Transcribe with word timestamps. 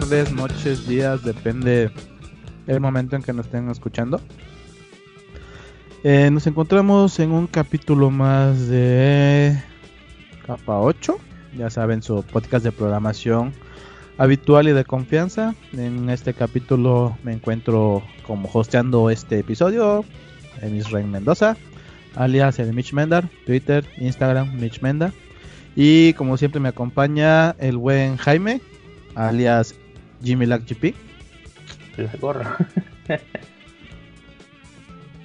tardes, 0.00 0.30
noches, 0.30 0.86
días, 0.86 1.24
depende 1.24 1.90
el 2.66 2.80
momento 2.80 3.16
en 3.16 3.22
que 3.22 3.32
nos 3.32 3.46
estén 3.46 3.70
escuchando. 3.70 4.20
Eh, 6.04 6.28
nos 6.30 6.46
encontramos 6.46 7.18
en 7.18 7.30
un 7.32 7.46
capítulo 7.46 8.10
más 8.10 8.68
de 8.68 9.58
Capa 10.46 10.80
8, 10.80 11.16
ya 11.56 11.70
saben, 11.70 12.02
su 12.02 12.22
podcast 12.24 12.62
de 12.62 12.72
programación 12.72 13.54
habitual 14.18 14.68
y 14.68 14.72
de 14.72 14.84
confianza. 14.84 15.54
En 15.72 16.10
este 16.10 16.34
capítulo 16.34 17.16
me 17.22 17.32
encuentro 17.32 18.02
como 18.26 18.50
hosteando 18.52 19.08
este 19.08 19.38
episodio 19.38 20.04
en 20.60 20.76
Israel 20.76 21.06
Mendoza, 21.06 21.56
alias 22.16 22.58
el 22.58 22.74
Mitch 22.74 22.92
Mendar, 22.92 23.30
Twitter, 23.46 23.86
Instagram, 23.96 24.60
Mitch 24.60 24.82
Menda. 24.82 25.14
Y 25.74 26.12
como 26.12 26.36
siempre 26.36 26.60
me 26.60 26.68
acompaña 26.68 27.52
el 27.52 27.78
buen 27.78 28.18
Jaime, 28.18 28.60
alias 29.14 29.74
Jimmy 30.22 30.46
Lack 30.46 30.62
GP. 30.68 30.94
gorra. 32.20 32.56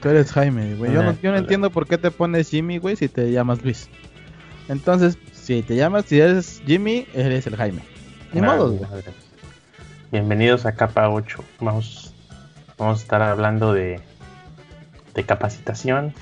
Tú 0.02 0.09
eres 0.09 0.31
Jaime, 0.31 0.75
güey. 0.75 0.92
Yo 0.92 1.03
no, 1.03 1.16
yo 1.22 1.31
no 1.31 1.38
entiendo 1.38 1.70
por 1.70 1.88
qué 1.88 1.98
te 2.00 2.09
pones 2.09 2.50
Jimmy, 2.50 2.80
güey, 2.80 2.95
si 2.95 3.08
te 3.08 3.31
llamas 3.31 3.64
Luis. 3.64 3.88
Entonces, 4.67 5.17
si 5.31 5.61
te 5.61 5.75
llamas, 5.75 6.06
si 6.06 6.20
eres 6.20 6.64
Jimmy, 6.66 7.06
eres 7.14 7.45
el 7.45 7.56
Jaime. 7.56 7.81
Ni 8.33 8.42
modo, 8.42 8.72
güey. 8.72 8.89
Bienvenidos 10.11 10.66
a 10.66 10.72
Capa 10.72 11.09
8. 11.09 11.44
Vamos, 11.59 12.16
vamos 12.78 13.00
a 13.00 13.02
estar 13.02 13.22
hablando 13.22 13.73
de, 13.73 14.00
de 15.14 15.23
capacitación. 15.23 16.14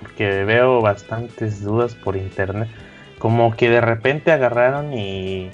Porque 0.00 0.44
veo 0.44 0.80
bastantes 0.80 1.62
dudas 1.62 1.94
por 1.94 2.16
internet. 2.16 2.68
Como 3.18 3.54
que 3.54 3.68
de 3.68 3.80
repente 3.80 4.32
agarraron 4.32 4.94
y 4.94 5.50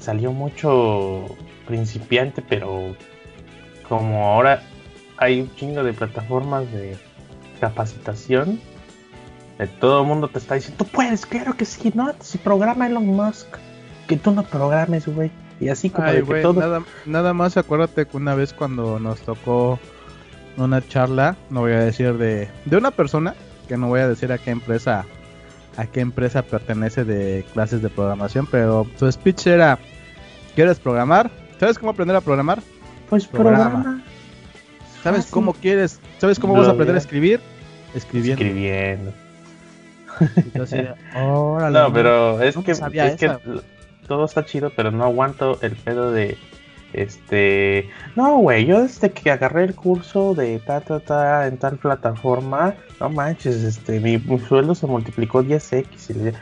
salió 0.00 0.32
mucho 0.32 1.26
principiante, 1.66 2.42
pero 2.42 2.96
como 3.88 4.26
ahora 4.26 4.62
hay 5.18 5.40
un 5.40 5.54
chingo 5.54 5.84
de 5.84 5.92
plataformas 5.92 6.70
de 6.72 6.96
capacitación. 7.60 8.60
De 9.58 9.66
todo 9.66 10.00
el 10.00 10.06
mundo 10.08 10.28
te 10.28 10.38
está 10.38 10.54
diciendo, 10.54 10.84
tú 10.84 10.90
puedes, 10.90 11.26
claro 11.26 11.54
que 11.54 11.66
sí, 11.66 11.92
¿no? 11.94 12.12
Si 12.20 12.38
programa 12.38 12.86
Elon 12.86 13.06
Musk, 13.06 13.46
que 14.08 14.16
tú 14.16 14.32
no 14.32 14.42
programes, 14.42 15.06
güey. 15.06 15.30
Y 15.60 15.68
así 15.68 15.90
como 15.90 16.10
de 16.10 16.24
que 16.24 16.40
todo... 16.40 16.58
nada, 16.58 16.82
nada 17.04 17.34
más 17.34 17.58
acuérdate 17.58 18.06
que 18.06 18.16
una 18.16 18.34
vez 18.34 18.54
cuando 18.54 18.98
nos 18.98 19.20
tocó 19.20 19.78
una 20.56 20.80
charla, 20.88 21.36
no 21.50 21.60
voy 21.60 21.72
a 21.72 21.80
decir 21.80 22.14
de, 22.14 22.48
de 22.64 22.76
una 22.76 22.90
persona, 22.90 23.34
que 23.68 23.76
no 23.76 23.88
voy 23.88 24.00
a 24.00 24.08
decir 24.08 24.32
a 24.32 24.38
qué 24.38 24.50
empresa 24.50 25.04
a 25.76 25.86
qué 25.86 26.00
empresa 26.00 26.42
pertenece 26.42 27.04
de 27.04 27.44
clases 27.52 27.82
de 27.82 27.88
programación, 27.88 28.46
pero 28.50 28.86
su 28.96 29.10
speech 29.10 29.46
era, 29.46 29.78
¿quieres 30.54 30.78
programar? 30.78 31.30
¿Sabes 31.58 31.78
cómo 31.78 31.90
aprender 31.90 32.16
a 32.16 32.20
programar? 32.20 32.60
Pues 33.08 33.26
programa. 33.26 34.02
¿Sabes 35.02 35.26
cómo 35.26 35.54
quieres? 35.54 36.00
¿Sabes 36.18 36.38
cómo 36.38 36.54
vas 36.54 36.68
a 36.68 36.72
aprender 36.72 36.94
a 36.94 36.98
escribir? 36.98 37.40
Escribiendo. 37.94 38.42
Escribiendo. 38.42 39.12
no, 41.70 41.92
pero 41.92 42.40
es 42.42 42.56
que, 42.56 42.72
es 42.72 43.16
que 43.16 43.36
todo 44.06 44.24
está 44.24 44.44
chido, 44.44 44.70
pero 44.74 44.90
no 44.90 45.04
aguanto 45.04 45.58
el 45.62 45.76
pedo 45.76 46.12
de 46.12 46.36
este. 46.92 47.88
No, 48.16 48.38
güey, 48.38 48.66
yo 48.66 48.82
desde 48.82 49.10
que 49.10 49.30
agarré 49.30 49.64
el 49.64 49.74
curso 49.74 50.34
de 50.34 50.58
ta 50.60 50.80
ta 50.80 51.00
ta 51.00 51.46
en 51.46 51.56
tal 51.58 51.78
plataforma, 51.78 52.74
no 53.00 53.10
manches, 53.10 53.62
este, 53.62 54.00
mi, 54.00 54.20
sueldo 54.40 54.74
se 54.74 54.86
multiplicó 54.86 55.42
10x. 55.42 56.34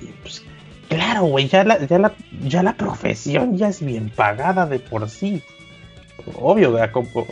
Y, 0.00 0.06
pues, 0.22 0.44
claro, 0.88 1.24
güey, 1.24 1.48
ya 1.48 1.64
la, 1.64 1.84
ya, 1.84 1.98
la, 1.98 2.12
ya 2.42 2.62
la 2.62 2.74
profesión 2.74 3.56
ya 3.56 3.68
es 3.68 3.80
bien 3.80 4.10
pagada 4.10 4.66
de 4.66 4.78
por 4.78 5.08
sí 5.08 5.42
obvio, 6.34 6.76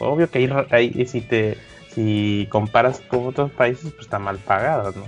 obvio 0.00 0.30
que 0.30 0.66
ahí, 0.70 1.06
si 1.06 1.20
te 1.20 1.58
si 1.88 2.48
comparas 2.50 3.00
con 3.00 3.26
otros 3.26 3.52
países, 3.52 3.92
pues 3.92 4.06
está 4.06 4.18
mal 4.18 4.38
pagado, 4.38 4.92
¿no? 4.92 5.04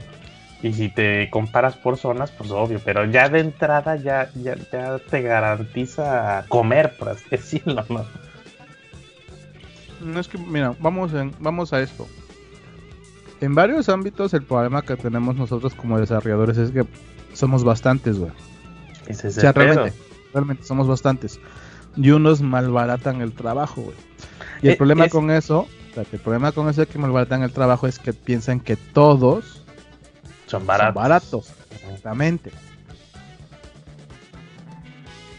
Y 0.62 0.72
si 0.72 0.88
te 0.88 1.28
comparas 1.30 1.76
por 1.76 1.96
zonas, 1.96 2.30
pues 2.30 2.50
obvio, 2.50 2.80
pero 2.84 3.04
ya 3.04 3.28
de 3.28 3.40
entrada 3.40 3.96
ya, 3.96 4.30
ya, 4.34 4.56
te 4.98 5.22
garantiza 5.22 6.44
comer, 6.48 6.96
por 6.96 7.10
así 7.10 7.24
decirlo, 7.30 7.84
¿no? 7.88 8.04
No 10.00 10.20
es 10.20 10.28
que, 10.28 10.38
mira, 10.38 10.74
vamos, 10.80 11.12
en, 11.14 11.32
vamos 11.40 11.72
a 11.72 11.80
esto. 11.80 12.06
En 13.40 13.54
varios 13.54 13.88
ámbitos 13.88 14.32
el 14.34 14.42
problema 14.42 14.82
que 14.82 14.96
tenemos 14.96 15.36
nosotros 15.36 15.74
como 15.74 15.98
desarrolladores 15.98 16.56
es 16.56 16.70
que 16.70 16.86
somos 17.34 17.64
bastantes, 17.64 18.18
güey. 18.18 18.32
o 19.10 19.14
sea, 19.14 19.52
realmente, 19.52 19.92
realmente 20.32 20.62
somos 20.64 20.88
bastantes 20.88 21.38
y 21.96 22.10
unos 22.10 22.40
malbaratan 22.40 23.20
el 23.20 23.32
trabajo, 23.32 23.82
güey. 23.82 23.96
Y 24.62 24.68
el 24.68 24.74
eh, 24.74 24.76
problema 24.76 25.08
con 25.08 25.30
eso, 25.30 25.66
el 25.96 26.20
problema 26.20 26.52
con 26.52 26.68
eso 26.68 26.82
de 26.82 26.86
que 26.86 26.98
malbaratan 26.98 27.42
el 27.42 27.52
trabajo 27.52 27.86
es 27.86 27.98
que 27.98 28.12
piensan 28.12 28.60
que 28.60 28.76
todos 28.76 29.65
son 30.46 30.66
baratos. 30.66 30.94
Son 30.94 31.02
baratos, 31.02 31.54
exactamente. 31.70 32.50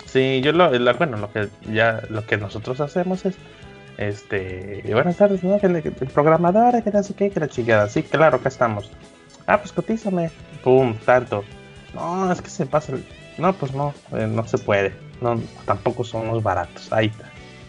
Sí, 0.06 0.42
yo 0.42 0.52
lo, 0.54 0.70
bueno, 0.98 1.18
lo 1.18 1.32
que 1.32 1.50
ya, 1.72 2.02
lo 2.10 2.26
que 2.26 2.38
nosotros 2.38 2.80
hacemos 2.80 3.26
es, 3.26 3.36
este, 3.98 4.84
buenas 4.92 5.18
tardes, 5.18 5.44
¿no? 5.44 5.56
el, 5.56 5.82
programador, 6.14 6.82
que 6.84 6.92
no 6.92 7.04
sé 7.04 7.14
qué, 7.14 7.30
que 7.30 7.40
la 7.40 7.48
chingada, 7.48 7.90
sí, 7.90 8.04
claro, 8.04 8.38
acá 8.38 8.50
estamos. 8.50 8.92
Ah, 9.48 9.60
pues 9.60 9.72
cotízame, 9.74 10.32
pum, 10.64 10.96
tanto. 11.06 11.44
No, 11.94 12.32
es 12.32 12.42
que 12.42 12.50
se 12.50 12.66
pasa, 12.66 12.94
no, 13.38 13.54
pues 13.54 13.74
no, 13.74 13.94
eh, 14.14 14.28
no 14.28 14.48
se 14.48 14.58
puede 14.58 15.08
no, 15.22 15.40
tampoco 15.66 16.04
somos 16.04 16.44
baratos. 16.44 16.92
Ahí 16.92 17.08
está. 17.08 17.26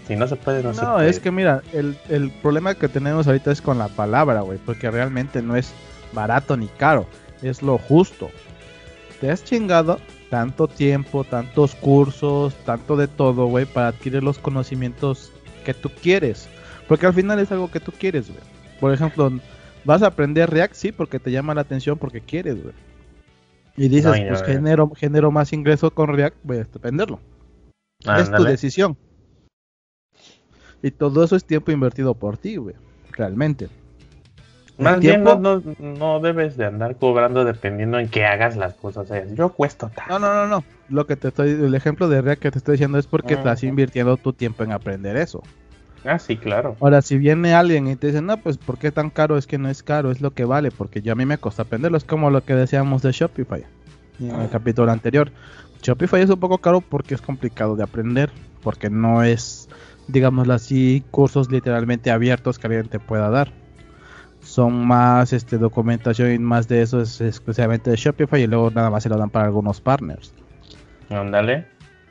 Si 0.06 0.16
no 0.16 0.26
se 0.26 0.36
puede, 0.36 0.62
no, 0.62 0.72
se 0.72 0.80
puede. 0.80 0.92
No, 0.92 1.00
es 1.00 1.20
que 1.20 1.30
mira, 1.30 1.62
el, 1.72 1.98
el 2.08 2.30
problema 2.30 2.74
que 2.74 2.88
tenemos 2.88 3.26
ahorita 3.26 3.50
es 3.50 3.60
con 3.60 3.78
la 3.78 3.88
palabra, 3.88 4.40
güey, 4.40 4.58
porque 4.58 4.90
realmente 4.90 5.42
no 5.42 5.56
es 5.56 5.72
barato 6.12 6.56
ni 6.56 6.68
caro, 6.68 7.06
es 7.42 7.62
lo 7.62 7.78
justo. 7.78 8.30
Te 9.20 9.30
has 9.30 9.44
chingado 9.44 9.98
tanto 10.30 10.68
tiempo, 10.68 11.24
tantos 11.24 11.74
cursos, 11.74 12.54
tanto 12.64 12.96
de 12.96 13.08
todo, 13.08 13.46
güey, 13.46 13.66
para 13.66 13.88
adquirir 13.88 14.22
los 14.22 14.38
conocimientos 14.38 15.32
que 15.64 15.74
tú 15.74 15.90
quieres. 16.02 16.48
Porque 16.86 17.06
al 17.06 17.14
final 17.14 17.38
es 17.38 17.50
algo 17.50 17.70
que 17.70 17.80
tú 17.80 17.92
quieres, 17.92 18.28
güey. 18.28 18.40
Por 18.80 18.92
ejemplo, 18.92 19.32
vas 19.84 20.02
a 20.02 20.08
aprender 20.08 20.50
React, 20.50 20.74
sí, 20.74 20.92
porque 20.92 21.18
te 21.18 21.30
llama 21.30 21.54
la 21.54 21.62
atención, 21.62 21.98
porque 21.98 22.20
quieres, 22.20 22.62
güey. 22.62 22.74
Y 23.76 23.88
dices, 23.88 24.12
pues 24.28 24.42
genero, 24.42 24.90
genero 24.96 25.30
más 25.30 25.52
ingresos 25.52 25.92
con 25.92 26.08
React, 26.08 26.36
voy 26.42 26.58
a 26.58 26.62
aprenderlo 26.62 27.20
es 28.00 28.30
tu 28.30 28.44
decisión. 28.44 28.96
Y 30.82 30.90
todo 30.90 31.24
eso 31.24 31.36
es 31.36 31.44
tiempo 31.44 31.72
invertido 31.72 32.14
por 32.14 32.36
ti, 32.36 32.56
güey. 32.56 32.76
Realmente. 33.12 33.68
Más 34.78 35.00
bien 35.00 35.24
no, 35.24 36.20
debes 36.20 36.56
de 36.56 36.66
andar 36.66 36.96
cobrando 36.96 37.44
dependiendo 37.44 37.98
en 37.98 38.08
que 38.08 38.24
hagas 38.24 38.56
las 38.56 38.74
cosas. 38.74 39.08
yo 39.34 39.50
cuesto 39.50 39.90
No, 40.08 40.18
no, 40.18 40.32
no, 40.32 40.46
no. 40.46 40.64
Lo 40.88 41.06
que 41.06 41.16
te 41.16 41.28
estoy, 41.28 41.50
el 41.50 41.74
ejemplo 41.74 42.08
de 42.08 42.22
React 42.22 42.42
que 42.42 42.50
te 42.52 42.58
estoy 42.58 42.72
diciendo 42.72 42.98
es 42.98 43.06
porque 43.06 43.34
estás 43.34 43.62
invirtiendo 43.64 44.16
tu 44.16 44.32
tiempo 44.32 44.62
en 44.62 44.72
aprender 44.72 45.16
eso. 45.16 45.42
Ah, 46.04 46.18
sí, 46.18 46.36
claro. 46.36 46.76
Ahora, 46.80 47.02
si 47.02 47.18
viene 47.18 47.54
alguien 47.54 47.88
y 47.88 47.96
te 47.96 48.06
dice, 48.06 48.22
no, 48.22 48.36
pues, 48.38 48.56
¿por 48.56 48.78
qué 48.78 48.92
tan 48.92 49.10
caro? 49.10 49.36
Es 49.36 49.46
que 49.46 49.58
no 49.58 49.68
es 49.68 49.82
caro, 49.82 50.10
es 50.10 50.20
lo 50.20 50.30
que 50.30 50.44
vale, 50.44 50.70
porque 50.70 51.02
ya 51.02 51.12
a 51.12 51.16
mí 51.16 51.26
me 51.26 51.38
costó 51.38 51.62
aprenderlo. 51.62 51.98
Es 51.98 52.04
como 52.04 52.30
lo 52.30 52.44
que 52.44 52.54
decíamos 52.54 53.02
de 53.02 53.12
Shopify 53.12 53.64
en 54.20 54.40
el 54.40 54.48
capítulo 54.48 54.90
anterior. 54.90 55.30
Shopify 55.82 56.22
es 56.22 56.30
un 56.30 56.40
poco 56.40 56.58
caro 56.58 56.80
porque 56.80 57.14
es 57.14 57.20
complicado 57.20 57.76
de 57.76 57.82
aprender, 57.82 58.30
porque 58.62 58.90
no 58.90 59.22
es, 59.22 59.68
digámoslo 60.06 60.54
así, 60.54 61.04
cursos 61.10 61.50
literalmente 61.50 62.10
abiertos 62.10 62.58
que 62.58 62.66
alguien 62.68 62.88
te 62.88 63.00
pueda 63.00 63.30
dar. 63.30 63.52
Son 64.48 64.86
más 64.86 65.32
este, 65.32 65.58
documentación 65.58 66.32
y 66.32 66.38
más 66.38 66.68
de 66.68 66.82
eso 66.82 67.00
es 67.00 67.20
exclusivamente 67.20 67.90
de 67.90 67.96
Shopify 67.96 68.42
y 68.42 68.46
luego 68.46 68.70
nada 68.70 68.90
más 68.90 69.02
se 69.02 69.08
lo 69.08 69.18
dan 69.18 69.30
para 69.30 69.46
algunos 69.46 69.80
partners. 69.80 70.32
Ándale. 71.10 71.66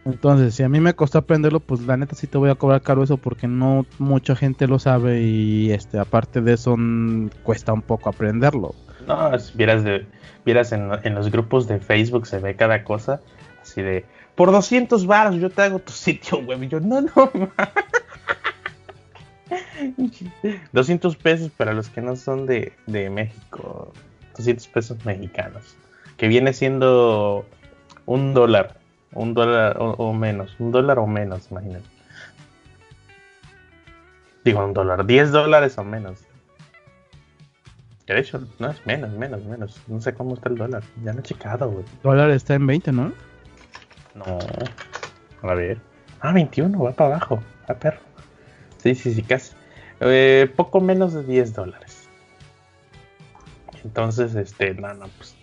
Entonces, 0.06 0.56
si 0.56 0.63
a 0.63 0.69
mí 0.69 0.80
me 0.80 0.94
costó 0.94 1.18
aprenderlo, 1.18 1.60
pues 1.60 1.81
la 1.81 1.98
neta 1.98 2.16
sí 2.16 2.28
te 2.28 2.38
voy 2.38 2.50
a 2.50 2.56
cobrar 2.56 2.81
caro 2.81 3.04
eso 3.04 3.18
porque 3.18 3.48
no 3.48 3.86
mucha 4.00 4.36
gente 4.36 4.68
lo 4.68 4.80
sabe 4.80 5.22
y 5.22 5.72
este 5.72 6.00
aparte 6.00 6.42
de 6.42 6.54
eso 6.54 6.78
cuesta 7.44 7.74
un 7.74 7.81
poco 7.81 8.10
aprenderlo. 8.10 8.74
No, 9.07 9.31
vieras 9.56 9.83
de 9.83 10.06
vieras 10.45 10.72
en, 10.72 10.92
en 11.04 11.16
los 11.16 11.31
grupos 11.31 11.68
de 11.68 11.80
Facebook 11.80 12.28
se 12.28 12.40
ve 12.40 12.56
cada 12.56 12.83
cosa 12.83 13.19
Así 13.68 13.81
de, 13.81 14.06
por 14.36 14.51
200 14.51 15.06
baros 15.06 15.36
yo 15.36 15.50
te 15.50 15.62
hago 15.62 15.80
tu 15.80 15.92
sitio 15.94 16.40
web. 16.40 16.63
Y 16.63 16.68
yo, 16.69 16.80
no, 16.80 17.01
no. 17.01 17.10
200 20.72 21.16
pesos 21.18 21.52
para 21.52 21.74
los 21.74 21.90
que 21.90 22.02
no 22.02 22.16
son 22.16 22.46
de, 22.46 22.74
México. 22.88 23.94
200 24.36 24.68
pesos 24.68 25.06
mexicanos. 25.06 25.76
Que 26.18 26.28
viene 26.28 26.54
siendo 26.54 27.46
un 28.06 28.34
dólar. 28.34 28.78
Un 29.14 29.34
dólar 29.34 29.78
o, 29.80 30.14
menos. 30.14 30.56
Un 30.60 30.72
dólar 30.72 31.00
o 31.00 31.08
menos, 31.08 31.50
imagínate. 31.52 31.86
Digo, 34.44 34.64
un 34.64 34.74
dólar. 34.74 35.06
10 35.06 35.32
dólares 35.32 35.78
o 35.78 35.84
menos. 35.84 36.22
de 38.06 38.20
hecho, 38.20 38.42
no 38.60 38.70
es 38.70 38.86
menos, 38.86 39.12
menos, 39.12 39.44
menos. 39.46 39.82
No 39.88 40.02
sé 40.02 40.14
cómo 40.14 40.36
está 40.36 40.50
el 40.50 40.56
dólar. 40.56 40.84
Ya 41.04 41.14
no 41.14 41.20
he 41.20 41.24
checado, 41.24 41.70
güey. 41.70 41.86
Dólar 42.04 42.32
está 42.32 42.56
en 42.56 42.68
20, 42.68 42.92
¿no? 42.92 43.14
No. 44.16 44.40
A 45.42 45.54
ver. 45.54 45.80
Ah, 46.20 46.34
21, 46.34 46.80
va 46.80 46.92
para 46.92 47.16
abajo, 47.16 47.44
a 47.68 47.74
perro. 47.76 48.00
Sí, 48.78 48.96
sí, 48.96 49.14
sí, 49.14 49.22
casi. 49.22 49.56
Eh, 50.00 50.52
poco 50.56 50.82
menos 50.82 51.14
de 51.14 51.24
10 51.24 51.54
dólares. 51.54 52.08
Entonces, 53.84 54.36
este, 54.36 54.74
no, 54.74 54.94
no, 54.94 55.08
pues. 55.18 55.36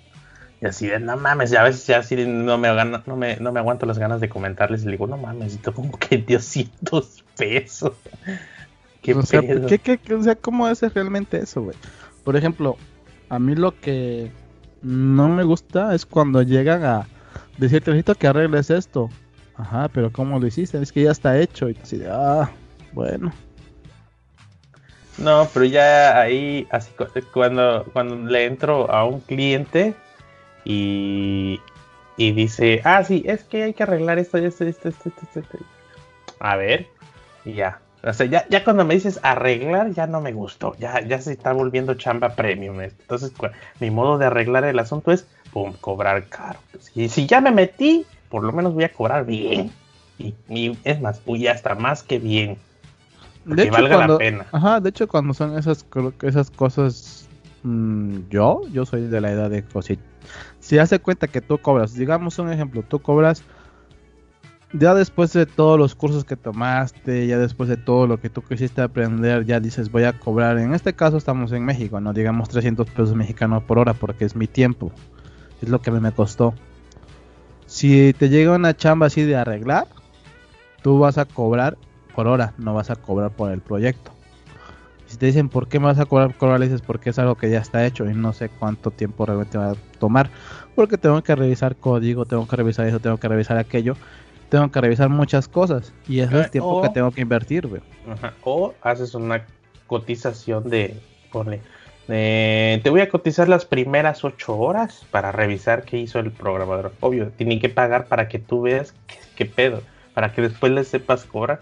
Y 0.61 0.67
así 0.67 0.87
de, 0.87 0.99
no 1.01 1.17
mames, 1.17 1.51
ya 1.51 1.61
a 1.61 1.65
veces 1.65 1.87
ya 1.87 1.99
así 1.99 2.17
no 2.17 2.57
me, 2.57 2.69
no 3.07 3.17
me, 3.17 3.37
no 3.37 3.53
me 3.53 3.61
aguanto 3.61 3.87
las 3.87 3.99
ganas 3.99 4.21
de 4.21 4.29
comentarles 4.29 4.83
y 4.83 4.87
le 4.87 4.93
digo, 4.93 5.07
no 5.07 5.19
mames, 5.19 5.59
como 5.75 5.99
que 5.99 6.19
200 6.19 7.25
pesos. 7.37 7.93
¿Qué, 9.03 9.15
o 9.15 9.23
sea, 9.23 9.43
¿qué, 9.43 9.79
qué, 9.79 10.15
o 10.15 10.23
sea, 10.23 10.35
¿cómo 10.35 10.67
es 10.67 10.81
realmente 10.95 11.37
eso, 11.37 11.63
güey? 11.63 11.77
Por 12.25 12.37
ejemplo, 12.37 12.79
a 13.29 13.39
mí 13.39 13.55
lo 13.55 13.79
que 13.79 14.31
no 14.81 15.29
me 15.29 15.43
gusta 15.43 15.95
es 15.95 16.07
cuando 16.07 16.41
llegan 16.41 16.85
a 16.85 17.07
decirte, 17.59 17.91
necesito 17.91 18.15
que 18.15 18.29
arregles 18.29 18.71
esto. 18.71 19.11
Ajá, 19.57 19.89
pero 19.89 20.11
¿cómo 20.11 20.39
lo 20.41 20.47
hiciste? 20.47 20.81
Es 20.81 20.91
que 20.91 21.03
ya 21.03 21.11
está 21.11 21.39
hecho. 21.39 21.69
Y 21.69 21.77
así 21.83 21.99
de, 21.99 22.09
ah, 22.11 22.51
bueno. 22.93 23.31
No, 25.19 25.49
pero 25.53 25.65
ya 25.65 26.21
ahí, 26.21 26.67
así 26.71 26.91
cuando, 27.33 27.85
cuando 27.93 28.17
le 28.17 28.47
entro 28.47 28.91
a 28.91 29.05
un 29.05 29.21
cliente 29.21 29.95
y, 30.65 31.61
y 32.17 32.33
dice, 32.33 32.81
ah, 32.85 33.05
sí, 33.05 33.23
es 33.27 33.45
que 33.45 33.63
hay 33.63 33.75
que 33.75 33.85
arreglar 33.85 34.19
esto, 34.19 34.39
esto, 34.39 34.65
esto, 34.65 34.89
esto, 34.89 35.11
esto. 35.11 35.59
A 36.41 36.57
ver, 36.57 36.89
y 37.45 37.55
ya. 37.55 37.81
O 38.07 38.13
sea, 38.13 38.27
ya, 38.27 38.47
ya 38.49 38.65
cuando 38.65 38.85
me 38.85 38.95
dices 38.95 39.19
arreglar, 39.23 39.93
ya 39.93 40.07
no 40.07 40.21
me 40.21 40.33
gustó. 40.33 40.75
Ya, 40.79 41.01
ya 41.01 41.21
se 41.21 41.33
está 41.33 41.53
volviendo 41.53 41.95
chamba 41.95 42.35
premium. 42.35 42.81
Entonces, 42.81 43.33
mi 43.81 43.91
modo 43.91 44.19
de 44.19 44.27
arreglar 44.27 44.65
el 44.65 44.79
asunto 44.79 45.11
es, 45.11 45.27
pum, 45.53 45.73
cobrar 45.81 46.25
caro. 46.29 46.59
Si, 46.81 47.09
si 47.09 47.27
ya 47.27 47.41
me 47.41 47.51
metí, 47.51 48.05
por 48.29 48.43
lo 48.43 48.53
menos 48.53 48.75
voy 48.75 48.85
a 48.85 48.93
cobrar 48.93 49.25
bien. 49.25 49.71
Y, 50.19 50.79
es 50.85 51.01
más, 51.01 51.25
voy 51.25 51.47
hasta 51.47 51.75
más 51.75 52.03
que 52.03 52.19
bien. 52.19 52.59
De 53.45 53.63
hecho, 53.63 53.73
valga 53.73 54.07
la 54.07 54.19
pena. 54.19 54.47
Ajá, 54.53 54.81
de 54.81 54.91
hecho, 54.91 55.07
cuando 55.09 55.35
son 55.35 55.59
esas, 55.59 55.87
esas 56.23 56.51
cosas, 56.51 57.29
mm, 57.63 58.29
yo, 58.31 58.63
yo 58.73 58.87
soy 58.87 59.03
de 59.03 59.21
la 59.21 59.31
edad 59.31 59.51
de 59.51 59.63
cositas. 59.63 60.05
Si 60.61 60.79
hace 60.79 60.99
cuenta 60.99 61.29
que 61.29 61.41
tú 61.41 61.59
cobras, 61.59 61.95
digamos 61.95 62.39
un 62.39 62.51
ejemplo, 62.51 62.83
tú 62.83 63.01
cobras 63.01 63.45
ya 64.73 64.93
después 64.95 65.33
de 65.33 65.47
todos 65.47 65.79
los 65.79 65.95
cursos 65.95 66.25
que 66.25 66.37
tomaste, 66.37 67.27
ya 67.27 67.39
después 67.39 67.69
de 67.69 67.77
todo 67.77 68.07
lo 68.07 68.19
que 68.19 68.29
tú 68.29 68.43
quisiste 68.43 68.83
aprender, 68.83 69.45
ya 69.45 69.61
dices 69.61 69.91
voy 69.91 70.03
a 70.03 70.19
cobrar, 70.19 70.59
en 70.59 70.75
este 70.75 70.95
caso 70.95 71.17
estamos 71.17 71.53
en 71.53 71.65
México, 71.65 72.01
no 72.01 72.13
digamos 72.13 72.49
300 72.49 72.91
pesos 72.91 73.15
mexicanos 73.15 73.63
por 73.63 73.79
hora 73.79 73.95
porque 73.95 74.25
es 74.25 74.35
mi 74.35 74.49
tiempo, 74.49 74.91
es 75.63 75.69
lo 75.69 75.81
que 75.81 75.93
me 75.93 76.11
costó. 76.11 76.55
Si 77.67 78.13
te 78.15 78.29
llega 78.29 78.57
una 78.57 78.77
chamba 78.77 79.07
así 79.07 79.23
de 79.23 79.37
arreglar, 79.37 79.87
tú 80.83 80.99
vas 80.99 81.19
a 81.19 81.25
cobrar 81.25 81.79
por 82.15 82.27
hora, 82.27 82.53
no 82.59 82.75
vas 82.75 82.91
a 82.91 82.97
cobrar 82.97 83.31
por 83.31 83.51
el 83.51 83.61
proyecto. 83.61 84.13
Si 85.07 85.17
te 85.17 85.27
dicen 85.27 85.49
por 85.49 85.69
qué 85.69 85.79
me 85.79 85.87
vas 85.87 85.99
a 85.99 86.07
cobrar 86.07 86.35
por 86.35 86.49
hora, 86.49 86.59
le 86.59 86.67
dices 86.67 86.83
porque 86.83 87.11
es 87.11 87.19
algo 87.19 87.35
que 87.35 87.51
ya 87.51 87.59
está 87.59 87.85
hecho 87.87 88.09
y 88.09 88.15
no 88.15 88.33
sé 88.33 88.49
cuánto 88.49 88.91
tiempo 88.91 89.27
realmente 89.27 89.59
va 89.59 89.73
a 89.73 89.75
tomar. 89.99 90.31
Porque 90.75 90.99
tengo 90.99 91.23
que 91.23 91.35
revisar 91.35 91.77
código, 91.77 92.25
tengo 92.25 92.49
que 92.49 92.57
revisar 92.57 92.87
eso, 92.87 93.01
tengo 93.01 93.19
que 93.19 93.29
revisar 93.29 93.59
aquello 93.59 93.97
tengo 94.55 94.71
que 94.71 94.81
revisar 94.81 95.09
muchas 95.09 95.49
cosas 95.49 95.93
y 96.07 96.21
es 96.21 96.31
el 96.31 96.43
eh, 96.43 96.49
tiempo 96.49 96.81
que 96.81 96.89
tengo 96.91 97.11
que 97.11 97.21
invertir, 97.21 97.67
güey. 97.67 97.83
O 98.45 98.73
haces 98.83 99.15
una 99.17 99.45
cotización 99.89 100.71
de, 100.71 101.01
ponle, 101.33 101.61
te 102.07 102.89
voy 102.89 103.01
a 103.01 103.09
cotizar 103.09 103.49
las 103.49 103.65
primeras 103.65 104.25
ocho 104.25 104.57
horas 104.57 105.05
para 105.11 105.33
revisar 105.33 105.83
qué 105.83 105.99
hizo 105.99 106.19
el 106.21 106.31
programador. 106.31 106.93
Obvio, 107.01 107.31
tienen 107.31 107.61
que 107.61 107.69
pagar 107.69 108.07
para 108.07 108.29
que 108.29 108.39
tú 108.39 108.63
veas 108.63 108.95
qué, 109.35 109.47
pedo, 109.47 109.83
para 110.15 110.33
que 110.33 110.43
después 110.43 110.71
le 110.71 110.85
sepas 110.85 111.25
cobrar. 111.25 111.61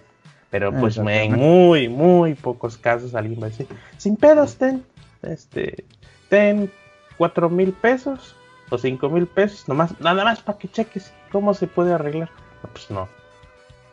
Pero 0.52 0.70
pues 0.72 0.96
en 0.98 1.34
muy, 1.34 1.88
muy 1.88 2.34
pocos 2.34 2.76
casos 2.76 3.16
alguien 3.16 3.42
va 3.42 3.46
a 3.46 3.50
decir, 3.50 3.66
sin 3.96 4.16
pedos, 4.16 4.54
ten, 4.56 4.84
este, 5.22 5.84
ten 6.28 6.70
cuatro 7.16 7.50
mil 7.50 7.72
pesos 7.72 8.36
o 8.70 8.78
cinco 8.78 9.08
mil 9.08 9.26
pesos, 9.26 9.66
nomás, 9.66 9.98
nada 10.00 10.22
más 10.22 10.40
para 10.40 10.58
que 10.58 10.68
cheques 10.68 11.12
cómo 11.32 11.54
se 11.54 11.66
puede 11.66 11.92
arreglar 11.92 12.28
pues 12.68 12.90
no. 12.90 13.08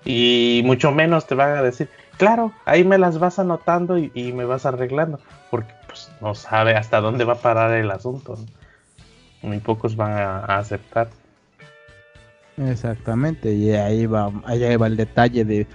Y 0.06 0.62
mucho 0.66 0.92
menos 0.92 1.28
te 1.28 1.36
van 1.36 1.58
a 1.58 1.62
decir, 1.62 1.90
claro, 2.18 2.54
ahí 2.66 2.84
me 2.84 2.98
las 2.98 3.20
vas 3.20 3.40
anotando 3.40 3.98
y, 3.98 4.34
me 4.34 4.46
vas 4.46 4.66
arreglando, 4.66 5.20
porque 5.52 5.74
pues 5.88 6.12
no 6.22 6.36
sabe 6.36 6.76
hasta 6.76 7.02
dónde 7.02 7.26
va 7.26 7.34
a 7.34 7.42
parar 7.42 7.72
el 7.72 7.92
asunto. 7.92 8.38
Muy 9.42 9.60
pocos 9.60 9.96
van 9.96 10.14
a, 10.14 10.58
aceptar. 10.58 11.10
Exactamente, 12.68 13.54
y 13.54 13.72
ahí 13.72 14.06
va, 14.06 14.32
ahí 14.44 14.76
va 14.76 14.88
el 14.88 14.98
detalle 14.98 15.46
de 15.46 15.66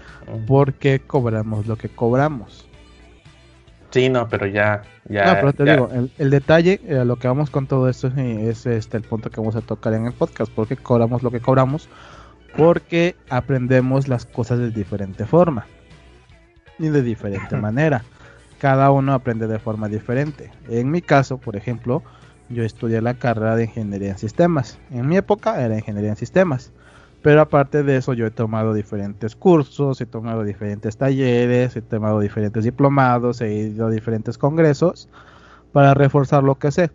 por 0.46 0.74
qué 0.74 1.00
cobramos 1.00 1.66
lo 1.66 1.76
que 1.76 1.88
cobramos. 1.88 2.68
Sí, 3.90 4.08
no, 4.08 4.28
pero 4.28 4.46
ya, 4.46 4.82
ya. 5.08 5.24
No, 5.24 5.34
pero 5.34 5.52
te 5.52 5.64
digo, 5.64 5.88
el, 6.18 6.30
detalle, 6.30 6.80
eh, 6.84 7.04
lo 7.04 7.16
que 7.16 7.28
vamos 7.28 7.48
con 7.48 7.66
todo 7.66 7.88
esto 7.88 8.08
es, 8.16 8.66
este 8.66 8.96
el 8.96 9.04
punto 9.04 9.30
que 9.30 9.40
vamos 9.40 9.56
a 9.56 9.60
tocar 9.60 9.94
en 9.94 10.06
el 10.06 10.12
podcast, 10.12 10.52
porque 10.52 10.76
cobramos 10.76 11.22
lo 11.22 11.30
que 11.30 11.40
cobramos, 11.40 11.88
porque 12.56 13.14
aprendemos 13.30 14.08
las 14.08 14.26
cosas 14.26 14.58
de 14.58 14.70
diferente 14.70 15.24
forma 15.24 15.66
y 16.78 16.88
de 16.88 17.02
diferente 17.02 17.56
manera. 17.60 18.02
Cada 18.58 18.90
uno 18.90 19.14
aprende 19.14 19.46
de 19.46 19.58
forma 19.58 19.88
diferente. 19.88 20.50
En 20.68 20.90
mi 20.90 21.00
caso, 21.00 21.38
por 21.38 21.56
ejemplo, 21.56 22.02
yo 22.48 22.62
estudié 22.62 23.00
la 23.00 23.14
carrera 23.14 23.56
de 23.56 23.64
ingeniería 23.64 24.10
en 24.10 24.18
sistemas. 24.18 24.78
En 24.90 25.08
mi 25.08 25.16
época 25.16 25.64
era 25.64 25.76
ingeniería 25.76 26.10
en 26.10 26.16
sistemas. 26.16 26.72
Pero 27.22 27.40
aparte 27.40 27.82
de 27.82 27.96
eso, 27.96 28.12
yo 28.12 28.26
he 28.26 28.30
tomado 28.30 28.74
diferentes 28.74 29.34
cursos, 29.34 29.98
he 30.00 30.06
tomado 30.06 30.44
diferentes 30.44 30.98
talleres, 30.98 31.74
he 31.74 31.80
tomado 31.80 32.20
diferentes 32.20 32.64
diplomados, 32.64 33.40
he 33.40 33.54
ido 33.54 33.86
a 33.86 33.90
diferentes 33.90 34.36
congresos 34.36 35.08
para 35.72 35.94
reforzar 35.94 36.42
lo 36.42 36.56
que 36.56 36.70
sé. 36.70 36.90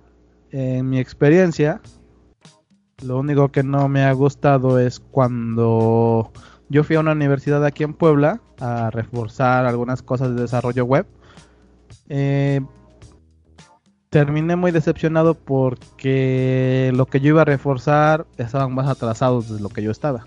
En 0.51 0.87
mi 0.87 0.99
experiencia, 0.99 1.81
lo 3.03 3.17
único 3.17 3.49
que 3.49 3.63
no 3.63 3.89
me 3.89 4.03
ha 4.03 4.13
gustado 4.13 4.77
es 4.77 4.99
cuando 4.99 6.31
yo 6.69 6.83
fui 6.83 6.95
a 6.95 6.99
una 6.99 7.13
universidad 7.13 7.65
aquí 7.65 7.83
en 7.83 7.93
Puebla 7.93 8.39
a 8.59 8.91
reforzar 8.91 9.65
algunas 9.65 10.03
cosas 10.03 10.35
de 10.35 10.41
desarrollo 10.41 10.85
web. 10.85 11.07
Eh, 12.07 12.61
terminé 14.09 14.55
muy 14.55 14.71
decepcionado 14.71 15.35
porque 15.35 16.91
lo 16.95 17.05
que 17.05 17.19
yo 17.19 17.29
iba 17.29 17.43
a 17.43 17.45
reforzar 17.45 18.25
estaban 18.37 18.73
más 18.73 18.87
atrasados 18.87 19.55
de 19.55 19.61
lo 19.61 19.69
que 19.69 19.83
yo 19.83 19.91
estaba. 19.91 20.25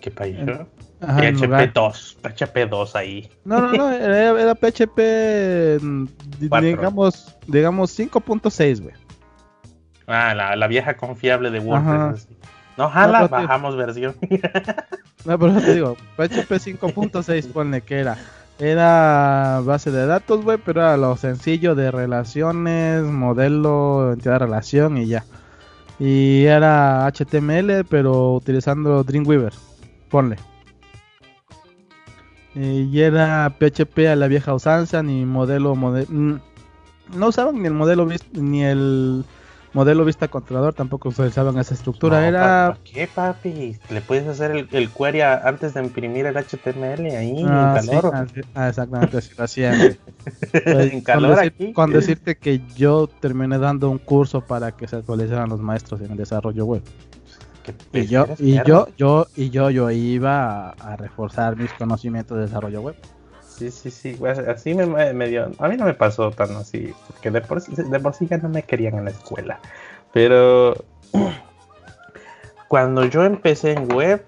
¿Qué 0.00 0.10
país? 0.10 0.38
PHP 1.00 1.72
2, 1.74 2.18
PHP 2.22 2.56
2 2.70 2.96
ahí. 2.96 3.30
No, 3.44 3.60
no, 3.60 3.72
no, 3.72 3.90
era, 3.90 4.54
PHP, 4.54 5.82
mm, 5.82 6.06
digamos, 6.38 7.36
digamos 7.46 7.98
5.6, 7.98 8.82
güey. 8.82 8.94
Ah, 10.06 10.34
la, 10.34 10.66
vieja 10.66 10.96
confiable 10.96 11.50
de 11.50 11.60
WordPress. 11.60 12.28
No, 12.76 12.88
jala, 12.88 13.26
bajamos 13.28 13.76
versión. 13.76 14.16
no, 15.24 15.38
pero 15.38 15.60
te 15.60 15.74
digo, 15.74 15.96
PHP 16.16 16.52
5.6 16.52 17.52
pone 17.52 17.80
que 17.80 17.98
era. 18.00 18.18
Era 18.58 19.60
base 19.64 19.90
de 19.90 20.06
datos, 20.06 20.44
güey, 20.44 20.58
pero 20.64 20.82
era 20.82 20.96
lo 20.96 21.16
sencillo 21.16 21.74
de 21.74 21.90
relaciones, 21.90 23.02
modelo, 23.02 24.12
entidad 24.12 24.34
de 24.34 24.38
relación 24.46 24.98
y 24.98 25.06
ya. 25.06 25.24
Y 25.98 26.44
era 26.44 27.06
HTML, 27.06 27.84
pero 27.88 28.34
utilizando 28.34 29.02
Dreamweaver. 29.02 29.52
Ponle. 30.08 30.36
Y 32.54 33.00
era 33.00 33.56
PHP 33.58 34.08
a 34.08 34.16
la 34.16 34.28
vieja 34.28 34.54
usanza, 34.54 35.02
ni 35.02 35.24
modelo, 35.24 35.74
mm, 35.74 36.34
no 37.16 37.28
usaban 37.28 37.60
ni 37.60 37.66
el 37.66 37.74
modelo 37.74 38.06
ni 38.32 38.62
el 38.62 39.24
modelo 39.74 40.04
vista 40.04 40.28
controlador 40.28 40.72
tampoco 40.72 41.10
utilizaban 41.10 41.58
esa 41.58 41.74
estructura. 41.74 42.26
era. 42.26 42.78
qué, 42.84 43.08
papi? 43.12 43.76
Le 43.90 44.00
puedes 44.00 44.26
hacer 44.26 44.52
el, 44.52 44.68
el, 44.72 44.88
query 44.88 45.20
antes 45.20 45.74
de 45.74 45.82
imprimir 45.82 46.26
el 46.26 46.34
HTML 46.34 47.06
ahí 47.16 47.40
en 47.40 47.48
ah, 47.48 47.74
calor. 47.74 48.12
ah, 48.54 48.68
exactamente, 48.68 49.18
así 49.18 49.34
lo 49.36 49.44
hacían. 49.44 49.98
en 50.52 51.00
calor 51.02 51.36
con, 51.36 51.44
aquí. 51.44 51.72
con 51.72 51.92
decirte 51.92 52.36
que 52.36 52.62
yo 52.76 53.08
terminé 53.20 53.58
dando 53.58 53.90
un 53.90 53.98
curso 53.98 54.40
para 54.40 54.72
que 54.72 54.88
se 54.88 54.96
actualizaran 54.96 55.48
los 55.48 55.60
maestros 55.60 56.00
en 56.00 56.12
el 56.12 56.16
desarrollo 56.16 56.64
web. 56.64 56.82
Y 57.92 58.06
yo, 58.06 58.26
y 58.38 58.54
yo, 58.66 58.88
yo, 58.96 59.26
y 59.36 59.50
yo, 59.50 59.70
yo 59.70 59.90
iba 59.90 60.70
a 60.70 60.96
reforzar 60.96 61.56
mis 61.56 61.72
conocimientos 61.72 62.36
de 62.36 62.44
desarrollo 62.44 62.82
web. 62.82 62.96
Sí, 63.56 63.70
sí, 63.70 63.90
sí, 63.92 64.18
así 64.48 64.74
me, 64.74 65.28
dio, 65.28 65.48
a 65.58 65.68
mí 65.68 65.76
no 65.76 65.84
me 65.84 65.94
pasó 65.94 66.32
tan 66.32 66.56
así, 66.56 66.92
porque 67.06 67.30
de 67.30 67.40
por, 67.40 67.60
sí 67.60 68.26
ya 68.28 68.38
no 68.38 68.48
me 68.48 68.64
querían 68.64 68.94
en 68.94 69.04
la 69.04 69.12
escuela, 69.12 69.60
pero 70.12 70.74
cuando 72.68 73.04
yo 73.04 73.22
empecé 73.24 73.72
en 73.72 73.92
web, 73.92 74.26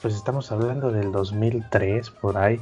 pues 0.00 0.14
estamos 0.14 0.50
hablando 0.50 0.90
del 0.90 1.12
2003 1.12 2.08
por 2.08 2.38
ahí, 2.38 2.58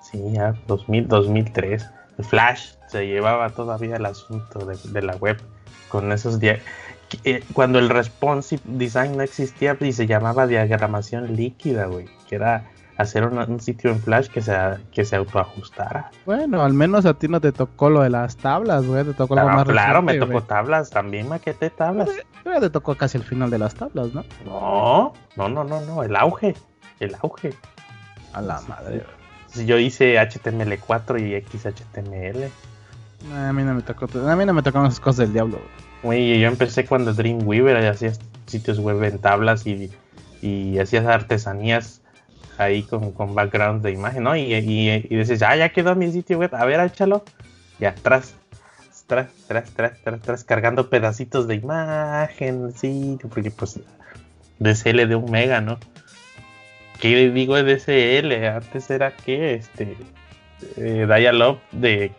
sí, 0.00 0.22
ya, 0.32 0.54
2000, 0.66 1.06
2003, 1.06 1.90
el 2.16 2.24
Flash 2.24 2.76
se 2.88 3.06
llevaba 3.06 3.50
todavía 3.50 3.96
el 3.96 4.06
asunto 4.06 4.60
de, 4.64 5.02
la 5.02 5.16
web 5.16 5.36
con 5.88 6.10
esos 6.12 6.38
eh, 6.42 7.44
cuando 7.52 7.78
el 7.78 7.90
responsive 7.90 8.62
design 8.64 9.18
no 9.18 9.22
existía 9.22 9.76
y 9.78 9.92
se 9.92 10.06
llamaba 10.06 10.46
diagramación 10.46 11.36
líquida, 11.36 11.86
güey, 11.86 12.06
que 12.26 12.36
era 12.36 12.70
hacer 12.96 13.24
un 13.24 13.60
sitio 13.60 13.90
en 13.90 14.00
Flash 14.00 14.28
que 14.28 14.40
se, 14.40 14.54
que 14.90 15.04
se 15.04 15.16
autoajustara. 15.16 16.10
Bueno, 16.24 16.62
al 16.62 16.72
menos 16.72 17.04
a 17.04 17.14
ti 17.14 17.28
no 17.28 17.40
te 17.40 17.52
tocó 17.52 17.90
lo 17.90 18.00
de 18.00 18.10
las 18.10 18.36
tablas, 18.36 18.86
güey, 18.86 19.04
te 19.04 19.12
tocó 19.12 19.34
claro, 19.34 19.52
más 19.52 19.64
Claro, 19.64 20.02
me 20.02 20.14
tocó 20.14 20.42
tablas, 20.42 20.90
también 20.90 21.28
maquete 21.28 21.70
tablas. 21.70 22.08
Pero 22.42 22.60
te 22.60 22.70
tocó 22.70 22.94
casi 22.94 23.18
el 23.18 23.24
final 23.24 23.50
de 23.50 23.58
las 23.58 23.74
tablas, 23.74 24.14
¿no? 24.14 24.24
No, 24.44 25.12
no, 25.36 25.48
no, 25.48 25.64
no, 25.64 25.80
no, 25.82 26.02
el 26.02 26.16
auge, 26.16 26.54
el 27.00 27.14
auge. 27.22 27.52
A 28.32 28.40
la 28.40 28.60
madre. 28.62 29.04
Yo 29.66 29.78
hice 29.78 30.16
HTML4 30.16 31.20
y 31.20 31.40
XHTML. 31.40 32.50
a 33.34 33.52
mí 33.52 33.62
no 33.62 33.74
me 33.74 33.82
tocó, 33.82 34.06
a 34.28 34.36
mí 34.36 34.44
no 34.44 34.52
me 34.52 34.62
tocaron 34.62 34.88
esas 34.88 35.00
cosas 35.00 35.18
del 35.18 35.32
diablo. 35.32 35.58
Güey, 36.02 36.38
yo 36.40 36.48
empecé 36.48 36.84
cuando 36.84 37.12
Dreamweaver 37.14 37.76
hacía 37.86 38.12
sitios 38.46 38.78
web 38.78 39.02
en 39.02 39.18
tablas 39.18 39.66
y, 39.66 39.90
y 40.42 40.78
hacías 40.78 41.06
artesanías 41.06 42.02
ahí 42.58 42.82
con, 42.82 43.12
con 43.12 43.34
background 43.34 43.82
de 43.82 43.92
imagen, 43.92 44.24
¿no? 44.24 44.36
Y, 44.36 44.54
y, 44.54 44.90
y, 44.90 45.16
dices, 45.16 45.42
ah, 45.42 45.56
ya 45.56 45.70
quedó 45.70 45.94
mi 45.94 46.10
sitio 46.12 46.38
web, 46.38 46.54
a 46.54 46.64
ver, 46.64 46.80
échalo. 46.80 47.24
Y 47.78 47.84
atrás, 47.84 48.34
tras, 49.06 49.28
tras, 49.46 49.70
tras, 49.72 50.02
tras, 50.02 50.20
tras, 50.22 50.44
cargando 50.44 50.88
pedacitos 50.88 51.46
de 51.46 51.56
imagen, 51.56 52.72
sí, 52.72 53.18
porque 53.30 53.50
pues 53.50 53.80
DSL 54.58 55.08
de 55.08 55.14
un 55.14 55.30
mega, 55.30 55.60
¿no? 55.60 55.78
¿Qué 57.00 57.30
digo 57.30 57.56
de 57.56 57.76
DSL? 57.76 58.46
Antes 58.46 58.90
era 58.90 59.10
que, 59.10 59.54
este, 59.54 59.96
eh, 60.76 61.06
Dialog 61.06 61.58
de 61.72 62.12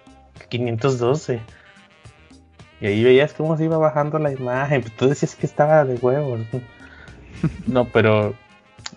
512. 0.50 1.40
Y 2.80 2.86
ahí 2.86 3.04
veías 3.04 3.34
cómo 3.34 3.58
se 3.58 3.64
iba 3.64 3.78
bajando 3.78 4.20
la 4.20 4.32
imagen. 4.32 4.82
Pues 4.82 4.96
tú 4.96 5.08
decías 5.08 5.36
que 5.36 5.46
estaba 5.46 5.84
de 5.86 5.96
huevos. 5.96 6.42
No, 7.68 7.86
pero 7.86 8.34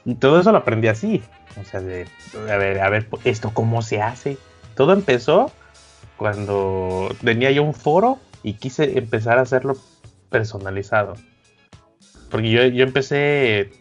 y 0.04 0.14
todo 0.14 0.40
eso 0.40 0.52
lo 0.52 0.58
aprendí 0.58 0.88
así. 0.88 1.22
O 1.60 1.64
sea, 1.64 1.80
de, 1.80 2.06
a 2.50 2.56
ver, 2.56 2.80
a 2.80 2.90
ver, 2.90 3.08
esto 3.24 3.50
cómo 3.52 3.82
se 3.82 4.00
hace. 4.00 4.38
Todo 4.74 4.92
empezó 4.92 5.50
cuando 6.16 7.08
tenía 7.24 7.50
yo 7.50 7.62
un 7.62 7.74
foro 7.74 8.18
y 8.42 8.54
quise 8.54 8.98
empezar 8.98 9.38
a 9.38 9.42
hacerlo 9.42 9.76
personalizado. 10.28 11.14
Porque 12.30 12.50
yo, 12.50 12.64
yo 12.66 12.84
empecé 12.84 13.72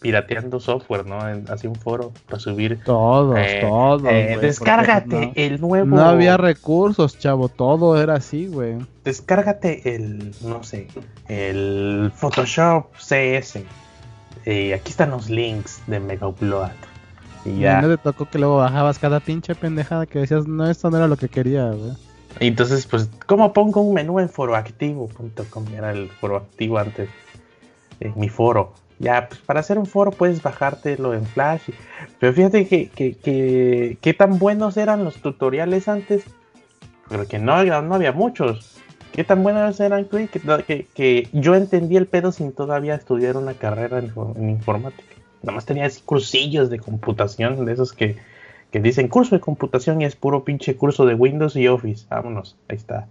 pirateando 0.00 0.60
software, 0.60 1.06
¿no? 1.06 1.18
Hacía 1.52 1.70
un 1.70 1.76
foro 1.76 2.12
para 2.26 2.40
subir. 2.40 2.82
Todos, 2.84 3.38
eh, 3.38 3.58
todos. 3.62 4.02
Eh, 4.04 4.38
descárgate 4.40 5.32
el 5.36 5.60
nuevo. 5.60 5.96
No 5.96 6.02
había 6.02 6.36
recursos, 6.36 7.18
chavo. 7.18 7.48
Todo 7.48 8.00
era 8.00 8.14
así, 8.14 8.46
güey. 8.46 8.78
Descárgate 9.04 9.94
el, 9.94 10.34
no 10.42 10.62
sé, 10.62 10.88
el 11.28 12.12
Photoshop 12.14 12.94
CS 12.96 13.60
y 14.46 14.72
aquí 14.72 14.90
están 14.90 15.10
los 15.10 15.28
links 15.28 15.82
de 15.86 16.00
Mega 16.00 16.26
Upload. 16.26 16.70
Y 17.44 17.60
ya. 17.60 17.80
no 17.80 17.88
te 17.88 17.96
tocó 17.96 18.28
que 18.28 18.38
luego 18.38 18.58
bajabas 18.58 18.98
cada 18.98 19.20
pinche 19.20 19.54
pendejada 19.54 20.06
que 20.06 20.18
decías, 20.18 20.46
no, 20.46 20.68
esto 20.68 20.90
no 20.90 20.98
era 20.98 21.08
lo 21.08 21.16
que 21.16 21.28
quería, 21.28 21.70
güey. 21.70 21.92
Y 22.38 22.48
entonces, 22.48 22.86
pues, 22.86 23.10
¿cómo 23.26 23.52
pongo 23.52 23.80
un 23.80 23.94
menú 23.94 24.20
en 24.20 24.28
foroactivo.com? 24.28 25.64
Era 25.74 25.90
el 25.90 26.08
foro 26.08 26.36
activo 26.36 26.78
antes, 26.78 27.08
en 27.98 28.12
mi 28.16 28.28
foro. 28.28 28.74
Ya, 28.98 29.28
pues 29.28 29.40
para 29.40 29.60
hacer 29.60 29.78
un 29.78 29.86
foro 29.86 30.10
puedes 30.10 30.42
bajártelo 30.42 31.14
en 31.14 31.24
Flash. 31.24 31.70
Pero 32.18 32.32
fíjate 32.32 32.68
que, 32.68 32.88
que, 32.88 33.96
que, 34.00 34.14
tan 34.14 34.38
buenos 34.38 34.76
eran 34.76 35.04
los 35.04 35.16
tutoriales 35.16 35.88
antes. 35.88 36.24
Porque 37.08 37.38
no, 37.38 37.64
no 37.82 37.94
había 37.94 38.12
muchos. 38.12 38.79
¿Qué 39.12 39.24
tan 39.24 39.42
buenas 39.42 39.80
eran, 39.80 40.04
que, 40.04 40.28
que, 40.28 40.86
que, 40.94 41.28
yo 41.32 41.54
entendí 41.54 41.96
el 41.96 42.06
pedo 42.06 42.30
sin 42.30 42.52
todavía 42.52 42.94
estudiar 42.94 43.36
una 43.36 43.54
carrera 43.54 43.98
en, 43.98 44.48
informática. 44.48 45.14
Nada 45.42 45.56
más 45.56 45.66
tenía 45.66 45.86
así 45.86 46.02
cursillos 46.02 46.70
de 46.70 46.78
computación, 46.78 47.64
de 47.64 47.72
esos 47.72 47.92
que, 47.92 48.16
dicen 48.72 49.08
curso 49.08 49.34
de 49.34 49.40
computación 49.40 50.00
y 50.00 50.04
es 50.04 50.14
puro 50.14 50.44
pinche 50.44 50.76
curso 50.76 51.06
de 51.06 51.14
Windows 51.14 51.56
y 51.56 51.66
Office. 51.66 52.06
Vámonos, 52.08 52.56
ahí 52.68 52.76
está. 52.76 53.08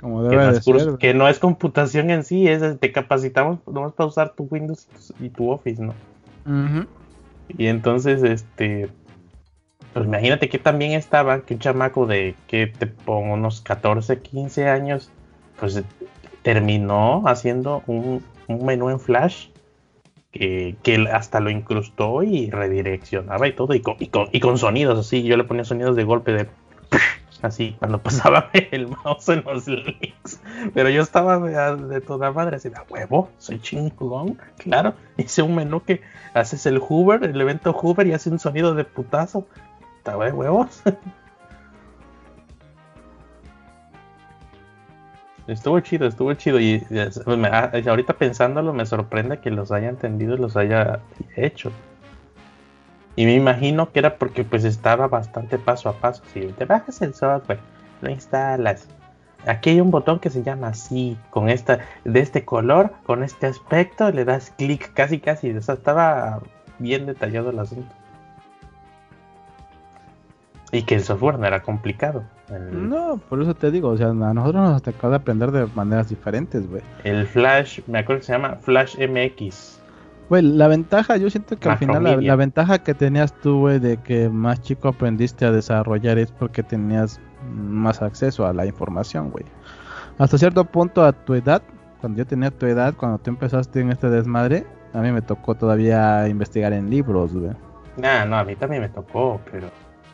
Como 0.00 0.22
debe 0.22 0.36
que, 0.36 0.42
no 0.42 0.50
es 0.50 0.64
ser, 0.64 0.98
que 0.98 1.14
no 1.14 1.28
es 1.28 1.38
computación 1.38 2.10
en 2.10 2.24
sí, 2.24 2.46
es 2.46 2.78
te 2.78 2.92
capacitamos 2.92 3.58
nomás 3.66 3.92
para 3.92 4.08
usar 4.08 4.34
tu 4.34 4.46
Windows 4.50 4.86
y 5.20 5.28
tu, 5.28 5.50
Office, 5.50 5.82
¿no? 5.82 5.94
Y 7.56 7.66
entonces, 7.66 8.22
este, 8.22 8.88
pues 9.92 10.06
imagínate 10.06 10.48
que 10.48 10.58
también 10.58 10.92
estaba 10.92 11.40
que 11.40 11.54
un 11.54 11.60
chamaco 11.60 12.06
de 12.06 12.34
que 12.46 12.66
te 12.66 12.86
pongo 12.86 13.34
unos 13.34 13.60
14, 13.60 14.20
15 14.20 14.68
años 14.68 15.10
pues 15.58 15.82
terminó 16.42 17.22
haciendo 17.26 17.82
un, 17.86 18.22
menú 18.48 18.90
en 18.90 19.00
Flash 19.00 19.48
que, 20.30 20.76
hasta 21.12 21.40
lo 21.40 21.50
incrustó 21.50 22.22
y 22.22 22.50
redireccionaba 22.50 23.46
y 23.48 23.52
todo, 23.52 23.74
y 23.74 23.80
con, 23.80 24.58
sonidos 24.58 24.98
así. 24.98 25.22
Yo 25.22 25.36
le 25.36 25.44
ponía 25.44 25.64
sonidos 25.64 25.96
de 25.96 26.04
golpe 26.04 26.32
de 26.32 26.48
así 27.42 27.76
cuando 27.78 27.98
pasaba 27.98 28.50
el 28.70 28.88
mouse 28.88 29.28
en 29.28 29.44
los 29.44 29.66
links. 29.66 30.40
Pero 30.74 30.88
yo 30.90 31.02
estaba 31.02 31.38
de, 31.38 32.00
toda 32.00 32.32
madre 32.32 32.56
así 32.56 32.68
de 32.68 32.76
huevo, 32.88 33.30
soy 33.38 33.60
chingón, 33.60 34.38
claro. 34.58 34.94
Hice 35.16 35.42
un 35.42 35.54
menú 35.54 35.82
que 35.82 36.00
haces 36.34 36.66
el 36.66 36.78
Hoover, 36.78 37.24
el 37.24 37.40
evento 37.40 37.72
Hoover 37.72 38.06
y 38.06 38.14
hace 38.14 38.30
un 38.30 38.38
sonido 38.38 38.74
de 38.74 38.84
putazo. 38.84 39.46
Estaba 39.98 40.24
de 40.26 40.32
huevos. 40.32 40.82
Estuvo 45.46 45.80
chido, 45.80 46.06
estuvo 46.06 46.32
chido. 46.34 46.60
Y, 46.60 46.84
ah, 47.50 47.72
ahorita 47.86 48.14
pensándolo, 48.14 48.72
me 48.72 48.86
sorprende 48.86 49.40
que 49.40 49.50
los 49.50 49.72
haya 49.72 49.88
entendido 49.88 50.34
y 50.34 50.38
los 50.38 50.56
haya 50.56 51.00
hecho. 51.36 51.72
Y 53.16 53.26
me 53.26 53.34
imagino 53.34 53.92
que 53.92 53.98
era 53.98 54.16
porque 54.16 54.44
pues 54.44 54.64
estaba 54.64 55.08
bastante 55.08 55.58
paso 55.58 55.88
a 55.88 55.94
paso. 55.94 56.22
Si 56.32 56.40
te 56.40 56.64
bajas 56.64 57.02
el 57.02 57.14
software, 57.14 57.60
lo 58.00 58.10
instalas. 58.10 58.88
Aquí 59.46 59.70
hay 59.70 59.80
un 59.80 59.90
botón 59.90 60.20
que 60.20 60.30
se 60.30 60.42
llama 60.42 60.68
así, 60.68 61.18
con 61.30 61.48
esta, 61.48 61.80
de 62.04 62.20
este 62.20 62.44
color, 62.44 62.92
con 63.04 63.24
este 63.24 63.46
aspecto, 63.46 64.10
le 64.12 64.24
das 64.24 64.52
clic 64.56 64.92
casi 64.94 65.18
casi. 65.18 65.50
O 65.50 65.60
sea, 65.60 65.74
estaba 65.74 66.40
bien 66.78 67.06
detallado 67.06 67.50
el 67.50 67.58
asunto. 67.58 67.92
Y 70.70 70.84
que 70.84 70.94
el 70.94 71.02
software 71.02 71.38
no 71.38 71.46
era 71.46 71.62
complicado. 71.62 72.22
No, 72.50 73.18
por 73.28 73.40
eso 73.40 73.54
te 73.54 73.70
digo, 73.70 73.88
o 73.88 73.96
sea, 73.96 74.08
a 74.08 74.12
nosotros 74.12 74.62
nos 74.62 74.82
tocado 74.82 75.10
de 75.10 75.16
aprender 75.16 75.50
de 75.52 75.66
maneras 75.74 76.08
diferentes, 76.08 76.68
güey. 76.68 76.82
El 77.04 77.26
Flash, 77.26 77.80
me 77.86 78.00
acuerdo 78.00 78.20
que 78.20 78.26
se 78.26 78.32
llama 78.32 78.56
Flash 78.56 78.96
MX. 78.98 79.80
Güey, 80.28 80.42
la 80.42 80.68
ventaja, 80.68 81.16
yo 81.16 81.30
siento 81.30 81.58
que 81.58 81.68
al 81.68 81.78
final 81.78 82.24
la, 82.24 82.36
ventaja 82.36 82.82
que 82.82 82.94
tenías 82.94 83.32
tú, 83.40 83.60
güey, 83.60 83.78
de 83.78 83.98
que 83.98 84.28
más 84.28 84.60
chico 84.62 84.88
aprendiste 84.88 85.44
a 85.44 85.52
desarrollar 85.52 86.18
es 86.18 86.30
porque 86.30 86.62
tenías 86.62 87.20
más 87.54 88.02
acceso 88.02 88.46
a 88.46 88.52
la 88.52 88.66
información, 88.66 89.30
güey. 89.30 89.44
Hasta 90.18 90.38
cierto 90.38 90.64
punto 90.64 91.04
a 91.04 91.12
tu 91.12 91.34
edad, 91.34 91.62
cuando 92.00 92.18
yo 92.18 92.26
tenía 92.26 92.50
tu 92.50 92.66
edad, 92.66 92.94
cuando 92.96 93.18
tú 93.18 93.30
empezaste 93.30 93.80
en 93.80 93.90
este 93.90 94.08
desmadre, 94.08 94.66
a 94.92 95.00
mí 95.00 95.10
me 95.10 95.22
tocó 95.22 95.54
todavía 95.54 96.28
investigar 96.28 96.72
en 96.72 96.90
libros, 96.90 97.34
güey. 97.34 97.52
Nah, 97.96 98.24
no, 98.24 98.36
a 98.36 98.44
mí 98.44 98.56
también 98.56 98.82
me 98.82 98.88
tocó, 98.88 99.40
pero 99.50 99.68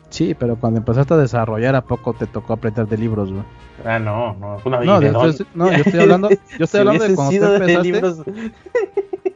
Sí, 0.09 0.35
pero 0.37 0.55
cuando 0.55 0.79
empezaste 0.79 1.13
a 1.13 1.17
desarrollar, 1.17 1.75
¿a 1.75 1.81
poco 1.81 2.13
te 2.13 2.25
tocó 2.25 2.53
aprender 2.53 2.87
de 2.87 2.97
libros, 2.97 3.31
güey? 3.31 3.43
Ah, 3.85 3.99
no, 3.99 4.35
no. 4.35 4.57
Una 4.65 4.79
no, 4.79 4.99
no, 4.99 5.71
yo 5.71 5.77
estoy 5.77 5.99
hablando, 5.99 6.29
yo 6.57 6.65
estoy 6.65 6.79
hablando 6.79 7.07
de 7.07 7.15
cuando 7.15 7.39
tú 7.39 7.63
empezaste. 7.63 8.51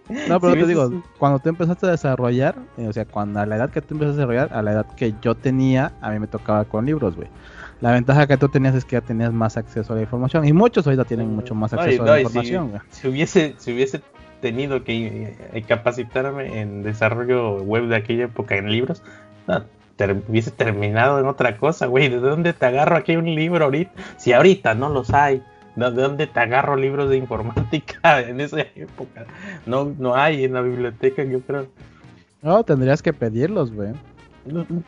no, 0.29 0.39
pero 0.39 0.53
te 0.53 0.65
digo, 0.65 1.03
cuando 1.19 1.39
tú 1.39 1.49
empezaste 1.49 1.85
a 1.85 1.91
desarrollar, 1.91 2.55
eh, 2.77 2.87
o 2.87 2.93
sea, 2.93 3.05
cuando 3.05 3.39
a 3.39 3.45
la 3.45 3.57
edad 3.57 3.69
que 3.69 3.81
tú 3.81 3.93
empezaste 3.93 4.21
a 4.21 4.25
desarrollar, 4.25 4.57
a 4.57 4.61
la 4.63 4.71
edad 4.71 4.85
que 4.95 5.13
yo 5.21 5.35
tenía, 5.35 5.93
a 6.01 6.09
mí 6.09 6.19
me 6.19 6.27
tocaba 6.27 6.65
con 6.65 6.85
libros, 6.85 7.15
güey. 7.15 7.27
La 7.79 7.91
ventaja 7.91 8.25
que 8.27 8.37
tú 8.37 8.49
tenías 8.49 8.73
es 8.75 8.85
que 8.85 8.95
ya 8.95 9.01
tenías 9.01 9.33
más 9.33 9.57
acceso 9.57 9.93
a 9.93 9.95
la 9.95 10.01
información. 10.01 10.45
Y 10.45 10.53
muchos 10.53 10.87
ahorita 10.87 11.05
tienen 11.05 11.35
mucho 11.35 11.53
más 11.53 11.73
acceso 11.73 12.03
a 12.03 12.05
la 12.05 12.21
información, 12.21 12.69
güey. 12.69 12.81
Si, 12.89 13.07
hubiese, 13.07 13.55
si 13.57 13.73
hubiese 13.73 14.01
tenido 14.41 14.83
que 14.83 15.35
eh, 15.53 15.61
capacitarme 15.67 16.61
en 16.61 16.83
desarrollo 16.83 17.57
web 17.57 17.87
de 17.87 17.95
aquella 17.95 18.25
época 18.25 18.55
en 18.55 18.71
libros, 18.71 19.03
no, 19.47 19.63
hubiese 20.27 20.51
terminado 20.51 21.19
en 21.19 21.27
otra 21.27 21.57
cosa, 21.57 21.87
güey. 21.87 22.09
¿De 22.09 22.17
dónde 22.17 22.53
te 22.53 22.65
agarro 22.65 22.95
aquí 22.95 23.15
un 23.15 23.33
libro 23.33 23.65
ahorita? 23.65 23.91
Si 24.17 24.33
ahorita 24.33 24.73
no 24.75 24.89
los 24.89 25.13
hay. 25.13 25.41
¿De 25.75 25.89
dónde 25.89 26.27
te 26.27 26.39
agarro 26.39 26.75
libros 26.75 27.09
de 27.09 27.17
informática 27.17 28.21
en 28.27 28.41
esa 28.41 28.61
época? 28.75 29.25
No, 29.65 29.93
no 29.97 30.15
hay 30.15 30.43
en 30.43 30.53
la 30.53 30.61
biblioteca, 30.61 31.23
yo 31.23 31.41
creo. 31.41 31.67
No, 32.41 32.63
tendrías 32.63 33.01
que 33.01 33.13
pedirlos, 33.13 33.71
güey. 33.71 33.93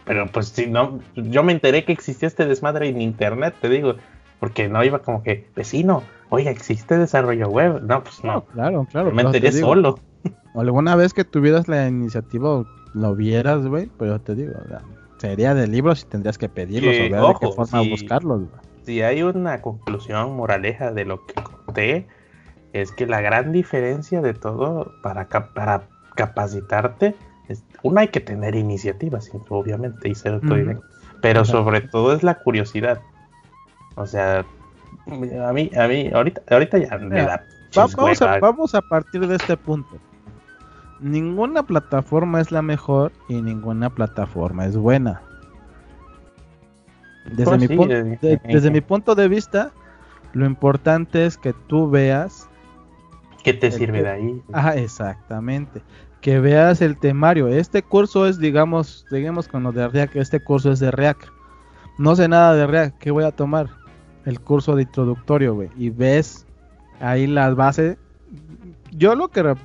Pero 0.03 0.27
pues 0.27 0.49
si 0.49 0.67
no, 0.67 0.99
yo 1.15 1.43
me 1.43 1.53
enteré 1.53 1.85
que 1.85 1.93
existía 1.93 2.27
este 2.27 2.45
desmadre 2.45 2.89
en 2.89 3.01
internet, 3.01 3.55
te 3.61 3.69
digo, 3.69 3.95
porque 4.39 4.67
no 4.67 4.83
iba 4.83 4.99
como 4.99 5.23
que, 5.23 5.47
vecino, 5.55 6.03
oiga, 6.29 6.51
existe 6.51 6.97
desarrollo 6.97 7.47
web. 7.47 7.81
No, 7.83 8.03
pues 8.03 8.23
no. 8.23 8.43
claro, 8.45 8.85
claro. 8.91 9.11
Me 9.11 9.21
enteré 9.21 9.51
solo. 9.53 9.99
O 10.53 10.61
alguna 10.61 10.95
vez 10.95 11.13
que 11.13 11.23
tuvieras 11.23 11.67
la 11.67 11.87
iniciativa 11.87 12.65
lo 12.95 13.15
vieras, 13.15 13.65
güey, 13.67 13.89
yo 13.99 14.19
te 14.19 14.35
digo, 14.35 14.53
sería 15.17 15.53
de 15.53 15.67
libros 15.67 16.03
y 16.03 16.05
tendrías 16.05 16.37
que 16.37 16.49
pedirlos 16.49 16.95
o 16.95 16.99
ver 16.99 17.21
de 17.21 17.35
qué 17.39 17.47
forma 17.51 17.81
buscarlos. 17.81 18.43
Si 18.83 19.01
hay 19.01 19.21
una 19.23 19.61
conclusión 19.61 20.35
moraleja 20.35 20.91
de 20.91 21.05
lo 21.05 21.25
que 21.25 21.33
conté, 21.35 22.07
es 22.73 22.91
que 22.91 23.05
la 23.05 23.21
gran 23.21 23.51
diferencia 23.51 24.21
de 24.21 24.33
todo 24.33 24.91
para, 25.03 25.27
para 25.27 25.83
capacitarte, 26.15 27.15
es, 27.49 27.63
una 27.83 28.01
hay 28.01 28.07
que 28.07 28.21
tener 28.21 28.55
iniciativas, 28.55 29.29
obviamente, 29.49 30.09
y 30.09 30.15
ser 30.15 30.35
autodidacta, 30.35 30.85
pero 31.21 31.45
sobre 31.45 31.81
todo 31.81 32.13
es 32.13 32.23
la 32.23 32.35
curiosidad. 32.35 33.01
O 33.95 34.05
sea, 34.05 34.45
a 35.07 35.53
mí, 35.53 35.69
a 35.75 35.87
mí, 35.87 36.09
ahorita, 36.13 36.41
ahorita 36.49 36.77
ya 36.77 36.97
me 36.97 37.21
da 37.21 37.43
vamos, 37.75 38.21
a, 38.21 38.39
vamos 38.39 38.75
a 38.75 38.81
partir 38.81 39.27
de 39.27 39.35
este 39.35 39.57
punto. 39.57 39.97
Ninguna 40.99 41.63
plataforma 41.63 42.39
es 42.41 42.51
la 42.51 42.61
mejor 42.61 43.11
y 43.27 43.41
ninguna 43.41 43.89
plataforma 43.89 44.65
es 44.65 44.77
buena. 44.77 45.21
Desde, 47.25 47.45
pues 47.45 47.69
mi, 47.69 48.17
desde 48.53 48.71
mi 48.71 48.81
punto 48.81 49.15
de 49.15 49.27
vista, 49.27 49.71
lo 50.33 50.45
importante 50.45 51.25
es 51.25 51.37
que 51.37 51.53
tú 51.67 51.89
veas 51.89 52.49
¿Qué 53.45 53.53
te 53.53 53.71
sirve 53.71 54.01
de 54.01 54.09
ahí? 54.09 54.41
Ajá, 54.53 54.75
exactamente. 54.75 55.83
Que 56.19 56.39
veas 56.39 56.81
el 56.81 56.97
temario. 56.97 57.47
Este 57.47 57.83
curso 57.83 58.25
es, 58.25 58.39
digamos, 58.39 59.05
digamos 59.11 59.47
con 59.47 59.61
lo 59.61 59.71
de 59.71 59.87
React, 59.87 60.15
este 60.15 60.39
curso 60.39 60.71
es 60.71 60.79
de 60.79 60.89
React. 60.89 61.25
No 61.99 62.15
sé 62.15 62.27
nada 62.27 62.55
de 62.55 62.65
React, 62.65 62.97
¿qué 62.97 63.11
voy 63.11 63.23
a 63.23 63.29
tomar? 63.29 63.69
El 64.25 64.39
curso 64.39 64.75
de 64.75 64.81
introductorio, 64.81 65.53
güey. 65.53 65.69
Y 65.77 65.91
ves 65.91 66.47
ahí 66.99 67.27
las 67.27 67.55
bases. 67.55 67.97
Yo 68.89 69.13
lo 69.13 69.27
que 69.27 69.55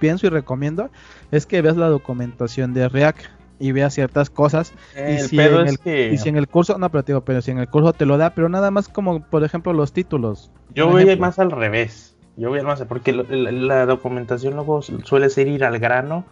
pienso 0.00 0.26
y 0.26 0.30
recomiendo 0.30 0.90
es 1.30 1.46
que 1.46 1.62
veas 1.62 1.76
la 1.76 1.86
documentación 1.86 2.74
de 2.74 2.88
React 2.88 3.26
y 3.60 3.70
veas 3.70 3.94
ciertas 3.94 4.30
cosas. 4.30 4.72
y, 4.96 5.20
si 5.20 5.38
en 5.38 5.68
el, 5.68 6.12
y 6.12 6.18
si 6.18 6.28
en 6.28 6.36
el 6.36 6.48
curso, 6.48 6.78
no, 6.78 6.90
pero 6.90 7.04
digo, 7.04 7.20
pero 7.20 7.40
si 7.42 7.52
en 7.52 7.58
el 7.58 7.68
curso 7.68 7.92
te 7.92 8.06
lo 8.06 8.18
da, 8.18 8.30
pero 8.30 8.48
nada 8.48 8.72
más 8.72 8.88
como, 8.88 9.22
por 9.22 9.44
ejemplo, 9.44 9.72
los 9.72 9.92
títulos. 9.92 10.50
Yo 10.74 10.88
voy 10.88 11.16
más 11.16 11.38
al 11.38 11.52
revés 11.52 12.16
yo 12.40 12.48
voy 12.48 12.60
a 12.60 12.76
sé 12.76 12.86
porque 12.86 13.12
la, 13.12 13.84
documentación 13.84 14.54
luego 14.54 14.80
suele 14.82 15.28
ser 15.28 15.46
ir 15.46 15.62
al 15.62 15.78
grano. 15.78 16.24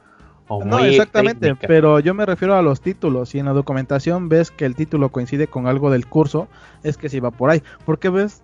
O 0.50 0.64
no, 0.64 0.78
exactamente, 0.78 1.54
pero 1.54 2.00
yo 2.00 2.14
me 2.14 2.24
refiero 2.24 2.54
a 2.54 2.62
los 2.62 2.80
títulos. 2.80 3.28
Si 3.28 3.38
en 3.38 3.44
la 3.44 3.52
documentación 3.52 4.30
ves 4.30 4.50
que 4.50 4.64
el 4.64 4.74
título 4.74 5.10
coincide 5.10 5.48
con 5.48 5.66
algo 5.66 5.90
del 5.90 6.06
curso, 6.06 6.48
es 6.82 6.96
que 6.96 7.10
si 7.10 7.20
va 7.20 7.30
por 7.30 7.50
ahí. 7.50 7.62
Porque 7.84 8.08
ves 8.08 8.42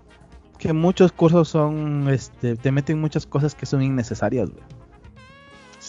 que 0.58 0.74
muchos 0.74 1.12
cursos 1.12 1.48
son, 1.48 2.10
este, 2.10 2.56
te 2.56 2.70
meten 2.70 3.00
muchas 3.00 3.24
cosas 3.24 3.54
que 3.54 3.64
son 3.64 3.82
innecesarias, 3.82 4.50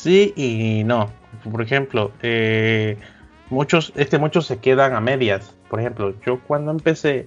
Sí 0.05 0.33
y 0.35 0.83
no. 0.83 1.09
Por 1.51 1.63
ejemplo, 1.63 2.11
eh, 2.21 2.95
muchos, 3.49 3.91
este, 3.95 4.19
muchos 4.19 4.45
se 4.45 4.59
quedan 4.59 4.93
a 4.93 5.01
medias. 5.01 5.55
Por 5.67 5.79
ejemplo, 5.79 6.13
yo 6.23 6.39
cuando 6.41 6.69
empecé 6.69 7.25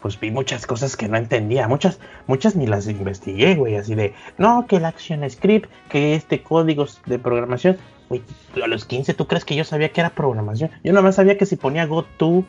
pues 0.00 0.18
vi 0.18 0.30
muchas 0.30 0.66
cosas 0.66 0.96
que 0.96 1.06
no 1.06 1.18
entendía, 1.18 1.68
muchas, 1.68 2.00
muchas 2.26 2.56
ni 2.56 2.66
las 2.66 2.88
investigué, 2.88 3.56
güey, 3.56 3.76
así 3.76 3.94
de, 3.94 4.14
no, 4.38 4.66
que 4.66 4.76
el 4.76 4.86
Action 4.86 5.28
Script, 5.30 5.70
que 5.90 6.14
este 6.14 6.42
código 6.42 6.86
de 7.04 7.18
programación, 7.18 7.76
güey, 8.08 8.22
a 8.60 8.66
los 8.68 8.86
15 8.86 9.12
tú 9.12 9.26
crees 9.26 9.44
que 9.44 9.54
yo 9.54 9.62
sabía 9.62 9.90
que 9.90 10.00
era 10.00 10.10
programación, 10.10 10.70
yo 10.82 10.94
nomás 10.94 11.16
sabía 11.16 11.36
que 11.36 11.46
si 11.46 11.56
ponía 11.56 11.84
GoTo, 11.84 12.44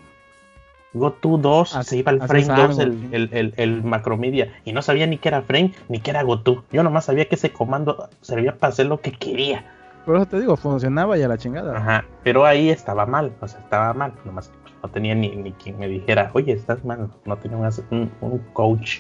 GoTo 0.94 1.38
2, 1.38 1.80
se 1.84 1.98
iba 1.98 2.12
al 2.12 2.22
frame 2.22 2.46
2 2.46 2.80
el, 2.80 3.30
el, 3.32 3.54
el, 3.58 3.84
macromedia, 3.84 4.54
y 4.64 4.74
no 4.74 4.82
sabía 4.82 5.08
ni 5.08 5.18
que 5.18 5.30
era 5.30 5.42
frame, 5.42 5.74
ni 5.90 6.00
que 6.00 6.12
era 6.12 6.24
GoTo, 6.24 6.64
yo 6.72 6.84
nomás 6.84 7.06
sabía 7.06 7.26
que 7.26 7.36
ese 7.36 7.52
comando 7.52 8.10
servía 8.22 8.56
para 8.56 8.72
hacer 8.72 8.86
lo 8.86 9.02
que 9.02 9.12
quería. 9.12 9.66
Por 10.06 10.18
eso 10.18 10.26
te 10.26 10.40
digo, 10.40 10.58
funcionaba 10.58 11.18
ya 11.18 11.28
la 11.28 11.38
chingada. 11.38 11.78
Ajá, 11.78 12.06
pero 12.24 12.46
ahí 12.46 12.70
estaba 12.70 13.06
mal, 13.06 13.32
o 13.40 13.48
sea, 13.48 13.60
estaba 13.60 13.94
mal, 13.94 14.14
nomás 14.26 14.52
no 14.84 14.90
tenía 14.90 15.16
ni, 15.16 15.30
ni 15.30 15.54
quien 15.54 15.80
me 15.80 15.88
dijera, 15.88 16.30
oye, 16.34 16.52
estás 16.52 16.84
mal, 16.84 17.10
no 17.26 17.38
tenía 17.38 17.58
un, 17.58 18.40
coach 18.52 19.00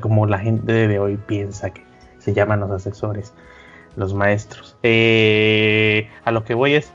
como 0.00 0.26
la 0.26 0.38
gente 0.38 0.72
de 0.72 0.98
hoy 0.98 1.16
piensa 1.16 1.70
que 1.70 1.82
se 2.18 2.32
llaman 2.32 2.60
los 2.60 2.70
asesores, 2.70 3.34
los 3.96 4.14
maestros. 4.14 4.76
Eh, 4.82 6.08
a 6.24 6.30
lo 6.30 6.44
que 6.44 6.54
voy 6.54 6.74
es 6.74 6.92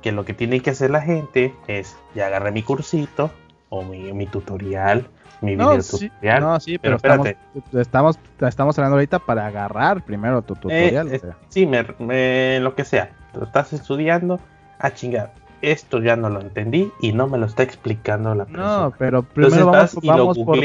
que 0.00 0.12
lo 0.12 0.24
que 0.24 0.34
tiene 0.34 0.60
que 0.60 0.70
hacer 0.70 0.90
la 0.90 1.02
gente 1.02 1.54
es, 1.66 1.96
ya 2.14 2.26
agarré 2.26 2.52
mi 2.52 2.62
cursito 2.62 3.30
o 3.68 3.82
mi, 3.82 4.26
tutorial, 4.26 5.08
mi 5.40 5.56
video 5.56 5.78
tutorial. 5.82 6.40
no, 6.40 6.60
sí, 6.60 6.78
pero, 6.78 6.96
espérate. 6.96 7.36
Estamos, 7.72 8.18
estamos, 8.40 8.78
hablando 8.78 8.96
ahorita 8.96 9.18
para 9.18 9.46
agarrar 9.46 10.04
primero 10.04 10.42
tu 10.42 10.54
tutorial. 10.54 11.12
Eh, 11.12 11.20
sí, 11.48 11.66
me, 11.66 12.60
lo 12.60 12.74
que 12.74 12.84
sea. 12.84 13.10
estás 13.40 13.72
estudiando, 13.72 14.40
a 14.78 14.92
chingar 14.92 15.32
esto 15.62 16.00
ya 16.00 16.16
no 16.16 16.28
lo 16.28 16.40
entendí 16.40 16.92
y 17.00 17.12
no 17.12 17.26
me 17.26 17.38
lo 17.38 17.46
está 17.46 17.62
explicando 17.62 18.34
la 18.34 18.44
persona. 18.44 18.78
No, 18.78 18.92
pero 18.98 19.22
primero 19.22 19.66
vamos, 19.66 19.94
por 20.34 20.58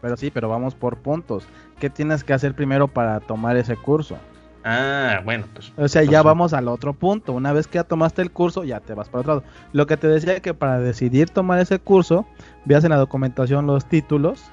pero 0.00 0.16
sí, 0.16 0.30
pero 0.30 0.48
vamos 0.48 0.74
por 0.74 0.96
puntos. 0.96 1.46
¿Qué 1.78 1.90
tienes 1.90 2.24
que 2.24 2.32
hacer 2.32 2.54
primero 2.54 2.88
para 2.88 3.20
tomar 3.20 3.56
ese 3.56 3.76
curso? 3.76 4.16
Ah, 4.64 5.20
bueno, 5.24 5.46
pues. 5.52 5.72
O 5.76 5.88
sea, 5.88 6.02
ya 6.04 6.22
vamos 6.22 6.52
al 6.52 6.68
otro 6.68 6.92
punto. 6.92 7.32
Una 7.32 7.52
vez 7.52 7.66
que 7.66 7.76
ya 7.76 7.84
tomaste 7.84 8.22
el 8.22 8.30
curso, 8.30 8.64
ya 8.64 8.80
te 8.80 8.94
vas 8.94 9.08
para 9.08 9.20
otro 9.20 9.34
lado. 9.36 9.46
Lo 9.72 9.86
que 9.86 9.96
te 9.96 10.06
decía 10.06 10.40
que 10.40 10.54
para 10.54 10.78
decidir 10.78 11.30
tomar 11.30 11.58
ese 11.60 11.78
curso, 11.78 12.26
veas 12.64 12.84
en 12.84 12.90
la 12.90 12.96
documentación 12.96 13.66
los 13.66 13.86
títulos. 13.86 14.50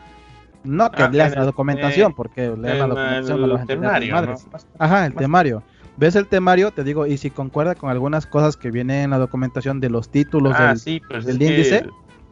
No 0.64 0.92
que 0.92 1.04
ah, 1.04 1.10
leas 1.10 1.36
la 1.36 1.46
documentación, 1.46 2.14
porque 2.14 2.54
leas 2.58 2.80
la 2.80 2.88
documentación 2.88 3.44
el, 3.44 3.52
el 3.52 3.68
temario, 3.68 4.36
Ajá, 4.78 5.06
el 5.06 5.14
temario 5.14 5.64
ves 5.98 6.16
el 6.16 6.28
temario, 6.28 6.72
te 6.72 6.84
digo, 6.84 7.06
y 7.06 7.18
si 7.18 7.30
concuerda 7.30 7.76
con 7.76 7.90
algunas 7.90 8.26
cosas 8.26 8.56
que 8.56 8.72
vienen 8.72 9.06
en 9.06 9.10
la 9.10 9.18
documentación 9.18 9.80
de 9.80 9.90
los 9.90 10.10
títulos 10.10 10.56
ah, 10.58 10.76
del, 10.76 11.02
pues 11.08 11.28
índice, 11.28 11.88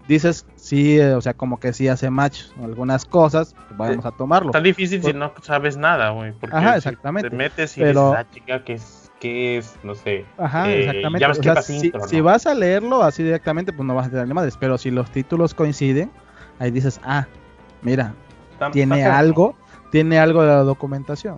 dices, 0.08 0.46
sí, 0.56 1.00
eh, 1.00 1.14
o 1.14 1.22
sea, 1.22 1.34
como 1.34 1.60
que 1.60 1.74
sí 1.74 1.88
hace 1.88 2.10
match 2.10 2.44
algunas 2.62 3.06
cosas, 3.06 3.56
pues 3.70 3.78
vamos 3.78 4.06
a 4.06 4.12
tomarlo. 4.12 4.50
Está 4.50 4.62
difícil 4.62 5.04
si 5.04 5.14
no 5.14 5.34
sabes 5.42 5.78
nada, 5.78 6.12
güey. 6.12 6.34
Ajá, 6.52 6.78
exactamente. 6.78 7.30
te 7.30 7.36
metes 7.36 7.78
y 7.78 7.82
pero... 7.82 8.12
dices, 8.12 8.26
ah, 8.26 8.34
chica, 8.34 8.64
que 8.64 8.74
es, 8.74 9.12
que 9.20 9.58
es, 9.58 9.76
no 9.84 9.96
sé. 9.96 10.26
Ajá, 10.38 10.70
eh, 10.70 10.82
exactamente. 10.82 11.42
Ya 11.42 11.62
si, 11.62 11.92
si, 12.08 12.22
vas 12.22 12.46
a 12.46 12.54
leerlo 12.54 13.04
así 13.04 13.24
directamente, 13.24 13.74
pues 13.74 13.86
no 13.86 13.96
vas 13.96 14.08
a 14.08 14.10
tener 14.10 14.28
madres, 14.28 14.58
pero 14.60 14.78
si 14.78 14.92
los 14.92 15.10
títulos 15.12 15.54
coinciden, 15.54 16.12
ahí 16.60 16.72
dices, 16.72 17.00
ah, 17.04 17.28
mira, 17.82 18.14
tiene 18.72 19.06
algo, 19.06 19.56
tiene 19.92 20.20
algo 20.20 20.42
de 20.42 20.48
la 20.48 20.64
documentación 20.64 21.38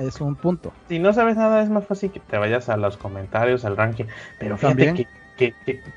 es 0.00 0.20
un 0.20 0.34
punto. 0.34 0.72
Si 0.88 0.98
no 0.98 1.12
sabes 1.12 1.36
nada, 1.36 1.62
es 1.62 1.70
más 1.70 1.86
fácil 1.86 2.10
que 2.10 2.20
te 2.20 2.38
vayas 2.38 2.68
a 2.68 2.76
los 2.76 2.96
comentarios, 2.96 3.64
al 3.64 3.76
ranking. 3.76 4.06
Pero 4.38 4.56
fíjate 4.56 4.94
que, 4.94 5.06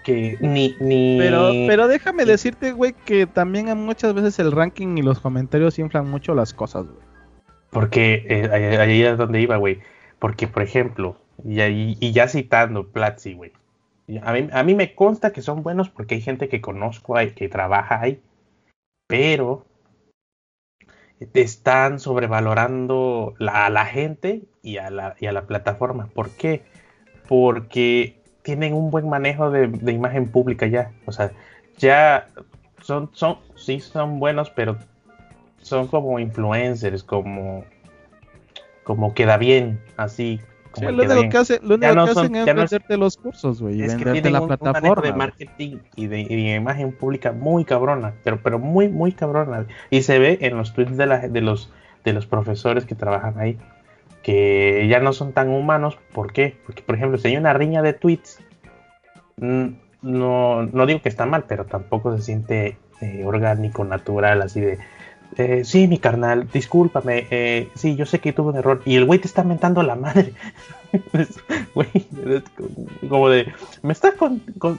que, 0.04 0.38
ni, 0.40 0.76
ni... 0.80 1.18
Pero, 1.20 1.52
pero 1.68 1.88
déjame 1.88 2.26
decirte, 2.26 2.72
güey, 2.72 2.94
que 3.06 3.28
también 3.28 3.78
muchas 3.78 4.14
veces 4.14 4.40
el 4.40 4.52
ranking 4.52 4.98
y 4.98 5.02
los 5.02 5.20
comentarios 5.20 5.78
inflan 5.80 6.10
mucho 6.10 6.34
las 6.34 6.54
cosas, 6.54 6.86
güey. 6.86 7.04
Porque 7.70 8.26
eh, 8.30 8.78
ahí 8.80 9.04
es 9.04 9.18
donde 9.18 9.42
iba, 9.42 9.58
güey. 9.58 9.80
Porque, 10.20 10.48
por 10.48 10.62
ejemplo, 10.64 11.18
y, 11.44 11.62
y 12.00 12.12
ya 12.12 12.28
citando 12.28 12.88
Platzi, 12.88 13.34
güey. 13.34 13.52
A 14.22 14.34
mí, 14.34 14.48
a 14.52 14.64
mí 14.64 14.76
me 14.76 14.96
consta 14.96 15.32
que 15.32 15.42
son 15.42 15.64
buenos 15.64 15.90
porque 15.90 16.16
hay 16.16 16.22
gente 16.22 16.50
que 16.50 16.62
conozco 16.62 17.18
ahí, 17.18 17.32
que 17.32 17.50
trabaja 17.50 18.02
ahí. 18.02 18.22
Pero 19.08 19.66
te 21.32 21.42
están 21.42 22.00
sobrevalorando 22.00 23.36
a 23.40 23.70
la 23.70 23.86
gente 23.86 24.44
y 24.62 24.78
a 24.78 24.90
la, 24.90 25.16
y 25.20 25.28
a 25.28 25.32
la 25.32 25.46
plataforma. 25.46 26.08
¿Por 26.14 26.32
qué? 26.32 26.64
Porque 27.28 28.23
tienen 28.44 28.74
un 28.74 28.92
buen 28.92 29.10
manejo 29.10 29.50
de, 29.50 29.92
imagen 29.92 30.30
pública 30.30 30.68
ya. 30.68 30.92
O 31.06 31.12
sea, 31.12 31.32
ya 31.78 32.30
son, 32.82 33.10
son, 33.14 33.40
sí 33.56 33.80
son 33.80 34.20
buenos, 34.20 34.50
pero 34.50 34.78
son 35.62 35.88
como 35.88 36.20
influencers, 36.20 37.04
como, 37.04 37.64
como 38.84 39.14
queda 39.14 39.38
bien, 39.38 39.80
así 39.98 40.40
lo 40.82 40.90
único 40.90 41.30
que, 41.30 41.38
hace, 41.38 41.60
lo 41.62 41.76
único 41.76 41.94
que 41.94 42.12
hacen 42.12 42.36
es 42.36 42.46
venderte 42.46 42.98
los 42.98 43.18
cursos, 43.18 43.62
güey, 43.62 43.76
y 43.76 43.82
venderte 43.88 44.30
la 44.32 44.46
plataforma. 44.46 45.02
de 45.02 45.14
marketing 45.14 45.78
y 45.96 46.08
de, 46.08 46.22
imagen 46.56 46.92
pública 46.92 47.32
muy 47.32 47.66
cabrona, 47.66 48.14
pero, 48.24 48.42
pero 48.42 48.60
muy, 48.60 48.90
muy 48.90 49.12
cabrona. 49.12 49.68
Y 49.90 50.02
se 50.02 50.20
ve 50.20 50.40
en 50.42 50.58
los 50.58 50.74
tweets 50.74 50.98
de, 50.98 51.06
la, 51.06 51.28
de, 51.28 51.42
los, 51.42 51.72
de 52.04 52.14
los 52.14 52.26
profesores 52.26 52.86
que 52.86 52.96
trabajan 52.96 53.40
ahí, 53.40 53.58
que 54.24 54.88
ya 54.90 55.00
no 55.00 55.14
son 55.14 55.34
tan 55.34 55.50
humanos. 55.50 55.98
¿Por 56.14 56.34
qué? 56.34 56.56
Porque, 56.66 56.82
por 56.82 56.96
ejemplo, 56.96 57.18
si 57.18 57.28
hay 57.28 57.38
una 57.38 57.54
riña 57.54 57.82
de 57.82 57.94
tweets, 57.94 58.40
no, 59.38 60.64
no 60.64 60.86
digo 60.86 61.02
que 61.02 61.10
está 61.10 61.26
mal, 61.26 61.46
pero 61.48 61.66
tampoco 61.66 62.16
se 62.16 62.24
siente 62.24 62.78
eh, 63.02 63.24
orgánico, 63.26 63.84
natural, 63.84 64.42
así 64.42 64.62
de 64.62 64.80
eh, 65.38 65.64
sí, 65.64 65.88
mi 65.88 65.98
carnal, 65.98 66.48
discúlpame, 66.52 67.28
eh, 67.32 67.70
sí, 67.76 67.96
yo 67.96 68.06
sé 68.06 68.20
que 68.20 68.34
tuve 68.34 68.52
un 68.52 68.58
error. 68.58 68.82
Y 68.86 68.96
el 68.96 69.06
güey 69.06 69.20
te 69.20 69.28
está 69.28 69.44
mentando 69.44 69.82
la 69.84 69.96
madre. 69.96 70.34
güey, 71.76 71.90
como 73.10 73.30
de, 73.30 73.52
¿me 73.82 73.94
está, 73.94 74.14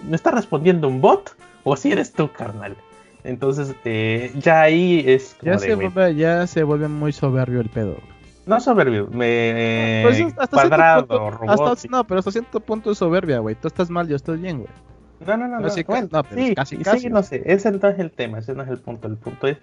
¿me 0.09 0.17
está 0.17 0.31
respondiendo 0.31 0.89
un 0.89 1.01
bot? 1.01 1.35
¿O 1.65 1.77
si 1.77 1.93
eres 1.93 2.13
tú, 2.13 2.31
carnal? 2.31 2.77
Entonces, 3.25 3.75
eh, 3.85 4.33
ya 4.37 4.63
ahí 4.63 5.03
es. 5.07 5.37
ya, 5.43 5.59
se 5.59 5.75
vuelve, 5.75 6.15
ya 6.15 6.47
se 6.47 6.63
vuelve 6.63 6.89
muy 6.89 7.13
soberbio 7.13 7.61
el 7.61 7.71
pedo. 7.71 7.97
No 8.47 8.61
soberbio, 8.61 9.09
me. 9.09 10.01
Pues 10.05 10.21
hasta 10.37 10.49
cuadrado, 10.49 11.07
punto, 11.07 11.77
no, 11.89 12.05
pero 12.05 12.19
hasta 12.19 12.31
cierto 12.31 12.61
punto 12.61 12.91
es 12.91 12.99
soberbia, 12.99 13.39
güey. 13.39 13.55
Tú 13.55 13.69
estás 13.69 13.91
mal, 13.91 14.07
yo 14.07 14.17
estoy 14.17 14.39
bien, 14.39 14.59
güey. 14.59 14.71
No, 15.27 15.37
no, 15.37 15.49
no, 15.49 15.61
no. 15.61 15.71
sí, 15.71 15.85
casi, 16.55 16.77
casi. 16.79 17.01
Sí, 17.01 17.09
no 17.09 17.23
sé, 17.23 17.43
ese 17.47 17.73
no 17.73 17.89
es 17.89 17.99
el 17.99 18.11
tema, 18.11 18.39
ese 18.39 18.55
no 18.55 18.63
es 18.63 18.69
el 18.69 18.79
punto. 18.79 19.09
El 19.09 19.17
punto 19.17 19.47
es 19.47 19.57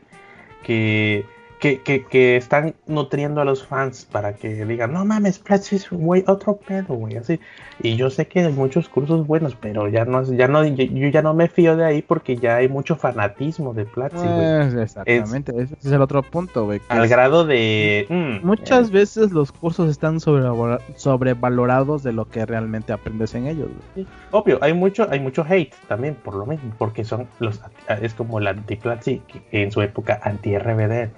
que, 0.64 1.26
que, 1.62 1.80
que, 1.80 2.04
que, 2.06 2.36
están 2.38 2.74
nutriendo 2.88 3.40
a 3.40 3.46
los 3.46 3.64
fans 3.64 4.08
para 4.12 4.34
que 4.34 4.66
digan, 4.66 4.92
no 4.94 5.06
mames, 5.06 5.38
Platzi 5.38 5.76
es 5.76 5.92
güey, 5.92 6.24
otro 6.26 6.58
pedo, 6.58 6.96
güey, 6.96 7.18
así. 7.18 7.40
Y 7.84 7.96
yo 7.96 8.10
sé 8.10 8.28
que 8.28 8.40
hay 8.40 8.52
muchos 8.52 8.90
cursos 8.90 9.28
buenos, 9.28 9.56
pero 9.56 9.88
ya 9.88 10.04
no, 10.04 10.24
ya 10.24 10.48
no, 10.48 10.66
yo, 10.66 11.08
ya 11.08 11.22
no 11.22 11.36
me 11.36 11.48
fío 11.48 11.78
de 11.78 11.86
ahí 11.86 12.02
porque 12.02 12.36
ya 12.36 12.56
hay 12.56 12.68
mucho 12.68 12.96
fanatismo 12.96 13.76
de 13.76 13.86
Platzi, 13.86 14.26
güey. 14.26 14.82
exactamente, 14.82 15.52
ese 15.56 15.76
es 15.80 15.92
el 15.92 16.02
otro 16.02 16.24
punto, 16.24 16.66
güey. 16.66 16.82
Al 16.90 17.08
grado 17.08 17.46
de... 17.46 18.08
Mm, 18.10 18.44
muchas 18.46 18.90
eh. 18.90 18.94
veces 18.94 19.32
los 19.32 19.52
cursos 19.52 19.88
están 19.88 20.20
sobrevalorados 20.20 22.02
de 22.02 22.12
lo 22.12 22.28
que 22.28 22.44
realmente 22.48 22.92
aprendes 22.92 23.36
en 23.36 23.46
ellos, 23.46 23.70
güey. 23.94 24.08
Obvio, 24.32 24.58
hay 24.62 24.74
mucho, 24.74 25.08
hay 25.12 25.20
mucho 25.20 25.46
hate 25.48 25.76
también 25.88 26.16
por 26.16 26.34
lo 26.34 26.48
mismo, 26.48 26.74
porque 26.80 27.04
son 27.04 27.28
los, 27.38 27.62
es 28.02 28.16
como 28.16 28.40
la 28.40 28.50
anti-Platzi 28.50 29.22
en 29.52 29.72
su 29.72 29.84
época 29.84 30.20
anti-RBD, 30.24 31.10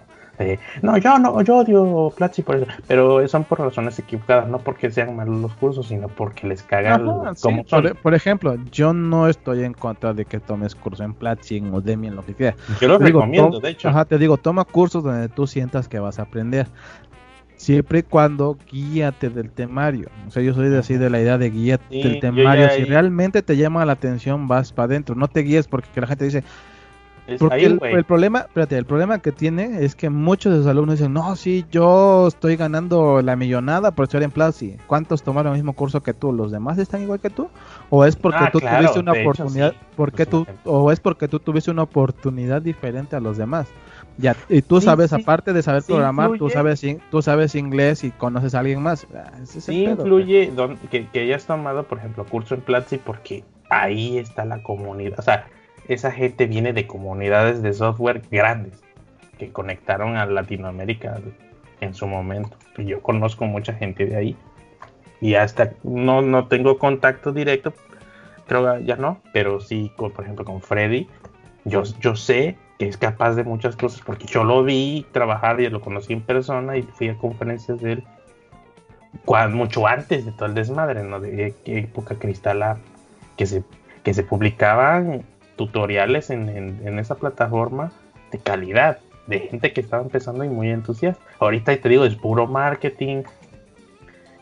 no, 0.82 0.98
yo 0.98 1.20
no, 1.20 1.42
yo 1.42 1.58
odio 1.58 2.12
Platzi 2.16 2.42
por 2.42 2.56
eso, 2.56 2.66
pero 2.88 3.28
son 3.28 3.44
por 3.44 3.60
razones 3.60 4.00
equivocadas, 4.00 4.48
no 4.48 4.60
porque 4.60 4.90
sean 4.92 5.16
malos 5.16 5.40
los 5.40 5.54
cursos, 5.54 5.88
sino 5.88 6.08
porque 6.08 6.48
les 6.48 6.64
cagan 6.64 7.06
como 7.42 7.64
Por, 8.02 8.14
ejemplo, 8.14 8.56
yo 8.72 8.94
no 8.94 9.28
estoy 9.28 9.64
en 9.64 9.74
contra 9.74 10.14
de 10.14 10.26
que 10.26 10.40
tomes 10.40 10.76
curso 10.76 11.04
en 11.04 11.14
Platzi, 11.14 11.58
en 11.58 11.74
Udemy, 11.74 12.08
en 12.08 12.16
lo 12.16 12.26
que 12.26 12.34
sea. 12.34 12.56
Yo 12.82 12.88
lo 12.88 12.98
recomiendo, 12.98 13.60
de 13.60 13.70
hecho. 13.70 13.90
Ajá, 13.90 14.06
te 14.06 14.18
digo, 14.18 14.38
toma 14.38 14.66
cursos 14.66 15.04
donde 15.04 15.30
tú 15.30 15.46
sientas 15.46 15.88
que 15.88 16.00
vas 16.00 16.20
a 16.20 16.24
aprender. 16.24 16.68
Siempre 17.56 18.00
y 18.00 18.04
cuando 18.04 18.58
guíate 18.70 19.30
del 19.30 19.50
temario. 19.52 20.10
O 20.28 20.32
sea, 20.32 20.44
yo 20.44 20.54
soy 20.54 20.70
de 20.70 20.80
así 20.80 20.98
de 20.98 21.10
la 21.10 21.22
idea 21.22 21.38
de 21.38 21.50
guíate 21.50 21.96
del 21.96 22.20
temario. 22.20 22.70
Si 22.72 22.84
realmente 22.84 23.42
te 23.42 23.56
llama 23.56 23.86
la 23.86 23.94
atención, 23.94 24.48
vas 24.48 24.74
para 24.74 24.86
adentro. 24.86 25.16
No 25.16 25.28
te 25.28 25.42
guíes 25.42 25.68
porque 25.68 26.02
la 26.02 26.08
gente 26.08 26.26
dice, 26.26 26.44
porque 27.40 27.66
el, 27.66 28.04
problema, 28.04 28.40
espérate, 28.40 28.78
el 28.78 28.86
problema 28.86 29.20
que 29.20 29.32
tiene 29.32 29.84
es 29.84 29.96
que 29.96 30.10
muchos 30.10 30.52
de 30.52 30.60
sus 30.60 30.68
alumnos 30.68 30.98
dicen, 30.98 31.14
no, 31.14 31.36
sí, 31.38 31.66
yo 31.72 32.28
estoy 32.28 32.58
ganando 32.58 33.22
la 33.22 33.38
millonada 33.38 33.92
por 33.92 34.04
estar 34.04 34.22
en 34.24 34.32
Platzi. 34.32 34.76
¿Cuántos 34.88 35.24
tomaron 35.24 35.54
el 35.54 35.60
mismo 35.60 35.74
curso 35.74 36.04
que 36.04 36.14
tú? 36.14 36.34
¿Los 36.34 36.52
demás 36.52 36.78
están 36.78 37.02
igual 37.02 37.22
que 37.22 37.30
tú? 37.30 37.50
¿O 37.90 38.04
es 38.04 38.18
porque 38.18 38.40
ah, 38.42 38.50
tú 38.52 38.60
tuviste 38.60 39.00
una 39.00 39.14
oportunidad, 39.14 39.74
porque 39.96 40.26
tú, 40.26 40.46
o 40.66 40.92
es 40.92 41.00
porque 41.00 41.30
tú 41.30 41.40
tuviste 41.40 41.72
una 41.72 41.84
oportunidad 41.84 42.62
diferente 42.62 43.16
a 43.16 43.22
los 43.22 43.38
demás? 43.38 43.68
Ya, 44.18 44.36
y 44.50 44.62
tú 44.62 44.82
sabes, 44.82 45.14
aparte 45.14 45.54
de 45.54 45.64
saber 45.64 45.84
programar, 45.84 46.32
tú 46.38 46.50
sabes, 46.50 46.86
tú 47.10 47.22
sabes 47.22 47.56
inglés 47.56 48.04
y 48.04 48.12
conoces 48.12 48.54
a 48.54 48.60
alguien 48.60 48.82
más. 48.82 49.08
Ah, 49.16 49.32
sí 49.46 49.86
influye 49.86 50.52
que, 50.92 51.08
que 51.08 51.20
hayas 51.22 51.46
tomado, 51.46 51.84
por 51.84 52.00
ejemplo, 52.00 52.26
curso 52.26 52.54
en 52.54 52.62
Platzi 52.62 52.98
porque 52.98 53.44
ahí 53.70 54.18
está 54.18 54.46
la 54.46 54.62
comunidad. 54.62 55.20
O 55.20 55.24
sea, 55.24 55.48
esa 55.88 56.12
gente 56.12 56.46
viene 56.46 56.74
de 56.74 56.88
comunidades 56.88 57.62
de 57.62 57.74
software 57.74 58.22
grandes 58.32 58.82
que 59.38 59.52
conectaron 59.52 60.18
a 60.18 60.26
Latinoamérica 60.26 61.20
en 61.82 61.94
su 61.94 62.08
momento. 62.08 62.58
Y 62.78 62.86
yo 62.86 63.02
conozco 63.02 63.46
mucha 63.46 63.74
gente 63.74 64.06
de 64.06 64.16
ahí. 64.16 64.38
Y 65.22 65.36
hasta 65.36 65.74
no, 65.84 66.22
no 66.22 66.48
tengo 66.48 66.78
contacto 66.78 67.32
directo, 67.32 67.74
creo 68.48 68.80
ya 68.80 68.96
no, 68.96 69.22
pero 69.32 69.60
sí, 69.62 69.92
con, 69.96 70.12
por 70.12 70.26
ejemplo, 70.26 70.46
con 70.46 70.62
Freddy, 70.62 71.08
yo, 71.66 71.84
yo 72.02 72.16
sé 72.16 72.58
que 72.78 72.88
es 72.88 72.98
capaz 72.98 73.36
de 73.36 73.44
muchas 73.44 73.76
cosas 73.76 74.02
porque 74.06 74.26
yo 74.26 74.44
lo 74.44 74.64
vi 74.64 75.06
trabajar 75.12 75.62
y 75.62 75.70
lo 75.70 75.80
conocí 75.80 76.12
en 76.14 76.22
persona 76.22 76.76
y 76.76 76.82
fui 76.84 77.08
a 77.08 77.18
conferencias 77.18 77.80
de 77.82 77.94
él 77.94 78.04
mucho 79.52 79.88
antes 79.88 80.26
de 80.26 80.32
todo 80.32 80.48
el 80.48 80.54
desmadre, 80.54 81.04
¿no? 81.04 81.20
De 81.20 81.54
época 81.66 82.16
cristal 82.16 82.78
que 83.38 83.46
se, 83.46 83.64
que 84.04 84.14
se 84.14 84.24
publicaban 84.24 85.24
tutoriales 85.56 86.30
en, 86.30 87.00
esa 87.00 87.16
plataforma 87.16 87.92
de 88.32 88.40
calidad, 88.40 89.00
de 89.28 89.40
gente 89.40 89.74
que 89.74 89.82
estaba 89.82 90.04
empezando 90.04 90.44
y 90.44 90.50
muy 90.50 90.70
entusiasta. 90.70 91.24
Ahorita 91.40 91.76
te 91.78 91.90
digo, 91.90 92.06
es 92.06 92.16
puro 92.16 92.48
marketing. 92.48 93.24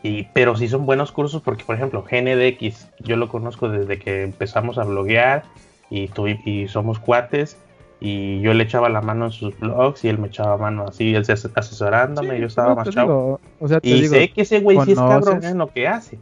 Y, 0.02 0.24
pero 0.32 0.56
sí 0.56 0.66
son 0.66 0.84
buenos 0.84 1.12
cursos 1.12 1.42
porque, 1.42 1.64
por 1.64 1.76
ejemplo, 1.76 2.02
GNDX, 2.02 2.90
yo 2.98 3.16
lo 3.16 3.28
conozco 3.28 3.68
desde 3.68 3.98
que 3.98 4.24
empezamos 4.24 4.78
a 4.78 4.84
bloguear 4.84 5.44
y, 5.90 6.10
y 6.44 6.68
somos 6.68 6.98
cuates 6.98 7.56
y 8.04 8.40
yo 8.40 8.52
le 8.52 8.64
echaba 8.64 8.88
la 8.88 9.00
mano 9.00 9.26
en 9.26 9.30
sus 9.30 9.56
blogs 9.60 10.04
y 10.04 10.08
él 10.08 10.18
me 10.18 10.26
echaba 10.26 10.56
mano 10.56 10.86
así, 10.88 11.14
asesorándome, 11.14 12.40
yo 12.40 12.48
estaba 12.48 12.74
más 12.74 12.90
chavo. 12.90 13.40
y 13.80 14.08
sé 14.08 14.32
que 14.32 14.42
ese 14.42 14.58
güey 14.58 14.76
sí 14.84 14.92
es 14.92 14.98
cabrón 14.98 15.44
en 15.44 15.58
lo 15.58 15.68
que 15.68 15.86
hace. 15.86 16.18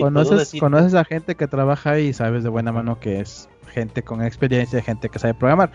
conoces, 0.00 0.52
conoces 0.58 0.94
a 0.94 1.04
gente 1.04 1.36
que 1.36 1.46
trabaja 1.46 1.92
ahí 1.92 2.08
y 2.08 2.12
sabes 2.12 2.42
de 2.42 2.48
buena 2.48 2.72
mano 2.72 2.98
que 2.98 3.20
es 3.20 3.48
gente 3.72 4.02
con 4.02 4.24
experiencia, 4.24 4.82
gente 4.82 5.08
que 5.08 5.20
sabe 5.20 5.34
programar. 5.34 5.70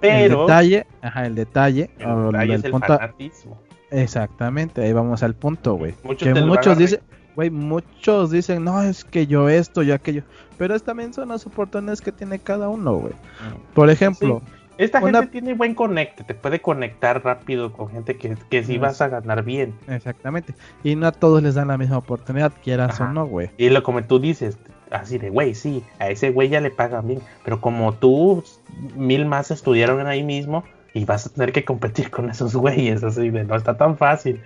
Pero 0.00 0.40
el 0.40 0.46
detalle, 0.46 0.86
ajá, 1.02 1.26
el 1.26 1.34
detalle, 1.34 1.90
el 1.98 2.50
es 2.50 2.64
el 2.64 2.70
fanatismo. 2.70 3.58
Exactamente, 3.90 4.82
ahí 4.82 4.94
vamos 4.94 5.22
al 5.22 5.34
punto, 5.34 5.74
güey. 5.74 5.94
Muchos, 6.04 6.32
que 6.32 6.40
muchos 6.40 6.78
dicen, 6.78 7.00
güey, 7.34 7.50
muchos 7.50 8.30
dicen, 8.30 8.64
no, 8.64 8.80
es 8.80 9.04
que 9.04 9.26
yo 9.26 9.50
esto, 9.50 9.82
yo 9.82 9.94
aquello. 9.94 10.22
Pero 10.56 10.80
también 10.80 11.12
son 11.12 11.28
las 11.28 11.46
oportunidades 11.46 12.00
que 12.00 12.12
tiene 12.12 12.38
cada 12.38 12.70
uno, 12.70 12.94
güey. 12.96 13.12
Mm. 13.12 13.74
Por 13.74 13.90
ejemplo, 13.90 14.40
esta 14.78 15.00
gente 15.00 15.26
tiene 15.28 15.54
buen 15.54 15.74
conecte, 15.74 16.24
te 16.24 16.34
puede 16.34 16.60
conectar 16.60 17.24
rápido 17.24 17.72
con 17.72 17.90
gente 17.90 18.16
que, 18.16 18.36
que 18.50 18.62
sí 18.62 18.78
vas 18.78 19.00
a 19.00 19.08
ganar 19.08 19.42
bien. 19.42 19.74
Exactamente. 19.88 20.54
Y 20.84 20.96
no 20.96 21.06
a 21.06 21.12
todos 21.12 21.42
les 21.42 21.54
dan 21.54 21.68
la 21.68 21.78
misma 21.78 21.98
oportunidad, 21.98 22.52
quieras 22.62 23.00
o 23.00 23.08
no, 23.08 23.26
güey. 23.26 23.50
Y 23.56 23.70
lo 23.70 23.82
como 23.82 24.02
tú 24.04 24.18
dices, 24.18 24.58
así 24.90 25.18
de, 25.18 25.30
güey, 25.30 25.54
sí, 25.54 25.82
a 25.98 26.10
ese 26.10 26.30
güey 26.30 26.48
ya 26.48 26.60
le 26.60 26.70
pagan 26.70 27.08
bien, 27.08 27.20
pero 27.44 27.60
como 27.60 27.94
tú, 27.94 28.44
mil 28.94 29.26
más 29.26 29.50
estudiaron 29.50 30.06
ahí 30.06 30.22
mismo 30.22 30.64
y 30.92 31.04
vas 31.04 31.26
a 31.26 31.30
tener 31.30 31.52
que 31.52 31.64
competir 31.64 32.10
con 32.10 32.30
esos 32.30 32.54
güeyes, 32.54 33.02
así 33.02 33.30
de, 33.30 33.44
no 33.44 33.56
está 33.56 33.76
tan 33.76 33.96
fácil. 33.96 34.40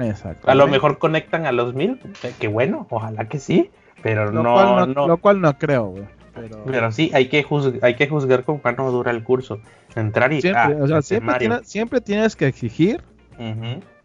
Exacto. 0.00 0.50
A 0.50 0.54
lo 0.54 0.66
mejor 0.68 0.98
conectan 0.98 1.46
a 1.46 1.52
los 1.52 1.74
mil, 1.74 2.00
que 2.38 2.48
bueno, 2.48 2.86
ojalá 2.90 3.28
que 3.28 3.38
sí, 3.38 3.70
pero 4.02 4.32
no, 4.32 4.86
no, 4.86 5.06
Lo 5.06 5.16
cual 5.18 5.40
no 5.40 5.58
creo, 5.58 5.86
güey. 5.86 6.04
Pero... 6.34 6.92
sí, 6.92 7.10
hay 7.12 7.28
que, 7.28 7.42
juzgar, 7.42 7.84
hay 7.84 7.94
que 7.94 8.08
juzgar 8.08 8.44
con 8.44 8.58
cuánto 8.58 8.90
dura 8.90 9.10
el 9.10 9.22
curso. 9.22 9.60
Entrar 9.94 10.32
y... 10.32 10.40
Siempre, 10.40 10.80
o 10.80 10.86
sea, 10.86 11.02
siempre, 11.02 11.38
tienes, 11.38 11.68
siempre, 11.68 12.00
tienes, 12.00 12.36
que 12.36 12.46
exigir 12.46 13.02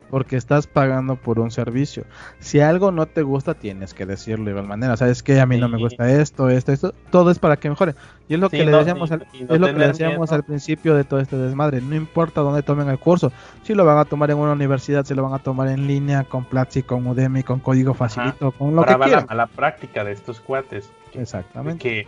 porque 0.09 0.35
estás 0.35 0.67
pagando 0.67 1.15
por 1.15 1.39
un 1.39 1.51
servicio. 1.51 2.05
Si 2.39 2.59
algo 2.59 2.91
no 2.91 3.05
te 3.05 3.21
gusta, 3.21 3.53
tienes 3.53 3.93
que 3.93 4.05
decirlo 4.05 4.45
de 4.45 4.51
igual 4.51 4.67
manera. 4.67 4.97
Sabes 4.97 5.23
que 5.23 5.39
a 5.39 5.45
mí 5.45 5.57
no 5.57 5.69
me 5.69 5.77
gusta 5.77 6.09
esto, 6.11 6.49
esto, 6.49 6.71
esto. 6.71 6.93
Todo 7.11 7.31
es 7.31 7.39
para 7.39 7.57
que 7.57 7.69
mejore. 7.69 7.95
Y 8.27 8.33
es 8.35 8.39
lo 8.39 8.49
que 8.49 8.65
le 8.65 8.71
decíamos, 8.71 9.11
al, 9.11 9.27
es 9.33 9.59
lo 9.59 9.67
que 9.67 9.73
le 9.73 9.87
decíamos 9.87 10.31
al 10.31 10.43
principio 10.43 10.95
de 10.95 11.03
todo 11.03 11.19
este 11.19 11.37
desmadre. 11.37 11.81
No 11.81 11.95
importa 11.95 12.41
dónde 12.41 12.63
tomen 12.63 12.89
el 12.89 12.99
curso. 12.99 13.31
Si 13.63 13.73
lo 13.73 13.85
van 13.85 13.97
a 13.97 14.05
tomar 14.05 14.31
en 14.31 14.37
una 14.37 14.51
universidad, 14.53 15.05
si 15.05 15.13
lo 15.13 15.23
van 15.23 15.33
a 15.33 15.39
tomar 15.39 15.67
en 15.69 15.87
línea, 15.87 16.23
con 16.23 16.45
Platzi, 16.45 16.83
con 16.83 17.05
Udemy, 17.07 17.43
con 17.43 17.59
código 17.59 17.93
facilito, 17.93 18.51
con 18.51 18.75
lo 18.75 18.83
que 18.83 18.95
quieran. 18.95 19.27
La 19.35 19.47
práctica 19.47 20.03
de 20.03 20.13
estos 20.13 20.39
cuates. 20.39 20.89
Exactamente. 21.13 21.81
Que 21.81 22.07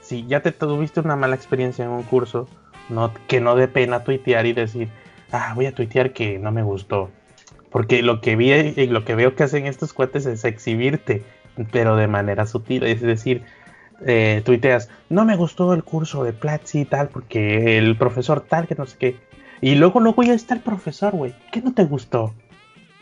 si 0.00 0.26
ya 0.26 0.40
te 0.40 0.52
tuviste 0.52 1.00
una 1.00 1.16
mala 1.16 1.34
experiencia 1.34 1.84
en 1.84 1.90
un 1.90 2.02
curso, 2.02 2.46
no, 2.88 3.12
que 3.26 3.40
no 3.40 3.56
dé 3.56 3.68
pena 3.68 4.04
tuitear 4.04 4.46
y 4.46 4.52
decir 4.52 4.88
ah, 5.32 5.52
voy 5.54 5.66
a 5.66 5.74
tuitear 5.74 6.12
que 6.12 6.38
no 6.38 6.52
me 6.52 6.62
gustó. 6.62 7.10
Porque 7.70 8.02
lo 8.02 8.20
que 8.20 8.36
vi 8.36 8.52
y 8.52 8.86
lo 8.86 9.04
que 9.04 9.14
veo 9.14 9.34
que 9.34 9.42
hacen 9.42 9.66
estos 9.66 9.92
cuates 9.92 10.26
es 10.26 10.44
exhibirte, 10.44 11.24
pero 11.72 11.96
de 11.96 12.06
manera 12.06 12.46
sutil. 12.46 12.84
Es 12.84 13.00
decir, 13.00 13.42
eh, 14.06 14.42
tuiteas, 14.44 14.90
no 15.08 15.24
me 15.24 15.36
gustó 15.36 15.74
el 15.74 15.82
curso 15.82 16.22
de 16.22 16.32
Platzi 16.32 16.82
y 16.82 16.84
tal, 16.84 17.08
porque 17.08 17.76
el 17.78 17.96
profesor 17.96 18.40
tal, 18.42 18.68
que 18.68 18.76
no 18.76 18.86
sé 18.86 18.96
qué. 18.98 19.16
Y 19.60 19.74
luego, 19.74 19.98
luego 19.98 20.22
ya 20.22 20.34
está 20.34 20.54
el 20.54 20.60
profesor, 20.60 21.12
güey. 21.12 21.34
¿Qué 21.50 21.62
no 21.62 21.74
te 21.74 21.84
gustó? 21.84 22.32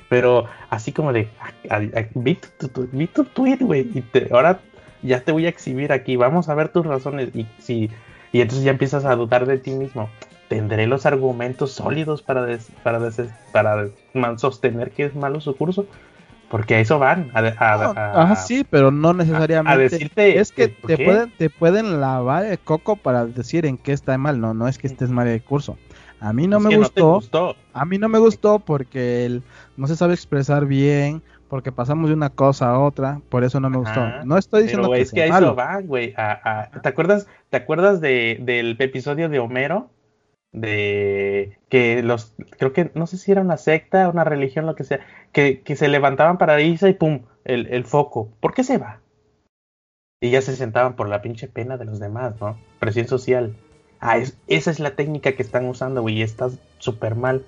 Pero 0.09 0.47
así 0.71 0.93
como 0.93 1.13
de, 1.13 1.29
ah, 1.41 1.53
ah, 1.71 1.81
ah, 1.97 2.05
vi, 2.15 2.35
tu, 2.35 3.25
tweet, 3.25 3.59
güey, 3.61 3.91
y 3.95 4.05
ahora 4.33 4.61
ya 5.03 5.21
te 5.21 5.33
voy 5.33 5.47
a 5.47 5.49
exhibir 5.49 5.93
aquí, 5.93 6.17
vamos 6.17 6.49
a 6.49 6.55
ver 6.55 6.69
tus 6.69 6.87
razones. 6.87 7.31
Y, 7.35 7.47
si, 7.59 7.91
y 8.33 8.41
entonces 8.41 8.65
ya 8.65 8.71
empiezas 8.71 9.05
a 9.05 9.17
dudar 9.17 9.47
de 9.47 9.59
ti 9.59 9.73
mismo 9.73 10.09
tendré 10.53 10.87
los 10.87 11.07
argumentos 11.07 11.73
sólidos 11.73 12.21
para, 12.21 12.47
para, 12.83 13.01
para 13.53 13.89
sostener 14.37 14.91
que 14.91 15.07
es 15.07 15.15
malo 15.15 15.41
su 15.41 15.57
curso. 15.57 15.87
Porque 16.51 16.75
a 16.75 16.81
eso 16.81 16.99
van. 16.99 17.31
A, 17.35 18.37
sí, 18.37 18.67
pero 18.69 18.91
no 18.91 19.15
necesariamente. 19.15 19.85
decirte. 19.85 20.39
Es 20.39 20.53
que 20.53 20.69
te 20.69 21.03
pueden, 21.03 21.31
te 21.39 21.49
pueden 21.49 22.03
lavar 22.03 22.45
el 22.45 22.59
coco 22.59 22.97
para 22.97 23.25
decir 23.25 23.65
en 23.65 23.79
qué 23.79 23.93
está 23.93 24.19
mal. 24.19 24.39
No, 24.39 24.53
no 24.53 24.69
es 24.69 24.77
que 24.77 24.89
estés 24.89 25.09
mal 25.09 25.27
el 25.27 25.43
curso. 25.43 25.79
A 26.21 26.35
mí 26.35 26.47
no 26.47 26.61
me 26.61 26.77
gustó, 26.77 27.23
A 27.73 27.87
mí 27.87 27.97
no 27.97 28.11
me 28.11 28.19
gustó 28.19 28.59
porque 28.59 29.25
él 29.25 29.43
no 29.79 29.87
se 29.87 29.97
sabe 29.97 30.13
expresar 30.13 30.67
bien. 30.67 31.23
Porque 31.49 31.73
pasamos 31.73 32.11
de 32.11 32.15
una 32.15 32.29
cosa 32.29 32.69
a 32.69 32.79
otra. 32.79 33.23
Por 33.31 33.43
eso 33.43 33.59
no 33.59 33.71
me 33.71 33.79
gustó. 33.79 34.07
No 34.25 34.37
estoy 34.37 34.65
diciendo 34.65 34.89
pero 34.89 34.97
que 34.97 35.03
es 35.03 35.13
que 35.13 35.23
a 35.23 35.39
eso 35.39 35.55
van, 35.55 35.87
güey. 35.87 36.15
¿Te 36.83 36.89
acuerdas, 36.91 37.27
¿te 37.49 37.57
acuerdas 37.57 38.03
de, 38.03 38.39
del 38.43 38.77
episodio 38.79 39.31
de 39.31 39.39
Homero? 39.39 39.89
De 40.53 41.59
que 41.69 42.03
los, 42.03 42.35
creo 42.59 42.73
que, 42.73 42.91
no 42.95 43.07
sé 43.07 43.17
si 43.17 43.33
era 43.33 43.41
una 43.41 43.57
secta, 43.57 44.09
una 44.09 44.25
religión, 44.25 44.67
lo 44.67 44.75
que 44.75 44.85
sea, 44.85 45.01
que, 45.33 45.63
que 45.63 45.77
se 45.77 45.89
levantaban 45.89 46.39
para 46.39 46.61
irse 46.61 46.91
y 46.91 46.95
pum, 46.95 47.23
el, 47.45 47.67
el, 47.69 47.85
foco. 47.85 48.31
¿Por 48.41 48.55
qué 48.55 48.63
se 48.63 48.79
va? 48.79 49.01
Y 50.21 50.31
ya 50.31 50.43
se 50.43 50.55
sentaban 50.55 50.95
por 50.95 51.09
la 51.09 51.23
pinche 51.23 51.49
pena 51.49 51.77
de 51.79 51.87
los 51.87 51.99
demás, 51.99 52.41
¿no? 52.41 52.57
Presión 52.79 53.09
social. 53.09 53.57
Ah, 54.01 54.19
esa 54.47 54.71
es 54.71 54.79
la 54.79 54.95
técnica 54.95 55.33
que 55.33 55.43
están 55.43 55.67
usando, 55.67 56.03
güey, 56.03 56.19
y 56.19 56.23
está 56.23 56.51
súper 56.79 57.15
mal. 57.15 57.45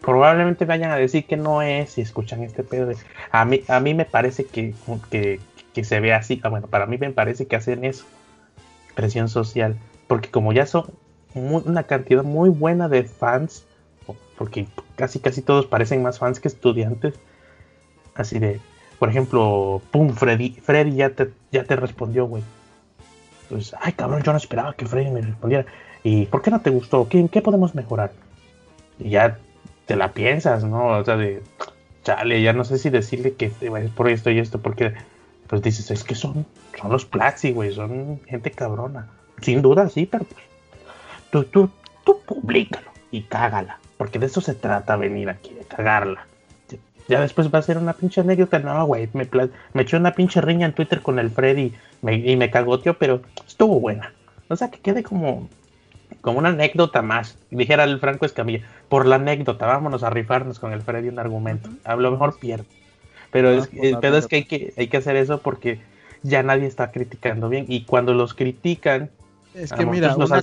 probablemente 0.00 0.64
vayan 0.64 0.92
a 0.92 0.96
decir 0.96 1.26
que 1.26 1.36
no 1.36 1.60
es 1.60 1.90
si 1.90 2.02
escuchan 2.02 2.42
este 2.42 2.62
pedo. 2.62 2.92
a, 3.32 3.44
mí, 3.44 3.62
a 3.68 3.80
mí 3.80 3.94
me 3.94 4.04
parece 4.04 4.44
que, 4.44 4.74
que, 5.10 5.40
se 5.84 6.00
ve 6.00 6.14
así. 6.14 6.40
Ah, 6.44 6.48
bueno, 6.50 6.68
para 6.68 6.86
mí 6.86 6.98
me 6.98 7.10
parece 7.10 7.46
que 7.46 7.56
hacen 7.56 7.84
eso. 7.84 8.04
Presión 8.94 9.28
social. 9.28 9.76
Porque 10.06 10.30
como 10.30 10.52
ya 10.52 10.66
son 10.66 10.90
una 11.34 11.84
cantidad 11.84 12.24
muy 12.24 12.48
buena 12.48 12.88
de 12.88 13.04
fans, 13.04 13.64
porque 14.36 14.66
casi 14.96 15.20
casi 15.20 15.42
todos 15.42 15.66
parecen 15.66 16.02
más 16.02 16.18
fans 16.18 16.40
que 16.40 16.48
estudiantes. 16.48 17.14
Así 18.14 18.38
de, 18.38 18.60
por 18.98 19.08
ejemplo, 19.08 19.82
pum, 19.90 20.10
Freddy, 20.10 20.50
Freddy 20.62 20.96
ya 20.96 21.10
te, 21.10 21.30
ya 21.52 21.64
te 21.64 21.76
respondió, 21.76 22.26
güey. 22.26 22.42
Pues, 23.48 23.74
ay 23.80 23.92
cabrón, 23.92 24.22
yo 24.22 24.32
no 24.32 24.38
esperaba 24.38 24.74
que 24.74 24.86
Freddy 24.86 25.10
me 25.10 25.22
respondiera. 25.22 25.66
¿Y 26.02 26.26
por 26.26 26.42
qué 26.42 26.50
no 26.50 26.60
te 26.60 26.70
gustó? 26.70 27.08
¿Qué, 27.08 27.28
qué 27.30 27.42
podemos 27.42 27.74
mejorar? 27.74 28.12
Y 28.98 29.10
ya 29.10 29.38
te 29.86 29.96
la 29.96 30.12
piensas, 30.12 30.64
¿no? 30.64 30.98
O 30.98 31.04
sea, 31.04 31.16
de, 31.16 31.42
chale, 32.04 32.42
ya 32.42 32.52
no 32.52 32.64
sé 32.64 32.78
si 32.78 32.90
decirle 32.90 33.34
que 33.34 33.46
es 33.46 33.90
por 33.90 34.08
esto 34.08 34.30
y 34.30 34.38
esto, 34.38 34.60
porque 34.60 34.94
pues 35.46 35.62
dices, 35.62 35.90
es 35.90 36.04
que 36.04 36.14
son, 36.14 36.46
son 36.78 36.92
los 36.92 37.04
Platzi, 37.06 37.52
güey, 37.52 37.72
son 37.72 38.20
gente 38.26 38.50
cabrona. 38.50 39.08
Sin 39.40 39.62
duda, 39.62 39.88
sí, 39.88 40.06
pero 40.06 40.24
pues, 40.24 40.40
tú, 41.30 41.44
tú, 41.44 41.70
tú 42.04 42.20
públicalo 42.26 42.90
y 43.10 43.22
cágala, 43.22 43.78
porque 43.96 44.18
de 44.18 44.26
eso 44.26 44.40
se 44.40 44.54
trata 44.54 44.96
venir 44.96 45.28
aquí, 45.28 45.54
de 45.54 45.64
cagarla. 45.64 46.26
Ya 47.08 47.22
después 47.22 47.52
va 47.52 47.58
a 47.58 47.62
ser 47.62 47.78
una 47.78 47.94
pinche 47.94 48.20
anécdota, 48.20 48.58
no, 48.58 48.84
güey, 48.84 49.08
me, 49.14 49.26
me 49.72 49.82
eché 49.82 49.96
una 49.96 50.12
pinche 50.12 50.42
riña 50.42 50.66
en 50.66 50.74
Twitter 50.74 51.00
con 51.00 51.18
el 51.18 51.30
Freddy 51.30 51.72
me, 52.02 52.16
y 52.16 52.36
me 52.36 52.50
cagoteó, 52.50 52.98
pero 52.98 53.22
estuvo 53.46 53.80
buena. 53.80 54.12
O 54.48 54.56
sea, 54.56 54.70
que 54.70 54.78
quede 54.78 55.02
como 55.02 55.48
como 56.20 56.38
una 56.38 56.48
anécdota 56.50 57.02
más, 57.02 57.38
dijera 57.50 57.84
el 57.84 58.00
Franco 58.00 58.26
Escamilla, 58.26 58.64
por 58.88 59.06
la 59.06 59.16
anécdota, 59.16 59.66
vámonos 59.66 60.02
a 60.02 60.10
rifarnos 60.10 60.58
con 60.58 60.72
el 60.72 60.82
Freddy 60.82 61.08
un 61.08 61.18
argumento, 61.18 61.70
a 61.84 61.96
lo 61.96 62.10
mejor 62.10 62.38
pierde. 62.38 62.64
Pero, 63.30 63.50
es, 63.50 63.68
pues 63.68 63.94
el 64.02 64.14
es 64.14 64.26
que 64.26 64.36
hay, 64.36 64.44
que 64.44 64.72
hay 64.76 64.88
que 64.88 64.96
hacer 64.96 65.16
eso 65.16 65.40
porque 65.40 65.80
ya 66.22 66.42
nadie 66.42 66.66
está 66.66 66.90
criticando 66.90 67.48
bien 67.48 67.66
y 67.68 67.84
cuando 67.84 68.14
los 68.14 68.34
critican, 68.34 69.10
es 69.54 69.72
que 69.72 69.86
mira, 69.86 70.14
una 70.14 70.42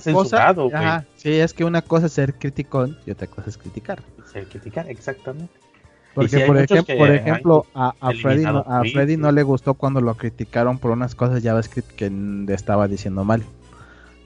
sí, 1.16 1.32
es 1.32 1.54
que 1.54 1.64
una 1.64 1.82
cosa 1.82 2.06
es 2.06 2.12
ser 2.12 2.34
criticón 2.34 2.98
y 3.06 3.10
otra 3.10 3.26
cosa 3.26 3.50
es 3.50 3.58
criticar. 3.58 4.02
Ser 4.30 4.46
criticar, 4.46 4.88
exactamente. 4.90 5.52
Porque, 6.14 6.40
por, 6.46 6.56
ejemplo, 6.56 6.96
por 6.96 7.10
ejemplo, 7.10 7.66
a, 7.74 7.94
a, 8.00 8.12
Freddy, 8.12 8.44
no, 8.44 8.64
a 8.66 8.82
Freddy 8.90 9.18
no 9.18 9.32
le 9.32 9.42
gustó 9.42 9.74
cuando 9.74 10.00
lo 10.00 10.14
criticaron 10.14 10.78
por 10.78 10.90
unas 10.90 11.14
cosas 11.14 11.42
JavaScript 11.42 11.90
que 11.90 12.46
estaba 12.48 12.88
diciendo 12.88 13.22
mal 13.22 13.42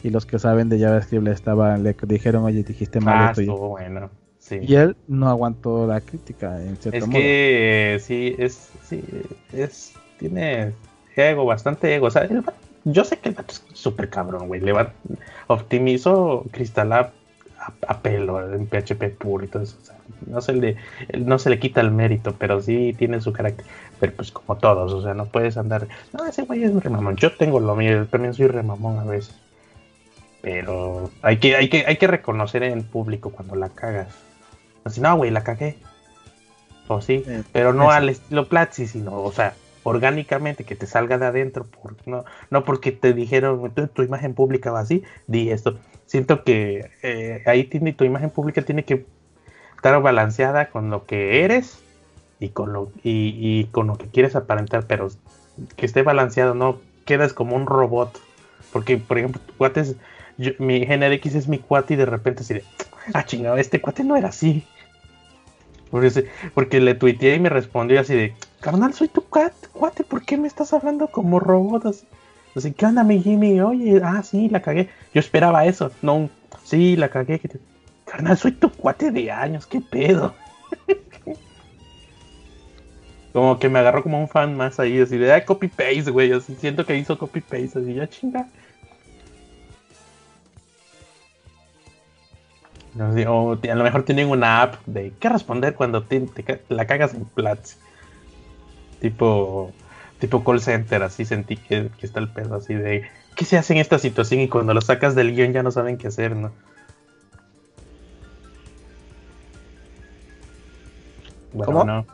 y 0.02 0.10
los 0.10 0.26
que 0.26 0.38
saben 0.38 0.68
de 0.68 0.78
JavaScript 0.78 1.24
le 1.24 1.32
estaban 1.32 1.82
le 1.82 1.94
dijeron 2.02 2.44
oye 2.44 2.62
dijiste 2.62 3.00
mal 3.00 3.28
ah, 3.28 3.32
esto 3.36 3.56
bueno 3.56 4.10
y 4.50 4.74
él 4.74 4.96
no 5.06 5.28
aguantó 5.28 5.86
la 5.86 6.00
crítica 6.00 6.60
en 6.62 6.76
cierto 6.76 6.98
es 6.98 7.06
modo. 7.06 7.18
que 7.18 8.00
sí 8.00 8.34
es 8.38 8.70
sí 8.84 9.02
es 9.52 9.94
tiene 10.18 10.72
ego 11.16 11.44
bastante 11.44 11.94
ego 11.94 12.06
o 12.06 12.10
sea 12.10 12.26
yo 12.84 13.04
sé 13.04 13.18
que 13.18 13.30
el 13.30 13.34
vato 13.34 13.52
es 13.52 13.64
súper 13.72 14.10
cabrón 14.10 14.48
güey. 14.48 14.60
Le 14.60 14.72
va 14.72 14.92
optimizó 15.46 16.44
Crystal 16.50 16.92
a, 16.92 17.12
pelo 18.02 18.54
en 18.54 18.66
PHP 18.66 19.16
puro 19.18 19.44
y 19.44 19.48
todo 19.48 19.62
eso. 19.62 19.76
O 19.80 19.84
sea, 19.84 19.96
no 20.26 20.40
se 20.40 20.52
le 20.54 20.76
no 21.18 21.38
se 21.38 21.50
le 21.50 21.58
quita 21.58 21.80
el 21.80 21.90
mérito 21.90 22.34
pero 22.38 22.60
sí 22.60 22.94
tiene 22.96 23.20
su 23.20 23.32
carácter. 23.32 23.66
Pero 23.98 24.14
pues 24.14 24.32
como 24.32 24.58
todos 24.58 24.92
o 24.92 25.02
sea 25.02 25.14
no 25.14 25.26
puedes 25.26 25.56
andar 25.56 25.86
no 26.12 26.26
ese 26.26 26.42
güey 26.42 26.64
es 26.64 26.70
un 26.70 26.80
remamón 26.80 27.16
yo 27.16 27.36
tengo 27.36 27.60
lo 27.60 27.76
mío 27.76 28.06
también 28.06 28.34
soy 28.34 28.46
remamón 28.46 28.98
a 28.98 29.04
veces. 29.04 29.34
Pero 30.42 31.10
hay 31.22 31.38
que, 31.38 31.56
hay 31.56 31.68
que, 31.68 31.84
hay 31.86 31.96
que 31.96 32.06
reconocer 32.06 32.62
en 32.62 32.82
público 32.82 33.30
cuando 33.30 33.56
la 33.56 33.68
cagas. 33.68 34.08
Así, 34.84 35.00
no, 35.00 35.16
güey, 35.16 35.30
la 35.30 35.44
cagué. 35.44 35.76
O 36.88 37.00
sí, 37.00 37.22
eh, 37.26 37.42
pero 37.52 37.72
no 37.72 37.90
al 37.90 38.08
estilo 38.08 38.48
Platzi, 38.48 38.86
sino, 38.86 39.22
o 39.22 39.32
sea, 39.32 39.54
orgánicamente 39.82 40.64
que 40.64 40.76
te 40.76 40.86
salga 40.86 41.18
de 41.18 41.26
adentro, 41.26 41.66
no, 42.06 42.24
no 42.50 42.64
porque 42.64 42.92
te 42.92 43.12
dijeron 43.12 43.72
tu, 43.72 44.02
imagen 44.02 44.34
pública 44.34 44.70
va 44.70 44.80
así, 44.80 45.02
di 45.26 45.50
esto. 45.50 45.78
Siento 46.06 46.44
que 46.44 46.90
eh, 47.02 47.42
ahí 47.46 47.64
tiene, 47.64 47.92
tu 47.92 48.04
imagen 48.04 48.30
pública 48.30 48.62
tiene 48.62 48.84
que 48.84 49.06
estar 49.76 50.00
balanceada 50.02 50.70
con 50.70 50.90
lo 50.90 51.06
que 51.06 51.44
eres 51.44 51.82
y 52.38 52.50
con 52.50 52.72
lo, 52.72 52.90
y, 53.02 53.64
con 53.66 53.86
lo 53.86 53.96
que 53.96 54.08
quieres 54.08 54.36
aparentar, 54.36 54.86
pero 54.86 55.08
que 55.76 55.86
esté 55.86 56.02
balanceado, 56.02 56.54
no 56.54 56.80
quedas 57.04 57.32
como 57.32 57.56
un 57.56 57.66
robot. 57.66 58.20
Porque, 58.72 58.98
por 58.98 59.18
ejemplo, 59.18 59.40
tu 59.46 59.54
cuates 59.54 59.96
mi 60.58 60.84
GNX 60.84 61.34
es 61.34 61.48
mi 61.48 61.58
cuate 61.58 61.94
y 61.94 61.96
de 61.96 62.06
repente 62.06 62.42
así 62.42 62.54
de, 62.54 62.64
ah, 63.12 63.24
chingado, 63.24 63.56
este 63.56 63.80
cuate 63.80 64.04
no 64.04 64.16
era 64.16 64.28
así. 64.28 64.64
Porque, 65.90 66.26
porque 66.54 66.80
le 66.80 66.94
tuiteé 66.94 67.34
y 67.34 67.40
me 67.40 67.48
respondió 67.48 68.00
así 68.00 68.14
de, 68.14 68.34
carnal, 68.60 68.94
soy 68.94 69.08
tu 69.08 69.22
cuate, 69.22 70.04
¿por 70.04 70.22
qué 70.24 70.36
me 70.36 70.46
estás 70.46 70.72
hablando 70.72 71.08
como 71.08 71.40
robot? 71.40 71.86
Así, 71.86 72.06
así 72.54 72.72
¿qué 72.72 72.86
onda, 72.86 73.02
mi 73.02 73.22
Jimmy? 73.22 73.60
Oye, 73.60 74.00
ah, 74.04 74.22
sí, 74.22 74.48
la 74.48 74.62
cagué. 74.62 74.90
Yo 75.14 75.20
esperaba 75.20 75.64
eso, 75.64 75.90
no, 76.02 76.30
sí, 76.64 76.96
la 76.96 77.08
cagué. 77.08 77.40
Carnal, 78.04 78.36
soy 78.36 78.52
tu 78.52 78.70
cuate 78.70 79.10
de 79.10 79.30
años, 79.30 79.66
qué 79.66 79.80
pedo. 79.80 80.34
como 83.32 83.58
que 83.58 83.68
me 83.68 83.78
agarró 83.78 84.02
como 84.02 84.20
un 84.20 84.28
fan 84.28 84.56
más 84.56 84.80
ahí, 84.80 85.00
así 85.00 85.16
de, 85.16 85.32
ah, 85.32 85.44
copy 85.44 85.68
paste, 85.68 86.10
güey, 86.10 86.32
así 86.32 86.54
siento 86.56 86.84
que 86.84 86.96
hizo 86.96 87.18
copy 87.18 87.40
paste, 87.40 87.78
así, 87.78 87.94
ya 87.94 88.08
chinga. 88.08 88.46
o 93.28 93.52
a 93.52 93.74
lo 93.74 93.84
mejor 93.84 94.02
tienen 94.02 94.28
una 94.28 94.62
app 94.62 94.84
de 94.86 95.12
qué 95.20 95.28
responder 95.28 95.74
cuando 95.74 96.02
te, 96.02 96.26
la 96.68 96.86
cagas 96.86 97.14
en 97.14 97.24
Platzi. 97.24 97.76
Tipo, 99.00 99.72
tipo 100.18 100.44
call 100.44 100.60
center, 100.60 101.02
así 101.02 101.24
sentí 101.24 101.56
que, 101.56 101.90
está 102.02 102.20
el 102.20 102.28
pedo 102.28 102.56
así 102.56 102.74
de 102.74 103.08
qué 103.34 103.44
se 103.44 103.56
hace 103.56 103.72
en 103.72 103.80
esta 103.80 103.98
situación 103.98 104.40
y 104.40 104.48
cuando 104.48 104.74
lo 104.74 104.80
sacas 104.80 105.14
del 105.14 105.34
guion 105.34 105.52
ya 105.52 105.62
no 105.62 105.70
saben 105.70 105.96
qué 105.96 106.08
hacer, 106.08 106.36
¿no? 106.36 106.52
¿Cómo? 111.64 111.84
no. 111.84 112.06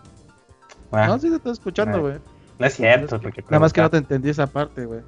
Ah, 0.92 1.08
no, 1.08 1.18
sí 1.18 1.28
te 1.28 1.36
estoy 1.36 1.52
escuchando, 1.52 2.00
güey. 2.00 2.14
No 2.58 2.66
es 2.66 2.74
cierto, 2.74 3.20
porque 3.20 3.42
Nada 3.42 3.58
más 3.58 3.72
que 3.72 3.82
no 3.82 3.90
te 3.90 3.98
entendí 3.98 4.30
esa 4.30 4.46
parte, 4.46 4.86
güey. 4.86 5.00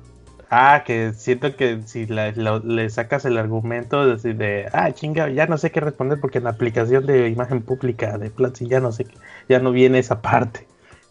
Ah, 0.50 0.82
que 0.84 1.12
siento 1.12 1.54
que 1.56 1.82
si 1.86 2.06
le 2.06 2.90
sacas 2.90 3.24
el 3.26 3.38
argumento 3.38 4.16
de, 4.16 4.34
de, 4.34 4.68
ah, 4.72 4.90
chinga, 4.92 5.28
ya 5.28 5.46
no 5.46 5.58
sé 5.58 5.70
qué 5.70 5.80
responder 5.80 6.20
porque 6.20 6.38
en 6.38 6.44
la 6.44 6.50
aplicación 6.50 7.06
de 7.06 7.28
imagen 7.28 7.62
pública 7.62 8.16
de 8.18 8.30
Platzi 8.30 8.66
ya 8.66 8.80
no 8.80 8.90
sé, 8.90 9.06
ya 9.48 9.60
no 9.60 9.72
viene 9.72 9.98
esa 9.98 10.22
parte 10.22 10.66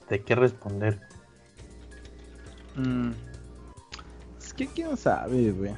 de 0.09 0.21
qué 0.21 0.35
responder. 0.35 0.99
Mm. 2.75 3.11
Es 4.39 4.53
que 4.53 4.67
quién 4.67 4.95
sabe, 4.97 5.51
güey. 5.51 5.71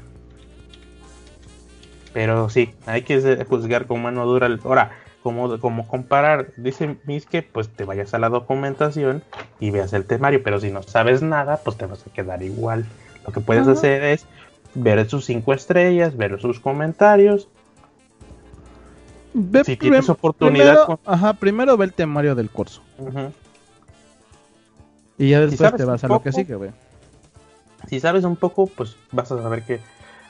Pero 2.14 2.50
sí, 2.50 2.74
hay 2.86 3.04
que 3.04 3.46
juzgar 3.46 3.86
con 3.86 4.02
mano 4.02 4.26
dura. 4.26 4.50
Ahora, 4.64 4.92
como, 5.22 5.60
como 5.60 5.88
comparar, 5.88 6.54
dice 6.58 6.98
Miske, 7.06 7.44
pues 7.44 7.70
te 7.70 7.84
vayas 7.84 8.14
a 8.14 8.20
la 8.20 8.30
documentación 8.30 9.24
y 9.60 9.72
veas 9.72 9.94
el 9.94 10.06
temario, 10.06 10.42
pero 10.44 10.60
si 10.60 10.72
no 10.72 10.82
sabes 10.82 11.22
nada, 11.22 11.58
pues 11.64 11.78
te 11.78 11.86
vas 11.86 12.06
a 12.06 12.12
quedar 12.12 12.42
igual. 12.42 12.86
Lo 13.26 13.34
que 13.34 13.42
puedes 13.42 13.68
hacer 13.68 14.04
es 14.04 14.26
ver 14.74 15.08
sus 15.10 15.26
cinco 15.26 15.54
estrellas, 15.54 16.16
ver 16.16 16.40
sus 16.40 16.60
comentarios. 16.60 17.48
si 19.66 19.78
tienes 19.78 20.10
oportunidad. 20.10 20.86
Primero, 20.86 21.00
Ajá, 21.06 21.34
primero 21.34 21.78
ve 21.78 21.86
el 21.86 21.94
temario 21.94 22.34
del 22.34 22.50
curso. 22.50 22.82
Y 25.20 25.30
ya 25.30 25.42
después 25.42 25.76
te 25.76 25.86
vas 25.86 26.04
a 26.04 26.08
lo 26.08 26.22
que 26.22 26.32
sigue, 26.32 26.56
güey. 26.56 26.72
Si 27.88 28.00
sabes 28.00 28.24
un 28.24 28.36
poco, 28.36 28.66
pues 28.66 28.96
vas 29.12 29.32
a 29.32 29.40
saber 29.42 29.64
que, 29.64 29.80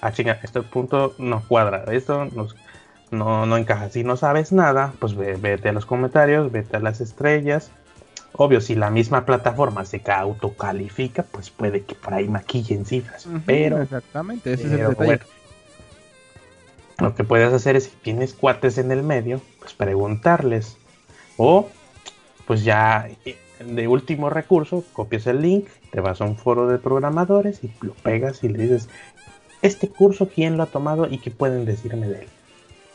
ah, 0.02 0.12
chinga, 0.12 0.40
este 0.44 0.62
punto 0.62 1.16
no 1.18 1.42
cuadra, 1.48 1.86
esto 1.94 2.28
no, 3.12 3.46
no 3.46 3.58
encaja. 3.58 3.90
Si 3.90 4.04
no 4.04 4.18
sabes 4.18 4.52
nada, 4.52 4.94
pues 5.00 5.16
vete 5.16 5.70
a 5.70 5.72
los 5.72 5.86
comentarios, 5.86 6.52
vete 6.52 6.76
a 6.76 6.80
las 6.82 7.00
estrellas, 7.00 7.72
Obvio, 8.34 8.62
si 8.62 8.76
la 8.76 8.90
misma 8.90 9.26
plataforma 9.26 9.86
se 9.86 10.02
autocalifica, 10.08 11.24
pues 11.24 11.50
puede 11.50 11.84
que 11.84 11.96
por 11.96 12.14
ahí 12.14 12.28
maquillen 12.28 12.86
cifras. 12.86 13.28
pero. 13.46 13.82
Exactamente, 13.82 14.54
ese 14.54 14.68
es 14.68 14.72
el 14.74 14.88
detalle. 14.88 15.20
lo 17.00 17.16
que 17.16 17.24
puedes 17.24 17.52
hacer 17.52 17.76
es, 17.76 17.86
si 17.86 17.92
tienes 18.02 18.34
cuates 18.34 18.78
en 18.78 18.92
el 18.92 19.04
medio, 19.04 19.42
pues 19.60 19.74
preguntarles. 19.74 20.78
O, 21.38 21.70
pues 22.46 22.64
ya 22.64 23.10
eh, 23.26 23.38
de 23.60 23.88
último 23.88 24.30
recurso, 24.30 24.84
copias 24.94 25.28
el 25.28 25.42
link, 25.42 25.68
te 25.92 26.02
vas 26.02 26.22
a 26.22 26.26
un 26.26 26.38
foro 26.38 26.68
de 26.68 26.78
programadores 26.78 27.64
y 27.64 27.72
lo 27.82 27.94
pegas 27.94 28.44
y 28.44 28.50
le 28.50 28.60
dices, 28.60 28.90
este 29.62 29.90
curso, 29.90 30.30
¿quién 30.34 30.58
lo 30.58 30.64
ha 30.64 30.68
tomado 30.68 31.08
y 31.10 31.18
qué 31.18 31.32
pueden 31.32 31.66
decirme 31.66 32.08
de 32.08 32.22
él? 32.22 32.28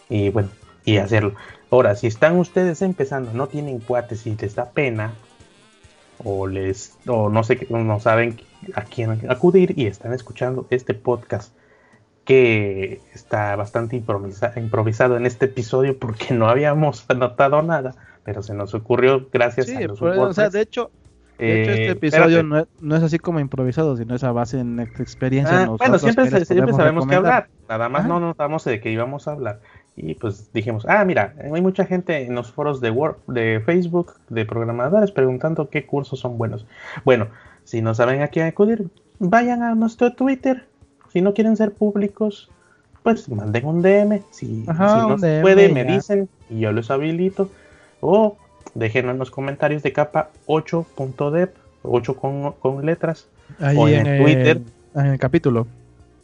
Y 0.08 0.30
bueno, 0.30 0.48
y 0.84 0.96
hacerlo. 0.96 1.34
Ahora, 1.70 1.96
si 1.96 2.06
están 2.06 2.38
ustedes 2.38 2.82
empezando, 2.82 3.32
no 3.32 3.48
tienen 3.48 3.78
cuates 3.78 4.26
y 4.26 4.36
les 4.36 4.54
da 4.54 4.70
pena, 4.70 5.14
o 6.22 6.46
les, 6.46 6.96
o 7.06 7.28
no 7.28 7.42
sé, 7.44 7.66
no 7.70 8.00
saben 8.00 8.40
a 8.74 8.82
quién 8.82 9.30
acudir 9.30 9.74
y 9.76 9.86
están 9.86 10.12
escuchando 10.12 10.66
este 10.70 10.94
podcast 10.94 11.52
que 12.24 13.00
está 13.12 13.54
bastante 13.56 13.96
improvisado 13.96 15.16
en 15.16 15.26
este 15.26 15.46
episodio 15.46 15.98
porque 15.98 16.32
no 16.32 16.48
habíamos 16.48 17.04
anotado 17.08 17.62
nada, 17.62 17.94
pero 18.24 18.42
se 18.42 18.54
nos 18.54 18.74
ocurrió 18.74 19.28
gracias 19.32 19.68
a 19.70 19.80
los 19.80 20.00
o 20.00 20.32
sea, 20.32 20.50
de 20.50 20.62
hecho, 20.62 20.90
de 21.38 21.62
hecho, 21.62 21.70
este 21.72 21.86
eh, 21.86 21.90
episodio 21.90 22.42
no 22.42 22.96
es, 22.96 23.02
así 23.02 23.18
como 23.18 23.40
improvisado, 23.40 23.96
sino 23.96 24.14
es 24.14 24.22
a 24.22 24.32
base 24.32 24.62
nuestra 24.62 25.02
experiencia. 25.02 25.64
Ah, 25.64 25.66
bueno, 25.66 25.98
siempre, 25.98 26.44
sabemos 26.44 27.06
qué 27.06 27.16
hablar. 27.16 27.48
Nada 27.68 27.88
más 27.88 28.06
no 28.06 28.20
notamos 28.20 28.64
de 28.64 28.80
qué 28.80 28.90
íbamos 28.90 29.26
a 29.26 29.32
hablar. 29.32 29.60
Y 29.96 30.14
pues 30.14 30.52
dijimos, 30.52 30.86
ah, 30.88 31.04
mira, 31.04 31.34
hay 31.52 31.60
mucha 31.60 31.86
gente 31.86 32.24
en 32.24 32.34
los 32.34 32.50
foros 32.50 32.80
de, 32.80 32.90
Word, 32.90 33.16
de 33.28 33.62
Facebook, 33.64 34.14
de 34.28 34.44
programadores, 34.44 35.12
preguntando 35.12 35.70
qué 35.70 35.86
cursos 35.86 36.20
son 36.20 36.36
buenos. 36.36 36.66
Bueno, 37.04 37.28
si 37.64 37.80
no 37.80 37.94
saben 37.94 38.22
a 38.22 38.28
quién 38.28 38.46
acudir, 38.46 38.88
vayan 39.18 39.62
a 39.62 39.74
nuestro 39.74 40.12
Twitter. 40.12 40.66
Si 41.12 41.20
no 41.20 41.32
quieren 41.32 41.56
ser 41.56 41.72
públicos, 41.72 42.50
pues 43.04 43.28
manden 43.28 43.66
un 43.66 43.82
DM. 43.82 44.20
Si, 44.30 44.64
no 44.66 45.18
se 45.18 45.40
puede, 45.42 45.68
me 45.68 45.84
dicen 45.84 46.28
y 46.50 46.60
yo 46.60 46.72
los 46.72 46.90
habilito. 46.90 47.50
O 48.06 48.36
dejen 48.74 49.08
en 49.08 49.18
los 49.18 49.30
comentarios 49.30 49.82
de 49.82 49.94
capa 49.94 50.28
8.dev, 50.46 51.54
8 51.82 52.16
con, 52.16 52.52
con 52.52 52.84
letras. 52.84 53.28
o 53.58 53.88
en, 53.88 54.06
el 54.06 54.22
Twitter. 54.22 54.60
En 54.94 55.06
el 55.06 55.18
capítulo. 55.18 55.66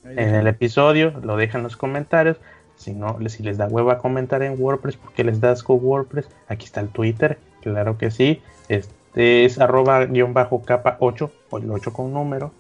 En 0.05 0.35
el 0.35 0.47
episodio, 0.47 1.15
lo 1.23 1.39
dejan 1.39 1.61
en 1.61 1.65
los 1.65 1.79
comentarios. 1.79 2.37
Si 2.77 2.93
no, 2.93 3.17
si 3.29 3.43
les 3.43 3.57
da 3.57 3.67
hueva 3.67 3.97
comentar 3.97 4.43
en 4.43 4.61
WordPress 4.61 4.99
porque 4.99 5.25
les 5.25 5.41
das 5.41 5.63
con 5.63 5.79
WordPress, 5.83 6.29
aquí 6.49 6.67
está 6.67 6.81
el 6.81 6.89
Twitter, 6.89 7.39
claro 7.63 7.97
que 7.97 8.11
sí. 8.11 8.43
Este 8.69 9.47
es 9.47 9.59
arroba 9.59 10.05
guion 10.05 10.35
bajo 10.35 10.61
capa 10.61 10.99
8 11.01 11.31
o 11.49 11.59
el 11.59 11.71
8 11.71 11.95
con 11.95 12.13
número. 12.13 12.53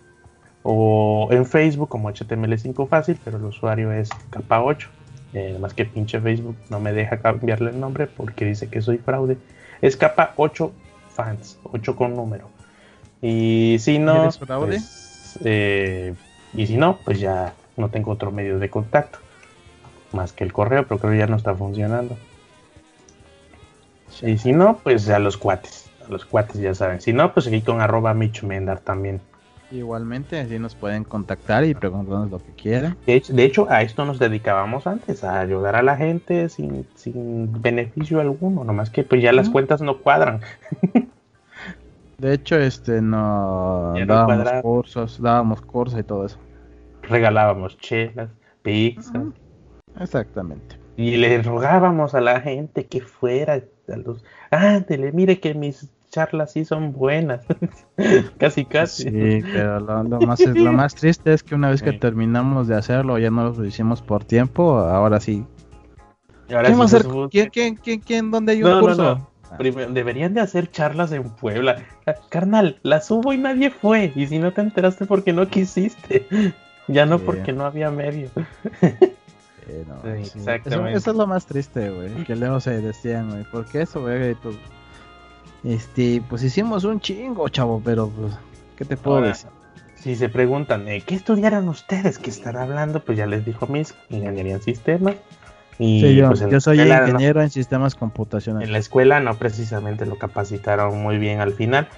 O 0.62 1.28
en 1.30 1.44
Facebook 1.44 1.90
como 1.90 2.11
HTML5 2.11 2.88
fácil, 2.88 3.18
pero 3.22 3.37
el 3.37 3.44
usuario 3.44 3.92
es 3.92 4.09
capa 4.30 4.62
8. 4.62 4.88
Eh, 5.33 5.49
además 5.51 5.75
que 5.75 5.85
pinche 5.85 6.21
Facebook 6.21 6.57
no 6.71 6.81
me 6.81 6.93
deja 6.93 7.19
cambiarle 7.21 7.71
el 7.71 7.81
nombre 7.81 8.07
porque 8.07 8.45
dice 8.45 8.69
que 8.69 8.83
soy 8.83 8.99
fraude. 8.99 9.37
Es 9.81 9.97
capa 9.97 10.35
8 10.37 10.73
fans, 11.14 11.59
8 11.64 11.97
con 11.97 12.14
número. 12.14 12.49
Y 13.23 13.77
si 13.81 13.99
no, 13.99 14.31
pues, 14.47 15.38
eh, 15.45 16.14
y 16.55 16.66
si 16.66 16.77
no, 16.77 16.99
pues 17.05 17.21
ya 17.21 17.55
no 17.77 17.88
tengo 17.90 18.11
otro 18.11 18.31
medio 18.31 18.59
de 18.59 18.71
contacto 18.71 19.19
más 20.12 20.33
que 20.33 20.45
el 20.45 20.53
correo, 20.53 20.85
pero 20.87 20.99
creo 20.99 21.12
que 21.12 21.19
ya 21.19 21.27
no 21.27 21.37
está 21.37 21.55
funcionando. 21.55 22.16
Y 24.23 24.38
si 24.38 24.53
no, 24.53 24.79
pues 24.83 25.09
a 25.09 25.19
los 25.19 25.37
cuates. 25.37 25.88
A 26.07 26.11
los 26.11 26.25
cuates 26.25 26.61
ya 26.61 26.75
saben. 26.75 27.01
Si 27.01 27.12
no, 27.12 27.33
pues 27.33 27.47
aquí 27.47 27.62
con 27.62 27.81
arroba 27.81 28.12
Mitch 28.14 28.43
también. 28.85 29.21
Igualmente, 29.70 30.40
así 30.40 30.59
nos 30.59 30.74
pueden 30.74 31.04
contactar 31.04 31.64
y 31.64 31.74
preguntarnos 31.74 32.30
lo 32.30 32.38
que 32.38 32.52
quieran. 32.52 32.96
De 33.06 33.44
hecho, 33.44 33.68
a 33.70 33.83
esto 33.83 34.04
nos 34.04 34.18
dedicábamos 34.18 34.87
antes, 34.88 35.22
a 35.22 35.38
ayudar 35.38 35.76
a 35.76 35.83
la 35.83 35.96
gente 35.96 36.48
sin, 36.48 36.87
beneficio 37.62 38.20
alguno, 38.20 38.64
nomás 38.64 38.90
que 38.90 39.04
pues 39.04 39.22
ya 39.22 39.33
las 39.33 39.48
cuentas 39.48 39.80
no 39.80 39.98
cuadran. 39.98 40.40
de 42.18 42.35
hecho, 42.35 42.56
este 42.56 43.00
no 43.00 43.94
dábamos 44.06 44.62
cursos, 44.62 45.22
dábamos 45.22 45.61
cursos 45.61 46.00
y 46.00 46.02
todo 46.02 46.26
eso. 46.26 46.38
Regalábamos 47.02 47.78
chelas, 47.78 48.30
pizza. 48.62 49.22
Exactamente. 50.00 50.76
Y 50.96 51.16
le 51.16 51.40
rogábamos 51.42 52.14
a 52.14 52.20
la 52.20 52.40
gente 52.40 52.87
que 52.87 53.00
fuera 53.00 53.62
a 53.88 53.96
los, 53.96 54.24
ándele, 54.50 55.12
mire 55.12 55.38
que 55.38 55.54
mis 55.54 55.88
charlas 56.11 56.53
sí 56.53 56.64
son 56.64 56.92
buenas. 56.92 57.46
casi, 58.38 58.64
casi. 58.64 59.05
Sí, 59.05 59.42
pero 59.53 59.81
lo, 59.81 60.20
más, 60.20 60.40
lo 60.40 60.73
más 60.73 60.94
triste 60.94 61.33
es 61.33 61.42
que 61.42 61.55
una 61.55 61.70
vez 61.70 61.83
que 61.83 61.92
terminamos 61.92 62.68
de 62.68 62.77
hacerlo, 62.77 63.18
ya 63.18 63.31
no 63.31 63.51
lo 63.51 63.64
hicimos 63.64 64.03
por 64.03 64.25
tiempo, 64.25 64.79
ahora 64.79 65.20
sí. 65.20 65.46
¿Quién 66.49 66.79
va 66.79 66.83
a 66.83 66.85
hacer? 66.85 67.07
¿Quién, 67.31 67.77
quién, 67.77 68.01
quién, 68.01 68.31
¿Dónde 68.31 68.53
hay 68.53 68.62
un 68.62 68.81
curso? 68.81 69.27
deberían 69.59 70.35
de 70.35 70.40
hacer 70.40 70.70
charlas 70.70 71.12
en 71.12 71.25
Puebla. 71.25 71.83
Carnal, 72.29 72.79
la 72.83 73.01
subo 73.01 73.33
y 73.33 73.38
nadie 73.38 73.70
fue. 73.70 74.12
Y 74.14 74.27
si 74.27 74.38
no 74.38 74.53
te 74.53 74.61
enteraste 74.61 75.07
porque 75.07 75.33
no 75.33 75.49
quisiste. 75.49 76.27
Ya 76.88 77.07
no 77.07 77.20
porque 77.20 77.53
no 77.53 77.64
había 77.64 77.88
medio. 77.92 78.31
Exactamente. 80.18 80.99
Eso, 80.99 81.11
es 81.12 81.16
lo 81.16 81.27
más 81.27 81.46
triste, 81.46 81.88
güey. 81.88 82.25
Que 82.25 82.35
luego 82.35 82.59
se 82.59 82.81
decían, 82.81 83.31
güey. 83.31 83.44
Porque 83.53 83.83
eso, 83.83 84.01
güey, 84.01 84.35
este, 85.64 86.23
pues 86.29 86.42
hicimos 86.42 86.85
un 86.85 87.01
chingo, 87.01 87.49
chavo, 87.49 87.81
pero 87.85 88.09
pues, 88.09 88.35
¿qué 88.77 88.85
te 88.85 88.96
puedo 88.96 89.20
decir? 89.23 89.51
Si 89.96 90.16
se 90.16 90.31
preguntan, 90.31 90.88
eh, 90.88 91.03
¿qué 91.03 91.14
estudiaron 91.14 91.68
ustedes? 91.68 92.18
¿Qué 92.18 92.31
están 92.31 92.57
hablando? 92.57 93.05
Pues 93.05 93.18
ya 93.18 93.27
les 93.27 93.44
dijo 93.44 93.66
mis 93.66 93.94
ingeniería 94.09 94.55
en 94.55 94.62
sistemas. 94.62 95.16
Y 95.79 96.14
yo, 96.14 96.29
pues, 96.29 96.40
yo 96.40 96.61
soy 96.61 96.81
ingeniero 96.81 97.42
en 97.42 97.51
sistemas 97.51 97.94
computacionales. 97.94 98.68
En 98.68 98.73
la 98.73 98.79
escuela 98.79 99.20
no 99.20 99.35
precisamente 99.37 100.07
lo 100.07 100.16
capacitaron 100.16 101.03
muy 101.03 101.18
bien 101.18 101.40
al 101.40 101.53
final. 101.53 101.88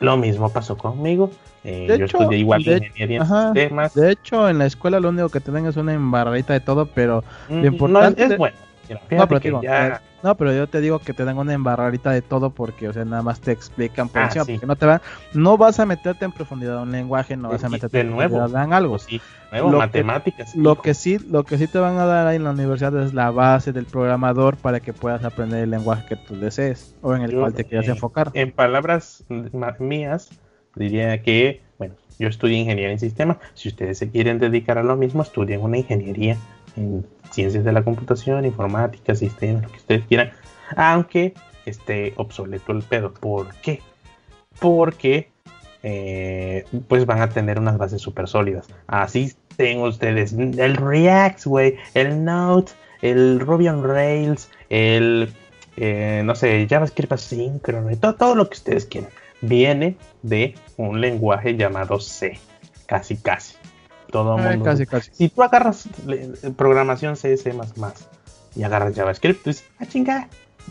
Lo 0.00 0.16
mismo 0.16 0.50
pasó 0.50 0.76
conmigo. 0.76 1.30
Eh, 1.62 1.86
yo 1.98 2.06
estudié 2.06 2.38
igual 2.38 2.62
de, 2.62 2.76
ingeniería 2.76 3.18
en 3.18 3.26
sistemas. 3.26 3.94
De 3.94 4.12
hecho, 4.12 4.48
en 4.48 4.58
la 4.58 4.66
escuela 4.66 5.00
lo 5.00 5.10
único 5.10 5.28
que 5.28 5.40
te 5.40 5.50
es 5.68 5.76
una 5.76 5.92
embarradita 5.92 6.54
de 6.54 6.60
todo, 6.60 6.86
pero 6.86 7.22
lo 7.50 7.56
mm, 7.56 7.64
importante 7.66 8.24
es, 8.24 8.36
bueno. 8.38 8.56
No, 10.22 10.36
pero 10.36 10.52
yo 10.52 10.66
te 10.68 10.80
digo 10.80 10.98
que 10.98 11.14
te 11.14 11.24
dan 11.24 11.38
una 11.38 11.54
embarradita 11.54 12.10
de 12.10 12.22
todo 12.22 12.50
porque, 12.50 12.88
o 12.88 12.92
sea, 12.92 13.04
nada 13.04 13.22
más 13.22 13.40
te 13.40 13.52
explican 13.52 14.08
por 14.08 14.22
ah, 14.22 14.24
encima, 14.26 14.44
porque 14.44 14.66
no 14.66 14.76
te 14.76 14.86
van, 14.86 15.00
no 15.32 15.56
vas 15.56 15.80
a 15.80 15.86
meterte 15.86 16.24
en 16.24 16.32
profundidad 16.32 16.76
en 16.76 16.82
un 16.82 16.92
lenguaje, 16.92 17.36
no 17.36 17.48
vas 17.48 17.64
a 17.64 17.68
meterte 17.68 18.00
en 18.00 18.10
nuevo, 18.10 18.46
dan 18.48 18.72
algo. 18.72 18.98
Sí, 18.98 19.20
nuevo, 19.50 19.70
matemáticas. 19.70 20.54
lo 20.54 20.80
que 20.80 20.94
sí, 20.94 21.18
lo 21.18 21.44
que 21.44 21.58
sí 21.58 21.66
te 21.66 21.78
van 21.78 21.96
a 21.98 22.04
dar 22.04 22.26
ahí 22.26 22.36
en 22.36 22.44
la 22.44 22.50
universidad 22.50 22.96
es 23.02 23.14
la 23.14 23.30
base 23.30 23.72
del 23.72 23.86
programador 23.86 24.56
para 24.56 24.80
que 24.80 24.92
puedas 24.92 25.24
aprender 25.24 25.62
el 25.62 25.70
lenguaje 25.70 26.06
que 26.06 26.16
tú 26.16 26.36
desees 26.36 26.94
o 27.00 27.14
en 27.14 27.22
el 27.22 27.34
cual 27.34 27.54
te 27.54 27.64
quieras 27.64 27.88
enfocar. 27.88 28.30
En 28.34 28.52
palabras 28.52 29.24
mías, 29.78 30.30
diría 30.74 31.22
que, 31.22 31.62
bueno, 31.78 31.94
yo 32.18 32.28
estudié 32.28 32.58
ingeniería 32.58 32.92
en 32.92 32.98
sistemas. 32.98 33.38
Si 33.54 33.68
ustedes 33.68 33.98
se 33.98 34.10
quieren 34.10 34.38
dedicar 34.38 34.76
a 34.76 34.82
lo 34.82 34.96
mismo, 34.96 35.22
estudien 35.22 35.62
una 35.62 35.78
ingeniería 35.78 36.36
en 36.76 37.06
ciencias 37.30 37.64
de 37.64 37.72
la 37.72 37.82
computación, 37.82 38.44
informática, 38.44 39.14
sistemas, 39.14 39.62
lo 39.62 39.70
que 39.70 39.78
ustedes 39.78 40.06
quieran. 40.06 40.30
Aunque 40.76 41.34
esté 41.66 42.12
obsoleto 42.16 42.72
el 42.72 42.82
pedo. 42.82 43.12
¿Por 43.12 43.54
qué? 43.56 43.80
Porque 44.58 45.30
eh, 45.82 46.64
pues 46.88 47.06
van 47.06 47.22
a 47.22 47.30
tener 47.30 47.58
unas 47.58 47.78
bases 47.78 48.02
súper 48.02 48.28
sólidas. 48.28 48.68
Así 48.86 49.32
tengo 49.56 49.88
ustedes 49.88 50.32
el 50.32 50.76
React, 50.76 51.44
güey, 51.46 51.76
el 51.94 52.24
Node, 52.24 52.72
el 53.02 53.40
Ruby 53.40 53.68
on 53.68 53.84
Rails, 53.84 54.50
el, 54.68 55.32
eh, 55.76 56.22
no 56.24 56.34
sé, 56.34 56.66
JavaScript 56.68 57.12
asíncrono, 57.12 57.94
todo, 57.96 58.14
todo 58.14 58.34
lo 58.34 58.48
que 58.48 58.56
ustedes 58.56 58.86
quieran 58.86 59.10
viene 59.42 59.96
de 60.22 60.54
un 60.76 61.00
lenguaje 61.00 61.56
llamado 61.56 61.98
C, 62.00 62.38
casi 62.86 63.16
casi. 63.16 63.54
Todo 64.10 64.36
el 64.36 64.42
mundo. 64.42 64.64
Casi, 64.64 64.86
casi. 64.86 65.10
Si 65.14 65.28
tú 65.28 65.42
agarras 65.42 65.88
programación 66.56 67.16
C, 67.16 67.36
C++ 67.36 67.52
y 68.56 68.62
agarras 68.62 68.94
JavaScript, 68.94 69.42
pues, 69.44 69.64
ah, 69.78 69.86
chinga, 69.86 70.28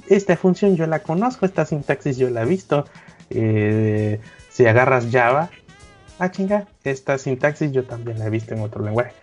esta 0.07 0.35
función 0.37 0.75
yo 0.75 0.85
la 0.87 0.99
conozco, 0.99 1.45
esta 1.45 1.65
sintaxis 1.65 2.17
yo 2.17 2.29
la 2.29 2.43
he 2.43 2.45
visto. 2.45 2.85
Eh, 3.29 4.19
si 4.49 4.65
agarras 4.65 5.07
Java, 5.11 5.49
ah, 6.19 6.31
chinga, 6.31 6.67
esta 6.83 7.17
sintaxis 7.17 7.71
yo 7.71 7.83
también 7.83 8.19
la 8.19 8.27
he 8.27 8.29
visto 8.29 8.53
en 8.53 8.61
otro 8.61 8.83
lenguaje. 8.83 9.13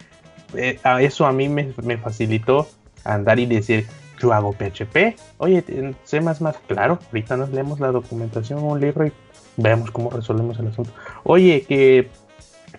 Eh, 0.55 0.79
eso 1.01 1.27
a 1.27 1.33
mí 1.33 1.49
me, 1.49 1.75
me 1.83 1.99
facilitó 1.99 2.69
andar 3.05 3.39
y 3.39 3.47
decir, 3.47 3.87
yo 4.21 4.33
hago 4.33 4.53
PHP. 4.53 5.17
Oye, 5.39 5.95
sé 6.05 6.21
más 6.21 6.41
más 6.41 6.57
claro. 6.67 6.99
Ahorita 7.07 7.37
nos 7.37 7.51
leemos 7.51 7.81
la 7.81 7.93
documentación, 7.93 8.63
un 8.63 8.81
libro 8.81 9.07
y 9.07 9.13
veamos 9.57 9.91
cómo 9.91 10.11
resolvemos 10.11 10.59
el 10.59 10.69
asunto. 10.69 10.91
Oye, 11.25 11.65
que 11.69 12.09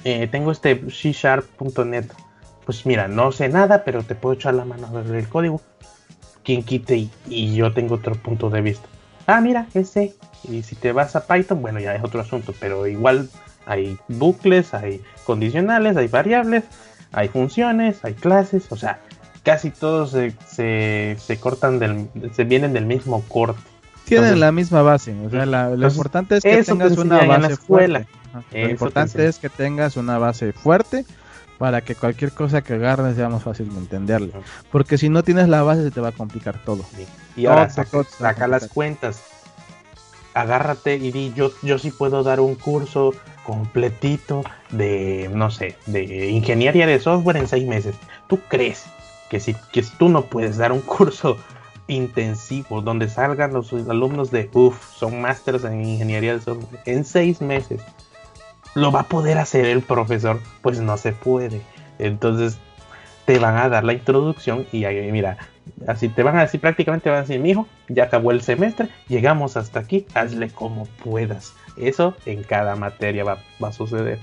eh, 0.09 0.25
tengo 0.27 0.53
este 0.53 0.89
C 0.89 1.11
Sharp.net. 1.11 2.05
Pues 2.65 2.85
mira, 2.85 3.09
no 3.09 3.33
sé 3.33 3.49
nada, 3.49 3.83
pero 3.83 4.03
te 4.03 4.15
puedo 4.15 4.35
echar 4.35 4.53
la 4.53 4.63
mano 4.63 4.87
a 4.87 5.01
ver 5.01 5.15
el 5.15 5.27
código. 5.27 5.59
Quien 6.45 6.63
quite 6.63 7.09
y, 7.27 7.53
yo 7.53 7.73
tengo 7.73 7.95
otro 7.95 8.15
punto 8.15 8.49
de 8.49 8.61
vista. 8.61 8.87
Ah, 9.25 9.41
mira, 9.41 9.67
ese. 9.73 10.15
Y 10.49 10.63
si 10.63 10.77
te 10.77 10.93
vas 10.93 11.17
a 11.17 11.27
Python, 11.27 11.61
bueno, 11.61 11.81
ya 11.81 11.93
es 11.93 12.01
otro 12.01 12.21
asunto, 12.21 12.53
pero 12.57 12.87
igual 12.87 13.29
hay 13.65 13.97
bucles, 14.07 14.73
hay 14.73 15.01
condicionales, 15.25 15.97
hay 15.97 16.07
variables, 16.07 16.63
hay 17.11 17.27
funciones, 17.27 18.05
hay 18.05 18.13
clases, 18.13 18.71
o 18.71 18.77
sea, 18.77 19.01
casi 19.43 19.71
todos 19.71 20.11
se, 20.11 21.17
se, 21.19 21.39
cortan 21.41 21.79
del, 21.79 22.07
se 22.31 22.45
vienen 22.45 22.71
del 22.71 22.85
mismo 22.85 23.23
corte. 23.27 23.59
Tienen 24.05 24.39
la 24.39 24.53
misma 24.53 24.83
base, 24.83 25.13
o 25.25 25.29
sea, 25.29 25.45
lo 25.45 25.85
importante 25.85 26.37
es 26.37 26.43
que 26.43 26.63
tengas 26.63 26.97
una 26.97 27.25
base 27.25 27.57
fuerte. 27.57 28.07
Lo 28.51 28.69
importante 28.69 29.27
es 29.27 29.39
que 29.39 29.49
tengas 29.49 29.97
una 29.97 30.17
base 30.17 30.53
fuerte 30.53 31.05
para 31.57 31.81
que 31.81 31.95
cualquier 31.95 32.31
cosa 32.31 32.61
que 32.61 32.73
agarres 32.73 33.15
sea 33.15 33.29
más 33.29 33.43
fácil 33.43 33.69
de 33.73 33.79
entenderle. 33.79 34.31
Porque 34.71 34.97
si 34.97 35.09
no 35.09 35.23
tienes 35.23 35.47
la 35.47 35.63
base 35.63 35.83
se 35.83 35.91
te 35.91 36.01
va 36.01 36.09
a 36.09 36.11
complicar 36.11 36.63
todo. 36.63 36.83
Y 37.35 37.45
ahora 37.45 37.69
saca, 37.69 38.47
las 38.47 38.67
cuentas. 38.67 39.23
Agárrate 40.33 40.95
y 40.95 41.11
di, 41.11 41.33
yo, 41.35 41.51
yo 41.63 41.79
sí 41.79 41.89
puedo 41.89 42.21
dar 42.21 42.39
un 42.39 42.53
curso 42.53 43.13
completito 43.43 44.43
de, 44.69 45.31
no 45.33 45.49
sé, 45.49 45.77
de 45.87 46.29
ingeniería 46.29 46.85
de 46.85 46.99
software 46.99 47.37
en 47.37 47.47
seis 47.47 47.67
meses. 47.67 47.95
¿Tú 48.27 48.39
crees 48.47 48.85
que 49.31 49.39
si, 49.39 49.55
que 49.71 49.83
tú 49.97 50.09
no 50.09 50.25
puedes 50.25 50.57
dar 50.57 50.71
un 50.71 50.81
curso 50.81 51.37
intensivo 51.87 52.81
donde 52.81 53.09
salgan 53.09 53.53
los 53.53 53.73
alumnos 53.73 54.29
de, 54.29 54.49
uff, 54.53 54.93
son 54.93 55.21
másteres 55.21 55.63
en 55.63 55.83
ingeniería 55.83 56.33
de 56.33 56.41
software 56.41 56.81
en 56.85 57.03
seis 57.03 57.41
meses? 57.41 57.81
¿Lo 58.77 58.91
va 58.91 58.99
a 58.99 59.07
poder 59.07 59.39
hacer 59.39 59.65
el 59.65 59.81
profesor? 59.81 60.39
Pues 60.61 60.79
no 60.79 60.97
se 60.97 61.11
puede. 61.11 61.61
Entonces 61.97 62.59
te 63.25 63.39
van 63.39 63.57
a 63.57 63.69
dar 63.69 63.83
la 63.83 63.93
introducción 63.93 64.67
y 64.71 64.85
ahí, 64.85 65.11
mira, 65.11 65.39
así 65.87 66.09
te 66.09 66.21
van 66.21 66.37
a 66.37 66.41
decir 66.41 66.61
prácticamente, 66.61 67.09
van 67.09 67.17
a 67.17 67.21
decir, 67.21 67.39
mi 67.39 67.49
hijo, 67.49 67.67
ya 67.87 68.03
acabó 68.03 68.29
el 68.29 68.43
semestre, 68.43 68.89
llegamos 69.07 69.57
hasta 69.57 69.79
aquí, 69.79 70.05
hazle 70.13 70.51
como 70.51 70.85
puedas. 71.03 71.53
Eso 71.75 72.15
en 72.27 72.43
cada 72.43 72.75
materia 72.75 73.23
va, 73.23 73.39
a 73.63 73.71
suceder. 73.71 74.19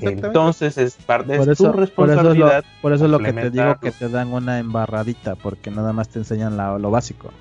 Entonces 0.00 0.78
es 0.78 0.94
parte 0.94 1.36
de 1.36 1.56
tu 1.56 1.72
responsabilidad. 1.72 2.64
Por 2.80 2.92
eso, 2.92 3.06
es 3.06 3.10
lo, 3.10 3.18
que 3.18 3.32
te 3.32 3.50
digo 3.50 3.80
que 3.80 3.90
te 3.90 4.08
dan 4.08 4.32
una 4.32 4.60
embarradita, 4.60 5.34
porque 5.34 5.72
nada 5.72 5.92
más 5.92 6.08
te 6.08 6.20
enseñan 6.20 6.56
lo 6.56 6.90
básico. 6.92 7.32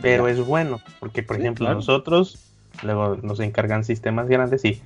Pero 0.00 0.28
es 0.28 0.42
bueno, 0.42 0.80
porque 0.98 1.22
por 1.22 1.38
ejemplo 1.38 1.70
nosotros 1.74 2.38
luego 2.82 3.18
nos 3.22 3.38
encargan 3.40 3.84
sistemas 3.84 4.28
grandes 4.28 4.64
y 4.64 4.80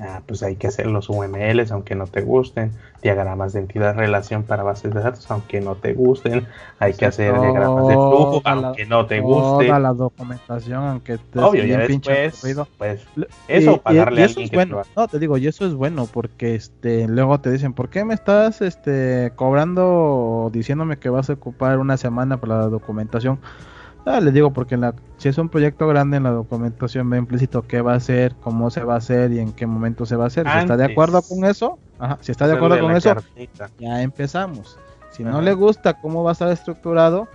Ah, 0.00 0.22
pues 0.26 0.42
hay 0.42 0.56
que 0.56 0.68
hacer 0.68 0.86
los 0.86 1.10
UMLs 1.10 1.70
aunque 1.70 1.94
no 1.94 2.06
te 2.06 2.22
gusten, 2.22 2.72
diagramas 3.02 3.52
de 3.52 3.60
entidad 3.60 3.94
relación 3.94 4.42
para 4.42 4.62
bases 4.62 4.94
de 4.94 5.00
datos 5.02 5.30
aunque 5.30 5.60
no 5.60 5.74
te 5.74 5.92
gusten, 5.92 6.46
hay 6.78 6.94
que 6.94 7.04
hacer 7.04 7.38
diagramas 7.38 7.86
de 7.88 7.94
flujo 7.94 8.40
aunque 8.44 8.86
no 8.86 9.04
te 9.04 9.20
guste. 9.20 9.66
Toda 9.66 9.78
la 9.78 9.92
documentación 9.92 10.82
aunque 10.84 11.18
te 11.18 11.38
Obvio, 11.38 11.64
ya 11.66 11.78
después, 11.78 12.40
pues 12.78 13.06
eso 13.48 13.82
pagarle 13.82 14.22
a 14.22 14.24
alguien 14.26 14.44
es 14.46 14.50
bueno. 14.52 14.80
No, 14.96 15.08
te 15.08 15.18
digo, 15.18 15.36
y 15.36 15.46
eso 15.46 15.66
es 15.66 15.74
bueno 15.74 16.08
porque 16.10 16.54
este 16.54 17.06
luego 17.06 17.38
te 17.40 17.50
dicen, 17.50 17.74
"¿Por 17.74 17.90
qué 17.90 18.04
me 18.06 18.14
estás 18.14 18.62
este 18.62 19.32
cobrando 19.36 20.48
diciéndome 20.54 20.98
que 20.98 21.10
vas 21.10 21.28
a 21.28 21.34
ocupar 21.34 21.78
una 21.78 21.98
semana 21.98 22.38
para 22.38 22.58
la 22.60 22.68
documentación?" 22.68 23.38
Ah, 24.04 24.20
les 24.20 24.34
digo 24.34 24.52
porque 24.52 24.76
la, 24.76 24.94
si 25.18 25.28
es 25.28 25.38
un 25.38 25.48
proyecto 25.48 25.86
grande 25.86 26.16
en 26.16 26.24
la 26.24 26.30
documentación 26.30 27.08
ve 27.08 27.18
implícito 27.18 27.62
qué 27.62 27.80
va 27.80 27.94
a 27.94 28.00
ser, 28.00 28.34
cómo 28.42 28.70
se 28.70 28.82
va 28.82 28.94
a 28.94 28.98
hacer 28.98 29.32
y 29.32 29.38
en 29.38 29.52
qué 29.52 29.66
momento 29.66 30.06
se 30.06 30.16
va 30.16 30.24
a 30.24 30.26
hacer. 30.26 30.46
Si 30.50 30.58
está 30.58 30.76
de 30.76 30.84
acuerdo 30.84 31.22
con 31.22 31.44
eso, 31.44 31.78
si 32.20 32.32
está 32.32 32.48
de 32.48 32.54
acuerdo 32.54 32.80
con 32.80 32.96
eso, 32.96 33.14
ya 33.78 34.02
empezamos. 34.02 34.78
Si 35.10 35.22
no 35.22 35.40
le 35.40 35.52
gusta 35.52 36.00
cómo 36.00 36.24
va 36.24 36.30
a 36.30 36.32
estar 36.32 36.50
estructurado, 36.50 37.28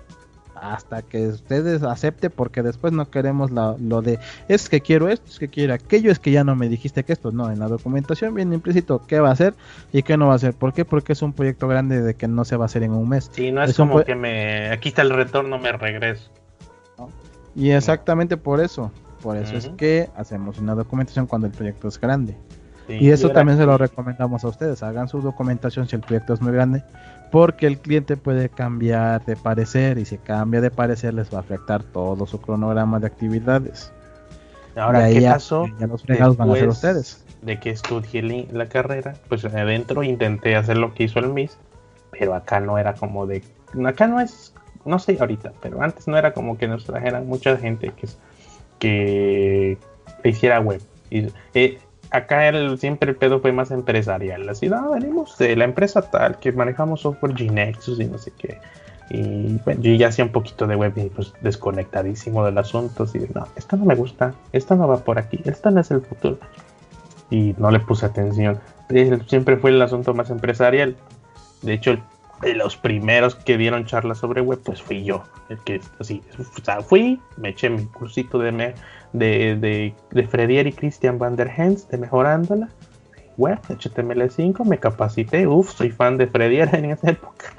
hasta 0.62 1.02
que 1.02 1.28
ustedes 1.28 1.84
acepte 1.84 2.30
porque 2.30 2.64
después 2.64 2.94
no 2.94 3.10
queremos 3.10 3.52
lo 3.52 4.02
de 4.02 4.20
es 4.48 4.70
que 4.70 4.82
quiero 4.82 5.10
esto, 5.10 5.30
es 5.30 5.40
que 5.40 5.48
quiero 5.48 5.74
aquello, 5.74 6.12
es 6.12 6.20
que 6.20 6.32
ya 6.32 6.44
no 6.44 6.56
me 6.56 6.70
dijiste 6.70 7.04
que 7.04 7.14
esto, 7.14 7.32
no, 7.32 7.52
en 7.52 7.60
la 7.60 7.68
documentación 7.68 8.34
viene 8.34 8.56
implícito 8.56 9.06
qué 9.08 9.20
va 9.20 9.30
a 9.30 9.34
hacer 9.34 9.54
y 9.92 10.04
qué 10.04 10.18
no 10.18 10.28
va 10.28 10.34
a 10.34 10.36
hacer, 10.38 10.54
¿por 10.54 10.74
qué? 10.74 10.86
Porque 10.86 11.14
es 11.14 11.22
un 11.22 11.34
proyecto 11.34 11.68
grande 11.68 12.02
de 12.02 12.16
que 12.16 12.28
no 12.28 12.46
se 12.46 12.58
va 12.58 12.66
a 12.66 12.68
hacer 12.68 12.84
en 12.84 12.94
un 12.94 13.08
mes. 13.10 13.30
Sí, 13.32 13.52
no 13.52 13.64
es, 13.64 13.76
como 13.76 14.04
que 14.04 14.16
me 14.16 14.70
aquí 14.70 14.90
está 14.90 15.04
el 15.04 15.12
retorno, 15.12 15.60
me 15.60 15.72
regreso. 15.72 16.30
Y 17.58 17.72
exactamente 17.72 18.38
por 18.38 18.62
eso, 18.62 18.92
por 19.24 19.36
eso 19.36 19.58
es 19.58 19.70
que 19.70 20.10
hacemos 20.16 20.60
una 20.60 20.76
documentación 20.76 21.26
cuando 21.26 21.48
el 21.48 21.54
proyecto 21.54 21.88
es 21.88 22.00
grande. 22.00 22.38
y 22.88 23.10
eso 23.10 23.32
también 23.32 23.58
se 23.58 23.66
lo 23.66 23.80
recomendamos 23.80 24.44
a 24.44 24.50
ustedes, 24.50 24.84
hagan 24.84 25.10
su 25.10 25.22
documentación 25.22 25.88
si 25.88 25.96
el 25.96 26.04
proyecto 26.04 26.36
es 26.36 26.42
muy 26.42 26.54
grande, 26.54 26.84
porque 27.32 27.66
el 27.66 27.80
cliente 27.80 28.16
puede 28.16 28.50
cambiar 28.50 29.26
de 29.26 29.36
parecer 29.36 29.98
y 29.98 30.06
si 30.06 30.20
cambia 30.20 30.62
de 30.62 30.70
parecer 30.70 31.16
les 31.16 31.34
va 31.34 31.40
a 31.40 31.42
afectar 31.42 31.82
todo 31.82 32.28
su 32.28 32.40
cronograma 32.40 33.00
de 33.00 33.08
actividades. 33.08 33.92
Ahora, 34.76 35.10
¿qué 35.10 35.22
pasó? 35.22 35.66
Ya 35.80 35.88
los 35.88 36.04
fregados 36.04 36.38
van 36.38 36.52
a 36.52 36.54
ser 36.54 36.70
ustedes. 36.70 37.26
De 37.42 37.60
que 37.60 37.72
estudié 37.72 38.48
la 38.52 38.70
carrera, 38.70 39.16
pues 39.30 39.44
adentro 39.46 40.04
intenté 40.04 40.56
hacer 40.56 40.78
lo 40.78 40.94
que 40.94 41.06
hizo 41.06 41.18
el 41.18 41.30
MIS, 41.34 41.58
pero 42.12 42.36
acá 42.36 42.60
no 42.60 42.78
era 42.78 42.94
como 42.94 43.26
de... 43.26 43.44
Acá 43.84 44.08
no 44.08 44.22
es 44.22 44.54
no 44.88 45.00
sé 45.00 45.18
ahorita, 45.20 45.54
pero 45.62 45.82
antes 45.82 46.08
no 46.08 46.18
era 46.18 46.34
como 46.34 46.58
que 46.58 46.68
nos 46.68 46.86
trajeran 46.86 47.28
mucha 47.28 47.58
gente 47.58 47.92
que, 47.92 48.08
que 48.80 49.78
hiciera 50.24 50.60
web. 50.60 50.82
Y, 51.10 51.28
eh, 51.54 51.80
acá 52.12 52.48
el, 52.48 52.78
siempre 52.80 53.12
el 53.12 53.16
pedo 53.16 53.40
fue 53.40 53.52
más 53.52 53.72
empresarial. 53.72 54.48
Así, 54.50 54.68
no, 54.70 54.92
venimos 54.92 55.38
de 55.38 55.56
la 55.56 55.66
empresa 55.66 56.02
tal, 56.02 56.38
que 56.40 56.52
manejamos 56.52 57.02
software 57.02 57.34
Gnexus 57.34 58.00
y 58.00 58.06
no 58.06 58.18
sé 58.18 58.32
qué. 58.38 58.60
Y 59.10 59.58
bueno, 59.64 59.82
yo 59.82 59.94
ya 59.94 60.10
hacía 60.10 60.26
un 60.26 60.32
poquito 60.32 60.68
de 60.68 60.76
web 60.76 60.94
y 60.98 61.10
pues 61.10 61.34
desconectadísimo 61.42 62.44
del 62.46 62.58
asunto. 62.58 63.04
Así, 63.04 63.20
no, 63.34 63.48
esto 63.56 63.78
no 63.78 63.86
me 63.86 63.96
gusta, 63.96 64.34
esto 64.52 64.76
no 64.76 64.88
va 64.88 64.98
por 64.98 65.18
aquí, 65.18 65.40
esto 65.46 65.72
no 65.72 65.80
es 65.80 65.92
el 65.92 66.02
futuro. 66.02 66.38
Y 67.30 67.56
no 67.58 67.72
le 67.72 67.80
puse 67.80 68.06
atención. 68.06 68.60
Siempre 69.28 69.58
fue 69.58 69.72
el 69.72 69.82
asunto 69.82 70.14
más 70.14 70.30
empresarial. 70.30 70.96
De 71.62 71.74
hecho, 71.74 71.98
de 72.42 72.54
los 72.54 72.78
primeros 72.78 73.36
que 73.36 73.58
dieron 73.58 73.86
charlas 73.86 74.20
sobre 74.20 74.42
web, 74.42 74.60
pues 74.64 74.82
fui 74.82 75.04
yo. 75.04 75.24
El 75.50 75.58
que 75.60 75.82
así, 76.00 76.22
o 76.38 76.64
sea, 76.64 76.82
fui, 76.82 77.20
me 77.38 77.50
eché 77.50 77.70
mi 77.70 77.86
cursito 77.86 78.40
de, 78.40 78.52
me, 78.52 78.74
de, 79.14 79.56
de, 79.56 79.94
de 80.12 80.28
Fredier 80.28 80.68
y 80.68 80.74
Christian 80.74 81.18
van 81.18 81.36
der 81.36 81.52
Hens 81.56 81.88
de 81.90 81.98
mejorándola. 81.98 82.70
Web, 83.38 83.60
HTML5, 83.68 84.66
me 84.66 84.80
capacité, 84.80 85.46
uff, 85.46 85.76
soy 85.76 85.92
fan 85.92 86.18
de 86.18 86.26
Fredier 86.28 86.70
en 86.74 86.86
esa 86.86 87.12
época, 87.12 87.54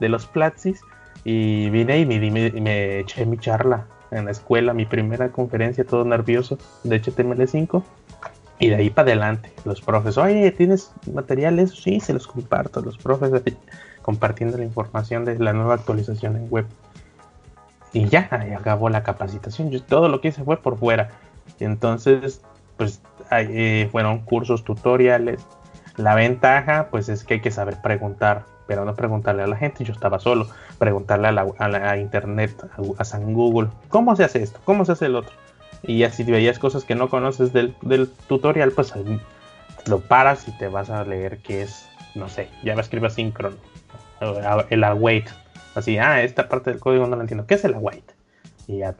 de 0.00 0.08
los 0.08 0.26
Platsis. 0.26 0.80
Y 1.24 1.70
vine 1.70 1.98
y 1.98 2.06
me, 2.06 2.50
me 2.52 3.00
eché 3.00 3.26
mi 3.26 3.36
charla 3.36 3.86
en 4.10 4.26
la 4.26 4.30
escuela, 4.30 4.72
mi 4.72 4.86
primera 4.86 5.30
conferencia, 5.30 5.84
todo 5.84 6.04
nervioso, 6.04 6.58
de 6.84 7.02
HTML5. 7.02 7.82
Y 8.58 8.68
de 8.68 8.76
ahí 8.76 8.90
para 8.90 9.08
adelante, 9.08 9.52
los 9.64 9.82
profes, 9.82 10.16
oye, 10.16 10.50
¿tienes 10.50 10.90
materiales? 11.12 11.72
Sí, 11.72 12.00
se 12.00 12.14
los 12.14 12.26
comparto. 12.26 12.80
Los 12.80 12.96
profes 12.96 13.30
compartiendo 14.06 14.56
la 14.56 14.62
información 14.62 15.24
de 15.24 15.36
la 15.36 15.52
nueva 15.52 15.74
actualización 15.74 16.36
en 16.36 16.48
web. 16.48 16.64
Y 17.92 18.08
ya, 18.08 18.28
acabó 18.56 18.88
la 18.88 19.02
capacitación. 19.02 19.72
Yo, 19.72 19.82
todo 19.82 20.08
lo 20.08 20.20
que 20.20 20.28
hice 20.28 20.44
fue 20.44 20.58
por 20.58 20.78
fuera. 20.78 21.08
Entonces, 21.58 22.40
pues 22.76 23.00
eh, 23.32 23.88
fueron 23.90 24.20
cursos, 24.20 24.62
tutoriales. 24.62 25.44
La 25.96 26.14
ventaja, 26.14 26.86
pues 26.88 27.08
es 27.08 27.24
que 27.24 27.34
hay 27.34 27.40
que 27.40 27.50
saber 27.50 27.82
preguntar, 27.82 28.44
pero 28.68 28.84
no 28.84 28.94
preguntarle 28.94 29.42
a 29.42 29.48
la 29.48 29.56
gente. 29.56 29.82
Yo 29.82 29.92
estaba 29.92 30.20
solo, 30.20 30.46
preguntarle 30.78 31.26
a, 31.26 31.32
la, 31.32 31.90
a, 31.90 31.96
internet, 31.98 32.64
a, 32.98 33.04
San 33.04 33.34
Google, 33.34 33.70
¿cómo 33.88 34.14
se 34.14 34.22
hace 34.22 34.40
esto? 34.40 34.60
¿Cómo 34.64 34.84
se 34.84 34.92
hace 34.92 35.06
el 35.06 35.16
otro? 35.16 35.34
Y 35.82 36.04
así 36.04 36.22
veías 36.22 36.60
cosas 36.60 36.84
que 36.84 36.94
no 36.94 37.08
conoces 37.08 37.52
del, 37.52 37.74
tutorial, 38.28 38.70
pues 38.70 38.94
lo 39.86 39.98
paras 39.98 40.46
y 40.46 40.52
te 40.52 40.68
vas 40.68 40.90
a 40.90 41.02
leer 41.02 41.38
que 41.38 41.62
es, 41.62 41.88
no 42.14 42.28
sé, 42.28 42.50
JavaScript 42.62 43.06
asíncrono, 43.06 43.56
el 44.20 44.84
await. 44.84 45.28
Así, 45.74 45.98
ah, 45.98 46.22
esta 46.22 46.48
parte 46.48 46.70
del 46.70 46.80
código 46.80 47.06
no 47.06 47.16
la 47.16 47.22
entiendo. 47.22 47.46
¿Qué 47.46 47.54
es 47.54 47.64
el 47.64 47.74
await? 47.74 48.04
Y 48.66 48.78
ya, 48.78 48.96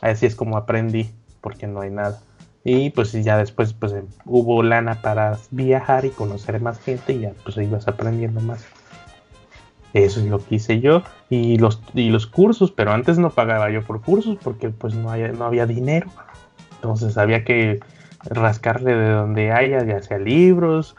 así 0.00 0.26
es 0.26 0.36
como 0.36 0.56
aprendí, 0.56 1.10
porque 1.40 1.66
no 1.66 1.80
hay 1.80 1.90
nada. 1.90 2.20
Y 2.64 2.90
pues 2.90 3.12
ya 3.12 3.36
después 3.36 3.72
pues 3.72 3.92
hubo 4.24 4.62
lana 4.62 5.02
para 5.02 5.36
viajar 5.50 6.04
y 6.04 6.10
conocer 6.10 6.60
más 6.60 6.78
gente 6.78 7.12
y 7.12 7.20
ya 7.20 7.32
pues 7.42 7.56
ibas 7.56 7.88
aprendiendo 7.88 8.40
más. 8.40 8.64
Eso 9.94 10.20
es 10.20 10.26
lo 10.26 10.38
que 10.38 10.54
hice 10.56 10.80
yo. 10.80 11.02
Y 11.28 11.58
los, 11.58 11.82
y 11.92 12.10
los 12.10 12.26
cursos, 12.26 12.70
pero 12.70 12.92
antes 12.92 13.18
no 13.18 13.30
pagaba 13.30 13.70
yo 13.70 13.82
por 13.82 14.00
cursos 14.00 14.38
porque 14.42 14.70
pues 14.70 14.94
no, 14.94 15.14
no 15.16 15.44
había 15.44 15.66
dinero. 15.66 16.08
Entonces 16.76 17.18
había 17.18 17.44
que 17.44 17.80
rascarle 18.24 18.94
de 18.94 19.10
donde 19.10 19.50
haya, 19.50 19.84
ya 19.84 20.00
sea 20.00 20.18
libros, 20.18 20.96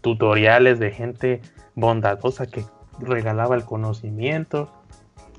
tutoriales 0.00 0.78
de 0.78 0.90
gente 0.90 1.40
bondadosa 1.78 2.46
que 2.46 2.64
regalaba 3.00 3.56
el 3.56 3.64
conocimiento. 3.64 4.70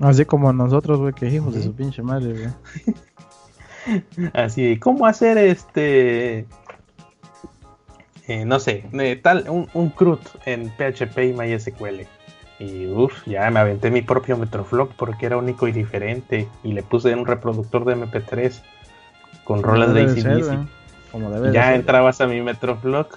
Así 0.00 0.24
como 0.24 0.52
nosotros, 0.52 0.98
güey, 0.98 1.12
que 1.12 1.28
hijos 1.28 1.54
de 1.54 1.62
su 1.62 1.74
pinche 1.74 2.02
madre, 2.02 2.32
güey. 2.32 4.30
Así, 4.34 4.78
¿cómo 4.78 5.06
hacer 5.06 5.38
este 5.38 6.46
eh, 8.30 8.44
no 8.44 8.60
sé, 8.60 8.84
tal, 9.24 9.44
un, 9.48 9.68
un 9.74 9.90
CRUD 9.90 10.20
en 10.46 10.70
PHP 10.70 11.18
y 11.18 11.32
MySQL. 11.32 12.06
Y 12.60 12.86
uff, 12.86 13.26
ya 13.26 13.50
me 13.50 13.58
aventé 13.58 13.90
mi 13.90 14.02
propio 14.02 14.36
Metroflog 14.36 14.90
porque 14.94 15.26
era 15.26 15.36
único 15.36 15.66
y 15.66 15.72
diferente. 15.72 16.46
Y 16.62 16.72
le 16.72 16.84
puse 16.84 17.12
un 17.12 17.26
reproductor 17.26 17.84
de 17.84 17.96
MP3 17.96 18.62
con 19.42 19.64
rolas 19.64 19.92
de 19.94 20.02
ACDC. 20.02 21.52
Ya 21.52 21.74
entrabas 21.74 22.20
a 22.20 22.28
mi 22.28 22.40
Metroflog 22.40 23.08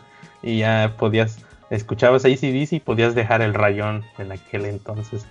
y 0.42 0.58
ya 0.58 0.96
podías, 0.98 1.38
escuchabas 1.70 2.26
ACDC 2.26 2.74
y 2.74 2.80
podías 2.80 3.16
dejar 3.16 3.42
el 3.42 3.54
rayón 3.54 4.04
en 4.18 4.32
aquel 4.32 4.66
entonces. 4.66 5.26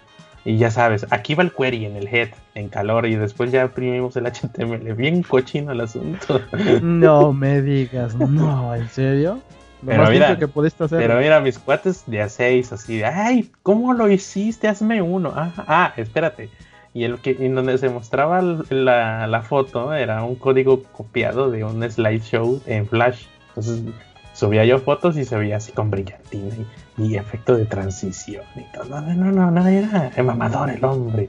Y 0.45 0.57
ya 0.57 0.71
sabes, 0.71 1.07
aquí 1.11 1.35
va 1.35 1.45
el 1.45 1.53
query 1.53 1.85
en 1.85 1.97
el 1.97 2.09
head, 2.09 2.31
en 2.55 2.69
calor, 2.69 3.07
y 3.07 3.15
después 3.15 3.53
ya 3.53 3.63
imprimimos 3.63 4.17
el 4.17 4.27
HTML. 4.27 4.93
Bien 4.95 5.23
cochino 5.23 5.71
el 5.73 5.81
asunto. 5.81 6.41
No 6.83 7.33
me 7.33 7.63
digas, 7.63 8.17
no, 8.17 8.75
¿en 8.75 8.89
serio? 8.89 9.41
pero 9.85 10.09
mira, 10.11 10.39
que 10.39 10.49
pudiste 10.49 10.85
hacer. 10.85 10.99
Pero 10.99 11.19
mira, 11.19 11.41
mis 11.41 11.59
cuates 11.59 12.05
de 12.07 12.23
A6, 12.23 12.73
así 12.73 12.99
de, 12.99 13.05
ay, 13.05 13.51
¿cómo 13.63 13.93
lo 13.93 14.11
hiciste? 14.11 14.69
Hazme 14.69 15.01
uno. 15.03 15.33
Ah, 15.35 15.53
ah 15.67 15.93
espérate. 15.97 16.51
Y 16.95 17.05
el 17.05 17.19
que, 17.21 17.37
en 17.41 17.55
donde 17.55 17.79
se 17.79 17.89
mostraba 17.89 18.43
la, 18.43 19.27
la, 19.27 19.43
foto 19.43 19.95
era 19.95 20.25
un 20.25 20.35
código 20.35 20.83
copiado 20.83 21.51
de 21.51 21.65
un 21.65 21.89
slideshow 21.89 22.61
en 22.67 22.87
Flash. 22.87 23.25
Entonces 23.49 23.83
subía 24.33 24.65
yo 24.65 24.79
fotos 24.79 25.17
y 25.17 25.25
se 25.25 25.37
veía 25.37 25.57
así 25.57 25.73
con 25.73 25.91
brillantina 25.91 26.55
y, 26.99 27.17
efecto 27.17 27.57
de 27.57 27.65
transición 27.67 28.45
y 28.57 28.65
todo. 28.73 29.01
No, 29.01 29.15
no, 29.15 29.33
no, 29.33 29.51
no, 29.51 29.67
era 29.67 30.11
mamador 30.23 30.71
el 30.71 30.85
hombre. 30.85 31.29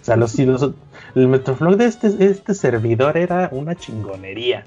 O 0.00 0.04
sea, 0.04 0.16
los, 0.16 0.38
el 0.38 0.74
Metroflog 1.14 1.76
de 1.76 1.86
este, 1.86 2.08
este 2.26 2.54
servidor 2.54 3.16
era 3.16 3.48
una 3.52 3.74
chingonería. 3.74 4.64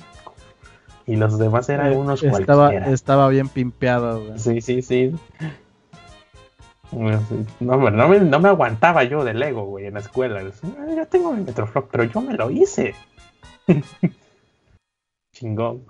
Y 1.06 1.16
los 1.16 1.38
demás 1.38 1.70
eran 1.70 1.94
eh, 1.94 1.96
unos 1.96 2.24
estaba, 2.24 2.74
Estaba 2.74 3.30
bien 3.30 3.48
pimpeado, 3.48 4.38
Sí, 4.38 4.62
sí, 4.62 4.82
sí. 4.82 5.16
No, 6.92 7.22
no, 7.60 8.08
me, 8.08 8.20
no 8.20 8.40
me 8.40 8.50
aguantaba 8.50 9.04
yo 9.04 9.24
del 9.24 9.42
ego, 9.44 9.66
güey, 9.66 9.86
en 9.86 9.94
la 9.96 10.00
escuela. 10.00 10.42
Yo 10.42 11.06
tengo 11.08 11.34
el 11.34 11.44
Metroflog, 11.44 11.88
pero 11.90 12.04
yo 12.06 12.22
me 12.22 12.34
lo 12.34 12.50
hice. 12.50 12.96
Chingón. 15.34 15.84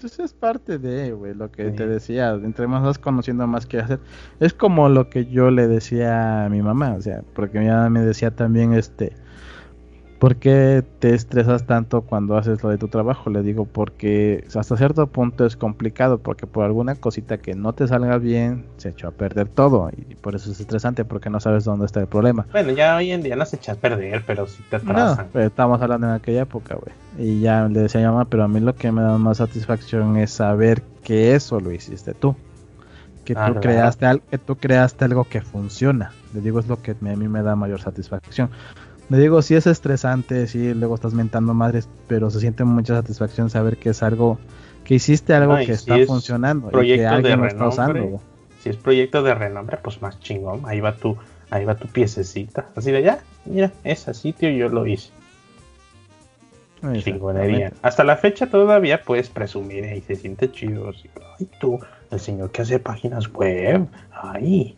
Entonces 0.00 0.16
pues 0.16 0.30
es 0.30 0.32
parte 0.32 0.78
de, 0.78 1.12
güey, 1.12 1.34
lo 1.34 1.52
que 1.52 1.70
te 1.72 1.86
decía, 1.86 2.30
entre 2.30 2.66
más 2.66 2.82
vas 2.82 2.98
conociendo 2.98 3.46
más 3.46 3.66
que 3.66 3.80
hacer. 3.80 4.00
Es 4.38 4.54
como 4.54 4.88
lo 4.88 5.10
que 5.10 5.26
yo 5.26 5.50
le 5.50 5.68
decía 5.68 6.46
a 6.46 6.48
mi 6.48 6.62
mamá, 6.62 6.94
o 6.94 7.02
sea, 7.02 7.22
porque 7.34 7.58
mi 7.58 7.66
mamá 7.66 7.90
me 7.90 8.00
decía 8.00 8.30
también, 8.30 8.72
este, 8.72 9.12
¿Por 10.20 10.36
qué 10.36 10.84
te 10.98 11.14
estresas 11.14 11.64
tanto 11.64 12.02
cuando 12.02 12.36
haces 12.36 12.62
lo 12.62 12.68
de 12.68 12.76
tu 12.76 12.88
trabajo? 12.88 13.30
Le 13.30 13.42
digo, 13.42 13.64
porque 13.64 14.44
hasta 14.54 14.76
cierto 14.76 15.06
punto 15.06 15.46
es 15.46 15.56
complicado, 15.56 16.18
porque 16.18 16.46
por 16.46 16.66
alguna 16.66 16.94
cosita 16.94 17.38
que 17.38 17.54
no 17.54 17.72
te 17.72 17.88
salga 17.88 18.18
bien, 18.18 18.66
se 18.76 18.90
echó 18.90 19.08
a 19.08 19.12
perder 19.12 19.48
todo. 19.48 19.90
Y 19.96 20.16
por 20.16 20.34
eso 20.34 20.52
es 20.52 20.60
estresante, 20.60 21.06
porque 21.06 21.30
no 21.30 21.40
sabes 21.40 21.64
dónde 21.64 21.86
está 21.86 22.00
el 22.00 22.06
problema. 22.06 22.46
Bueno, 22.52 22.70
ya 22.72 22.96
hoy 22.96 23.12
en 23.12 23.22
día 23.22 23.34
no 23.34 23.46
se 23.46 23.56
echa 23.56 23.72
a 23.72 23.74
perder, 23.76 24.22
pero 24.26 24.46
sí 24.46 24.62
te 24.68 24.76
atrasan. 24.76 25.28
No, 25.32 25.40
estamos 25.40 25.80
hablando 25.80 26.08
en 26.08 26.12
aquella 26.12 26.42
época, 26.42 26.74
güey. 26.74 26.94
Y 27.16 27.40
ya 27.40 27.66
le 27.66 27.80
decía 27.80 28.02
a 28.02 28.04
mi 28.04 28.10
mamá, 28.10 28.26
pero 28.26 28.44
a 28.44 28.48
mí 28.48 28.60
lo 28.60 28.74
que 28.74 28.92
me 28.92 29.00
da 29.00 29.16
más 29.16 29.38
satisfacción 29.38 30.18
es 30.18 30.32
saber 30.32 30.82
que 31.02 31.34
eso 31.34 31.60
lo 31.60 31.72
hiciste 31.72 32.12
tú. 32.12 32.36
Que, 33.24 33.34
tú, 33.34 33.54
creaste 33.60 34.20
que 34.30 34.36
tú 34.36 34.56
creaste 34.56 35.06
algo 35.06 35.24
que 35.24 35.40
funciona. 35.40 36.12
Le 36.34 36.42
digo, 36.42 36.60
es 36.60 36.68
lo 36.68 36.82
que 36.82 36.90
a 36.90 37.16
mí 37.16 37.28
me 37.28 37.42
da 37.42 37.56
mayor 37.56 37.80
satisfacción 37.80 38.50
me 39.10 39.18
digo, 39.18 39.42
sí 39.42 39.56
es 39.56 39.66
estresante, 39.66 40.46
sí, 40.46 40.72
luego 40.72 40.94
estás 40.94 41.14
mentando 41.14 41.52
madres, 41.52 41.88
pero 42.06 42.30
se 42.30 42.38
siente 42.38 42.62
mucha 42.62 42.94
satisfacción 42.94 43.50
saber 43.50 43.76
que 43.76 43.90
es 43.90 44.04
algo, 44.04 44.38
que 44.84 44.94
hiciste 44.94 45.34
algo 45.34 45.56
que 45.56 45.72
está 45.72 45.98
funcionando 46.06 46.70
y 46.80 46.94
que 46.94 47.06
alguien 47.06 47.40
lo 47.40 47.46
está 47.48 47.66
usando. 47.66 48.20
Si 48.60 48.68
es 48.68 48.76
proyecto 48.76 49.24
de 49.24 49.34
renombre, 49.34 49.78
pues 49.82 50.00
más 50.00 50.20
chingón, 50.20 50.62
ahí 50.64 50.78
va 50.78 50.94
tu, 50.94 51.16
ahí 51.50 51.64
va 51.64 51.74
tu 51.74 51.88
piececita, 51.88 52.68
así 52.76 52.92
de 52.92 52.98
allá, 52.98 53.18
mira, 53.46 53.72
ese 53.82 54.14
sitio 54.14 54.48
yo 54.48 54.68
lo 54.68 54.86
hice. 54.86 55.10
Chingonería. 57.02 57.72
Hasta 57.82 58.04
la 58.04 58.16
fecha 58.16 58.46
todavía 58.46 59.02
puedes 59.02 59.28
presumir 59.28 59.84
y 59.92 60.00
se 60.02 60.14
siente 60.14 60.50
chido. 60.50 60.92
Ay, 61.38 61.48
tú, 61.60 61.78
el 62.10 62.20
señor 62.20 62.52
que 62.52 62.62
hace 62.62 62.78
páginas 62.78 63.30
web. 63.32 63.86
Ay, 64.12 64.76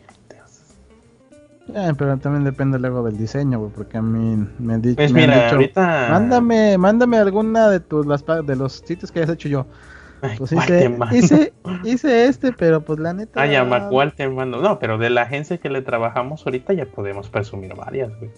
eh, 1.73 1.93
pero 1.97 2.17
también 2.17 2.43
depende 2.43 2.77
luego 2.77 3.03
del 3.03 3.17
diseño, 3.17 3.59
güey, 3.59 3.71
porque 3.71 3.97
a 3.97 4.01
mí 4.01 4.47
me, 4.59 4.77
di 4.79 4.95
pues 4.95 5.13
me 5.13 5.23
han 5.23 5.57
dicho, 5.57 5.73
mándame, 5.75 6.77
mándame 6.77 7.17
alguna 7.17 7.69
de 7.69 7.79
tus 7.79 8.05
las, 8.05 8.25
de 8.25 8.55
los 8.55 8.83
sitios 8.85 9.11
que 9.11 9.19
hayas 9.19 9.31
hecho 9.31 9.49
yo. 9.49 9.65
pues 10.37 10.51
hice, 10.51 10.97
hice, 11.11 11.53
hice, 11.83 12.25
este, 12.25 12.51
pero 12.53 12.81
pues 12.81 12.99
la 12.99 13.13
neta. 13.13 13.41
Ah, 13.41 13.45
ya, 13.45 13.89
¿cuál 13.89 14.13
te 14.13 14.27
mando? 14.27 14.61
No, 14.61 14.79
pero 14.79 14.97
de 14.97 15.09
la 15.09 15.23
agencia 15.23 15.57
que 15.57 15.69
le 15.69 15.81
trabajamos 15.81 16.45
ahorita 16.45 16.73
ya 16.73 16.85
podemos 16.85 17.29
presumir 17.29 17.75
varias, 17.75 18.17
güey. 18.19 18.31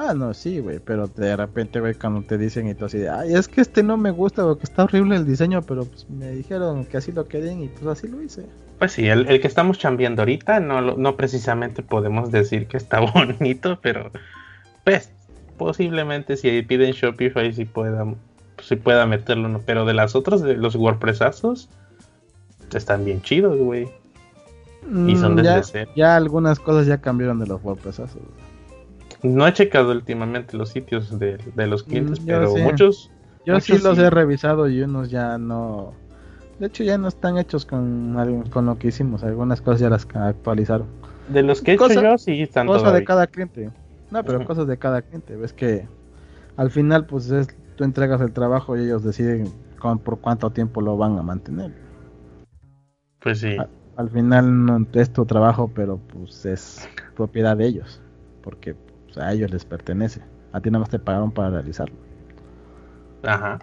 Ah, 0.00 0.14
no, 0.14 0.32
sí, 0.32 0.60
güey, 0.60 0.78
pero 0.78 1.08
de 1.08 1.34
repente, 1.34 1.80
güey, 1.80 1.92
cuando 1.92 2.22
te 2.22 2.38
dicen 2.38 2.68
y 2.68 2.74
tú 2.74 2.84
así 2.84 2.98
de, 2.98 3.08
ay, 3.08 3.34
es 3.34 3.48
que 3.48 3.60
este 3.60 3.82
no 3.82 3.96
me 3.96 4.12
gusta, 4.12 4.44
porque 4.44 4.62
está 4.62 4.84
horrible 4.84 5.16
el 5.16 5.26
diseño, 5.26 5.60
pero 5.62 5.84
pues 5.86 6.08
me 6.08 6.30
dijeron 6.30 6.84
que 6.84 6.98
así 6.98 7.10
lo 7.10 7.26
querían 7.26 7.64
y 7.64 7.66
pues 7.66 7.84
así 7.84 8.06
lo 8.06 8.22
hice. 8.22 8.46
Pues 8.78 8.92
sí, 8.92 9.08
el, 9.08 9.26
que 9.26 9.48
estamos 9.48 9.76
chambeando 9.76 10.22
ahorita 10.22 10.60
no, 10.60 10.80
no 10.80 11.16
precisamente 11.16 11.82
podemos 11.82 12.30
decir 12.30 12.68
que 12.68 12.76
está 12.76 13.00
bonito, 13.12 13.80
pero 13.82 14.12
pues 14.84 15.10
posiblemente 15.56 16.36
si 16.36 16.62
piden 16.62 16.92
Shopify 16.92 17.52
si 17.52 17.64
pueda, 17.64 18.06
si 18.62 18.76
pueda 18.76 19.04
meterlo, 19.04 19.48
¿no? 19.48 19.62
pero 19.66 19.84
de 19.84 19.94
las 19.94 20.14
otras, 20.14 20.42
de 20.42 20.56
los 20.56 20.76
WordPressazos, 20.76 21.70
están 22.72 23.04
bien 23.04 23.20
chidos, 23.20 23.58
güey. 23.58 23.88
Y 25.08 25.16
son 25.16 25.32
mm, 25.32 25.36
desde 25.42 25.86
ya, 25.86 25.94
Ya 25.96 26.16
algunas 26.16 26.60
cosas 26.60 26.86
ya 26.86 26.98
cambiaron 26.98 27.40
de 27.40 27.48
los 27.48 27.60
WordPressazos. 27.64 28.22
No 29.22 29.46
he 29.46 29.52
checado 29.52 29.92
últimamente 29.92 30.56
los 30.56 30.70
sitios 30.70 31.18
de, 31.18 31.38
los 31.66 31.82
clientes, 31.82 32.20
mm, 32.20 32.26
pero 32.26 32.56
muchos... 32.56 33.10
Yo 33.46 33.58
sí 33.60 33.78
los 33.78 33.96
he 33.98 34.10
revisado 34.10 34.68
y 34.68 34.82
unos 34.82 35.10
ya 35.10 35.38
no 35.38 35.94
de 36.58 36.66
hecho, 36.66 36.82
ya 36.82 36.98
no 36.98 37.06
están 37.06 37.38
hechos 37.38 37.64
con, 37.64 38.44
con 38.50 38.66
lo 38.66 38.78
que 38.78 38.88
hicimos. 38.88 39.22
Algunas 39.22 39.60
cosas 39.60 39.80
ya 39.80 39.90
las 39.90 40.06
actualizaron. 40.12 40.88
De 41.28 41.42
los 41.42 41.62
que 41.62 41.72
he 41.72 41.74
hecho 41.74 42.02
yo, 42.02 42.18
sí 42.18 42.42
están 42.42 42.66
Cosas 42.66 42.92
de 42.94 43.04
cada 43.04 43.26
cliente. 43.28 43.70
No, 44.10 44.24
pero 44.24 44.44
cosas 44.44 44.66
de 44.66 44.76
cada 44.76 45.02
cliente. 45.02 45.36
Ves 45.36 45.52
que 45.52 45.86
al 46.56 46.70
final, 46.70 47.06
pues 47.06 47.30
es, 47.30 47.48
tú 47.76 47.84
entregas 47.84 48.20
el 48.20 48.32
trabajo 48.32 48.76
y 48.76 48.82
ellos 48.82 49.04
deciden 49.04 49.52
por 50.02 50.18
cuánto 50.18 50.50
tiempo 50.50 50.80
lo 50.80 50.96
van 50.96 51.16
a 51.18 51.22
mantener. 51.22 51.72
Pues 53.20 53.40
sí. 53.40 53.56
al 53.96 54.10
final 54.10 54.64
no 54.64 54.86
es 54.94 55.12
tu 55.12 55.26
trabajo, 55.26 55.70
pero 55.72 55.98
pues 55.98 56.44
es 56.44 56.88
propiedad 57.14 57.56
de 57.56 57.66
ellos. 57.66 58.00
Porque 58.42 58.74
a 59.18 59.32
ellos 59.32 59.50
les 59.50 59.64
pertenece. 59.64 60.20
A 60.52 60.60
ti 60.60 60.70
nada 60.70 60.80
más 60.80 60.90
te 60.90 60.98
pagaron 60.98 61.30
para 61.30 61.50
realizarlo. 61.50 61.96
Ajá. 63.22 63.58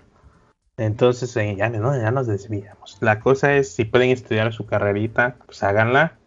Entonces, 0.77 1.35
eh, 1.37 1.55
ya, 1.57 1.69
no, 1.69 1.97
ya 1.97 2.11
nos 2.11 2.27
desviamos. 2.27 2.97
La 2.99 3.19
cosa 3.19 3.55
es, 3.55 3.71
si 3.71 3.85
pueden 3.85 4.09
estudiar 4.09 4.51
su 4.53 4.65
carrerita, 4.65 5.37
pues 5.45 5.63
háganla. 5.63 6.17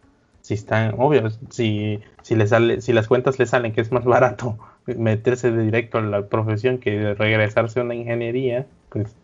Si 0.41 0.55
están, 0.55 0.95
obvio, 0.97 1.29
si, 1.49 1.99
si, 2.23 2.35
les 2.35 2.49
sale, 2.49 2.81
si 2.81 2.93
las 2.93 3.07
cuentas 3.07 3.37
les 3.37 3.51
salen 3.51 3.73
que 3.73 3.81
es 3.81 3.91
más 3.91 4.05
barato 4.05 4.57
meterse 4.85 5.51
de 5.51 5.63
directo 5.63 5.99
a 5.99 6.01
la 6.01 6.27
profesión 6.27 6.79
que 6.79 7.13
regresarse 7.13 7.79
a 7.79 7.83
una 7.83 7.93
ingeniería, 7.93 8.65
pues 8.89 9.15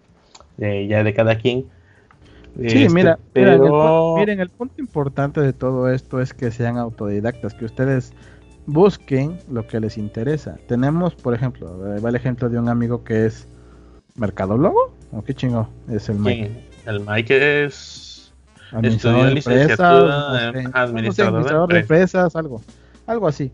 eh, 0.60 0.86
ya 0.88 1.03
de 1.03 1.14
cada 1.14 1.38
quien. 1.38 1.66
Sí, 2.60 2.84
este, 2.84 2.93
mira, 2.93 3.20
pero... 3.34 4.16
miren, 4.16 4.39
el 4.39 4.49
punto 4.49 4.76
importante 4.78 5.41
de 5.41 5.51
todo 5.51 5.89
esto 5.89 6.22
es 6.22 6.34
que 6.34 6.51
sean 6.51 6.78
autodidactas, 6.78 7.53
que 7.53 7.66
ustedes 7.66 8.14
busquen 8.66 9.38
lo 9.49 9.66
que 9.68 9.80
les 9.80 9.97
interesa. 9.97 10.57
Tenemos, 10.68 11.16
por 11.16 11.34
ejemplo, 11.34 11.78
va 12.03 12.09
el 12.09 12.16
ejemplo 12.16 12.49
de 12.49 12.59
un 12.59 12.70
amigo 12.70 13.03
que 13.03 13.26
es 13.26 13.47
mercadólogo, 14.16 14.93
¿o 15.11 15.24
qué 15.24 15.34
chingo 15.34 15.68
es 15.89 16.09
el 16.09 16.20
Mike? 16.20 16.51
el 16.86 16.99
Mike 17.01 17.66
es 17.66 18.32
administrador 18.72 19.26
de 19.26 19.32
empresas, 19.32 19.80
administrador, 20.74 21.70
de, 21.72 21.80
empresas, 21.80 22.36
algo, 22.36 22.61
algo 23.07 23.28
así. 23.28 23.51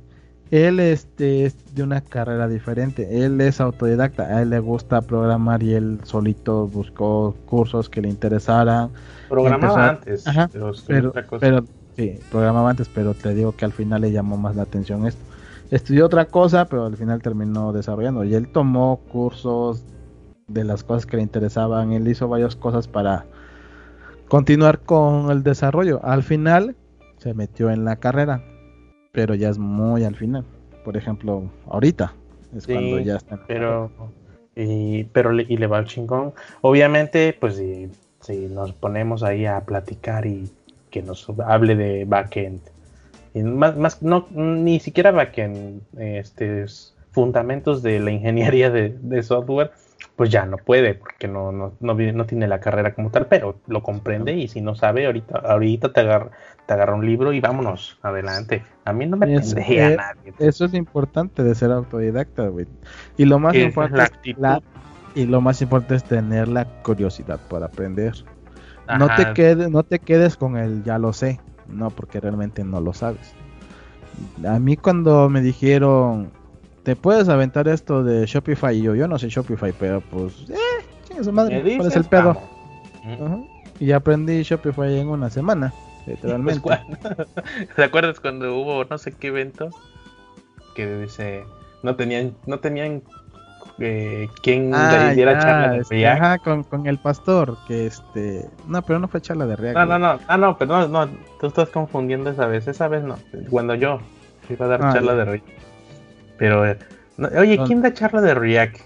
Él 0.52 0.82
este, 0.82 1.46
es 1.46 1.76
de 1.76 1.84
una 1.84 2.02
carrera 2.02 2.48
diferente, 2.48 3.24
él 3.24 3.40
es 3.40 3.62
autodidacta, 3.62 4.24
a 4.24 4.42
él 4.42 4.50
le 4.50 4.60
gusta 4.60 5.02
programar 5.02 5.64
y 5.64 5.74
él 5.74 6.00
solito 6.04 6.68
buscó 6.68 7.36
cursos 7.46 7.90
que 7.90 8.02
le 8.02 8.10
interesaran. 8.10 8.90
Programaba 9.30 9.90
antes, 9.90 10.26
pero, 10.86 11.14
pero, 11.40 11.66
sí, 12.02 12.20
programaba 12.32 12.72
antes, 12.72 12.90
pero 12.90 13.14
te 13.14 13.34
digo 13.36 13.52
que 13.52 13.66
al 13.66 13.72
final 13.72 14.02
le 14.02 14.12
llamó 14.12 14.38
más 14.38 14.56
la 14.56 14.64
atención 14.64 15.06
esto. 15.06 15.22
Estudió 15.70 16.06
otra 16.06 16.26
cosa, 16.26 16.66
pero 16.66 16.86
al 16.86 16.98
final 16.98 17.22
terminó 17.22 17.72
desarrollando. 17.72 18.24
Y 18.24 18.34
él 18.34 18.48
tomó 18.52 19.00
cursos 19.12 19.84
de 20.48 20.64
las 20.64 20.84
cosas 20.84 21.06
que 21.06 21.18
le 21.18 21.24
interesaban. 21.24 21.94
Él 21.94 22.08
hizo 22.08 22.28
varias 22.28 22.56
cosas 22.56 22.88
para 22.88 23.26
continuar 24.28 24.80
con 24.80 25.32
el 25.32 25.44
desarrollo. 25.44 26.02
Al 26.04 26.24
final 26.24 26.76
se 27.20 27.34
metió 27.34 27.70
en 27.70 27.86
la 27.86 27.98
carrera, 27.98 28.44
pero 29.12 29.36
ya 29.36 29.50
es 29.50 29.60
muy 29.60 30.04
al 30.04 30.16
final. 30.16 30.44
Por 30.84 30.98
ejemplo, 30.98 31.44
ahorita 31.68 32.14
es 32.56 32.66
cuando 32.66 33.00
ya 33.00 33.18
está. 33.18 33.40
pero, 33.48 33.92
y, 34.56 35.06
pero 35.06 35.40
y 35.40 35.56
le 35.56 35.68
va 35.68 35.80
el 35.80 35.86
chingón. 35.86 36.34
Obviamente, 36.62 37.38
pues 37.40 37.56
si, 37.56 37.90
si 38.20 38.48
nos 38.48 38.74
ponemos 38.74 39.24
ahí 39.24 39.46
a 39.46 39.62
platicar 39.62 40.26
y 40.26 40.52
que 40.92 41.02
nos 41.02 41.28
hable 41.46 41.76
de 41.76 42.06
backend. 42.06 42.62
Y 43.34 43.44
más, 43.44 43.78
más 43.78 44.02
no, 44.04 44.28
ni 44.32 44.80
siquiera 44.80 45.12
backend, 45.12 45.82
este, 45.98 46.66
fundamentos 47.12 47.82
de 47.82 48.00
la 48.00 48.12
ingeniería 48.12 48.70
de, 48.70 48.90
de 49.02 49.24
software, 49.24 49.72
pues 50.16 50.30
ya 50.30 50.46
no 50.46 50.58
puede 50.58 50.94
porque 50.94 51.28
no, 51.28 51.52
no, 51.52 51.74
no, 51.80 51.94
no, 51.94 52.26
tiene 52.26 52.48
la 52.48 52.60
carrera 52.60 52.94
como 52.94 53.10
tal, 53.10 53.28
pero 53.28 53.56
lo 53.68 53.82
comprende 53.82 54.34
y 54.34 54.48
si 54.48 54.62
no 54.62 54.76
sabe, 54.76 55.06
ahorita, 55.06 55.40
ahorita 55.40 55.94
te 55.94 56.02
agarra, 56.02 56.32
te 56.66 56.74
agarra 56.74 56.96
un 56.96 57.06
libro 57.06 57.34
y 57.34 57.40
vámonos, 57.40 57.98
adelante. 58.02 58.64
A 58.86 58.94
mí 58.94 59.06
no 59.06 59.18
me 59.18 59.34
es, 59.36 59.56
eh, 59.56 59.96
nadie. 59.98 60.34
Eso 60.40 60.66
es 60.66 60.74
importante 60.74 61.44
de 61.44 61.56
ser 61.56 61.72
autodidacta, 61.72 62.48
güey. 62.48 62.68
Y 63.18 63.26
lo 63.26 63.40
más 63.40 63.56
importante 63.56 64.36
la 64.38 64.62
y 65.14 65.26
lo 65.26 65.42
más 65.42 65.62
importante 65.62 65.96
es 65.96 66.04
tener 66.04 66.48
la 66.48 66.66
curiosidad 66.84 67.40
por 67.50 67.64
aprender. 67.64 68.14
No 68.88 69.08
te 69.16 69.34
quedes, 69.34 69.70
no 69.70 69.84
te 69.84 70.00
quedes 70.00 70.36
con 70.36 70.58
el 70.58 70.84
ya 70.84 70.98
lo 70.98 71.14
sé, 71.14 71.40
no, 71.68 71.90
porque 71.90 72.20
realmente 72.20 72.64
no 72.64 72.82
lo 72.82 72.94
sabes. 72.94 73.34
A 74.46 74.60
mí 74.60 74.76
cuando 74.76 75.30
me 75.30 75.42
dijeron 75.42 76.32
te 76.84 76.96
puedes 76.96 77.30
aventar 77.30 77.68
esto 77.68 78.04
de 78.04 78.26
Shopify 78.26 78.76
y 78.76 78.82
yo, 78.82 78.96
yo 78.96 79.08
no 79.08 79.20
sé 79.20 79.30
Shopify, 79.30 79.74
pero 79.78 80.02
pues, 80.02 80.50
eh, 80.50 81.24
su 81.24 81.32
madre, 81.32 81.62
¿cuál 81.78 81.88
es 81.88 81.96
el 81.96 82.06
pedo? 82.06 82.42
Y 83.80 83.92
aprendí 83.92 84.42
Shopify 84.44 85.00
en 85.00 85.08
una 85.08 85.30
semana, 85.30 85.74
literalmente. 86.06 86.70
¿Te 87.76 87.84
acuerdas 87.84 88.20
cuando 88.20 88.58
hubo 88.58 88.84
no 88.86 88.98
sé 88.98 89.12
qué 89.12 89.28
evento? 89.28 89.70
Que 90.76 90.98
dice, 90.98 91.44
no 91.84 91.96
tenían, 91.96 92.36
no 92.46 92.60
tenían 92.60 93.04
eh, 93.80 94.30
quien 94.42 94.74
ah, 94.74 95.12
diera 95.14 95.40
charla 95.40 95.72
de 95.72 95.80
este, 95.80 95.96
React. 95.96 96.44
con, 96.70 96.88
el 96.88 96.98
pastor, 97.00 97.58
que 97.68 97.88
este. 97.88 98.50
No, 98.68 98.82
pero 98.82 99.00
no 99.00 99.08
fue 99.08 99.22
charla 99.22 99.46
de 99.46 99.56
React. 99.56 99.78
No, 99.78 99.86
no, 99.86 100.00
no, 100.00 100.20
ah, 100.28 100.38
no, 100.38 100.58
pero 100.58 100.88
no, 100.88 101.06
no, 101.06 101.12
tú 101.40 101.48
estás 101.48 101.70
confundiendo 101.70 102.30
esa 102.30 102.48
vez. 102.48 102.68
Esa 102.68 102.88
vez 102.88 103.04
no, 103.04 103.18
cuando 103.50 103.76
yo 103.76 104.00
iba 104.50 104.66
a 104.66 104.70
dar 104.70 104.82
ah, 104.84 104.94
charla 104.94 105.16
de 105.16 105.26
React. 105.26 105.48
Pero, 106.38 106.68
eh, 106.68 106.78
oye, 107.38 107.60
¿quién 107.66 107.82
da 107.82 107.94
charla 107.94 108.22
de 108.22 108.34
React? 108.34 108.78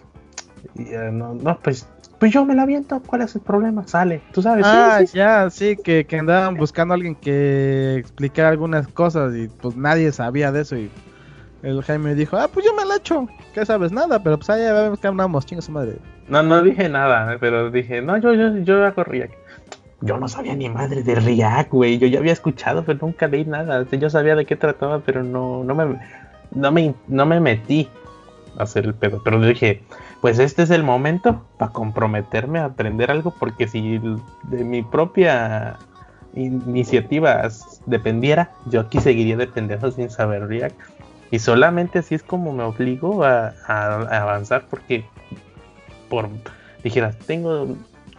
Eh, 0.78 1.10
no, 1.12 1.34
no, 1.34 1.60
pues 1.60 1.88
pues 2.20 2.32
yo 2.32 2.46
me 2.46 2.56
la 2.56 2.64
aviento, 2.64 3.02
¿cuál 3.06 3.22
es 3.22 3.36
el 3.36 3.42
problema? 3.42 3.86
Sale, 3.88 4.22
tú 4.32 4.42
sabes. 4.42 4.66
Ah, 4.66 5.02
ya, 5.14 5.50
sí, 5.50 5.76
que, 5.76 6.06
que 6.06 6.18
andaban 6.18 6.56
buscando 6.56 6.94
a 6.94 6.96
alguien 6.96 7.16
que 7.16 7.98
explicara 7.98 8.50
algunas 8.50 8.88
cosas 8.88 9.36
y 9.36 9.48
pues 9.48 9.76
nadie 9.76 10.12
sabía 10.12 10.52
de 10.52 10.62
eso 10.62 10.78
y 10.78 10.90
el 11.66 11.82
Jaime 11.84 12.16
dijo, 12.16 12.38
ah, 12.38 12.48
pues 12.52 12.66
yo 12.66 12.74
me 12.74 12.86
la 12.86 12.98
echo, 12.98 13.28
¿qué 13.54 13.66
sabes? 13.66 13.92
Nada, 13.92 14.22
pero 14.22 14.38
pues 14.38 14.50
allá 14.50 14.72
vemos 14.74 15.00
que 15.00 15.08
hablamos, 15.08 15.46
chinga 15.46 15.62
su 15.62 15.72
madre. 15.72 15.98
No, 16.28 16.44
no 16.44 16.62
dije 16.62 16.88
nada, 16.90 17.38
pero 17.40 17.72
dije, 17.72 18.02
no, 18.02 18.18
yo, 18.18 18.34
yo, 18.34 18.58
yo 18.60 18.86
hago 18.86 19.04
React. 19.04 19.34
Yo 20.02 20.18
no 20.18 20.28
sabía 20.28 20.56
ni 20.56 20.70
madre 20.70 21.02
de 21.02 21.16
React, 21.16 21.72
güey, 21.72 21.98
yo 21.98 22.08
ya 22.08 22.20
había 22.20 22.34
escuchado, 22.34 22.84
pero 22.86 23.00
nunca 23.02 23.28
leí 23.28 23.46
nada. 23.46 23.84
Yo 23.90 24.10
sabía 24.10 24.36
de 24.36 24.46
qué 24.46 24.56
trataba, 24.56 25.00
pero 25.00 25.24
no, 25.24 25.64
no 25.64 25.74
me, 25.74 26.00
no 26.52 26.72
me, 26.72 26.94
no 27.08 27.26
me 27.26 27.40
metí 27.40 27.90
a 28.58 28.64
hacer 28.64 28.86
el 28.86 28.94
pedo. 28.94 29.22
Pero 29.24 29.42
dije, 29.42 29.82
pues 30.22 30.38
este 30.38 30.64
es 30.64 30.70
el 30.70 30.84
momento 30.84 31.44
para 31.58 31.72
comprometerme 31.72 32.60
a 32.60 32.66
aprender 32.66 33.10
algo, 33.10 33.34
porque 33.40 33.68
si 33.68 34.00
de 34.44 34.64
mi 34.64 34.84
propia 34.84 35.78
iniciativa 36.36 37.48
dependiera, 37.86 38.52
yo 38.66 38.82
aquí 38.82 39.00
seguiría 39.00 39.38
dependiendo 39.38 39.90
sin 39.92 40.10
saber 40.10 40.48
React. 40.48 40.76
Y 41.32 41.40
solamente 41.40 42.00
así 42.00 42.16
es 42.16 42.24
como 42.24 42.54
me 42.54 42.64
obligo 42.64 43.24
a, 43.24 43.54
avanzar, 43.68 44.68
porque 44.70 45.06
por 46.10 46.30
dijeras, 46.84 47.18
tengo 47.20 47.76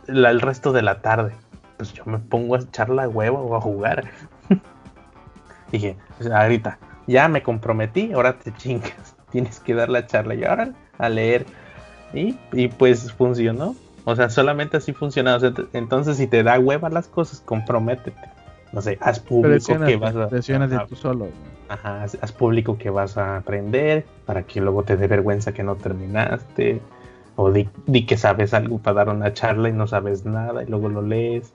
el 0.09 0.41
resto 0.41 0.73
de 0.73 0.83
la 0.83 1.01
tarde, 1.01 1.33
pues 1.77 1.93
yo 1.93 2.05
me 2.05 2.19
pongo 2.19 2.57
a 2.57 2.59
echar 2.59 2.91
la 2.91 3.09
hueva 3.09 3.39
o 3.39 3.57
a 3.57 3.61
jugar. 3.61 4.11
Dije, 5.73 5.97
ahorita, 6.33 6.79
ya 7.07 7.29
me 7.29 7.43
comprometí, 7.43 8.13
ahora 8.13 8.39
te 8.39 8.53
chingas, 8.55 9.17
tienes 9.31 9.61
que 9.61 9.75
dar 9.75 9.89
la 9.89 10.07
charla 10.07 10.35
y 10.35 10.45
ahora 10.45 10.73
a 10.99 11.09
leer 11.09 11.47
y, 12.13 12.69
pues 12.69 13.13
funcionó. 13.13 13.77
O 14.05 14.15
sea, 14.15 14.31
solamente 14.31 14.77
así 14.77 14.93
funciona. 14.93 15.39
entonces, 15.73 16.17
si 16.17 16.27
te 16.27 16.43
da 16.43 16.59
hueva 16.59 16.89
las 16.89 17.09
cosas, 17.09 17.41
comprométete. 17.41 18.36
No 18.77 18.83
sé, 18.83 18.99
haz 19.01 19.21
público 19.21 19.79
que 19.87 19.97
vas 19.97 20.15
a. 20.15 20.27
de 20.27 20.79
tú 20.87 20.97
solo. 20.97 21.29
Ajá, 21.71 22.03
haz, 22.03 22.33
público 22.33 22.77
que 22.77 22.91
vas 22.91 23.17
a 23.17 23.39
aprender 23.39 24.05
para 24.27 24.43
que 24.43 24.61
luego 24.61 24.83
te 24.83 24.99
dé 24.99 25.07
vergüenza 25.07 25.55
que 25.55 25.63
no 25.63 25.77
terminaste. 25.77 26.83
O 27.37 27.51
di, 27.51 27.67
que 28.07 28.19
sabes 28.19 28.53
algo 28.53 28.79
para 28.79 28.97
dar 28.97 29.09
una 29.09 29.33
charla 29.33 29.71
y 29.71 29.73
no 29.73 29.87
sabes 29.87 30.27
nada 30.27 30.63
y 30.63 30.67
luego 30.67 30.91
lo 30.91 31.01
lees. 31.01 31.55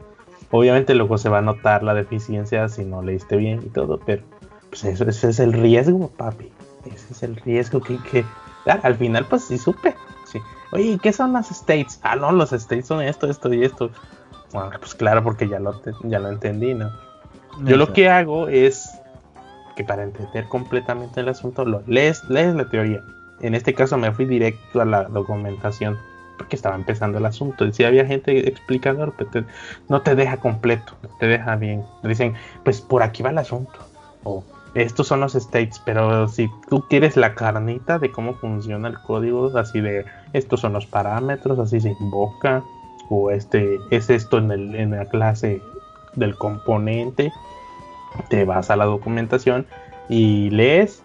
Obviamente 0.49 0.95
luego 0.95 1.19
se 1.19 1.29
va 1.29 1.37
a 1.37 1.41
notar 1.43 1.83
la 1.83 1.93
deficiencia 1.93 2.67
si 2.69 2.85
no 2.85 3.03
leíste 3.03 3.35
bien 3.35 3.59
y 3.63 3.69
todo, 3.69 3.99
pero 4.03 4.23
pues 4.69 4.83
eso, 4.83 5.07
ese 5.07 5.29
es 5.29 5.39
el 5.39 5.53
riesgo, 5.53 6.09
papi. 6.17 6.51
Ese 6.91 7.13
es 7.13 7.21
el 7.21 7.35
riesgo 7.35 7.81
que, 7.81 7.99
que 8.01 8.25
al 8.65 8.95
final 8.95 9.27
pues 9.27 9.43
sí 9.43 9.59
supe. 9.59 9.93
Oye, 10.71 10.97
¿qué 10.99 11.13
son 11.13 11.33
las 11.33 11.51
states? 11.51 11.99
Ah, 12.01 12.15
no, 12.15 12.31
los 12.31 12.51
states 12.51 12.87
son 12.87 13.03
esto, 13.03 13.29
esto 13.29 13.53
y 13.53 13.63
esto. 13.63 13.91
Bueno, 14.53 14.71
pues 14.79 14.95
claro, 14.95 15.23
porque 15.23 15.47
ya 15.47 15.59
lo, 15.59 15.79
ya 16.03 16.17
lo 16.17 16.29
entendí, 16.29 16.73
¿no? 16.73 16.89
Yo 17.63 17.77
lo 17.77 17.93
que 17.93 18.09
hago 18.09 18.47
es 18.47 18.99
que 19.75 19.83
para 19.83 20.03
entender 20.03 20.47
completamente 20.47 21.21
el 21.21 21.29
asunto, 21.29 21.65
lo 21.65 21.83
lees, 21.87 22.23
lees 22.29 22.55
la 22.55 22.69
teoría. 22.69 23.01
En 23.41 23.55
este 23.55 23.73
caso 23.73 23.97
me 23.97 24.11
fui 24.11 24.25
directo 24.25 24.81
a 24.81 24.85
la 24.85 25.03
documentación 25.05 25.97
porque 26.37 26.55
estaba 26.55 26.75
empezando 26.75 27.17
el 27.17 27.25
asunto. 27.25 27.65
Y 27.65 27.73
si 27.73 27.83
había 27.83 28.05
gente 28.05 28.47
explicando, 28.47 29.13
pero 29.17 29.45
no 29.89 30.01
te 30.01 30.15
deja 30.15 30.37
completo, 30.37 30.93
no 31.03 31.09
te 31.19 31.27
deja 31.27 31.55
bien. 31.55 31.83
Dicen, 32.03 32.33
pues 32.63 32.81
por 32.81 33.03
aquí 33.03 33.23
va 33.23 33.29
el 33.29 33.37
asunto. 33.37 33.79
O 34.23 34.43
estos 34.73 35.07
son 35.07 35.19
los 35.19 35.35
states, 35.35 35.81
pero 35.85 36.27
si 36.27 36.49
tú 36.69 36.85
quieres 36.89 37.17
la 37.17 37.35
carnita 37.35 37.99
de 37.99 38.11
cómo 38.11 38.35
funciona 38.35 38.87
el 38.87 38.99
código, 39.01 39.51
así 39.57 39.81
de 39.81 40.05
estos 40.33 40.61
son 40.61 40.73
los 40.73 40.85
parámetros, 40.85 41.59
así 41.59 41.81
se 41.81 41.95
invoca, 41.99 42.63
o 43.09 43.31
este 43.31 43.79
es 43.89 44.09
esto 44.09 44.37
en, 44.37 44.51
el, 44.51 44.75
en 44.75 44.91
la 44.91 45.05
clase 45.05 45.61
del 46.15 46.35
componente, 46.37 47.33
te 48.29 48.45
vas 48.45 48.69
a 48.69 48.75
la 48.75 48.85
documentación 48.85 49.65
y 50.09 50.49
lees, 50.49 51.03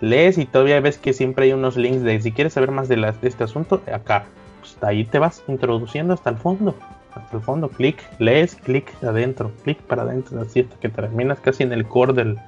lees 0.00 0.38
y 0.38 0.46
todavía 0.46 0.80
ves 0.80 0.98
que 0.98 1.12
siempre 1.12 1.46
hay 1.46 1.52
unos 1.52 1.76
links 1.76 2.02
de 2.02 2.20
si 2.20 2.32
quieres 2.32 2.54
saber 2.54 2.70
más 2.70 2.88
de, 2.88 3.14
este 3.22 3.44
asunto, 3.44 3.82
acá, 3.92 4.26
pues 4.60 4.76
ahí 4.82 5.04
te 5.04 5.18
vas 5.18 5.42
introduciendo 5.48 6.14
hasta 6.14 6.30
el 6.30 6.36
fondo, 6.36 6.74
hasta 7.14 7.36
el 7.36 7.42
fondo, 7.42 7.68
clic, 7.68 8.02
lees, 8.18 8.56
clic 8.56 8.92
adentro, 9.02 9.52
clic 9.64 9.78
para 9.82 10.02
adentro, 10.02 10.40
así 10.40 10.60
hasta 10.60 10.76
que 10.76 10.88
terminas 10.88 11.40
casi 11.40 11.62
en 11.62 11.72
el 11.72 11.86
core 11.86 12.12
del 12.12 12.38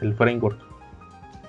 el 0.00 0.14
framework. 0.14 0.58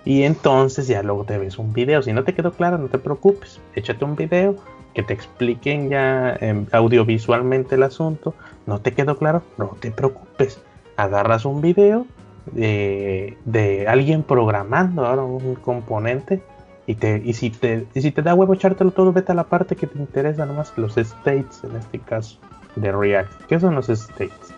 Y 0.05 0.23
entonces 0.23 0.87
ya 0.87 1.03
luego 1.03 1.25
te 1.25 1.37
ves 1.37 1.59
un 1.59 1.73
video. 1.73 2.01
Si 2.01 2.13
no 2.13 2.23
te 2.23 2.33
quedó 2.33 2.51
claro, 2.51 2.77
no 2.77 2.87
te 2.87 2.97
preocupes. 2.97 3.59
Échate 3.75 4.05
un 4.05 4.15
video 4.15 4.55
que 4.93 5.03
te 5.03 5.13
expliquen 5.13 5.89
ya 5.89 6.35
em, 6.39 6.65
audiovisualmente 6.71 7.75
el 7.75 7.83
asunto. 7.83 8.33
No 8.65 8.79
te 8.79 8.93
quedó 8.93 9.17
claro, 9.17 9.43
no 9.57 9.75
te 9.79 9.91
preocupes. 9.91 10.61
Agarras 10.99 11.45
un 11.45 11.61
video 11.61 12.05
de, 12.51 13.37
de 13.45 13.87
alguien 13.87 14.23
programando 14.23 15.05
ahora 15.05 15.23
un 15.23 15.55
componente. 15.55 16.43
Y, 16.87 16.95
te, 16.95 17.21
y, 17.23 17.33
si 17.33 17.51
te, 17.51 17.85
y 17.93 18.01
si 18.01 18.11
te 18.11 18.23
da 18.23 18.33
huevo 18.33 18.53
echártelo 18.53 18.91
todo, 18.91 19.13
vete 19.13 19.31
a 19.31 19.35
la 19.35 19.43
parte 19.43 19.75
que 19.75 19.85
te 19.85 19.99
interesa, 19.99 20.45
nomás 20.47 20.73
los 20.75 20.97
states 20.97 21.63
en 21.63 21.75
este 21.75 21.99
caso 21.99 22.39
de 22.75 22.91
React. 22.91 23.45
¿Qué 23.45 23.59
son 23.59 23.75
los 23.75 23.89
states? 23.89 24.53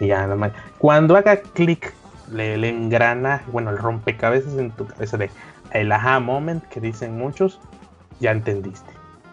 Y 0.00 0.06
ya 0.08 0.26
nomás. 0.26 0.52
Cuando 0.78 1.16
haga 1.16 1.36
clic 1.36 1.92
le, 2.32 2.54
engrana, 2.68 3.42
bueno, 3.52 3.70
el 3.70 3.78
rompecabezas 3.78 4.56
en 4.58 4.70
tu 4.70 4.86
cabeza 4.86 5.16
de 5.16 5.30
el 5.72 5.92
aha 5.92 6.18
moment 6.20 6.64
que 6.64 6.80
dicen 6.80 7.18
muchos, 7.18 7.60
ya 8.20 8.32
entendiste. 8.32 8.90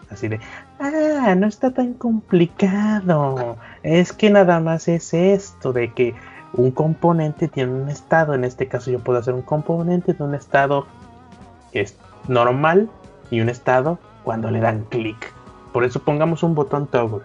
Así 0.10 0.28
de, 0.28 0.40
ah, 0.80 1.34
no 1.36 1.48
está 1.48 1.72
tan 1.72 1.94
complicado. 1.94 3.58
Es 3.82 4.14
que 4.14 4.30
nada 4.30 4.60
más 4.60 4.88
es 4.88 5.14
esto 5.14 5.74
de 5.74 5.92
que 5.94 6.14
un 6.54 6.72
componente 6.72 7.48
tiene 7.48 7.74
un 7.74 7.90
estado. 7.90 8.34
En 8.34 8.44
este 8.44 8.68
caso 8.68 8.92
yo 8.92 9.00
puedo 9.00 9.20
hacer 9.20 9.34
un 9.34 9.42
componente 9.42 10.14
de 10.14 10.24
un 10.24 10.36
estado 10.36 10.88
que 11.72 11.82
es 11.82 11.98
normal 12.28 12.90
y 13.30 13.42
un 13.42 13.50
estado 13.50 14.00
cuando 14.24 14.50
le 14.52 14.60
dan 14.60 14.86
clic. 14.86 15.34
Por 15.72 15.84
eso 15.84 16.02
pongamos 16.02 16.44
un 16.44 16.56
botón 16.56 16.88
toggle, 16.88 17.24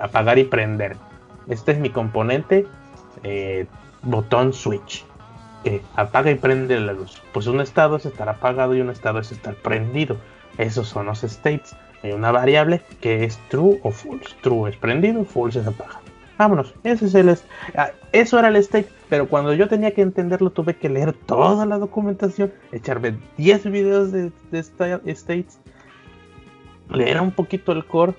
apagar 0.00 0.38
y 0.38 0.44
prender. 0.44 0.96
Este 1.48 1.72
es 1.72 1.78
mi 1.78 1.90
componente, 1.90 2.66
eh, 3.24 3.66
botón 4.02 4.52
switch 4.52 5.04
apaga 5.96 6.30
y 6.30 6.34
prende 6.34 6.78
la 6.80 6.92
luz. 6.92 7.20
Pues 7.32 7.46
un 7.46 7.60
estado 7.60 7.96
es 7.96 8.06
estar 8.06 8.28
apagado 8.28 8.74
y 8.74 8.80
un 8.80 8.90
estado 8.90 9.18
es 9.18 9.32
estar 9.32 9.54
prendido. 9.54 10.16
Esos 10.56 10.88
son 10.88 11.06
los 11.06 11.24
states. 11.24 11.76
Hay 12.02 12.12
una 12.12 12.30
variable 12.30 12.82
que 13.00 13.24
es 13.24 13.38
true 13.48 13.80
o 13.82 13.90
false. 13.90 14.34
True 14.42 14.70
es 14.70 14.76
prendido, 14.76 15.24
false 15.24 15.60
es 15.60 15.66
apagado. 15.66 16.07
Vámonos, 16.38 16.72
ese 16.84 17.06
es 17.06 17.14
el 17.16 17.36
ah, 17.76 17.90
eso 18.12 18.38
era 18.38 18.48
el 18.48 18.56
state, 18.56 18.88
pero 19.08 19.28
cuando 19.28 19.52
yo 19.54 19.68
tenía 19.68 19.90
que 19.90 20.02
entenderlo 20.02 20.50
tuve 20.50 20.76
que 20.76 20.88
leer 20.88 21.12
toda 21.12 21.66
la 21.66 21.78
documentación, 21.78 22.52
echarme 22.70 23.18
10 23.36 23.64
videos 23.72 24.12
de, 24.12 24.30
de 24.52 25.12
states, 25.12 25.58
leer 26.88 27.20
un 27.20 27.32
poquito 27.32 27.72
el 27.72 27.84
core 27.84 28.14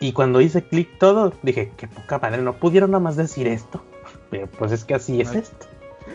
y 0.00 0.12
cuando 0.12 0.42
hice 0.42 0.62
clic 0.62 0.98
todo 0.98 1.32
dije, 1.42 1.72
qué 1.78 1.88
poca 1.88 2.18
madre, 2.18 2.42
no 2.42 2.52
pudieron 2.52 2.90
nada 2.90 3.02
más 3.02 3.16
decir 3.16 3.46
esto. 3.46 3.82
Pero 4.30 4.46
pues 4.46 4.72
es 4.72 4.84
que 4.84 4.94
así 4.94 5.22
es 5.22 5.34
esto. 5.34 5.66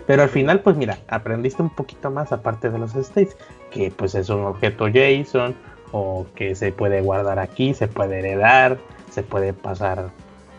Pero 0.06 0.22
al 0.22 0.30
final, 0.30 0.62
pues 0.62 0.78
mira, 0.78 1.00
aprendiste 1.08 1.64
un 1.64 1.72
poquito 1.72 2.12
más 2.12 2.32
aparte 2.32 2.70
de 2.70 2.78
los 2.78 2.96
states, 2.96 3.36
que 3.72 3.90
pues 3.90 4.14
es 4.14 4.30
un 4.30 4.42
objeto 4.42 4.88
JSON 4.88 5.56
o 5.92 6.28
que 6.36 6.54
se 6.54 6.72
puede 6.72 7.02
guardar 7.02 7.40
aquí, 7.40 7.74
se 7.74 7.88
puede 7.88 8.20
heredar, 8.20 8.78
se 9.10 9.24
puede 9.24 9.54
pasar 9.54 10.12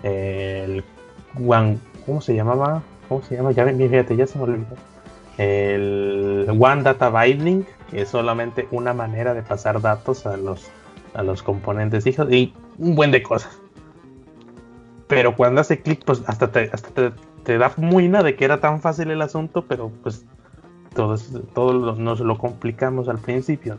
el 0.02 0.84
one, 1.46 1.78
¿cómo 2.06 2.20
se 2.20 2.34
llamaba? 2.34 2.82
¿Cómo 3.08 3.22
se 3.22 3.36
llama? 3.36 3.52
Ya 3.52 3.66
fíjate, 3.66 4.16
ya 4.16 4.26
se 4.26 4.38
me 4.38 4.44
olvidó. 4.44 4.76
El 5.38 6.46
One 6.48 6.82
Data 6.82 7.10
Binding, 7.10 7.66
que 7.90 8.02
es 8.02 8.08
solamente 8.08 8.68
una 8.70 8.92
manera 8.92 9.32
de 9.32 9.42
pasar 9.42 9.80
datos 9.80 10.26
a 10.26 10.36
los, 10.36 10.70
a 11.14 11.22
los 11.22 11.42
componentes 11.42 12.06
hijos 12.06 12.30
y 12.30 12.52
un 12.78 12.94
buen 12.94 13.10
de 13.10 13.22
cosas. 13.22 13.58
Pero 15.08 15.34
cuando 15.34 15.60
hace 15.60 15.80
clic, 15.80 16.04
pues 16.04 16.22
hasta 16.26 16.52
te, 16.52 16.70
hasta 16.72 16.90
te 16.90 17.12
te 17.44 17.58
da 17.58 17.72
muina 17.76 18.22
de 18.22 18.36
que 18.36 18.44
era 18.44 18.60
tan 18.60 18.80
fácil 18.80 19.10
el 19.10 19.22
asunto, 19.22 19.64
pero 19.66 19.90
pues 20.02 20.24
todos, 20.94 21.32
todos 21.54 21.98
nos 21.98 22.20
lo 22.20 22.38
complicamos 22.38 23.08
al 23.08 23.18
principio. 23.18 23.78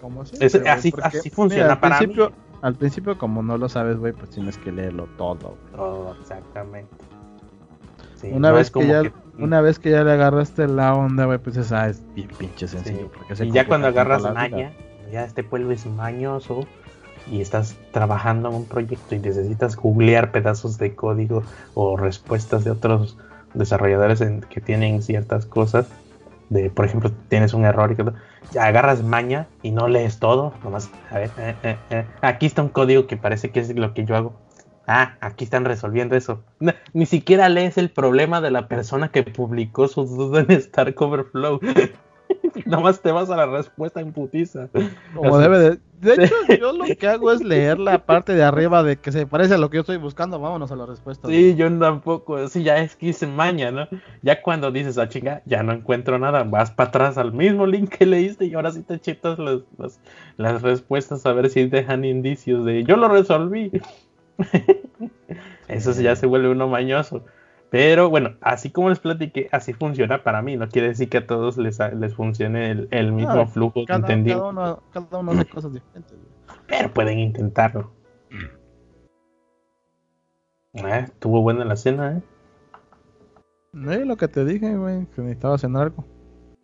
¿Cómo 0.00 0.22
así? 0.22 0.36
así, 0.68 0.92
así 1.02 1.30
funciona 1.30 1.72
al 1.72 1.80
principio, 1.80 2.32
al 2.62 2.74
principio 2.74 3.18
como 3.18 3.42
no 3.42 3.58
lo 3.58 3.68
sabes, 3.68 3.98
güey, 3.98 4.12
pues 4.12 4.30
tienes 4.30 4.58
que 4.58 4.72
leerlo 4.72 5.08
todo. 5.16 5.56
Todo, 5.74 6.16
exactamente. 6.20 6.90
una 8.32 8.52
vez 8.52 8.70
que 8.70 8.86
ya 8.86 9.02
una 9.38 9.60
vez 9.60 9.78
que 9.78 9.90
ya 9.90 10.02
le 10.02 10.12
agarraste 10.12 10.66
la 10.66 10.94
onda, 10.94 11.26
güey, 11.26 11.38
pues 11.38 11.56
esa 11.56 11.88
es 11.88 12.02
bien 12.14 12.28
pinche 12.38 12.66
sencillo. 12.66 13.10
y 13.40 13.50
ya 13.50 13.66
cuando 13.66 13.88
agarras 13.88 14.22
maña, 14.22 14.72
ya 15.12 15.24
este 15.24 15.44
pueblo 15.44 15.72
es 15.72 15.86
mañoso 15.86 16.66
y 17.30 17.40
estás 17.40 17.76
trabajando 17.92 18.48
en 18.48 18.54
un 18.54 18.64
proyecto 18.66 19.14
y 19.14 19.18
necesitas 19.18 19.76
googlear 19.76 20.30
pedazos 20.32 20.78
de 20.78 20.94
código 20.94 21.42
o 21.74 21.96
respuestas 21.96 22.64
de 22.64 22.70
otros 22.70 23.18
desarrolladores 23.54 24.22
que 24.48 24.60
tienen 24.60 25.02
ciertas 25.02 25.46
cosas, 25.46 25.86
de 26.48 26.70
por 26.70 26.84
ejemplo 26.84 27.10
tienes 27.28 27.54
un 27.54 27.64
error 27.64 27.92
y 27.92 27.96
que 27.96 28.04
ya 28.52 28.66
agarras 28.66 29.02
maña 29.02 29.48
y 29.62 29.70
no 29.70 29.88
lees 29.88 30.18
todo, 30.18 30.52
nomás, 30.62 30.90
a 31.10 31.18
ver, 31.18 31.30
eh, 31.38 31.54
eh, 31.62 31.76
eh, 31.90 32.06
aquí 32.20 32.46
está 32.46 32.62
un 32.62 32.68
código 32.68 33.06
que 33.06 33.16
parece 33.16 33.50
que 33.50 33.60
es 33.60 33.74
lo 33.74 33.94
que 33.94 34.04
yo 34.04 34.16
hago. 34.16 34.34
Ah, 34.86 35.16
aquí 35.20 35.44
están 35.44 35.64
resolviendo 35.64 36.14
eso. 36.14 36.44
ni 36.92 37.06
siquiera 37.06 37.48
lees 37.48 37.76
el 37.76 37.90
problema 37.90 38.40
de 38.40 38.52
la 38.52 38.68
persona 38.68 39.08
que 39.08 39.24
publicó 39.24 39.88
su 39.88 40.04
duda 40.06 40.40
en 40.40 40.50
Stark 40.52 40.94
Overflow. 41.00 41.60
Nomás 42.66 43.00
te 43.00 43.12
vas 43.12 43.30
a 43.30 43.36
la 43.36 43.46
respuesta 43.46 44.00
en 44.00 44.12
putiza. 44.12 44.68
Como 45.14 45.38
debe 45.38 45.58
de. 45.58 45.78
De 46.00 46.24
hecho, 46.24 46.34
yo 46.60 46.72
lo 46.72 46.84
que 46.84 47.08
hago 47.08 47.32
es 47.32 47.42
leer 47.42 47.78
la 47.78 48.04
parte 48.04 48.34
de 48.34 48.42
arriba 48.42 48.82
de 48.82 48.96
que 48.96 49.12
se 49.12 49.26
parece 49.26 49.54
a 49.54 49.58
lo 49.58 49.70
que 49.70 49.76
yo 49.76 49.80
estoy 49.80 49.96
buscando. 49.96 50.38
Vámonos 50.38 50.70
a 50.70 50.76
la 50.76 50.84
respuesta. 50.84 51.28
Sí, 51.28 51.54
yo 51.56 51.72
tampoco. 51.78 52.48
Sí, 52.48 52.62
ya 52.62 52.78
es 52.78 52.96
que 52.96 53.06
hice 53.06 53.26
maña, 53.26 53.70
¿no? 53.70 53.88
Ya 54.22 54.42
cuando 54.42 54.70
dices, 54.70 54.98
ah, 54.98 55.08
chinga, 55.08 55.42
ya 55.46 55.62
no 55.62 55.72
encuentro 55.72 56.18
nada, 56.18 56.44
vas 56.44 56.70
para 56.70 56.88
atrás 56.88 57.18
al 57.18 57.32
mismo 57.32 57.66
link 57.66 57.88
que 57.88 58.04
leíste 58.04 58.44
y 58.44 58.54
ahora 58.54 58.72
sí 58.72 58.82
te 58.82 59.00
chitas 59.00 59.38
las, 59.38 59.62
las, 60.36 60.62
respuestas 60.62 61.24
a 61.24 61.32
ver 61.32 61.48
si 61.48 61.66
dejan 61.66 62.04
indicios 62.04 62.64
de 62.64 62.84
yo 62.84 62.96
lo 62.96 63.08
resolví. 63.08 63.72
Eso 65.68 65.92
ya 66.00 66.14
se 66.14 66.26
vuelve 66.26 66.50
uno 66.50 66.68
mañoso. 66.68 67.24
Pero 67.76 68.08
bueno, 68.08 68.36
así 68.40 68.70
como 68.70 68.88
les 68.88 69.00
platiqué, 69.00 69.50
así 69.52 69.74
funciona 69.74 70.22
para 70.22 70.40
mí. 70.40 70.56
No 70.56 70.66
quiere 70.66 70.88
decir 70.88 71.10
que 71.10 71.18
a 71.18 71.26
todos 71.26 71.58
les, 71.58 71.78
les 71.78 72.14
funcione 72.14 72.70
el, 72.90 73.12
mismo 73.12 73.46
flujo 73.48 73.84
cada, 73.86 73.98
entendido. 73.98 74.38
Cada 74.38 74.50
uno, 74.50 74.82
cada 74.94 75.18
uno 75.18 75.32
hace 75.32 75.44
cosas 75.44 75.74
diferentes. 75.74 76.16
Pero 76.68 76.94
pueden 76.94 77.18
intentarlo. 77.18 77.92
Eh, 80.72 81.04
estuvo 81.04 81.42
buena 81.42 81.66
la 81.66 81.76
cena, 81.76 82.16
¿eh? 82.16 82.22
No 83.74 83.92
es 83.92 84.06
lo 84.06 84.16
que 84.16 84.28
te 84.28 84.46
dije, 84.46 84.74
güey, 84.74 85.04
que 85.14 85.20
necesitaba 85.20 85.58
cenar 85.58 85.82
algo. 85.82 86.06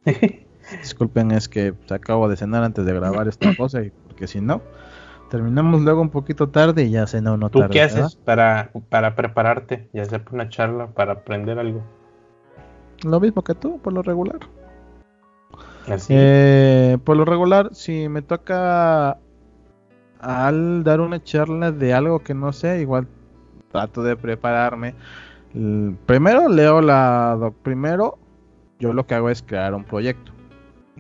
Disculpen, 0.81 1.33
es 1.33 1.47
que 1.47 1.75
acabo 1.91 2.27
de 2.27 2.39
cenar 2.39 2.65
antes 2.65 2.87
de 2.87 2.95
grabar 2.95 3.29
esta 3.29 3.55
cosa, 3.55 3.83
y 3.83 3.91
porque 3.91 4.27
si 4.27 4.41
no, 4.41 4.63
terminamos 5.33 5.81
luego 5.81 6.03
un 6.03 6.11
poquito 6.11 6.51
tarde 6.51 6.85
y 6.85 6.91
ya 6.91 7.07
cena 7.07 7.33
uno 7.33 7.49
tarde. 7.49 7.69
¿Tú 7.69 7.73
qué 7.73 7.81
haces 7.81 8.17
para, 8.17 8.71
para 8.91 9.15
prepararte 9.15 9.89
y 9.95 9.99
hacer 9.99 10.23
una 10.31 10.51
charla 10.51 10.89
para 10.89 11.15
aprender 11.15 11.59
algo? 11.59 11.83
Lo 13.03 13.19
mismo 13.19 13.43
que 13.43 13.55
tú, 13.55 13.81
por 13.81 13.95
lo 13.95 14.03
regular. 14.03 14.41
¿Así? 15.89 16.13
Eh, 16.15 16.99
por 17.03 17.17
lo 17.17 17.25
regular, 17.25 17.71
si 17.73 18.11
me 18.11 18.21
toca 18.21 19.17
al 20.21 20.85
dar 20.85 21.01
una 21.01 21.25
charla 21.25 21.73
de 21.73 21.95
algo 21.95 22.19
que 22.19 22.35
no 22.35 22.53
sé, 22.53 22.83
igual 22.83 23.09
trato 23.71 24.03
de 24.03 24.17
prepararme. 24.17 24.95
Primero 26.05 26.51
leo 26.51 26.83
la... 26.83 27.51
Primero 27.63 28.19
yo 28.79 28.93
lo 28.93 29.07
que 29.07 29.15
hago 29.15 29.31
es 29.31 29.43
crear 29.43 29.73
un 29.73 29.85
proyecto. 29.85 30.31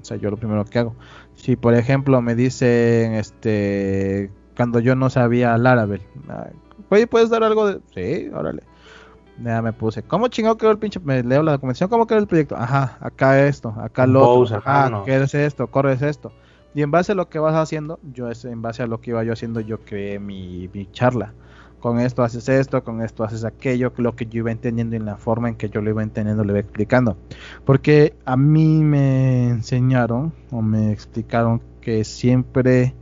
O 0.00 0.02
sea, 0.02 0.16
yo 0.16 0.30
lo 0.30 0.38
primero 0.38 0.64
que 0.64 0.78
hago. 0.78 0.96
Si 1.42 1.56
por 1.56 1.74
ejemplo 1.74 2.22
me 2.22 2.36
dicen, 2.36 3.14
este, 3.14 4.30
cuando 4.56 4.78
yo 4.78 4.94
no 4.94 5.10
sabía 5.10 5.58
Laravel, 5.58 6.00
oye, 6.88 7.08
¿puedes 7.08 7.30
dar 7.30 7.42
algo 7.42 7.66
de...? 7.66 7.80
Sí, 7.92 8.30
órale. 8.32 8.62
Ya 9.42 9.60
me 9.60 9.72
puse, 9.72 10.04
¿cómo 10.04 10.28
chingado 10.28 10.56
quedó 10.56 10.70
el 10.70 10.78
pinche? 10.78 11.00
Me 11.00 11.24
leo 11.24 11.42
la 11.42 11.50
documentación, 11.50 11.90
¿cómo 11.90 12.06
quedó 12.06 12.20
el 12.20 12.28
proyecto? 12.28 12.54
Ajá, 12.54 12.96
acá 13.00 13.44
esto, 13.44 13.74
acá 13.76 14.06
lo 14.06 14.30
otro. 14.30 14.58
Ajá, 14.58 15.02
¿qué 15.04 15.16
es 15.16 15.34
esto? 15.34 15.66
Corres 15.66 16.00
esto. 16.00 16.32
Y 16.76 16.82
en 16.82 16.92
base 16.92 17.10
a 17.10 17.16
lo 17.16 17.28
que 17.28 17.40
vas 17.40 17.56
haciendo, 17.56 17.98
yo 18.12 18.28
en 18.30 18.62
base 18.62 18.84
a 18.84 18.86
lo 18.86 19.00
que 19.00 19.10
iba 19.10 19.24
yo 19.24 19.32
haciendo, 19.32 19.58
yo 19.58 19.80
creé 19.80 20.20
mi, 20.20 20.70
mi 20.72 20.86
charla 20.92 21.32
con 21.82 21.98
esto 21.98 22.22
haces 22.22 22.48
esto, 22.48 22.84
con 22.84 23.02
esto 23.02 23.24
haces 23.24 23.44
aquello, 23.44 23.92
lo 23.96 24.14
que 24.14 24.26
yo 24.26 24.38
iba 24.38 24.52
entendiendo 24.52 24.94
en 24.94 25.04
la 25.04 25.16
forma 25.16 25.48
en 25.48 25.56
que 25.56 25.68
yo 25.68 25.82
lo 25.82 25.90
iba 25.90 26.02
entendiendo, 26.02 26.44
lo 26.44 26.52
iba 26.52 26.60
explicando. 26.60 27.16
Porque 27.64 28.14
a 28.24 28.36
mí 28.36 28.84
me 28.84 29.48
enseñaron 29.48 30.32
o 30.52 30.62
me 30.62 30.92
explicaron 30.92 31.60
que 31.80 32.04
siempre, 32.04 32.94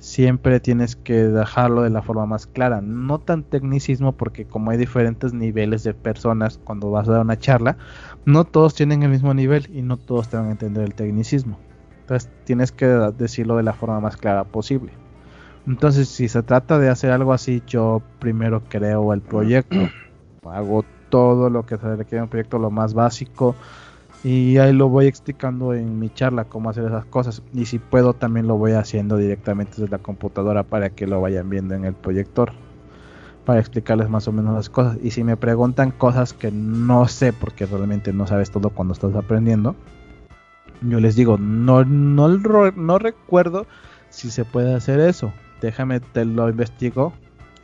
siempre 0.00 0.58
tienes 0.58 0.96
que 0.96 1.14
dejarlo 1.14 1.82
de 1.82 1.90
la 1.90 2.02
forma 2.02 2.26
más 2.26 2.48
clara. 2.48 2.80
No 2.80 3.20
tan 3.20 3.44
tecnicismo 3.44 4.10
porque 4.12 4.46
como 4.46 4.72
hay 4.72 4.78
diferentes 4.78 5.32
niveles 5.32 5.84
de 5.84 5.94
personas 5.94 6.58
cuando 6.64 6.90
vas 6.90 7.08
a 7.08 7.12
dar 7.12 7.20
una 7.20 7.38
charla, 7.38 7.78
no 8.24 8.44
todos 8.44 8.74
tienen 8.74 9.04
el 9.04 9.10
mismo 9.10 9.32
nivel 9.32 9.70
y 9.72 9.82
no 9.82 9.96
todos 9.96 10.28
te 10.28 10.36
van 10.36 10.48
a 10.48 10.50
entender 10.50 10.82
el 10.82 10.94
tecnicismo. 10.94 11.56
Entonces 12.00 12.28
tienes 12.44 12.72
que 12.72 12.86
decirlo 12.86 13.56
de 13.56 13.62
la 13.62 13.74
forma 13.74 14.00
más 14.00 14.16
clara 14.16 14.42
posible. 14.42 14.90
Entonces, 15.68 16.08
si 16.08 16.28
se 16.28 16.42
trata 16.42 16.78
de 16.78 16.88
hacer 16.88 17.10
algo 17.10 17.34
así, 17.34 17.62
yo 17.66 18.00
primero 18.20 18.62
creo 18.70 19.12
el 19.12 19.20
proyecto. 19.20 19.76
Hago 20.50 20.82
todo 21.10 21.50
lo 21.50 21.66
que 21.66 21.76
se 21.76 21.94
requiere 21.94 22.16
en 22.16 22.22
un 22.22 22.28
proyecto, 22.30 22.58
lo 22.58 22.70
más 22.70 22.94
básico. 22.94 23.54
Y 24.24 24.56
ahí 24.56 24.72
lo 24.72 24.88
voy 24.88 25.06
explicando 25.06 25.74
en 25.74 25.98
mi 25.98 26.08
charla 26.08 26.44
cómo 26.44 26.70
hacer 26.70 26.84
esas 26.84 27.04
cosas. 27.04 27.42
Y 27.52 27.66
si 27.66 27.78
puedo, 27.78 28.14
también 28.14 28.46
lo 28.46 28.56
voy 28.56 28.72
haciendo 28.72 29.18
directamente 29.18 29.72
desde 29.76 29.90
la 29.90 29.98
computadora 29.98 30.62
para 30.62 30.88
que 30.88 31.06
lo 31.06 31.20
vayan 31.20 31.50
viendo 31.50 31.74
en 31.74 31.84
el 31.84 31.92
proyector. 31.92 32.52
Para 33.44 33.60
explicarles 33.60 34.08
más 34.08 34.26
o 34.26 34.32
menos 34.32 34.54
las 34.54 34.70
cosas. 34.70 34.96
Y 35.02 35.10
si 35.10 35.22
me 35.22 35.36
preguntan 35.36 35.90
cosas 35.90 36.32
que 36.32 36.50
no 36.50 37.06
sé, 37.08 37.34
porque 37.34 37.66
realmente 37.66 38.14
no 38.14 38.26
sabes 38.26 38.50
todo 38.50 38.70
cuando 38.70 38.94
estás 38.94 39.14
aprendiendo, 39.14 39.76
yo 40.80 40.98
les 40.98 41.14
digo, 41.14 41.36
no, 41.36 41.84
no, 41.84 42.28
no 42.28 42.98
recuerdo 42.98 43.66
si 44.08 44.30
se 44.30 44.46
puede 44.46 44.74
hacer 44.74 44.98
eso 45.00 45.30
déjame 45.60 46.00
te 46.00 46.24
lo 46.24 46.48
investigo 46.48 47.12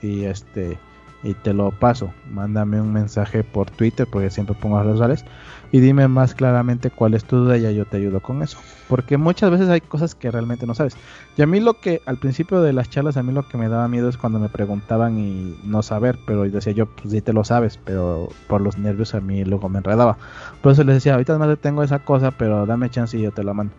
y 0.02 0.24
este 0.24 0.78
y 1.24 1.32
te 1.32 1.54
lo 1.54 1.70
paso. 1.70 2.12
Mándame 2.30 2.80
un 2.80 2.92
mensaje 2.92 3.42
por 3.42 3.70
Twitter 3.70 4.06
porque 4.08 4.30
siempre 4.30 4.54
pongo 4.54 4.82
las 4.84 4.98
redes 4.98 5.24
y 5.72 5.80
dime 5.80 6.06
más 6.06 6.34
claramente 6.34 6.90
cuál 6.90 7.14
es 7.14 7.24
tu 7.24 7.38
duda 7.38 7.56
y 7.56 7.74
yo 7.74 7.86
te 7.86 7.96
ayudo 7.96 8.20
con 8.20 8.42
eso. 8.42 8.58
Porque 8.88 9.16
muchas 9.16 9.50
veces 9.50 9.70
hay 9.70 9.80
cosas 9.80 10.14
que 10.14 10.30
realmente 10.30 10.66
no 10.66 10.74
sabes. 10.74 10.96
Y 11.36 11.42
a 11.42 11.46
mí 11.46 11.60
lo 11.60 11.80
que 11.80 12.02
al 12.04 12.18
principio 12.18 12.60
de 12.60 12.74
las 12.74 12.90
charlas 12.90 13.16
a 13.16 13.22
mí 13.22 13.32
lo 13.32 13.48
que 13.48 13.56
me 13.56 13.68
daba 13.70 13.88
miedo 13.88 14.10
es 14.10 14.18
cuando 14.18 14.38
me 14.38 14.50
preguntaban 14.50 15.18
y 15.18 15.58
no 15.64 15.82
saber, 15.82 16.18
pero 16.26 16.44
decía 16.44 16.74
yo, 16.74 16.86
pues 16.86 17.10
sí 17.10 17.22
te 17.22 17.32
lo 17.32 17.42
sabes, 17.42 17.78
pero 17.82 18.28
por 18.46 18.60
los 18.60 18.76
nervios 18.76 19.14
a 19.14 19.20
mí 19.20 19.44
luego 19.44 19.70
me 19.70 19.78
enredaba. 19.78 20.18
Por 20.60 20.72
eso 20.72 20.84
les 20.84 20.96
decía, 20.96 21.14
ahorita 21.14 21.38
no 21.38 21.56
tengo 21.56 21.82
esa 21.82 22.00
cosa, 22.00 22.32
pero 22.32 22.66
dame 22.66 22.90
chance 22.90 23.16
y 23.16 23.22
yo 23.22 23.32
te 23.32 23.42
la 23.42 23.54
mando. 23.54 23.72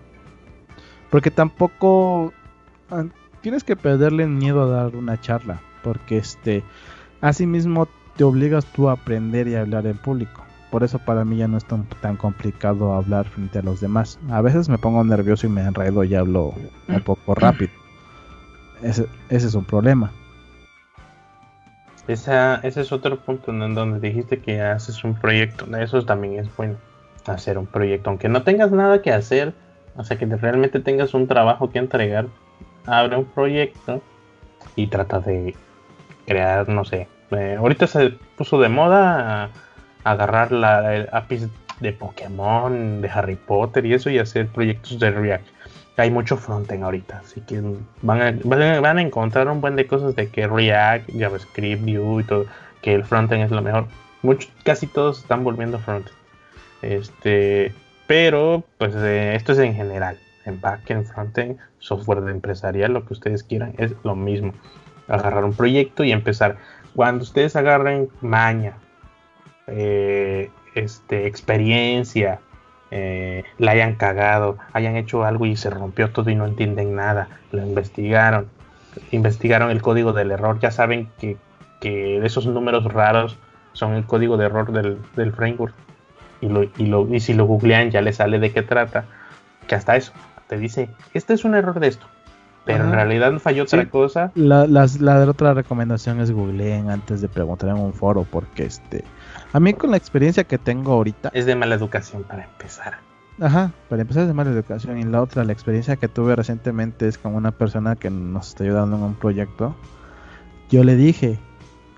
Porque 1.12 1.30
tampoco 1.30 2.34
tienes 3.46 3.64
que 3.64 3.76
perderle 3.76 4.26
miedo 4.26 4.64
a 4.64 4.66
dar 4.66 4.96
una 4.96 5.22
charla, 5.22 5.62
porque 5.84 6.18
este, 6.18 6.64
así 7.22 7.46
mismo 7.46 7.88
te 8.18 8.24
obligas 8.24 8.66
tú 8.66 8.90
a 8.90 8.94
aprender 8.94 9.48
y 9.48 9.54
a 9.54 9.62
hablar 9.62 9.86
en 9.86 10.00
público. 10.00 10.44
Por 10.72 10.84
eso 10.84 10.98
para 10.98 11.24
mí 11.26 11.38
ya 11.38 11.48
no 11.48 11.58
es 11.58 11.66
tan, 11.66 12.18
complicado 12.18 12.94
hablar 12.94 13.28
frente 13.28 13.60
a 13.60 13.62
los 13.62 13.82
demás. 13.82 14.18
A 14.32 14.42
veces 14.42 14.68
me 14.68 14.80
pongo 14.80 15.04
nervioso 15.04 15.46
y 15.46 15.52
me 15.52 15.62
enredo 15.62 16.04
y 16.04 16.16
hablo 16.16 16.56
un 16.88 17.02
poco 17.02 17.36
rápido. 17.36 17.70
Ese, 18.82 19.06
ese 19.30 19.46
es 19.46 19.54
un 19.54 19.66
problema. 19.66 20.12
Esa, 22.08 22.56
ese 22.64 22.82
es 22.82 22.92
otro 22.92 23.20
punto 23.20 23.52
en 23.52 23.76
donde 23.76 24.00
dijiste 24.00 24.40
que 24.40 24.60
haces 24.60 25.04
un 25.04 25.14
proyecto. 25.14 25.68
Eso 25.78 26.04
también 26.04 26.40
es 26.40 26.58
bueno. 26.58 26.78
Hacer 27.28 27.60
un 27.60 27.68
proyecto. 27.68 28.10
Aunque 28.10 28.28
no 28.28 28.42
tengas 28.42 28.72
nada 28.72 29.04
que 29.04 29.14
hacer. 29.14 29.54
O 29.98 30.04
sea, 30.04 30.18
que 30.18 30.26
realmente 30.26 30.80
tengas 30.80 31.14
un 31.14 31.28
trabajo 31.28 31.70
que 31.70 31.78
entregar 31.78 32.26
abre 32.86 33.18
un 33.18 33.26
proyecto 33.26 34.02
y 34.76 34.88
trata 34.88 35.20
de 35.20 35.56
crear, 36.26 36.68
no 36.70 36.86
sé, 36.86 37.08
eh, 37.32 37.56
ahorita 37.58 37.88
se 37.88 38.12
puso 38.38 38.60
de 38.60 38.70
moda 38.70 39.50
agarrar 40.04 40.52
la 40.52 40.96
el 40.96 41.10
APIs 41.12 41.48
de 41.80 41.92
Pokémon, 41.92 43.02
de 43.02 43.10
Harry 43.10 43.36
Potter 43.36 43.86
y 43.86 43.94
eso 43.94 44.10
y 44.10 44.20
hacer 44.20 44.48
proyectos 44.48 45.00
de 45.00 45.12
React. 45.12 45.48
Hay 45.98 46.12
mucho 46.12 46.36
frontend 46.38 46.84
ahorita, 46.84 47.20
así 47.20 47.42
que 47.42 47.62
van 48.02 48.22
a, 48.22 48.32
van 48.44 48.98
a 48.98 49.02
encontrar 49.02 49.48
un 49.48 49.62
buen 49.62 49.76
de 49.76 49.88
cosas 49.88 50.16
de 50.16 50.28
que 50.30 50.46
React, 50.46 51.10
JavaScript, 51.18 51.82
Vue 51.84 52.22
y 52.22 52.26
todo, 52.26 52.46
que 52.82 52.94
el 52.94 53.04
frontend 53.04 53.44
es 53.44 53.52
lo 53.52 53.62
mejor. 53.62 53.88
Mucho, 54.22 54.50
casi 54.64 54.88
todos 54.88 55.20
están 55.20 55.44
volviendo 55.44 55.80
frontend. 55.80 56.16
Este, 56.82 57.74
pero 58.08 58.64
pues 58.78 58.94
eh, 58.96 59.36
esto 59.36 59.54
es 59.54 59.60
en 59.60 59.74
general 59.74 60.18
en 60.18 60.25
backend, 60.52 61.06
frontend, 61.06 61.58
software 61.80 62.22
de 62.22 62.32
empresarial, 62.32 62.94
lo 62.94 63.06
que 63.06 63.14
ustedes 63.14 63.44
quieran, 63.44 63.74
es 63.78 63.94
lo 64.04 64.16
mismo. 64.16 64.54
Agarrar 65.08 65.44
un 65.44 65.54
proyecto 65.54 66.04
y 66.04 66.12
empezar. 66.12 66.58
Cuando 66.96 67.24
ustedes 67.24 67.56
agarren 67.56 68.10
maña, 68.22 68.78
eh, 69.68 70.50
este, 70.76 71.28
experiencia, 71.28 72.40
eh, 72.92 73.44
la 73.58 73.72
hayan 73.72 73.96
cagado, 73.96 74.58
hayan 74.74 74.96
hecho 74.96 75.24
algo 75.24 75.46
y 75.46 75.56
se 75.56 75.70
rompió 75.70 76.12
todo 76.12 76.30
y 76.30 76.36
no 76.36 76.46
entienden 76.46 76.96
nada, 76.96 77.28
lo 77.52 77.62
investigaron 77.62 78.50
investigaron 79.12 79.72
el 79.72 79.82
código 79.82 80.14
del 80.14 80.32
error, 80.32 80.60
ya 80.60 80.72
saben 80.72 81.10
que, 81.20 81.38
que 81.80 82.26
esos 82.26 82.46
números 82.46 82.86
raros 82.86 83.38
son 83.74 83.94
el 83.94 84.06
código 84.06 84.38
de 84.38 84.46
error 84.46 84.72
del, 84.72 84.98
del 85.16 85.34
framework. 85.34 85.74
Y, 86.42 86.50
lo, 86.50 86.64
y, 86.64 86.86
lo, 86.86 87.14
y 87.14 87.20
si 87.20 87.34
lo 87.34 87.46
googlean 87.46 87.92
ya 87.92 88.02
les 88.02 88.18
sale 88.18 88.40
de 88.40 88.52
qué 88.52 88.62
trata. 88.62 89.06
Que 89.68 89.76
hasta 89.76 89.96
eso, 89.96 90.12
te 90.48 90.58
dice, 90.58 90.90
este 91.14 91.34
es 91.34 91.46
un 91.46 91.56
error 91.56 91.80
de 91.80 91.88
esto. 91.88 92.08
Pero 92.66 92.84
en 92.84 92.92
realidad 92.94 93.38
falló 93.38 93.64
otra 93.64 93.88
cosa. 93.90 94.32
La, 94.34 94.66
la, 94.66 95.30
otra 95.30 95.54
recomendación 95.54 96.20
es 96.20 96.32
googleen 96.32 96.90
antes 96.90 97.22
de 97.22 97.30
preguntar 97.30 97.70
en 97.70 97.78
un 97.78 97.94
foro, 97.94 98.24
porque 98.24 98.66
este, 98.66 99.04
a 99.54 99.60
mí 99.60 99.74
con 99.74 99.92
la 99.92 99.98
experiencia 99.98 100.44
que 100.46 100.58
tengo 100.58 100.94
ahorita... 100.94 101.30
Es 101.34 101.46
de 101.46 101.56
mala 101.56 101.76
educación 101.76 102.24
para 102.24 102.46
empezar. 102.46 102.96
Ajá, 103.40 103.72
para 103.88 104.02
empezar 104.02 104.24
es 104.24 104.30
de 104.30 104.34
mala 104.34 104.50
educación. 104.50 104.98
Y 104.98 105.04
la 105.04 105.22
otra, 105.22 105.44
la 105.44 105.54
experiencia 105.54 105.96
que 105.98 106.08
tuve 106.08 106.36
recientemente 106.36 107.08
es 107.08 107.20
con 107.20 107.36
una 107.36 107.52
persona 107.52 107.96
que 107.96 108.10
nos 108.10 108.50
está 108.50 108.64
ayudando 108.64 108.98
en 108.98 109.04
un 109.04 109.16
proyecto. 109.16 109.76
Yo 110.72 110.84
le 110.84 110.96
dije, 110.96 111.38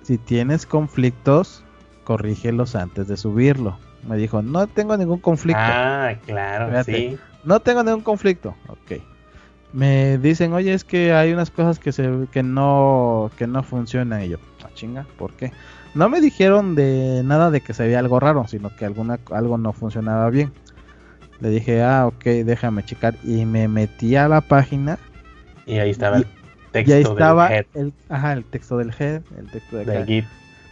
si 0.02 0.18
tienes 0.18 0.66
conflictos, 0.66 1.64
corrígelos 2.04 2.76
antes 2.76 3.08
de 3.08 3.16
subirlo. 3.16 3.78
Me 4.08 4.18
dijo, 4.18 4.41
no 4.41 4.68
tengo 4.68 4.98
ningún 4.98 5.20
conflicto. 5.20 5.62
Ah, 5.62 6.14
claro, 6.26 6.84
sí. 6.84 7.18
No 7.48 7.60
tengo 7.60 7.84
ningún 7.84 8.02
conflicto. 8.02 8.54
Ok 8.68 9.02
me 9.74 10.18
dicen, 10.18 10.54
oye, 10.54 10.74
es 10.74 10.84
que 10.84 11.14
hay 11.14 11.34
unas 11.34 11.52
cosas 11.52 11.80
que, 11.80 11.91
se, 11.91 12.10
que, 12.32 12.43
no, 12.43 13.30
que 13.38 13.48
no 13.48 13.64
funcionan. 13.64 14.24
Y 14.24 14.30
yo, 14.30 14.38
ah, 14.64 14.70
chinga, 14.74 15.06
¿por 15.18 15.34
qué? 15.34 15.52
No 15.93 16.10
me 16.10 16.22
dijeron 16.22 16.76
de 16.76 17.22
nada 17.24 17.52
de 17.52 17.62
que 17.62 17.74
se 17.74 17.84
veía 17.84 18.00
algo 18.00 18.20
raro, 18.20 18.48
sino 18.48 18.76
que 18.76 18.86
alguna, 18.86 19.20
algo 19.32 19.58
no 19.58 19.74
funcionaba 19.74 20.30
bien. 20.30 20.52
Le 21.39 21.50
dije, 21.50 21.84
ah, 21.84 22.08
ok, 22.08 22.24
déjame 22.24 22.84
checar. 22.84 23.16
Y 23.24 23.45
me 23.45 23.68
metí 23.68 24.16
a 24.16 24.28
la 24.28 24.41
página. 24.41 24.98
Y 25.66 25.80
ahí 25.80 25.89
estaba 25.89 26.18
el 26.18 26.26
texto 26.72 26.91
y 26.91 26.93
ahí 26.95 27.02
estaba 27.04 27.50
del 27.50 27.58
head. 27.58 27.66
El, 27.74 27.93
ajá, 28.10 28.34
el 28.34 28.45
texto 28.45 28.78
del 28.78 28.93
head, 28.98 29.22
el 29.38 29.52
texto 29.52 29.78
de, 29.78 30.06
Git. 30.06 30.26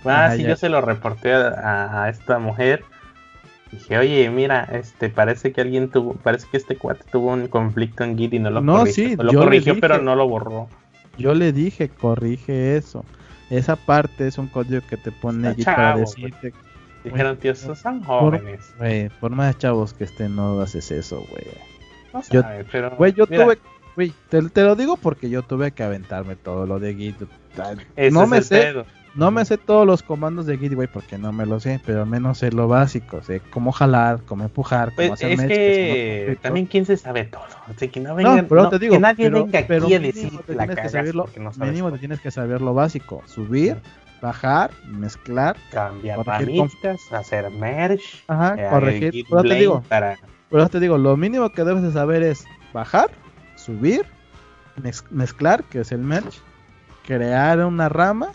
Ah, 0.05 0.34
sí, 0.36 0.43
yo 0.43 0.55
se 0.55 0.69
lo 0.69 0.82
reporté 0.82 1.34
a 1.34 2.07
esta 2.09 2.38
mujer 2.39 2.84
Dije, 3.76 3.97
oye, 3.97 4.30
mira, 4.30 4.63
este, 4.71 5.09
parece 5.09 5.51
que 5.51 5.61
alguien 5.61 5.89
tuvo, 5.89 6.13
parece 6.13 6.47
que 6.49 6.57
este 6.57 6.78
cuate 6.78 7.03
tuvo 7.11 7.34
un 7.34 7.47
conflicto 7.47 8.03
en 8.03 8.17
Git 8.17 8.34
y 8.34 8.39
no 8.39 8.49
lo 8.49 8.61
no, 8.61 8.78
corrigió. 8.80 9.09
Sí, 9.09 9.15
lo 9.17 9.34
corrigió, 9.34 9.80
pero 9.80 10.01
no 10.01 10.15
lo 10.15 10.28
borró. 10.28 10.67
Yo 11.17 11.34
le 11.34 11.51
dije, 11.51 11.89
corrige 11.89 12.78
eso. 12.78 13.05
Esa 13.49 13.76
parte 13.76 14.28
es 14.28 14.38
un 14.38 14.47
código 14.47 14.82
que 14.89 14.97
te 14.97 15.11
pone 15.11 15.53
Git 15.55 15.65
para 15.65 15.97
decirte. 15.97 16.53
Dijeron, 17.03 17.38
tío, 17.38 17.55
son 17.55 18.03
jóvenes. 18.03 18.73
Güey, 18.78 19.09
por 19.19 19.32
más 19.32 19.57
chavos 19.57 19.93
que 19.93 20.05
estén, 20.05 20.36
no 20.36 20.59
haces 20.61 20.89
eso, 20.89 21.23
güey. 21.30 21.45
No 22.13 22.21
yo, 22.32 22.41
pero. 22.71 22.95
Güey, 22.95 23.13
yo 23.13 23.28
tuve. 23.28 23.59
Güey, 23.95 24.11
te, 24.30 24.41
te, 24.49 24.63
lo 24.63 24.76
digo 24.76 24.97
porque 24.97 25.30
yo 25.30 25.43
tuve 25.43 25.71
que 25.71 25.84
aventarme 25.84 26.36
todo 26.36 26.65
lo 26.65 26.80
de 26.80 26.95
Git. 26.95 27.15
no 28.11 28.28
me 28.28 28.41
sé. 28.41 28.73
No 29.16 29.32
me 29.32 29.45
sé 29.45 29.57
todos 29.57 29.88
los 29.88 30.03
comandos 30.03 30.45
de 30.45 30.57
Git, 30.57 30.74
güey, 30.74 30.89
porque 30.89 31.18
no 31.18 31.32
me 31.32 31.45
lo 31.45 31.61
sé, 31.61 31.80
pero 31.86 32.01
al 32.01 32.07
menos 32.07 32.39
sé 32.39 32.51
lo 32.51 32.68
básico, 32.68 33.24
sé 33.24 33.39
cómo 33.39 33.72
jalar, 33.72 34.20
cómo 34.26 34.43
empujar, 34.43 34.93
cómo 34.93 35.07
pues 35.07 35.24
hacer 35.24 35.32
es 35.32 35.47
que 35.47 36.38
también 36.41 36.66
quién 36.66 36.86
se 36.86 36.97
sabe 36.97 37.24
todo, 37.24 37.45
así 37.74 37.88
que 37.88 38.01
no 38.01 38.13
vengan, 38.13 38.45
pero 38.49 38.68
te 38.68 38.78
digo, 38.78 38.95
que 38.95 38.99
nadie 38.99 39.30
venga 39.30 39.59
aquí 39.59 39.93
a 39.93 39.99
decir 39.99 40.34
la 40.49 40.68
que 40.68 40.89
saberlo, 40.89 41.30
no 41.38 41.51
mínimo 41.66 41.93
te 41.93 41.99
tienes 41.99 42.20
que 42.20 42.30
saber 42.30 42.61
lo 42.61 42.74
básico, 42.74 43.24
subir, 43.26 43.78
bajar, 44.22 44.72
mezclar, 44.86 45.55
cambiar 45.72 46.22
panitas, 46.26 46.99
hacer 47.13 47.49
merge, 47.51 48.20
ajá, 48.28 48.55
eh, 48.57 48.70
corregir, 48.70 49.26
pero 49.30 49.43
te 49.43 49.55
digo, 49.55 49.82
para... 49.88 50.18
pero 50.49 50.68
te 50.68 50.82
digo, 50.82 50.97
lo 50.97 51.16
mínimo 51.16 51.49
que 51.53 51.63
debes 51.63 51.84
de 51.84 51.93
saber 51.93 52.22
es 52.22 52.45
bajar, 52.74 53.09
subir, 53.55 54.05
mezclar, 55.09 55.63
que 55.63 55.80
es 55.80 55.93
el 55.93 55.99
merge, 55.99 56.38
crear 57.05 57.63
una 57.66 57.88
rama 57.88 58.32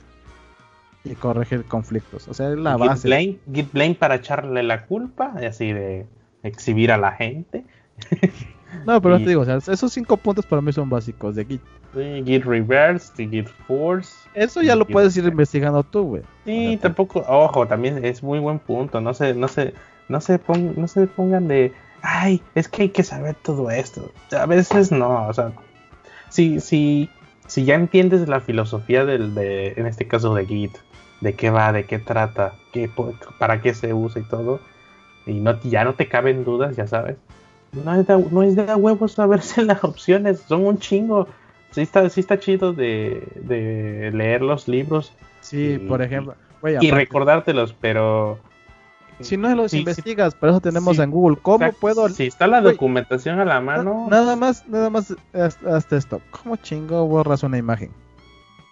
y 1.04 1.14
corregir 1.14 1.64
conflictos. 1.64 2.28
O 2.28 2.34
sea, 2.34 2.50
es 2.50 2.58
la 2.58 2.76
base. 2.76 3.08
Blame, 3.08 3.38
Git 3.52 3.72
Blame 3.72 3.94
para 3.94 4.16
echarle 4.16 4.62
la 4.62 4.86
culpa, 4.86 5.34
y 5.40 5.44
así 5.44 5.72
de 5.72 6.06
exhibir 6.42 6.92
a 6.92 6.96
la 6.96 7.12
gente. 7.12 7.64
no, 8.86 9.00
pero 9.00 9.18
te 9.18 9.26
digo, 9.26 9.42
o 9.42 9.44
sea, 9.44 9.56
esos 9.56 9.92
cinco 9.92 10.16
puntos 10.16 10.46
para 10.46 10.62
mí 10.62 10.72
son 10.72 10.88
básicos 10.88 11.34
de 11.34 11.44
Git. 11.44 11.62
Git 12.24 12.44
Reverse, 12.44 13.12
Git 13.16 13.48
Force. 13.66 14.12
Eso 14.34 14.62
ya 14.62 14.76
lo 14.76 14.86
puedes 14.86 15.16
ir 15.16 15.24
investigando 15.24 15.82
tú, 15.82 16.02
güey. 16.04 16.22
Sí, 16.44 16.78
tampoco, 16.80 17.24
ojo, 17.26 17.66
también 17.66 18.04
es 18.04 18.22
muy 18.22 18.38
buen 18.38 18.58
punto. 18.58 19.00
No 19.00 19.12
se, 19.12 19.34
no 19.34 19.48
se, 19.48 19.74
no 20.08 20.20
se, 20.20 20.40
no 20.76 20.86
se 20.86 21.06
pongan 21.08 21.48
de, 21.48 21.72
ay, 22.02 22.40
es 22.54 22.68
que 22.68 22.82
hay 22.82 22.88
que 22.90 23.02
saber 23.02 23.34
todo 23.42 23.70
esto. 23.70 24.12
A 24.38 24.46
veces 24.46 24.92
no, 24.92 25.26
o 25.26 25.32
sea, 25.32 25.52
si, 26.28 26.60
si, 26.60 27.10
si 27.50 27.64
ya 27.64 27.74
entiendes 27.74 28.28
la 28.28 28.40
filosofía 28.40 29.04
del, 29.04 29.34
de, 29.34 29.72
en 29.76 29.86
este 29.86 30.06
caso 30.06 30.32
de 30.36 30.46
Git, 30.46 30.70
de 31.20 31.34
qué 31.34 31.50
va, 31.50 31.72
de 31.72 31.84
qué 31.84 31.98
trata, 31.98 32.54
qué, 32.72 32.88
para 33.40 33.60
qué 33.60 33.74
se 33.74 33.92
usa 33.92 34.22
y 34.22 34.24
todo. 34.24 34.60
Y 35.26 35.32
no, 35.32 35.60
ya 35.62 35.82
no 35.82 35.94
te 35.94 36.06
caben 36.06 36.44
dudas, 36.44 36.76
ya 36.76 36.86
sabes. 36.86 37.16
No 37.72 37.92
es 37.96 38.06
de, 38.06 38.24
no 38.30 38.44
es 38.44 38.54
de 38.54 38.72
huevos 38.72 39.14
saberse 39.14 39.62
las 39.64 39.82
opciones, 39.82 40.38
son 40.46 40.64
un 40.64 40.78
chingo. 40.78 41.26
Sí 41.72 41.80
está, 41.80 42.08
sí 42.08 42.20
está 42.20 42.38
chido 42.38 42.72
de, 42.72 43.26
de 43.42 44.12
leer 44.14 44.42
los 44.42 44.68
libros. 44.68 45.12
Sí, 45.40 45.84
por 45.88 46.02
ejemplo. 46.02 46.36
y 46.80 46.92
recordártelos, 46.92 47.74
pero... 47.80 48.38
Si 49.20 49.36
no 49.36 49.54
los 49.54 49.74
investigas, 49.74 50.34
por 50.34 50.48
eso 50.48 50.60
tenemos 50.60 50.98
en 50.98 51.10
Google. 51.10 51.36
¿Cómo 51.42 51.72
puedo...? 51.72 52.08
Si 52.08 52.26
está 52.26 52.46
la 52.46 52.60
documentación 52.60 53.38
a 53.40 53.44
la 53.44 53.60
mano... 53.60 54.06
Nada 54.10 54.36
más, 54.36 54.66
nada 54.68 54.90
más 54.90 55.14
hasta 55.32 55.96
esto. 55.96 56.20
¿Cómo 56.30 56.56
chingo 56.56 57.06
borras 57.06 57.42
una 57.42 57.58
imagen? 57.58 57.90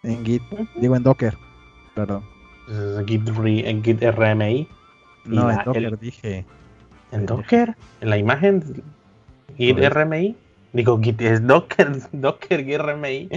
En 0.02 0.24
Git, 0.24 0.42
digo 0.76 0.96
en 0.96 1.02
Docker, 1.02 1.36
perdón. 1.94 2.22
Git, 3.06 3.28
en 3.28 3.82
Git 3.82 4.02
RMI. 4.02 4.68
No, 5.24 5.50
en 5.50 5.58
Docker 5.64 5.98
dije. 5.98 6.44
¿En 7.12 7.26
Docker? 7.26 7.76
¿En 8.00 8.10
la 8.10 8.18
imagen? 8.18 8.82
Git 9.56 9.78
RMI. 9.78 10.36
Digo, 10.72 11.00
Git 11.00 11.20
es 11.20 11.46
Docker, 11.46 11.90
Docker 12.12 12.80
RMI. 12.80 13.28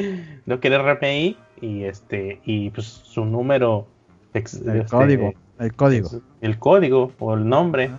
Docker 0.46 0.82
RMI 0.82 1.38
y 1.62 1.84
este 1.84 2.40
y 2.44 2.70
pues 2.72 2.88
su 2.88 3.24
número 3.24 3.88
el 4.34 4.44
este, 4.44 4.86
código, 4.90 5.34
el 5.60 5.74
código. 5.76 6.10
El 6.42 6.60
código 6.60 7.12
o 7.20 7.34
el 7.34 7.48
nombre. 7.48 7.92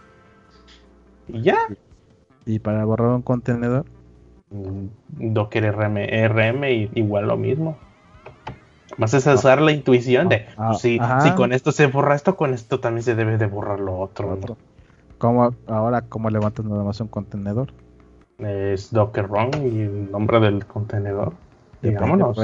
Y 1.28 1.42
ya. 1.42 1.58
¿Y 2.46 2.58
para 2.58 2.84
borrar 2.84 3.10
un 3.10 3.22
contenedor? 3.22 3.84
Docker 4.50 5.74
RM, 5.74 5.96
RM 6.28 6.90
igual 6.94 7.28
lo 7.28 7.36
mismo. 7.36 7.78
Más 8.98 9.14
es 9.14 9.26
usar 9.26 9.62
la 9.62 9.72
intuición 9.72 10.28
de, 10.28 10.46
ah, 10.58 10.68
pues, 10.68 10.82
si, 10.82 11.00
si, 11.22 11.30
con 11.30 11.52
esto 11.52 11.72
se 11.72 11.86
borra 11.86 12.14
esto, 12.14 12.36
con 12.36 12.52
esto 12.52 12.78
también 12.78 13.02
se 13.02 13.14
debe 13.14 13.38
de 13.38 13.46
borrar 13.46 13.80
lo 13.80 13.98
otro. 13.98 14.38
¿Cómo, 15.16 15.54
ahora, 15.66 16.02
¿cómo 16.02 16.28
levantas 16.28 16.66
nada 16.66 16.84
más 16.84 17.00
un 17.00 17.08
contenedor? 17.08 17.72
Es 18.38 18.92
Docker 18.92 19.28
Run 19.28 19.50
y 19.64 19.80
el 19.80 20.10
nombre 20.10 20.40
del 20.40 20.66
contenedor. 20.66 21.32
Digámonos. 21.80 22.36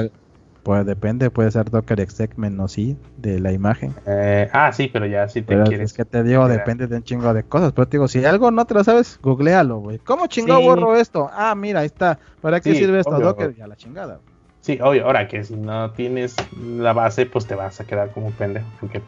Pues 0.69 0.85
depende, 0.85 1.31
puede 1.31 1.49
ser 1.49 1.71
Docker 1.71 1.99
exec 1.99 2.37
menos 2.37 2.77
i 2.77 2.95
de 3.17 3.39
la 3.39 3.51
imagen. 3.51 3.91
Eh, 4.05 4.47
ah, 4.53 4.71
sí, 4.71 4.87
pero 4.93 5.07
ya 5.07 5.27
si 5.27 5.41
te 5.41 5.59
quieres. 5.63 5.89
Es 5.89 5.93
que 5.93 6.05
te 6.05 6.21
digo, 6.21 6.47
depende 6.47 6.85
de 6.85 6.97
un 6.97 7.01
chingo 7.01 7.33
de 7.33 7.41
cosas. 7.41 7.71
Pero 7.71 7.87
te 7.87 7.97
digo, 7.97 8.07
si 8.07 8.23
algo 8.23 8.51
no 8.51 8.65
te 8.65 8.75
lo 8.75 8.83
sabes, 8.83 9.19
googlealo, 9.23 9.79
güey. 9.79 9.97
¿Cómo 9.97 10.27
chingado 10.27 10.61
borro 10.61 10.95
esto? 10.95 11.27
Ah, 11.33 11.55
mira, 11.55 11.79
ahí 11.79 11.87
está. 11.87 12.19
¿Para 12.39 12.59
qué 12.59 12.75
sirve 12.75 12.99
esto? 12.99 13.19
Docker, 13.19 13.55
ya 13.55 13.65
la 13.65 13.77
chingada. 13.77 14.19
Sí, 14.61 14.77
obvio, 14.79 15.07
ahora 15.07 15.27
que 15.27 15.43
si 15.43 15.55
no 15.55 15.89
tienes 15.93 16.35
la 16.63 16.93
base, 16.93 17.25
pues 17.25 17.47
te 17.47 17.55
vas 17.55 17.81
a 17.81 17.87
quedar 17.87 18.11
como 18.11 18.27
un 18.27 18.33
pendejo. 18.33 18.67
Porque 18.79 19.01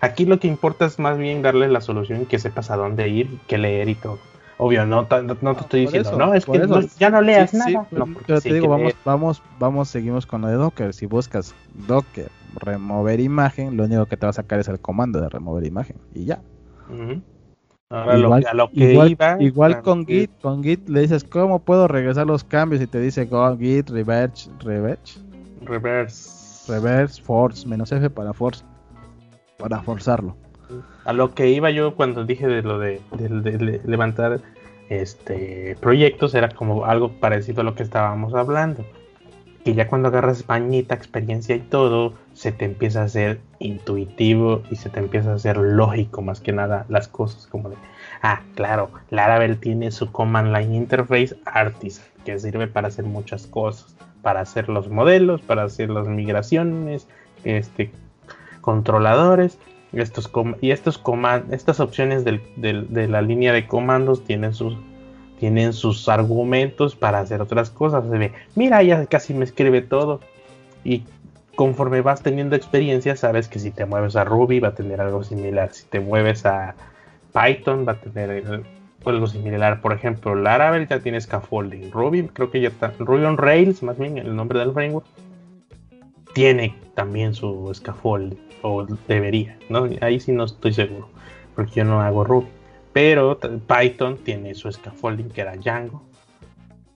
aquí 0.00 0.24
lo 0.26 0.40
que 0.40 0.48
importa 0.48 0.86
es 0.86 0.98
más 0.98 1.16
bien 1.16 1.42
darle 1.42 1.68
la 1.68 1.80
solución 1.80 2.26
que 2.26 2.40
sepas 2.40 2.72
a 2.72 2.76
dónde 2.76 3.06
ir, 3.08 3.38
que 3.46 3.56
leer 3.56 3.88
y 3.88 3.94
todo. 3.94 4.18
Obvio, 4.56 4.86
no, 4.86 5.06
no, 5.42 5.54
te 5.54 5.60
estoy 5.60 5.80
diciendo, 5.80 6.16
no, 6.16 6.32
es 6.32 6.46
que 6.46 6.60
ya 6.98 7.10
no 7.10 7.20
leas 7.20 7.52
nada. 7.54 7.86
pero 8.26 8.40
te 8.40 8.54
digo, 8.54 8.68
vamos, 8.68 8.94
vamos, 9.04 9.42
vamos, 9.58 9.88
seguimos 9.88 10.26
con 10.26 10.42
lo 10.42 10.48
de 10.48 10.54
Docker. 10.54 10.94
Si 10.94 11.06
buscas 11.06 11.54
Docker, 11.88 12.30
remover 12.54 13.18
imagen, 13.18 13.76
lo 13.76 13.84
único 13.84 14.06
que 14.06 14.16
te 14.16 14.26
va 14.26 14.30
a 14.30 14.34
sacar 14.34 14.60
es 14.60 14.68
el 14.68 14.78
comando 14.78 15.20
de 15.20 15.28
remover 15.28 15.66
imagen 15.66 15.96
y 16.14 16.24
ya. 16.26 16.40
Igual, 17.90 18.44
lo, 18.54 18.70
que 18.70 19.16
igual 19.40 19.82
con 19.82 20.06
Git, 20.06 20.30
con 20.40 20.62
Git 20.62 20.88
le 20.88 21.00
dices 21.00 21.22
cómo 21.22 21.60
puedo 21.60 21.86
regresar 21.86 22.26
los 22.26 22.42
cambios 22.42 22.82
y 22.82 22.86
te 22.86 22.98
dice 22.98 23.26
go 23.26 23.56
Git 23.56 23.90
reverse, 23.90 24.50
reverse, 24.60 25.20
reverse, 25.62 26.72
reverse, 26.72 27.22
force, 27.22 27.68
menos 27.68 27.92
F 27.92 28.08
para 28.10 28.32
force, 28.32 28.64
para 29.58 29.82
forzarlo. 29.82 30.36
A 31.04 31.12
lo 31.12 31.34
que 31.34 31.50
iba 31.50 31.70
yo 31.70 31.94
cuando 31.94 32.24
dije 32.24 32.46
de 32.46 32.62
lo 32.62 32.78
de, 32.78 33.00
levantar 33.84 34.40
este 34.88 35.76
proyectos 35.80 36.34
era 36.34 36.48
como 36.50 36.84
algo 36.84 37.12
parecido 37.12 37.60
a 37.60 37.64
lo 37.64 37.74
que 37.74 37.82
estábamos 37.82 38.34
hablando. 38.34 38.84
Que 39.64 39.74
ya 39.74 39.86
cuando 39.86 40.08
agarras 40.08 40.42
pañita, 40.42 40.94
experiencia 40.94 41.56
y 41.56 41.60
todo, 41.60 42.14
se 42.34 42.52
te 42.52 42.66
empieza 42.66 43.00
a 43.00 43.04
hacer 43.04 43.40
intuitivo 43.58 44.62
y 44.70 44.76
se 44.76 44.90
te 44.90 45.00
empieza 45.00 45.32
a 45.32 45.36
hacer 45.36 45.56
lógico 45.56 46.20
más 46.20 46.40
que 46.40 46.52
nada 46.52 46.84
las 46.88 47.08
cosas 47.08 47.46
como 47.46 47.70
de, 47.70 47.76
ah, 48.20 48.42
claro, 48.54 48.90
Laravel 49.08 49.58
tiene 49.58 49.90
su 49.90 50.12
Command 50.12 50.54
Line 50.54 50.76
Interface 50.76 51.36
Artisan, 51.46 52.04
que 52.26 52.38
sirve 52.38 52.66
para 52.66 52.88
hacer 52.88 53.06
muchas 53.06 53.46
cosas, 53.46 53.96
para 54.20 54.40
hacer 54.40 54.68
los 54.68 54.90
modelos, 54.90 55.40
para 55.40 55.62
hacer 55.62 55.88
las 55.88 56.08
migraciones, 56.08 57.08
este, 57.44 57.90
controladores, 58.60 59.58
estos 60.00 60.30
y 60.60 60.70
estos 60.70 61.00
estas 61.50 61.80
opciones 61.80 62.24
de 62.24 63.08
la 63.08 63.22
línea 63.22 63.52
de 63.52 63.66
comandos 63.66 64.24
tienen 64.24 64.54
sus 64.54 64.76
tienen 65.38 65.72
sus 65.72 66.08
argumentos 66.08 66.96
para 66.96 67.18
hacer 67.18 67.42
otras 67.42 67.70
cosas. 67.70 68.04
Se 68.08 68.18
ve, 68.18 68.32
mira, 68.54 68.82
ya 68.82 69.04
casi 69.06 69.34
me 69.34 69.44
escribe 69.44 69.82
todo. 69.82 70.20
Y 70.84 71.04
conforme 71.54 72.00
vas 72.00 72.22
teniendo 72.22 72.56
experiencia, 72.56 73.16
sabes 73.16 73.48
que 73.48 73.58
si 73.58 73.70
te 73.70 73.84
mueves 73.84 74.16
a 74.16 74.24
Ruby 74.24 74.60
va 74.60 74.68
a 74.68 74.74
tener 74.74 75.00
algo 75.00 75.22
similar. 75.24 75.72
Si 75.72 75.84
te 75.86 76.00
mueves 76.00 76.46
a 76.46 76.74
Python 77.32 77.84
va 77.86 77.92
a 77.92 78.00
tener 78.00 78.44
algo 79.04 79.26
similar. 79.26 79.80
Por 79.80 79.92
ejemplo, 79.92 80.34
Laravel 80.34 80.88
ya 80.88 81.00
tiene 81.00 81.20
scaffolding. 81.20 81.90
Ruby, 81.90 82.28
creo 82.28 82.50
que 82.50 82.60
ya 82.60 82.68
está. 82.68 82.92
Ruby 82.98 83.24
on 83.24 83.36
Rails, 83.36 83.82
más 83.82 83.98
bien 83.98 84.18
el 84.18 84.34
nombre 84.34 84.60
del 84.60 84.72
framework, 84.72 85.06
tiene 86.34 86.76
también 86.94 87.34
su 87.34 87.72
scaffolding. 87.74 88.38
O 88.62 88.86
debería, 89.08 89.58
¿no? 89.68 89.88
Ahí 90.00 90.20
sí 90.20 90.32
no 90.32 90.44
estoy 90.44 90.72
seguro. 90.72 91.08
Porque 91.54 91.76
yo 91.76 91.84
no 91.84 92.00
hago 92.00 92.24
Ruby. 92.24 92.48
Pero 92.92 93.38
Python 93.38 94.18
tiene 94.18 94.54
su 94.54 94.70
scaffolding 94.70 95.30
que 95.30 95.40
era 95.40 95.56
Django. 95.56 96.02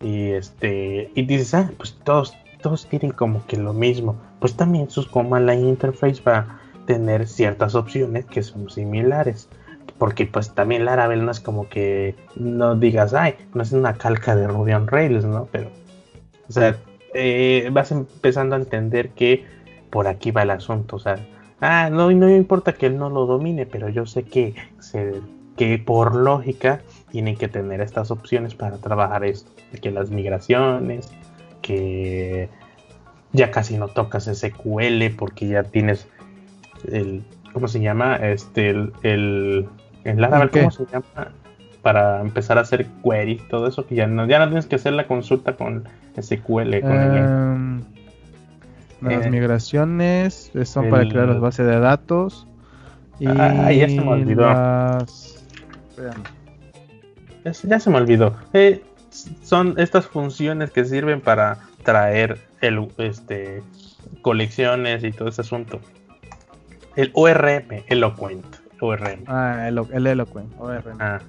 Y 0.01 0.30
este. 0.30 1.11
Y 1.14 1.22
dices, 1.22 1.55
ah, 1.55 1.70
pues 1.76 1.99
todos 2.05 2.34
todos 2.61 2.86
tienen 2.86 3.12
como 3.12 3.45
que 3.47 3.57
lo 3.57 3.72
mismo. 3.72 4.16
Pues 4.41 4.55
también 4.55 4.91
sus 4.91 5.07
command 5.07 5.51
interface 5.51 6.22
va 6.22 6.39
a 6.39 6.61
tener 6.86 7.26
ciertas 7.26 7.74
opciones 7.74 8.26
que 8.26 8.43
son 8.43 8.68
similares. 8.70 9.49
Porque 9.99 10.26
pues 10.26 10.55
también 10.55 10.84
Laravel 10.84 11.24
no 11.24 11.30
es 11.30 11.41
como 11.41 11.68
que 11.68 12.14
no 12.36 12.76
digas, 12.76 13.14
ay, 13.14 13.34
no 13.55 13.62
es 13.62 13.72
una 13.72 13.95
calca 13.95 14.36
de 14.36 14.47
Ruby 14.47 14.72
on 14.72 14.86
Rails, 14.86 15.24
¿no? 15.24 15.49
Pero, 15.51 15.70
o 16.49 16.53
sea, 16.53 16.76
eh, 17.14 17.68
vas 17.72 17.90
empezando 17.92 18.56
a 18.56 18.59
entender 18.59 19.11
que 19.11 19.44
por 19.90 20.06
aquí 20.06 20.30
va 20.30 20.42
el 20.42 20.50
asunto. 20.50 20.96
O 20.96 20.98
sea, 20.98 21.16
ah, 21.61 21.88
no, 21.90 22.11
no 22.11 22.26
me 22.26 22.36
importa 22.36 22.74
que 22.74 22.86
él 22.86 22.98
no 22.98 23.11
lo 23.11 23.26
domine, 23.26 23.66
pero 23.66 23.88
yo 23.88 24.06
sé 24.06 24.24
que, 24.24 24.54
que 25.56 25.78
por 25.78 26.14
lógica 26.14 26.80
tienen 27.11 27.36
que 27.36 27.48
tener 27.48 27.80
estas 27.80 28.11
opciones 28.11 28.54
para 28.54 28.78
trabajar 28.78 29.24
esto. 29.24 29.50
Que 29.80 29.90
las 29.90 30.11
migraciones, 30.11 31.11
que 31.62 32.48
ya 33.32 33.50
casi 33.50 33.76
no 33.76 33.88
tocas 33.88 34.24
SQL 34.24 35.14
porque 35.16 35.48
ya 35.48 35.62
tienes 35.64 36.09
el 36.90 37.22
¿cómo 37.52 37.68
se 37.68 37.80
llama? 37.80 38.16
Este 38.16 38.70
el, 38.70 38.92
el, 39.02 39.66
Laravel, 40.04 40.50
¿cómo 40.50 40.70
se 40.70 40.86
llama? 40.86 41.32
Para 41.82 42.20
empezar 42.20 42.59
a 42.59 42.62
hacer 42.62 42.86
queries, 43.02 43.46
todo 43.48 43.66
eso 43.66 43.86
que 43.86 43.94
ya 43.94 44.06
no, 44.06 44.26
ya 44.26 44.38
no 44.38 44.46
tienes 44.46 44.66
que 44.66 44.76
hacer 44.76 44.92
la 44.92 45.06
consulta 45.06 45.56
con 45.56 45.84
SQL. 46.22 46.74
Em, 46.74 47.82
las 49.00 49.26
eh, 49.26 49.30
migraciones 49.30 50.50
son 50.64 50.90
para 50.90 51.08
crear 51.08 51.28
las 51.28 51.40
bases 51.40 51.66
de 51.66 51.78
datos. 51.78 52.46
Y 53.18 53.26
ah, 53.26 53.72
ya 53.72 53.88
se 53.88 54.00
me 54.00 54.08
olvidó. 54.08 54.46
Ya, 57.64 57.80
se 57.80 57.90
me 57.90 57.96
olvidó. 57.96 58.36
Eh, 58.52 58.82
son 59.42 59.74
estas 59.78 60.06
funciones 60.06 60.70
que 60.70 60.84
sirven 60.84 61.20
para 61.20 61.58
traer 61.82 62.38
el, 62.60 62.88
este, 62.98 63.62
colecciones 64.22 65.02
y 65.04 65.12
todo 65.12 65.28
ese 65.28 65.40
asunto. 65.40 65.80
El 66.96 67.10
ORM, 67.14 67.84
Eloquent. 67.86 68.44
ORM. 68.80 69.24
Ah, 69.26 69.66
el, 69.68 69.80
el 69.92 70.06
Eloquent, 70.06 70.52
ORM. 70.58 70.98
Ah, 71.00 71.20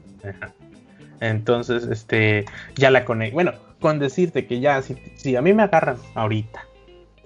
Entonces, 1.19 1.85
este, 1.85 2.45
ya 2.75 2.91
la 2.91 3.05
conecto. 3.05 3.35
Bueno, 3.35 3.53
con 3.79 3.99
decirte 3.99 4.45
que 4.45 4.59
ya, 4.59 4.81
si, 4.81 4.95
si 5.15 5.35
a 5.35 5.41
mí 5.41 5.53
me 5.53 5.63
agarran 5.63 5.97
ahorita 6.15 6.65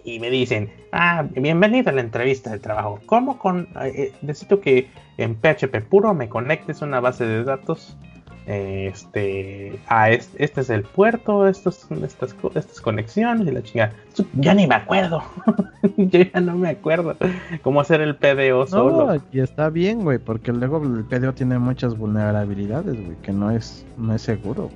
y 0.04 0.20
me 0.20 0.30
dicen, 0.30 0.72
ah, 0.92 1.26
bienvenido 1.30 1.90
a 1.90 1.94
la 1.94 2.02
entrevista 2.02 2.52
de 2.52 2.60
trabajo. 2.60 3.00
¿Cómo 3.06 3.40
con, 3.40 3.70
eh, 3.82 3.94
eh, 3.96 4.14
necesito 4.22 4.60
que 4.60 4.90
en 5.18 5.36
PHP 5.36 5.82
puro 5.90 6.14
me 6.14 6.30
conectes 6.30 6.82
una 6.82 7.00
base 7.00 7.26
de 7.26 7.44
datos 7.44 7.98
este, 8.46 9.80
ah, 9.88 10.12
este, 10.12 10.62
es 10.62 10.70
el 10.70 10.84
puerto, 10.84 11.48
estos, 11.48 11.88
estas, 11.92 12.36
estas 12.56 12.82
conexiones 12.82 13.48
y 13.48 13.52
la 13.52 13.64
chingada. 13.64 13.94
Ya 14.34 14.54
ni 14.54 14.68
me 14.68 14.76
acuerdo. 14.76 15.24
Yo 15.98 16.22
ya 16.22 16.42
no 16.42 16.56
me 16.56 16.70
acuerdo 16.70 17.16
cómo 17.62 17.82
hacer 17.82 18.02
el 18.02 18.16
PDO 18.16 18.68
solo. 18.68 19.22
y 19.32 19.40
está 19.40 19.70
bien, 19.70 20.02
güey, 20.02 20.18
porque 20.18 20.52
luego 20.52 20.82
el 20.84 21.06
PDO 21.06 21.34
tiene 21.34 21.58
muchas 21.60 21.98
vulnerabilidades, 21.98 22.96
güey, 22.96 23.18
que 23.22 23.32
no 23.32 23.52
es, 23.52 23.86
no 23.98 24.14
es 24.14 24.22
seguro. 24.22 24.70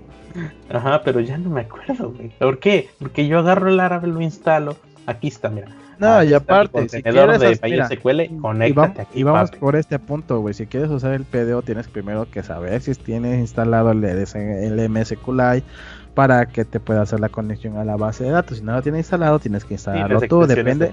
Ajá, 0.70 1.02
pero 1.04 1.20
ya 1.20 1.38
no 1.38 1.50
me 1.50 1.62
acuerdo, 1.62 2.12
güey. 2.12 2.30
¿Por 2.38 2.60
qué? 2.60 2.90
Porque 3.00 3.28
yo 3.28 3.40
agarro 3.40 3.70
el 3.70 3.80
árabe, 3.80 4.08
lo 4.08 4.22
instalo. 4.22 4.78
Aquí 5.06 5.28
está, 5.28 5.50
mira. 5.50 5.70
No, 6.00 6.24
y 6.24 6.34
aparte, 6.34 6.90
si 6.90 7.02
quieres, 7.02 7.40
de 7.40 7.60
MySQL, 7.62 8.40
conéctate 8.40 9.08
y 9.14 9.24
vamos, 9.24 9.52
por 9.52 9.76
este 9.76 9.98
punto, 10.00 10.40
güey. 10.42 10.54
Si 10.54 10.68
quieres 10.68 10.90
usar 10.90 11.14
el 11.14 11.26
PDO, 11.26 11.62
tienes 11.62 11.88
primero 11.88 12.30
que 12.30 12.44
saber 12.44 12.82
si 12.82 12.94
tienes 12.96 13.40
instalado 13.40 13.92
el, 13.92 14.04
el 14.04 14.90
MSQLite 14.90 15.66
para 16.18 16.48
que 16.48 16.66
te 16.66 16.80
pueda 16.80 17.04
hacer 17.04 17.20
la 17.20 17.30
conexión 17.30 17.78
a 17.78 17.86
la 17.86 17.96
base 17.96 18.24
de 18.24 18.32
datos. 18.32 18.58
Si 18.58 18.64
no 18.64 18.74
lo 18.74 18.82
tienes 18.82 19.02
instalado, 19.02 19.38
tienes 19.38 19.64
que 19.64 19.76
instalarlo 19.76 20.20
tú, 20.22 20.48
depende. 20.48 20.92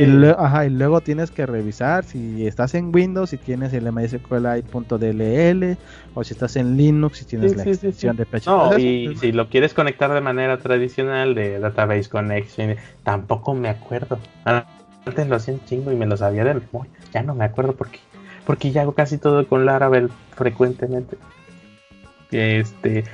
y, 0.00 0.06
luego 0.06 1.00
tienes 1.00 1.32
que 1.32 1.44
revisar 1.44 2.04
si 2.04 2.46
estás 2.46 2.76
en 2.76 2.94
Windows, 2.94 3.30
si 3.30 3.36
tienes 3.36 3.72
el 3.72 3.90
MySQLite.dll 3.92 5.76
o 6.14 6.22
si 6.22 6.34
estás 6.34 6.54
en 6.54 6.76
Linux, 6.76 7.18
si 7.18 7.24
tienes 7.24 7.56
la 7.56 7.64
extensión 7.64 8.16
de 8.16 8.26
PHP. 8.26 8.46
No, 8.46 8.78
y 8.78 9.16
si 9.16 9.32
lo 9.32 9.48
quieres 9.48 9.74
conectar 9.74 10.14
de 10.14 10.20
manera 10.20 10.56
tradicional 10.58 11.34
de 11.34 11.58
Database 11.58 12.08
Connection, 12.08 12.76
tampoco 13.02 13.54
me 13.54 13.68
acuerdo. 13.68 14.20
Antes 14.44 15.26
lo 15.26 15.34
hacía 15.34 15.54
un 15.54 15.64
chingo 15.64 15.90
y 15.90 15.96
me 15.96 16.06
lo 16.06 16.16
sabía 16.16 16.44
de 16.44 16.54
memoria. 16.54 16.92
Ya 17.12 17.24
no 17.24 17.34
me 17.34 17.44
acuerdo 17.44 17.72
porque 17.72 17.98
porque 18.46 18.70
ya 18.70 18.82
hago 18.82 18.92
casi 18.92 19.18
todo 19.18 19.48
con 19.48 19.66
Laravel 19.66 20.10
frecuentemente. 20.36 21.16
Este, 22.30 23.04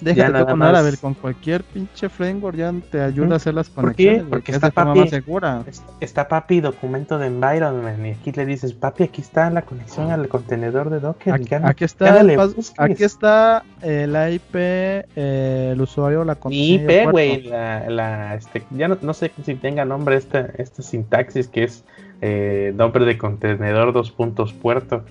Déjate 0.00 0.44
con 0.44 0.58
Laravel, 0.58 0.98
con 0.98 1.14
cualquier 1.14 1.62
pinche 1.64 2.08
framework 2.08 2.56
ya 2.56 2.72
te 2.90 3.00
ayuda 3.00 3.34
a 3.34 3.36
hacer 3.36 3.54
las 3.54 3.68
conexiones. 3.68 4.24
Porque 4.24 4.52
está 4.52 4.70
papi, 4.70 5.08
segura. 5.08 5.62
Está 6.00 6.28
papi 6.28 6.60
documento 6.60 7.18
de 7.18 7.26
environment 7.26 8.06
y 8.06 8.10
aquí 8.10 8.32
le 8.32 8.46
dices, 8.46 8.72
papi, 8.72 9.04
aquí 9.04 9.20
está 9.20 9.50
la 9.50 9.62
conexión 9.62 10.10
al 10.10 10.28
contenedor 10.28 10.90
de 10.90 11.00
Docker. 11.00 11.34
Aquí, 11.34 11.84
está, 11.84 12.20
el, 12.20 12.38
aquí 12.78 13.04
está 13.04 13.64
la 13.82 14.30
IP, 14.30 14.54
eh, 14.54 15.70
el 15.72 15.80
usuario, 15.80 16.24
la 16.24 16.34
contraseña. 16.34 17.02
IP, 17.02 17.10
güey, 17.10 17.42
la, 17.42 18.34
este, 18.34 18.64
ya 18.70 18.88
no, 18.88 18.98
no, 19.00 19.14
sé 19.14 19.30
si 19.44 19.54
tenga 19.54 19.84
nombre 19.84 20.16
esta, 20.16 20.40
esta 20.56 20.82
sintaxis 20.82 21.48
que 21.48 21.64
es 21.64 21.84
eh, 22.20 22.72
nombre 22.76 23.04
de 23.04 23.18
contenedor 23.18 23.92
dos 23.92 24.10
puntos 24.10 24.52
puerto. 24.52 25.04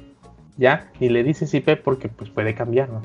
Ya, 0.57 0.91
y 0.99 1.09
le 1.09 1.23
dices 1.23 1.53
IP 1.53 1.81
porque 1.83 2.09
pues 2.09 2.29
puede 2.29 2.53
cambiar, 2.53 2.89
¿no? 2.89 3.01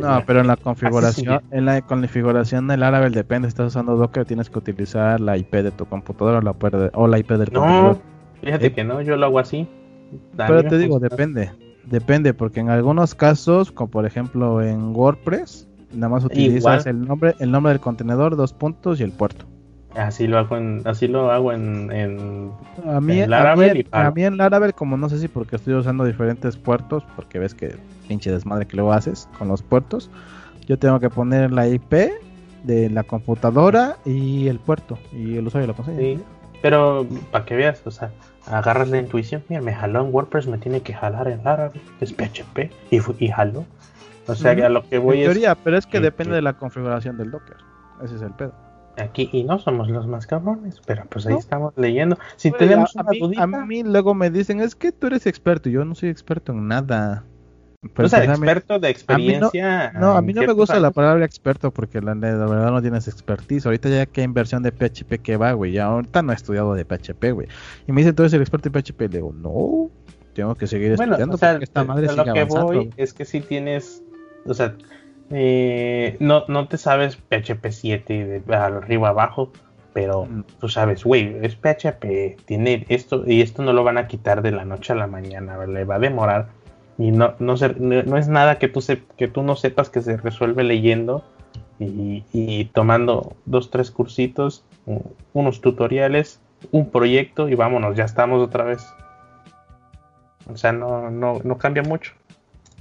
No, 0.00 0.22
pero 0.26 0.40
en 0.40 0.46
la 0.46 0.56
configuración, 0.56 1.42
en 1.50 1.64
la 1.64 1.82
configuración 1.82 2.68
del 2.68 2.80
Laravel 2.80 3.12
depende, 3.12 3.48
estás 3.48 3.68
usando 3.68 3.96
Docker, 3.96 4.24
tienes 4.24 4.48
que 4.48 4.58
utilizar 4.58 5.20
la 5.20 5.36
IP 5.36 5.52
de 5.52 5.70
tu 5.70 5.84
computadora 5.86 6.38
o 6.94 7.06
la, 7.06 7.18
IP 7.18 7.30
del 7.32 7.52
no, 7.52 7.98
Fíjate 8.40 8.72
que 8.72 8.84
no, 8.84 9.00
yo 9.02 9.16
lo 9.16 9.26
hago 9.26 9.38
así. 9.38 9.68
pero 10.36 10.62
te 10.64 10.78
digo, 10.78 10.98
depende. 11.00 11.50
Depende, 11.84 12.32
porque 12.32 12.60
en 12.60 12.70
algunos 12.70 13.14
casos, 13.14 13.70
como 13.70 13.90
por 13.90 14.06
ejemplo 14.06 14.62
en 14.62 14.94
WordPress, 14.94 15.68
nada 15.92 16.08
más 16.08 16.24
utilizas 16.24 16.86
el 16.86 17.06
nombre, 17.06 17.34
el 17.40 17.50
nombre 17.50 17.72
del 17.72 17.80
contenedor, 17.80 18.36
dos 18.36 18.52
puntos 18.52 19.00
y 19.00 19.02
el 19.02 19.12
puerto. 19.12 19.44
Así 19.94 20.26
lo 20.26 20.38
hago 20.38 20.56
en, 20.56 20.82
así 20.86 21.06
lo 21.06 21.30
hago 21.30 21.52
en, 21.52 21.90
en, 21.92 22.50
a 22.84 23.00
mí, 23.00 23.24
Laravel. 23.26 23.86
A 23.92 24.10
mí, 24.10 24.24
en 24.24 24.36
Laravel, 24.36 24.74
como 24.74 24.96
no 24.96 25.08
sé 25.08 25.18
si 25.18 25.28
porque 25.28 25.56
estoy 25.56 25.74
usando 25.74 26.04
diferentes 26.04 26.56
puertos, 26.56 27.04
porque 27.14 27.38
ves 27.38 27.54
que 27.54 27.76
pinche 28.08 28.30
desmadre 28.30 28.66
que 28.66 28.76
luego 28.76 28.92
haces 28.92 29.28
con 29.38 29.48
los 29.48 29.62
puertos, 29.62 30.10
yo 30.66 30.78
tengo 30.78 31.00
que 31.00 31.10
poner 31.10 31.52
la 31.52 31.68
IP 31.68 32.10
de 32.62 32.90
la 32.90 33.02
computadora 33.02 33.96
y 34.04 34.48
el 34.48 34.58
puerto 34.58 34.98
y 35.12 35.36
el 35.36 35.46
usuario 35.46 35.68
lo 35.68 35.74
consigue. 35.74 36.16
Sí, 36.16 36.22
pero 36.62 37.06
para 37.30 37.44
que 37.44 37.56
veas, 37.56 37.82
o 37.84 37.90
sea, 37.90 38.10
agarras 38.46 38.88
la 38.88 38.98
intuición, 38.98 39.42
mira, 39.48 39.60
me 39.60 39.74
jaló 39.74 40.04
en 40.04 40.14
WordPress, 40.14 40.46
me 40.46 40.58
tiene 40.58 40.80
que 40.80 40.94
jalar 40.94 41.28
en 41.28 41.44
Laravel, 41.44 41.80
es 42.00 42.12
PHP 42.12 42.70
y, 42.90 43.00
y 43.18 43.28
jaló. 43.28 43.64
O 44.26 44.34
sea, 44.34 44.56
que 44.56 44.64
a 44.64 44.70
lo 44.70 44.88
que 44.88 44.96
voy 44.96 45.18
en 45.18 45.24
teoría, 45.24 45.54
pero 45.54 45.76
es 45.76 45.86
que 45.86 46.00
depende 46.00 46.34
de 46.34 46.42
la 46.42 46.54
configuración 46.54 47.18
del 47.18 47.30
Docker. 47.30 47.56
Ese 48.02 48.16
es 48.16 48.22
el 48.22 48.32
pedo 48.32 48.54
aquí 48.96 49.28
y 49.32 49.44
no 49.44 49.58
somos 49.58 49.88
los 49.88 50.06
más 50.06 50.26
cabrones, 50.26 50.80
pero 50.86 51.04
pues 51.08 51.26
ahí 51.26 51.34
estamos 51.34 51.72
leyendo. 51.76 52.16
Si 52.36 52.50
tenemos 52.50 52.94
a, 52.96 53.46
mí, 53.46 53.82
luego 53.82 54.14
me 54.14 54.30
dicen, 54.30 54.60
es 54.60 54.74
que 54.74 54.92
tú 54.92 55.08
eres 55.08 55.26
experto, 55.26 55.68
yo 55.68 55.84
no 55.84 55.94
soy 55.94 56.08
experto 56.08 56.52
en 56.52 56.68
nada. 56.68 57.24
O 57.96 58.08
sea, 58.08 58.24
experto 58.24 58.78
de 58.78 58.88
experiencia. 58.88 59.92
no, 59.92 60.12
a 60.12 60.22
mí 60.22 60.32
no 60.32 60.42
me 60.42 60.52
gusta 60.52 60.80
la 60.80 60.90
palabra 60.90 61.24
experto 61.24 61.70
porque 61.70 62.00
la, 62.00 62.14
verdad 62.14 62.70
no 62.70 62.80
tienes 62.80 63.08
expertise. 63.08 63.66
Ahorita 63.66 63.88
ya 63.88 64.06
que 64.06 64.22
inversión 64.22 64.62
de 64.62 64.72
PHP 64.72 65.22
que 65.22 65.36
va, 65.36 65.52
güey. 65.52 65.72
Ya 65.72 65.86
ahorita 65.86 66.22
no 66.22 66.32
he 66.32 66.34
estudiado 66.34 66.74
de 66.74 66.84
PHP, 66.84 67.32
güey. 67.32 67.48
Y 67.86 67.92
me 67.92 68.00
dice, 68.00 68.12
¿tú 68.12 68.22
eres 68.22 68.32
el 68.32 68.40
experto 68.40 68.70
de 68.70 68.80
PHP? 68.80 69.00
Le 69.00 69.08
digo, 69.08 69.32
no, 69.32 69.90
tengo 70.34 70.54
que 70.54 70.66
seguir 70.66 70.92
estudiando 70.92 71.38
porque 71.38 71.64
esta 71.64 71.84
madre 71.84 72.08
sigue 72.08 72.24
lo 72.24 72.34
que 72.34 72.44
voy 72.44 72.90
es 72.96 73.14
que 73.14 73.24
si 73.24 73.40
tienes, 73.40 74.02
o 74.44 74.54
sea, 74.54 74.74
eh, 75.30 76.16
no, 76.20 76.44
no 76.48 76.68
te 76.68 76.76
sabes 76.76 77.16
PHP 77.16 77.70
7 77.70 78.42
de 78.46 78.54
arriba 78.54 79.08
abajo, 79.08 79.52
pero 79.92 80.26
mm. 80.26 80.44
tú 80.60 80.68
sabes, 80.68 81.04
güey, 81.04 81.36
es 81.42 81.56
PHP, 81.56 82.44
tiene 82.44 82.84
esto 82.88 83.24
y 83.26 83.40
esto 83.40 83.62
no 83.62 83.72
lo 83.72 83.84
van 83.84 83.96
a 83.96 84.06
quitar 84.06 84.42
de 84.42 84.50
la 84.50 84.64
noche 84.64 84.92
a 84.92 84.96
la 84.96 85.06
mañana, 85.06 85.64
le 85.66 85.84
va 85.84 85.96
a 85.96 86.00
demorar 86.00 86.48
y 86.98 87.10
no, 87.10 87.34
no, 87.38 87.54
no, 87.78 88.16
es 88.16 88.28
nada 88.28 88.58
que 88.58 88.68
tú, 88.68 88.80
que 89.16 89.28
tú 89.28 89.42
no 89.42 89.56
sepas 89.56 89.90
que 89.90 90.00
se 90.00 90.16
resuelve 90.16 90.62
leyendo 90.64 91.24
y, 91.80 92.64
tomando 92.72 93.36
dos, 93.46 93.70
tres 93.70 93.90
cursitos, 93.90 94.64
unos 95.32 95.60
tutoriales, 95.60 96.40
un 96.70 96.90
proyecto 96.90 97.48
y 97.48 97.54
vámonos, 97.54 97.96
ya 97.96 98.04
estamos 98.04 98.40
otra 98.40 98.64
vez. 98.64 98.86
O 100.52 100.56
sea, 100.56 100.72
no, 100.72 101.10
no, 101.10 101.40
no 101.42 101.58
cambia 101.58 101.82
mucho. 101.82 102.12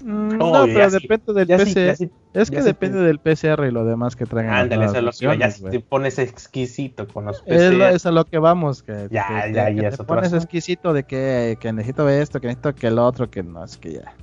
Mm, 0.03 0.37
no, 0.37 0.65
pero 0.65 0.89
depende 0.89 1.33
del 1.33 1.47
PC. 1.47 2.09
es 2.33 2.51
que 2.51 2.61
depende 2.61 2.99
del 2.99 3.19
PCR 3.19 3.65
y 3.65 3.71
lo 3.71 3.85
demás 3.85 4.17
que 4.17 4.25
traigan. 4.25 4.53
Ándale, 4.53 4.85
eso 4.85 4.97
es 4.97 5.03
lo 5.03 5.11
que 5.11 5.37
ya 5.37 5.49
te 5.49 5.79
pones 5.79 6.19
exquisito 6.19 7.07
con 7.07 7.23
los 7.25 7.41
PCR. 7.41 7.93
Es, 7.93 8.05
a 8.05 8.11
lo 8.11 8.25
que 8.25 8.37
vamos. 8.37 8.83
Que, 8.83 9.07
ya, 9.09 9.47
ya, 9.47 9.69
ya. 9.69 9.91
te 9.91 10.03
pones 10.03 10.33
exquisito 10.33 10.91
de 10.91 11.03
que, 11.03 11.57
que 11.61 11.71
necesito 11.71 12.09
esto, 12.09 12.41
que 12.41 12.47
necesito 12.47 12.75
que 12.75 12.87
el 12.87 12.99
otro, 12.99 13.29
que 13.29 13.43
no, 13.43 13.63
es 13.63 13.77
que 13.77 13.93
ya. 13.93 14.13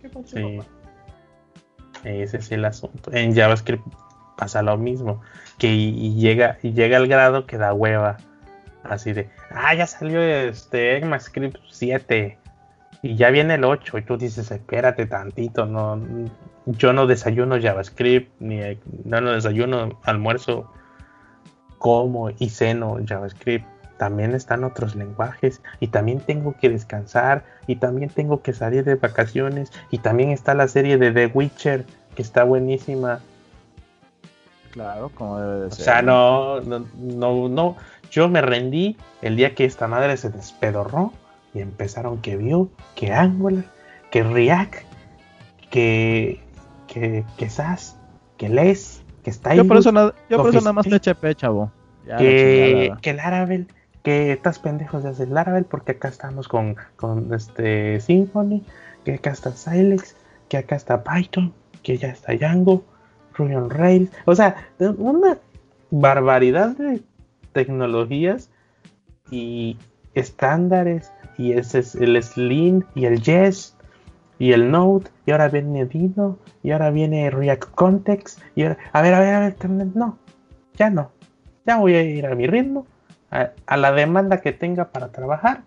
¿Qué 0.00 0.10
sí. 0.24 0.58
Ese 2.04 2.38
es 2.38 2.50
el 2.50 2.64
asunto. 2.64 3.12
En 3.12 3.34
JavaScript 3.34 3.86
pasa 4.38 4.62
lo 4.62 4.78
mismo. 4.78 5.20
Que 5.58 5.68
y, 5.68 6.14
llega, 6.14 6.58
y 6.62 6.72
llega 6.72 6.96
al 6.96 7.08
grado 7.08 7.46
que 7.46 7.58
da 7.58 7.74
hueva. 7.74 8.16
Así 8.84 9.12
de, 9.12 9.28
ah, 9.50 9.74
ya 9.74 9.86
salió 9.86 10.22
este 10.22 10.96
ECMAScript 10.96 11.58
7 11.70 12.38
y 13.02 13.16
ya 13.16 13.30
viene 13.30 13.54
el 13.54 13.64
8 13.64 13.98
y 13.98 14.02
tú 14.02 14.16
dices, 14.16 14.50
espérate 14.52 15.06
tantito, 15.06 15.66
no, 15.66 16.00
yo 16.66 16.92
no 16.92 17.08
desayuno 17.08 17.60
JavaScript, 17.60 18.30
ni 18.40 18.60
no, 19.04 19.20
no 19.20 19.32
desayuno 19.32 19.98
almuerzo, 20.04 20.70
como 21.78 22.30
y 22.30 22.48
ceno 22.48 22.98
JavaScript. 23.04 23.66
También 23.98 24.34
están 24.34 24.64
otros 24.64 24.94
lenguajes 24.94 25.60
y 25.80 25.88
también 25.88 26.20
tengo 26.20 26.54
que 26.60 26.70
descansar 26.70 27.44
y 27.66 27.76
también 27.76 28.08
tengo 28.08 28.40
que 28.40 28.52
salir 28.52 28.84
de 28.84 28.94
vacaciones 28.94 29.72
y 29.90 29.98
también 29.98 30.30
está 30.30 30.54
la 30.54 30.68
serie 30.68 30.96
de 30.96 31.10
The 31.10 31.26
Witcher 31.26 31.84
que 32.14 32.22
está 32.22 32.44
buenísima. 32.44 33.20
Claro, 34.70 35.10
como 35.14 35.40
debe 35.40 35.64
de 35.64 35.70
ser. 35.72 35.80
O 35.80 35.84
sea, 35.84 36.02
no, 36.02 36.60
no, 36.60 36.86
no, 36.96 37.48
no, 37.48 37.76
yo 38.10 38.28
me 38.28 38.40
rendí 38.40 38.96
el 39.20 39.36
día 39.36 39.54
que 39.54 39.64
esta 39.64 39.86
madre 39.88 40.16
se 40.16 40.30
despedorró 40.30 41.12
y 41.54 41.60
empezaron 41.60 42.20
que 42.20 42.36
Vue, 42.36 42.68
que 42.94 43.12
Angular, 43.12 43.64
que 44.10 44.22
React, 44.22 44.74
que, 45.70 46.40
que, 46.86 47.24
que 47.36 47.50
SAS, 47.50 47.96
que 48.36 48.48
LES, 48.48 49.02
que 49.22 49.30
está 49.30 49.54
Yo 49.54 49.66
por 49.66 49.78
eso, 49.78 49.92
nada, 49.92 50.14
yo 50.28 50.38
por 50.38 50.50
eso 50.50 50.60
nada 50.60 50.72
más 50.72 50.86
PHP, 50.86 51.34
chavo. 51.34 51.70
que, 52.18 52.92
que 53.00 53.12
Laravel, 53.14 53.68
que 54.02 54.32
estás 54.32 54.58
pendejos 54.58 55.02
de 55.02 55.10
hacer 55.10 55.28
Laravel 55.28 55.64
porque 55.64 55.92
acá 55.92 56.08
estamos 56.08 56.48
con, 56.48 56.76
con 56.96 57.32
este 57.32 58.00
Symfony, 58.00 58.62
que 59.04 59.14
acá 59.14 59.30
está 59.30 59.52
Silex, 59.52 60.16
que 60.48 60.56
acá 60.56 60.76
está 60.76 61.04
Python, 61.04 61.52
que 61.82 61.96
ya 61.98 62.08
está 62.08 62.32
Django, 62.34 62.84
Ruby 63.34 63.54
on 63.54 63.70
Rails, 63.70 64.10
o 64.26 64.34
sea, 64.34 64.68
una 64.78 65.38
barbaridad 65.90 66.76
de 66.76 67.02
tecnologías 67.52 68.50
y 69.30 69.76
estándares 70.14 71.12
y 71.38 71.52
ese 71.52 71.80
es 71.80 71.94
el 71.94 72.22
Slim 72.22 72.82
y 72.94 73.06
el 73.06 73.22
Yes 73.22 73.76
y 74.38 74.52
el 74.52 74.70
Node 74.70 75.10
y 75.26 75.30
ahora 75.30 75.48
viene 75.48 75.86
Dino 75.86 76.38
y 76.62 76.72
ahora 76.72 76.90
viene 76.90 77.30
React 77.30 77.74
Context 77.74 78.40
y 78.54 78.64
ahora, 78.64 78.78
a 78.92 79.02
ver, 79.02 79.14
a 79.14 79.20
ver, 79.20 79.34
a 79.34 79.40
ver, 79.40 79.56
no, 79.94 80.18
ya 80.74 80.90
no, 80.90 81.10
ya 81.66 81.76
voy 81.76 81.94
a 81.94 82.02
ir 82.02 82.26
a 82.26 82.34
mi 82.34 82.46
ritmo, 82.46 82.86
a, 83.30 83.76
la 83.76 83.92
demanda 83.92 84.38
que 84.38 84.52
tenga 84.52 84.90
para 84.90 85.10
trabajar 85.10 85.62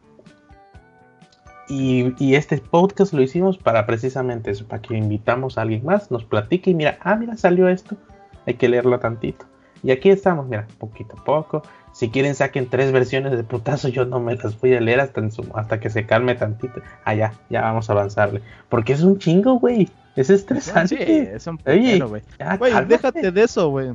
y, 1.68 2.14
y, 2.24 2.36
este 2.36 2.60
podcast 2.60 3.12
lo 3.14 3.24
hicimos 3.24 3.58
para 3.58 3.88
precisamente 3.88 4.52
eso, 4.52 4.68
para 4.68 4.82
que 4.82 4.96
invitamos 4.96 5.58
a 5.58 5.64
alguien 5.64 5.84
más, 5.84 6.12
nos 6.12 6.24
platique 6.24 6.70
y 6.70 6.76
mira, 6.76 7.00
ah, 7.02 7.16
mira, 7.16 7.36
salió 7.38 7.68
esto, 7.68 7.98
hay 8.46 8.54
que 8.54 8.70
leerlo 8.70 9.00
tantito. 9.00 9.46
Y 9.82 9.92
aquí 9.92 10.10
estamos, 10.10 10.48
mira, 10.48 10.68
poquito 10.78 11.16
a 11.18 11.24
poco, 11.24 11.64
si 11.96 12.10
quieren, 12.10 12.36
saquen 12.36 12.70
tres 12.70 12.92
versiones 12.92 13.38
de 13.38 13.46
putazo. 13.46 13.88
Yo 13.88 14.04
no 14.04 14.20
me 14.20 14.36
las 14.36 14.60
voy 14.60 14.74
a 14.74 14.82
leer 14.82 15.00
hasta, 15.00 15.22
hasta 15.54 15.80
que 15.80 15.90
se 15.90 16.06
calme 16.06 16.36
tantito. 16.36 16.82
Ah, 17.06 17.16
ya, 17.16 17.32
ya 17.50 17.62
vamos 17.62 17.90
a 17.90 17.94
avanzarle. 17.94 18.42
Porque 18.68 18.92
es 18.92 19.02
un 19.02 19.18
chingo, 19.18 19.60
güey. 19.60 19.90
Es 20.18 20.30
estresante. 20.30 20.98
Sí, 20.98 21.30
es 21.34 21.48
un 21.48 21.58
putero, 21.58 22.10
güey. 22.10 22.22
Güey, 22.60 22.86
déjate 22.86 23.32
de 23.32 23.42
eso, 23.42 23.70
güey. 23.70 23.94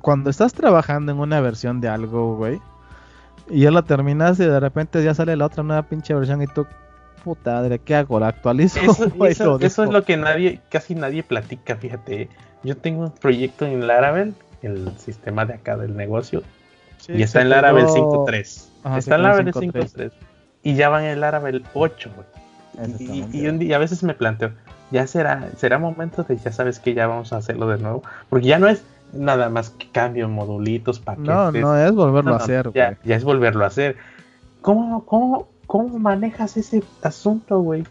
Cuando 0.00 0.30
estás 0.30 0.54
trabajando 0.54 1.12
en 1.12 1.18
una 1.18 1.38
versión 1.42 1.82
de 1.82 1.88
algo, 1.88 2.38
güey, 2.38 2.58
y 3.50 3.60
ya 3.60 3.70
la 3.70 3.82
terminas 3.82 4.40
y 4.40 4.46
de 4.46 4.58
repente 4.58 5.04
ya 5.04 5.12
sale 5.12 5.36
la 5.36 5.44
otra 5.44 5.62
nueva 5.62 5.82
pinche 5.82 6.14
versión 6.14 6.40
y 6.40 6.46
tú, 6.46 6.66
puta 7.24 7.56
madre, 7.56 7.78
¿qué 7.78 7.94
hago? 7.94 8.18
¿La 8.18 8.28
actualizo? 8.28 8.80
Eso, 8.80 9.58
eso 9.60 9.84
es 9.84 9.90
lo 9.90 10.02
que 10.02 10.16
nadie, 10.16 10.62
casi 10.70 10.94
nadie 10.94 11.24
platica, 11.24 11.76
fíjate. 11.76 12.30
Yo 12.62 12.74
tengo 12.78 13.02
un 13.02 13.10
proyecto 13.10 13.66
en 13.66 13.86
Laravel 13.86 14.34
el 14.64 14.90
sistema 14.98 15.44
de 15.44 15.54
acá 15.54 15.76
del 15.76 15.96
negocio. 15.96 16.42
y 17.08 17.22
está 17.22 17.42
en 17.42 17.50
Laravel 17.50 17.86
5.3. 17.86 18.98
Está 18.98 19.14
en 19.16 19.22
Laravel 19.22 19.52
5.3. 19.52 20.12
Y 20.62 20.74
ya 20.74 20.88
van 20.88 21.04
en 21.04 21.20
Laravel 21.20 21.64
8. 21.74 22.10
Y, 22.98 23.24
y, 23.32 23.46
un 23.46 23.58
día, 23.58 23.76
a 23.76 23.78
veces 23.78 24.02
me 24.02 24.14
planteo, 24.14 24.50
ya 24.90 25.06
será, 25.06 25.50
será 25.56 25.78
momento 25.78 26.24
de 26.24 26.36
ya 26.36 26.50
sabes 26.50 26.80
que 26.80 26.92
ya 26.94 27.06
vamos 27.06 27.32
a 27.32 27.36
hacerlo 27.36 27.68
de 27.68 27.78
nuevo. 27.78 28.02
Porque 28.28 28.46
ya 28.46 28.58
no 28.58 28.68
es 28.68 28.82
nada 29.12 29.48
más 29.48 29.70
que 29.70 29.88
cambio 29.90 30.28
modulitos, 30.28 30.98
paquetes. 30.98 31.28
No, 31.28 31.52
no 31.52 31.76
es 31.76 31.92
volverlo 31.92 32.34
a 32.34 32.38
hacer. 32.38 32.72
Ya, 32.74 32.98
ya, 33.04 33.16
es 33.16 33.24
volverlo 33.24 33.64
a 33.64 33.68
hacer. 33.68 33.96
¿Cómo, 34.60 35.04
cómo, 35.04 35.48
cómo 35.66 35.98
manejas 35.98 36.56
ese 36.56 36.82
asunto, 37.02 37.60
güey? 37.60 37.84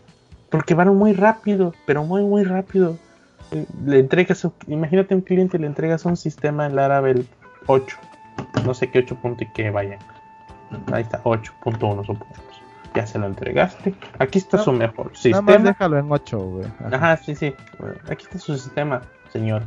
Porque 0.50 0.74
van 0.74 0.96
muy 0.96 1.14
rápido, 1.14 1.74
pero 1.86 2.04
muy, 2.04 2.24
muy 2.24 2.44
rápido 2.44 2.98
le 3.86 4.00
entregas, 4.00 4.48
imagínate 4.68 5.16
un 5.16 5.22
cliente 5.22 5.60
le 5.60 5.68
entregas 5.68 6.06
un 6.06 6.18
sistema 6.18 6.66
en 6.66 6.76
Laravel 6.76 7.28
8, 7.68 7.98
no 8.66 8.74
sé 8.74 8.90
qué 8.90 9.00
8 9.00 9.16
punto 9.22 9.44
y 9.44 9.48
que 9.54 9.70
vaya. 9.70 10.00
Ahí 10.92 11.04
está, 11.04 11.22
8.1 11.24 12.06
supongamos. 12.06 12.64
Ya 12.96 13.08
se 13.08 13.18
lo 13.18 13.26
entregaste. 13.26 13.96
Aquí 14.20 14.38
está 14.38 14.60
su 14.60 14.72
mejor 14.72 15.16
sistema. 15.16 15.42
Nada 15.42 15.72
déjalo 15.72 15.98
en 15.98 16.12
8, 16.12 16.40
güey. 16.40 16.68
Ajá. 16.92 17.18
sí, 17.18 17.36
sí. 17.36 17.54
Aquí 18.10 18.26
está 18.26 18.38
su 18.38 18.56
sistema, 18.56 19.02
señor. 19.32 19.64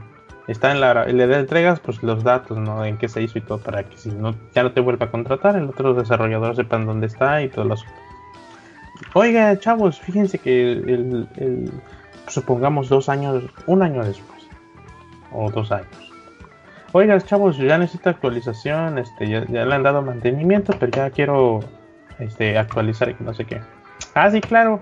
Está 0.47 0.71
en 0.71 0.81
la 0.81 1.07
le 1.07 1.25
entregas 1.37 1.81
pues 1.81 2.03
los 2.05 2.23
datos, 2.23 2.57
¿no? 2.57 2.85
En 2.85 2.99
qué 2.99 3.09
se 3.09 3.21
hizo 3.21 3.39
y 3.39 3.41
todo 3.41 3.59
para 3.59 3.83
que 3.83 3.97
si 3.97 4.11
no 4.11 4.33
ya 4.55 4.63
no 4.63 4.71
te 4.71 4.81
vuelva 4.81 5.07
a 5.07 5.11
contratar, 5.11 5.57
el 5.57 5.69
otro 5.69 5.93
desarrollador 5.93 6.55
sepan 6.55 6.87
dónde 6.87 7.09
está 7.09 7.43
y 7.43 7.49
todo 7.49 7.65
lo 7.65 7.75
asunto. 7.75 7.95
Oiga, 9.15 9.59
chavos, 9.59 9.99
fíjense 10.01 10.39
que 10.39 10.73
el 10.73 11.73
supongamos 12.29 12.89
dos 12.89 13.09
años, 13.09 13.45
un 13.67 13.83
año 13.83 14.05
después, 14.05 14.47
o 15.33 15.51
dos 15.51 15.73
años. 15.73 16.13
Oiga, 16.93 17.21
chavos, 17.21 17.59
ya 17.59 17.79
necesito 17.79 18.11
actualización, 18.11 18.99
este, 18.99 19.29
ya, 19.29 19.41
le 19.41 19.75
han 19.75 19.83
dado 19.83 20.03
mantenimiento, 20.03 20.75
pero 20.79 20.93
ya 20.93 21.11
quiero 21.11 21.61
este, 22.19 22.57
actualizar 22.57 23.11
y 23.11 23.17
no 23.21 23.35
sé 23.35 23.45
qué. 23.45 23.61
Ah, 24.15 24.31
sí, 24.31 24.41
claro. 24.41 24.81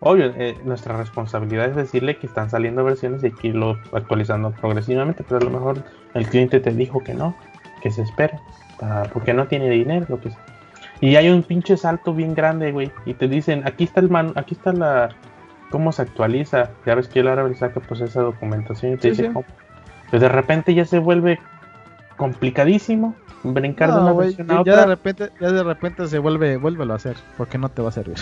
Obvio, 0.00 0.32
eh, 0.36 0.56
nuestra 0.64 0.96
responsabilidad 0.96 1.66
es 1.66 1.76
decirle 1.76 2.16
que 2.16 2.26
están 2.26 2.50
saliendo 2.50 2.82
versiones 2.82 3.22
y 3.22 3.30
que 3.30 3.48
irlo 3.48 3.78
actualizando 3.92 4.50
progresivamente, 4.50 5.22
pero 5.22 5.36
a 5.40 5.44
lo 5.44 5.50
mejor 5.50 5.84
el 6.14 6.26
cliente 6.26 6.58
te 6.58 6.72
dijo 6.72 6.98
que 7.04 7.14
no, 7.14 7.36
que 7.80 7.92
se 7.92 8.02
espere, 8.02 8.40
porque 9.12 9.32
no 9.32 9.46
tiene 9.46 9.70
dinero, 9.70 10.06
lo 10.08 10.20
que 10.20 10.30
sea. 10.30 10.44
Y 11.00 11.14
hay 11.14 11.28
un 11.30 11.44
pinche 11.44 11.76
salto 11.76 12.12
bien 12.14 12.34
grande, 12.34 12.72
güey, 12.72 12.90
y 13.06 13.14
te 13.14 13.28
dicen, 13.28 13.62
aquí 13.64 13.84
está 13.84 14.00
el 14.00 14.10
man, 14.10 14.32
aquí 14.34 14.54
está 14.54 14.72
la, 14.72 15.10
cómo 15.72 15.90
se 15.90 16.02
actualiza. 16.02 16.70
Ya 16.86 16.94
ves 16.94 17.08
que 17.08 17.20
el 17.20 17.28
árabe 17.28 17.56
saca 17.56 17.80
pues 17.80 18.00
esa 18.00 18.20
documentación 18.20 18.92
y 18.92 18.96
te 18.98 19.10
dice 19.10 19.26
cómo. 19.32 19.44
Pues 20.10 20.22
de 20.22 20.28
repente 20.28 20.74
ya 20.74 20.84
se 20.84 21.00
vuelve 21.00 21.40
complicadísimo 22.16 23.16
brincar 23.42 23.92
de 23.92 24.00
una 24.00 24.12
versión 24.12 24.50
a 24.50 24.60
otra. 24.60 24.74
Ya 24.74 24.80
de 24.82 24.86
repente, 24.86 25.30
ya 25.40 25.50
de 25.50 25.62
repente 25.64 26.06
se 26.06 26.18
vuelve, 26.18 26.56
vuélvelo 26.58 26.92
a 26.92 26.96
hacer, 26.96 27.16
porque 27.36 27.58
no 27.58 27.68
te 27.68 27.82
va 27.82 27.88
a 27.88 27.92
servir. 27.92 28.16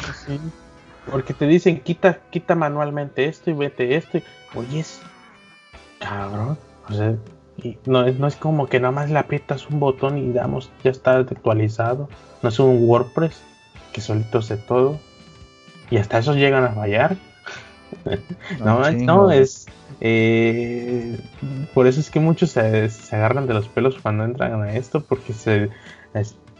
Porque 1.11 1.35
te 1.35 1.47
dicen 1.47 1.81
quita, 1.81 2.21
quita 2.31 2.55
manualmente 2.55 3.27
esto 3.27 3.51
y 3.51 3.55
vete 3.55 3.97
esto 3.97 4.19
y 4.19 4.23
oyes, 4.55 5.03
cabrón, 5.99 6.57
o 6.89 6.93
sea, 6.93 7.15
no, 7.85 8.07
no 8.07 8.27
es 8.27 8.37
como 8.37 8.69
que 8.69 8.81
nada 8.81 8.93
más 8.93 9.11
le 9.11 9.19
aprietas 9.19 9.69
un 9.69 9.81
botón 9.81 10.17
y 10.17 10.33
damos, 10.33 10.71
ya 10.83 10.91
está 10.91 11.19
actualizado. 11.19 12.09
No 12.43 12.49
es 12.49 12.59
un 12.59 12.89
WordPress 12.89 13.43
que 13.93 14.01
solito 14.01 14.39
hace 14.39 14.57
todo. 14.57 14.99
y 15.91 15.97
hasta 15.97 16.19
esos 16.19 16.37
llegan 16.37 16.65
a 16.65 16.71
fallar. 16.71 17.17
no, 18.65 18.91
no, 18.91 19.31
es. 19.31 19.67
Eh, 20.01 21.19
por 21.75 21.87
eso 21.87 22.01
es 22.01 22.11
que 22.11 22.21
muchos 22.21 22.51
se, 22.51 22.89
se, 22.89 23.17
agarran 23.17 23.47
de 23.47 23.55
los 23.55 23.69
pelos 23.69 23.99
cuando 24.01 24.25
entran 24.25 24.63
a 24.63 24.75
esto, 24.75 25.03
porque 25.03 25.33
se, 25.33 25.71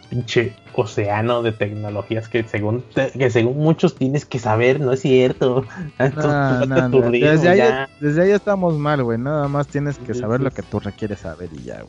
pinche 0.09 0.55
océano 0.81 1.43
de 1.43 1.53
tecnologías 1.53 2.29
que 2.29 2.45
según 2.45 2.85
que 2.95 3.31
según 3.31 3.59
muchos 3.59 3.95
tienes 3.95 4.25
que 4.25 4.39
saber, 4.39 4.81
no 4.81 4.93
es 4.93 5.01
cierto. 5.01 5.65
desde, 5.99 7.49
ahí, 7.49 7.87
desde, 8.01 8.23
ahí, 8.23 8.31
estamos 8.31 8.77
mal, 8.79 9.03
güey. 9.03 9.19
Nada 9.19 9.49
más 9.49 9.67
tienes 9.69 9.99
que 9.99 10.15
saber 10.15 10.41
lo 10.41 10.51
que 10.51 10.63
tú 10.63 10.81
requieres 10.81 11.21
saber 11.21 11.49
y 11.53 11.65
ya, 11.65 11.85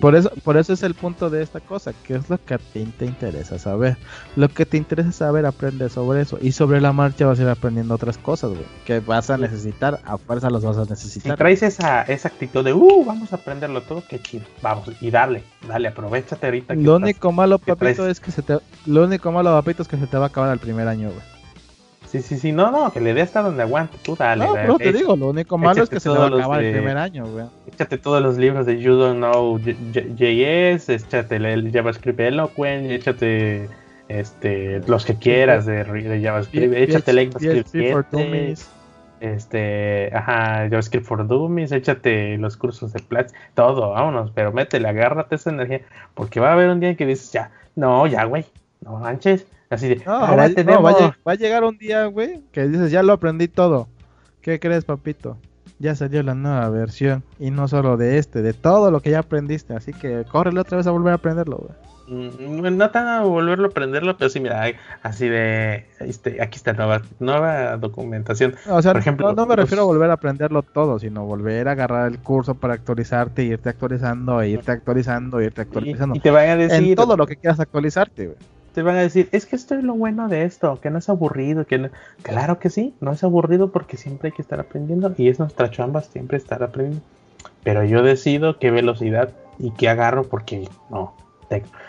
por 0.00 0.16
eso, 0.16 0.30
por 0.42 0.56
eso 0.56 0.72
es 0.72 0.82
el 0.82 0.94
punto 0.94 1.30
de 1.30 1.42
esta 1.42 1.60
cosa, 1.60 1.92
que 2.04 2.16
es 2.16 2.28
lo 2.28 2.38
que 2.38 2.54
a 2.54 2.58
ti 2.58 2.84
te 2.98 3.04
interesa 3.04 3.58
saber. 3.58 3.96
Lo 4.34 4.48
que 4.48 4.66
te 4.66 4.76
interesa 4.76 5.12
saber, 5.12 5.46
aprende 5.46 5.88
sobre 5.88 6.22
eso. 6.22 6.38
Y 6.40 6.52
sobre 6.52 6.80
la 6.80 6.92
marcha 6.92 7.26
vas 7.26 7.38
a 7.38 7.42
ir 7.42 7.48
aprendiendo 7.48 7.94
otras 7.94 8.18
cosas, 8.18 8.50
güey. 8.50 8.64
Que 8.84 8.98
vas 8.98 9.30
a 9.30 9.38
necesitar, 9.38 10.00
a 10.04 10.18
fuerza 10.18 10.50
los 10.50 10.64
vas 10.64 10.78
a 10.78 10.84
necesitar. 10.84 11.32
Si 11.32 11.38
traes 11.38 11.62
esa, 11.62 12.02
esa 12.02 12.28
actitud 12.28 12.64
de, 12.64 12.72
uh, 12.72 13.04
vamos 13.04 13.32
a 13.32 13.36
aprenderlo 13.36 13.82
todo, 13.82 14.02
qué 14.08 14.20
chido. 14.20 14.44
Vamos, 14.62 14.90
y 15.00 15.10
dale, 15.10 15.44
dale, 15.68 15.88
aprovechate 15.88 16.46
ahorita. 16.46 16.74
Que 16.74 16.82
lo 16.82 16.96
único 16.96 17.30
malo, 17.30 17.58
es 18.04 18.20
que 18.20 18.30
se 18.30 18.42
te, 18.42 18.58
lo 18.86 19.04
único 19.04 19.30
malo, 19.32 19.50
papito, 19.50 19.82
es 19.82 19.88
que 19.88 19.96
se 19.96 20.06
te 20.06 20.16
va 20.16 20.24
a 20.24 20.28
acabar 20.28 20.52
el 20.52 20.58
primer 20.58 20.88
año, 20.88 21.10
güey. 21.10 21.36
Sí, 22.06 22.22
sí, 22.22 22.38
sí, 22.38 22.52
no, 22.52 22.70
no, 22.70 22.92
que 22.92 23.00
le 23.00 23.14
dé 23.14 23.22
hasta 23.22 23.42
donde 23.42 23.62
aguante, 23.62 23.98
tú 24.02 24.14
dale. 24.16 24.46
No, 24.66 24.78
te 24.78 24.92
digo, 24.92 25.16
lo 25.16 25.30
único 25.30 25.58
malo 25.58 25.82
es 25.82 25.90
que 25.90 25.98
se 25.98 26.08
le 26.08 26.18
va 26.18 26.26
a 26.26 26.28
acabar 26.28 26.62
el 26.62 26.72
primer 26.72 26.96
año, 26.96 27.26
güey. 27.26 27.46
Échate 27.66 27.98
todos 27.98 28.22
los 28.22 28.36
libros 28.36 28.66
de 28.66 28.80
You 28.80 28.94
Don't 28.94 29.16
Know 29.16 29.58
JS, 29.58 30.88
échate 30.88 31.36
el 31.36 31.72
JavaScript 31.72 32.20
Eloquent, 32.20 32.90
échate 32.90 33.68
este, 34.08 34.80
los 34.86 35.04
que 35.04 35.16
quieras 35.16 35.66
de, 35.66 35.84
de 35.84 36.22
JavaScript, 36.22 36.74
échate 36.74 37.10
el 37.10 37.18
ECMAScript 37.18 37.68
7, 37.70 38.56
este, 39.20 40.10
ajá, 40.14 40.68
JavaScript 40.68 41.06
for 41.06 41.26
Dummies, 41.26 41.72
échate 41.72 42.36
los 42.38 42.56
cursos 42.56 42.92
de 42.92 43.00
Platz, 43.00 43.32
todo, 43.54 43.90
vámonos, 43.90 44.30
pero 44.34 44.52
métele, 44.52 44.88
agárrate 44.88 45.36
esa 45.36 45.50
energía, 45.50 45.82
porque 46.14 46.40
va 46.40 46.50
a 46.50 46.52
haber 46.52 46.70
un 46.70 46.80
día 46.80 46.90
en 46.90 46.96
que 46.96 47.06
dices, 47.06 47.32
ya, 47.32 47.50
no, 47.74 48.06
ya, 48.06 48.24
güey, 48.24 48.44
no 48.80 48.98
manches 48.98 49.46
Así 49.68 49.88
de, 49.88 49.96
no, 49.96 50.20
va, 50.82 50.94
a, 51.24 51.34
llegar 51.34 51.64
un 51.64 51.76
día, 51.76 52.06
güey, 52.06 52.42
que 52.52 52.68
dices, 52.68 52.92
ya 52.92 53.02
lo 53.02 53.12
aprendí 53.12 53.48
todo. 53.48 53.88
¿Qué 54.40 54.60
crees, 54.60 54.84
papito? 54.84 55.38
Ya 55.80 55.96
salió 55.96 56.22
la 56.22 56.34
nueva 56.34 56.68
versión. 56.68 57.24
Y 57.40 57.50
no 57.50 57.66
solo 57.66 57.96
de 57.96 58.18
este, 58.18 58.42
de 58.42 58.52
todo 58.52 58.92
lo 58.92 59.00
que 59.00 59.10
ya 59.10 59.20
aprendiste. 59.20 59.74
Así 59.74 59.92
que 59.92 60.24
córrele 60.30 60.60
otra 60.60 60.76
vez 60.76 60.86
a 60.86 60.92
volver 60.92 61.12
a 61.12 61.16
aprenderlo, 61.16 61.56
güey. 61.56 61.85
Mm, 62.08 62.76
no 62.76 62.90
tan 62.90 63.08
a 63.08 63.22
volverlo 63.22 63.66
a 63.66 63.70
aprenderlo, 63.70 64.16
pero 64.16 64.30
sí, 64.30 64.38
mira, 64.38 64.64
así 65.02 65.28
de, 65.28 65.86
este, 66.00 66.40
aquí 66.40 66.56
está 66.56 66.72
nueva, 66.72 67.02
nueva 67.18 67.76
documentación. 67.76 68.54
o 68.68 68.80
sea, 68.80 68.92
Por 68.92 69.00
ejemplo, 69.00 69.32
no, 69.32 69.46
me 69.46 69.56
refiero 69.56 69.82
a 69.82 69.86
volver 69.86 70.10
a 70.10 70.14
aprenderlo 70.14 70.62
todo, 70.62 70.98
sino 70.98 71.24
volver 71.24 71.68
a 71.68 71.72
agarrar 71.72 72.10
el 72.10 72.18
curso 72.18 72.54
para 72.54 72.74
actualizarte, 72.74 73.42
irte 73.42 73.68
actualizando, 73.68 74.40
e 74.40 74.50
irte 74.50 74.70
actualizando, 74.70 75.40
irte 75.40 75.62
actualizando. 75.62 76.16
Y, 76.16 76.20
te 76.20 76.30
vayan 76.30 76.58
a 76.58 76.62
decir... 76.62 76.90
En 76.90 76.94
todo 76.94 77.16
lo 77.16 77.26
que 77.26 77.36
quieras 77.36 77.58
actualizarte, 77.60 78.26
güey 78.26 78.38
te 78.76 78.82
van 78.82 78.96
a 78.96 79.00
decir, 79.00 79.30
es 79.32 79.46
que 79.46 79.56
esto 79.56 79.74
es 79.74 79.82
lo 79.82 79.94
bueno 79.94 80.28
de 80.28 80.44
esto, 80.44 80.78
que 80.82 80.90
no 80.90 80.98
es 80.98 81.08
aburrido, 81.08 81.66
que 81.66 81.90
Claro 82.20 82.58
que 82.58 82.68
sí, 82.68 82.94
no 83.00 83.12
es 83.12 83.24
aburrido 83.24 83.72
porque 83.72 83.96
siempre 83.96 84.28
hay 84.28 84.32
que 84.32 84.42
estar 84.42 84.60
aprendiendo 84.60 85.14
y 85.16 85.30
es 85.30 85.38
nuestra 85.38 85.70
chamba 85.70 86.02
siempre 86.02 86.36
estar 86.36 86.62
aprendiendo. 86.62 87.02
Pero 87.64 87.84
yo 87.84 88.02
decido 88.02 88.58
qué 88.58 88.70
velocidad 88.70 89.30
y 89.58 89.70
qué 89.70 89.88
agarro 89.88 90.24
porque 90.24 90.68
no, 90.90 91.14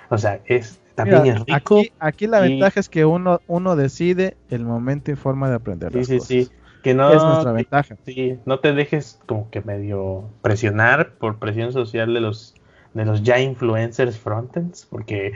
o 0.10 0.18
sea, 0.18 0.40
es 0.46 0.80
también 0.96 1.28
es 1.28 1.46
rico. 1.46 1.84
Aquí, 2.00 2.26
la 2.26 2.40
ventaja 2.40 2.80
es 2.80 2.90
que 2.90 3.06
uno, 3.06 3.40
uno 3.48 3.76
decide 3.76 4.36
el 4.50 4.66
momento 4.66 5.12
y 5.12 5.16
forma 5.16 5.48
de 5.48 5.56
aprender. 5.56 5.94
Sí, 5.94 6.06
sí, 6.06 6.20
sí. 6.20 6.50
Que 6.82 6.94
no, 6.96 7.12
es 7.12 7.22
nuestra 7.22 7.52
ventaja. 7.52 7.98
Sí, 8.06 8.40
no 8.46 8.60
te 8.60 8.74
dejes 8.74 9.20
como 9.26 9.50
que 9.52 9.62
medio 9.62 10.30
presionar 10.42 11.12
por 11.14 11.38
presión 11.38 11.72
social 11.72 12.14
de 12.14 12.22
los 12.22 12.56
de 12.94 13.06
los 13.06 13.22
ya 13.22 13.40
influencers 13.40 14.18
frontends, 14.18 14.88
porque 14.90 15.34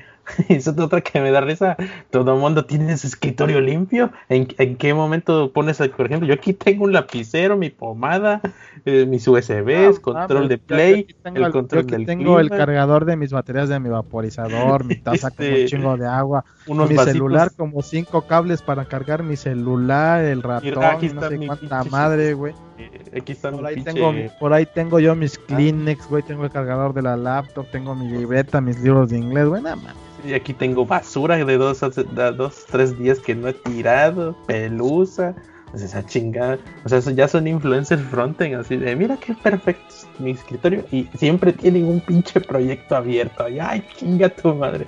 eso 0.49 0.71
es 0.71 0.79
otra 0.79 1.01
que 1.01 1.19
me 1.21 1.31
da 1.31 1.41
risa. 1.41 1.77
Todo 2.09 2.33
el 2.33 2.39
mundo 2.39 2.65
tiene 2.65 2.97
su 2.97 3.07
escritorio 3.07 3.61
limpio. 3.61 4.11
¿En, 4.29 4.45
qué 4.45 4.93
momento 4.93 5.51
pones, 5.51 5.77
por 5.77 6.05
ejemplo, 6.05 6.27
yo 6.27 6.33
aquí 6.33 6.53
tengo 6.53 6.85
un 6.85 6.93
lapicero, 6.93 7.57
mi 7.57 7.69
pomada, 7.69 8.41
eh, 8.85 9.05
mis 9.05 9.27
USBs, 9.27 9.99
control 9.99 10.47
de 10.47 10.57
play, 10.57 11.07
tengo 11.23 11.45
el 11.45 11.51
control 11.51 11.87
del 11.87 12.05
tengo 12.05 12.39
el 12.39 12.49
cargador 12.49 13.05
de 13.05 13.15
mis 13.15 13.31
baterías 13.31 13.69
de 13.69 13.79
mi 13.79 13.89
vaporizador, 13.89 14.85
mi 14.85 14.95
taza 14.95 15.31
con 15.31 15.45
un 15.45 15.53
este, 15.53 15.65
chingo 15.65 15.97
de 15.97 16.07
agua, 16.07 16.45
mi 16.67 16.97
celular 16.97 17.51
como 17.55 17.81
cinco 17.81 18.23
cables 18.23 18.61
para 18.61 18.85
cargar 18.85 19.23
mi 19.23 19.35
celular, 19.35 20.23
el 20.23 20.41
ratón, 20.41 21.15
no 21.15 21.29
sé 21.29 21.37
cuánta 21.45 21.83
madre, 21.85 22.33
güey. 22.33 22.53
Eh, 22.77 23.19
aquí 23.19 23.35
por 23.35 23.65
ahí, 23.65 23.83
tengo, 23.83 24.13
por 24.39 24.53
ahí 24.53 24.65
tengo 24.65 24.99
yo 24.99 25.15
mis 25.15 25.37
ah. 25.37 25.41
Kleenex, 25.47 26.07
güey, 26.07 26.23
tengo 26.23 26.45
el 26.45 26.51
cargador 26.51 26.93
de 26.93 27.03
la 27.03 27.15
laptop, 27.15 27.67
tengo 27.71 27.95
mi 27.95 28.09
libreta, 28.09 28.61
mis 28.61 28.79
libros 28.79 29.09
de 29.09 29.19
inglés, 29.19 29.47
güey, 29.47 29.61
nada 29.61 29.75
más. 29.75 30.10
Y 30.23 30.33
aquí 30.33 30.53
tengo 30.53 30.85
basura 30.85 31.37
de 31.43 31.57
dos, 31.57 31.79
de 31.79 32.31
dos, 32.31 32.65
tres 32.69 32.97
días 32.97 33.19
que 33.19 33.35
no 33.35 33.47
he 33.47 33.53
tirado, 33.53 34.35
pelusa, 34.45 35.35
pues 35.71 35.83
esa 35.83 36.05
chingada. 36.05 36.59
O 36.85 36.89
sea, 36.89 36.99
ya 36.99 37.27
son 37.27 37.47
influencers 37.47 38.01
fronten, 38.03 38.55
así 38.55 38.77
de, 38.77 38.95
mira 38.95 39.17
qué 39.17 39.33
perfecto 39.33 39.93
mi 40.19 40.31
escritorio. 40.31 40.85
Y 40.91 41.07
siempre 41.15 41.53
tienen 41.53 41.85
un 41.85 42.01
pinche 42.01 42.39
proyecto 42.41 42.95
abierto. 42.95 43.47
Y, 43.49 43.59
ay, 43.59 43.83
chinga 43.97 44.29
tu 44.29 44.53
madre. 44.53 44.87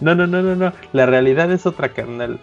No, 0.00 0.14
no, 0.14 0.26
no, 0.26 0.42
no, 0.42 0.54
no. 0.54 0.72
La 0.92 1.06
realidad 1.06 1.50
es 1.50 1.66
otra, 1.66 1.88
carnal. 1.88 2.38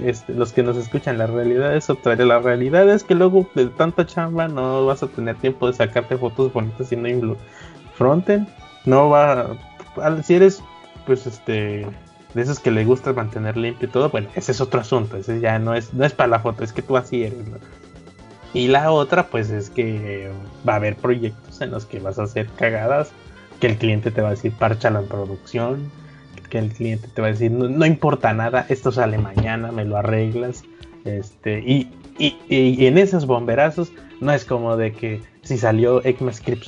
Este, 0.00 0.34
los 0.34 0.52
que 0.52 0.64
nos 0.64 0.76
escuchan, 0.76 1.16
la 1.18 1.26
realidad 1.26 1.76
es 1.76 1.88
otra. 1.88 2.16
La 2.16 2.40
realidad 2.40 2.88
es 2.88 3.04
que 3.04 3.14
luego 3.14 3.48
de 3.54 3.66
tanta 3.66 4.04
chamba 4.04 4.48
no 4.48 4.84
vas 4.86 5.02
a 5.02 5.06
tener 5.06 5.36
tiempo 5.36 5.68
de 5.68 5.74
sacarte 5.74 6.16
fotos 6.16 6.52
bonitas 6.52 6.88
siendo 6.88 7.36
fronten. 7.94 8.48
No 8.84 9.10
va. 9.10 9.56
Si 10.24 10.34
eres 10.34 10.62
pues 11.06 11.26
este 11.26 11.86
de 12.34 12.42
esos 12.42 12.60
que 12.60 12.70
le 12.70 12.84
gusta 12.84 13.12
mantener 13.12 13.56
limpio 13.56 13.88
y 13.88 13.90
todo, 13.90 14.08
bueno, 14.08 14.28
ese 14.34 14.52
es 14.52 14.60
otro 14.60 14.80
asunto, 14.80 15.16
ese 15.16 15.40
ya 15.40 15.58
no 15.58 15.74
es, 15.74 15.92
no 15.92 16.04
es 16.04 16.12
para 16.12 16.28
la 16.28 16.40
foto, 16.40 16.64
es 16.64 16.72
que 16.72 16.82
tú 16.82 16.96
así 16.96 17.24
eres, 17.24 17.38
Y 18.54 18.68
la 18.68 18.90
otra, 18.90 19.26
pues 19.26 19.50
es 19.50 19.70
que 19.70 20.30
va 20.66 20.74
a 20.74 20.76
haber 20.76 20.96
proyectos 20.96 21.60
en 21.60 21.70
los 21.70 21.84
que 21.84 22.00
vas 22.00 22.18
a 22.18 22.24
hacer 22.24 22.48
cagadas, 22.56 23.12
que 23.60 23.66
el 23.66 23.76
cliente 23.76 24.10
te 24.10 24.22
va 24.22 24.28
a 24.28 24.32
decir, 24.32 24.52
párchala 24.52 25.00
en 25.00 25.08
producción, 25.08 25.90
que 26.48 26.58
el 26.58 26.70
cliente 26.72 27.08
te 27.08 27.20
va 27.20 27.28
a 27.28 27.30
decir, 27.32 27.50
no, 27.50 27.86
importa 27.86 28.32
nada, 28.32 28.66
esto 28.68 28.92
sale 28.92 29.18
mañana, 29.18 29.72
me 29.72 29.84
lo 29.84 29.96
arreglas, 29.96 30.62
este, 31.04 31.60
y, 31.60 31.90
y, 32.18 32.36
y, 32.48 32.86
en 32.86 32.96
esos 32.96 33.26
bomberazos 33.26 33.92
no 34.20 34.32
es 34.32 34.44
como 34.44 34.76
de 34.76 34.92
que 34.92 35.20
si 35.42 35.58
salió 35.58 36.04
ECMAScript 36.04 36.66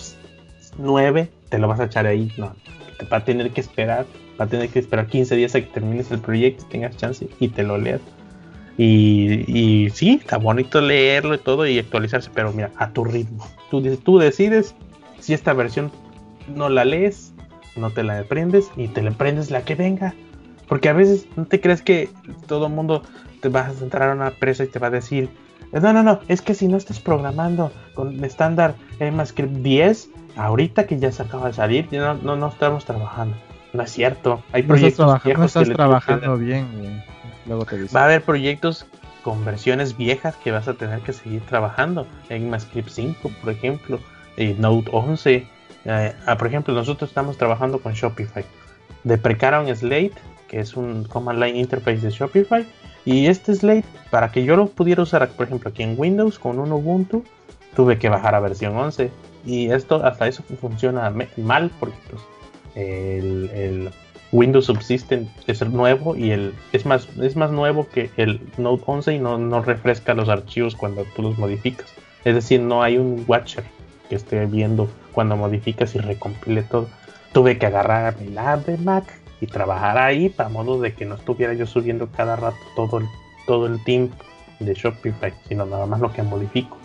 9, 0.79 1.31
te 1.49 1.59
lo 1.59 1.69
vas 1.69 1.81
a 1.81 1.85
echar 1.85 2.07
ahí, 2.07 2.33
no, 2.37 2.55
te 2.99 3.07
va 3.07 3.19
a 3.19 3.25
tener 3.25 3.51
que 3.51 3.61
esperar 3.61 4.07
a 4.39 4.47
tener 4.47 4.69
que 4.69 4.79
esperar 4.79 5.07
15 5.07 5.37
días 5.37 5.55
a 5.55 5.61
que 5.61 5.67
termines 5.67 6.11
el 6.11 6.21
proyecto, 6.21 6.65
tengas 6.71 6.97
chance 6.97 7.29
y 7.41 7.49
te 7.49 7.63
lo 7.63 7.79
leas. 7.79 8.01
Y, 8.77 9.45
y 9.47 9.91
sí, 9.91 10.19
está 10.21 10.37
bonito 10.37 10.81
leerlo 10.81 11.35
y 11.35 11.39
todo 11.39 11.67
y 11.67 11.79
actualizarse, 11.79 12.31
pero 12.35 12.53
mira, 12.53 12.73
a 12.77 12.91
tu 12.91 13.05
ritmo. 13.05 13.47
Tú, 13.71 13.83
tú 13.97 14.19
decides 14.19 14.75
si 15.21 15.33
esta 15.33 15.53
versión 15.53 15.93
no 16.49 16.69
la 16.69 16.85
lees, 16.85 17.33
no 17.77 17.91
te 17.91 18.03
la 18.03 18.19
aprendes 18.19 18.71
y 18.77 18.89
te 18.89 19.03
la 19.03 19.11
aprendes 19.11 19.51
la 19.51 19.63
que 19.63 19.75
venga. 19.75 20.15
Porque 20.69 20.89
a 20.89 20.93
veces 20.93 21.27
no 21.37 21.45
te 21.45 21.61
crees 21.61 21.83
que 21.83 22.09
todo 22.47 22.67
el 22.67 22.73
mundo 22.73 23.03
te 23.41 23.49
vas 23.49 23.81
a 23.81 23.85
entrar 23.85 24.11
a 24.11 24.15
una 24.15 24.29
empresa 24.29 24.65
y 24.65 24.69
te 24.69 24.79
va 24.79 24.89
a 24.89 24.91
decir, 24.91 25.29
no, 25.73 25.93
no, 25.93 26.03
no, 26.03 26.21
es 26.29 26.41
que 26.41 26.55
si 26.55 26.69
no 26.69 26.77
estás 26.77 27.01
programando 27.01 27.73
con 27.95 28.25
estándar 28.25 28.75
EMAScript 29.01 29.53
10, 29.57 30.11
ahorita 30.37 30.87
que 30.87 30.99
ya 30.99 31.13
se 31.13 31.23
acaba 31.23 31.49
de 31.49 31.53
salir, 31.53 31.89
no, 31.93 32.15
no, 32.15 32.37
no 32.37 32.49
estamos 32.49 32.85
trabajando. 32.85 33.37
No 33.75 33.83
es 33.83 33.91
cierto. 33.91 34.43
Hay 34.53 34.63
proyectos 34.63 35.07
no 35.37 35.45
estás 35.45 35.69
trabajando 35.69 36.39
bien, 36.39 37.03
Luego 37.45 37.67
te 37.67 37.85
Va 37.95 38.03
a 38.03 38.05
haber 38.05 38.23
proyectos 38.23 38.87
con 39.23 39.45
versiones 39.45 39.97
viejas 39.97 40.37
que 40.37 40.53
vas 40.53 40.69
a 40.69 40.75
tener 40.75 41.01
que 41.01 41.13
seguir 41.13 41.43
trabajando. 41.43 42.07
En 42.29 42.45
ECMAScript 42.45 42.89
5, 42.89 43.31
por 43.43 43.53
ejemplo, 43.53 43.99
eh, 44.37 44.55
Node 44.59 44.89
11. 44.93 45.47
Eh, 45.87 46.15
ah, 46.25 46.39
por 46.39 46.47
ejemplo, 46.47 46.73
nosotros 46.73 47.11
estamos 47.11 47.37
trabajando 47.37 47.81
con 47.81 47.93
Shopify. 47.95 48.45
Deprecaron 49.03 49.75
Slate, 49.75 50.15
que 50.47 50.61
es 50.61 50.75
un 50.75 51.05
command 51.05 51.43
line 51.43 51.59
interface 51.59 51.99
de 51.99 52.11
Shopify. 52.11 52.65
Y 53.05 53.27
este 53.27 53.57
Slate, 53.57 53.85
para 54.11 54.31
que 54.31 54.45
yo 54.45 54.55
lo 54.57 54.69
pudiera 54.69 55.03
usar, 55.03 55.29
por 55.31 55.47
ejemplo, 55.47 55.71
aquí 55.71 55.83
en 55.83 55.97
Windows 55.99 56.39
con 56.39 56.61
un 56.61 56.71
Ubuntu, 56.71 57.25
tuve 57.75 57.99
que 57.99 58.09
bajar 58.09 58.37
a 58.37 58.41
versión 58.41 58.77
11. 58.77 59.11
Y 59.45 59.71
esto, 59.73 60.05
hasta 60.05 60.29
eso 60.29 60.45
funciona 60.61 61.13
mal, 61.37 61.71
porque 61.81 61.97
pues, 62.09 62.23
el, 62.75 63.91
Windows 64.33 64.65
Subsystem 64.65 65.29
es 65.47 65.63
el 65.63 65.73
nuevo 65.73 66.17
y 66.17 66.33
el 66.33 66.55
es 66.73 66.85
más 66.85 67.09
es 67.23 67.37
más 67.37 67.53
nuevo 67.53 67.87
que 67.89 68.11
el 68.17 68.41
Node 68.59 68.83
11 68.85 69.15
y 69.15 69.19
no, 69.21 69.39
no 69.39 69.63
refresca 69.63 70.13
los 70.13 70.29
archivos 70.29 70.75
cuando 70.75 71.05
tú 71.15 71.23
los 71.23 71.39
modificas. 71.39 71.87
Es 72.25 72.35
decir, 72.35 72.61
no 72.61 72.83
hay 72.83 72.99
un 72.99 73.25
watcher 73.29 73.63
que 74.09 74.17
esté 74.17 74.45
viendo 74.47 74.89
cuando 75.13 75.37
modificas 75.37 75.95
y 75.95 75.99
recompile 75.99 76.65
todo. 76.65 76.89
Tuve 77.33 77.59
que 77.59 77.67
agarrar 77.67 78.19
mi 78.21 78.29
lab 78.31 78.65
de 78.65 78.77
Mac 78.79 79.05
y 79.41 79.47
trabajar 79.47 79.99
ahí 79.99 80.29
para 80.31 80.49
modo 80.49 80.81
de 80.81 80.95
que 80.95 81.05
no 81.05 81.15
estuviera 81.15 81.55
yo 81.55 81.67
subiendo 81.67 82.09
cada 82.11 82.35
rato 82.35 82.57
todo 82.75 82.99
el 82.99 83.07
todo 83.47 83.67
el 83.67 83.83
team 83.85 84.11
de 84.59 84.75
Shopify, 84.75 85.33
sino 85.49 85.67
nada 85.67 85.87
más 85.87 86.01
lo 86.01 86.13
que 86.13 86.23
modifico. 86.23 86.77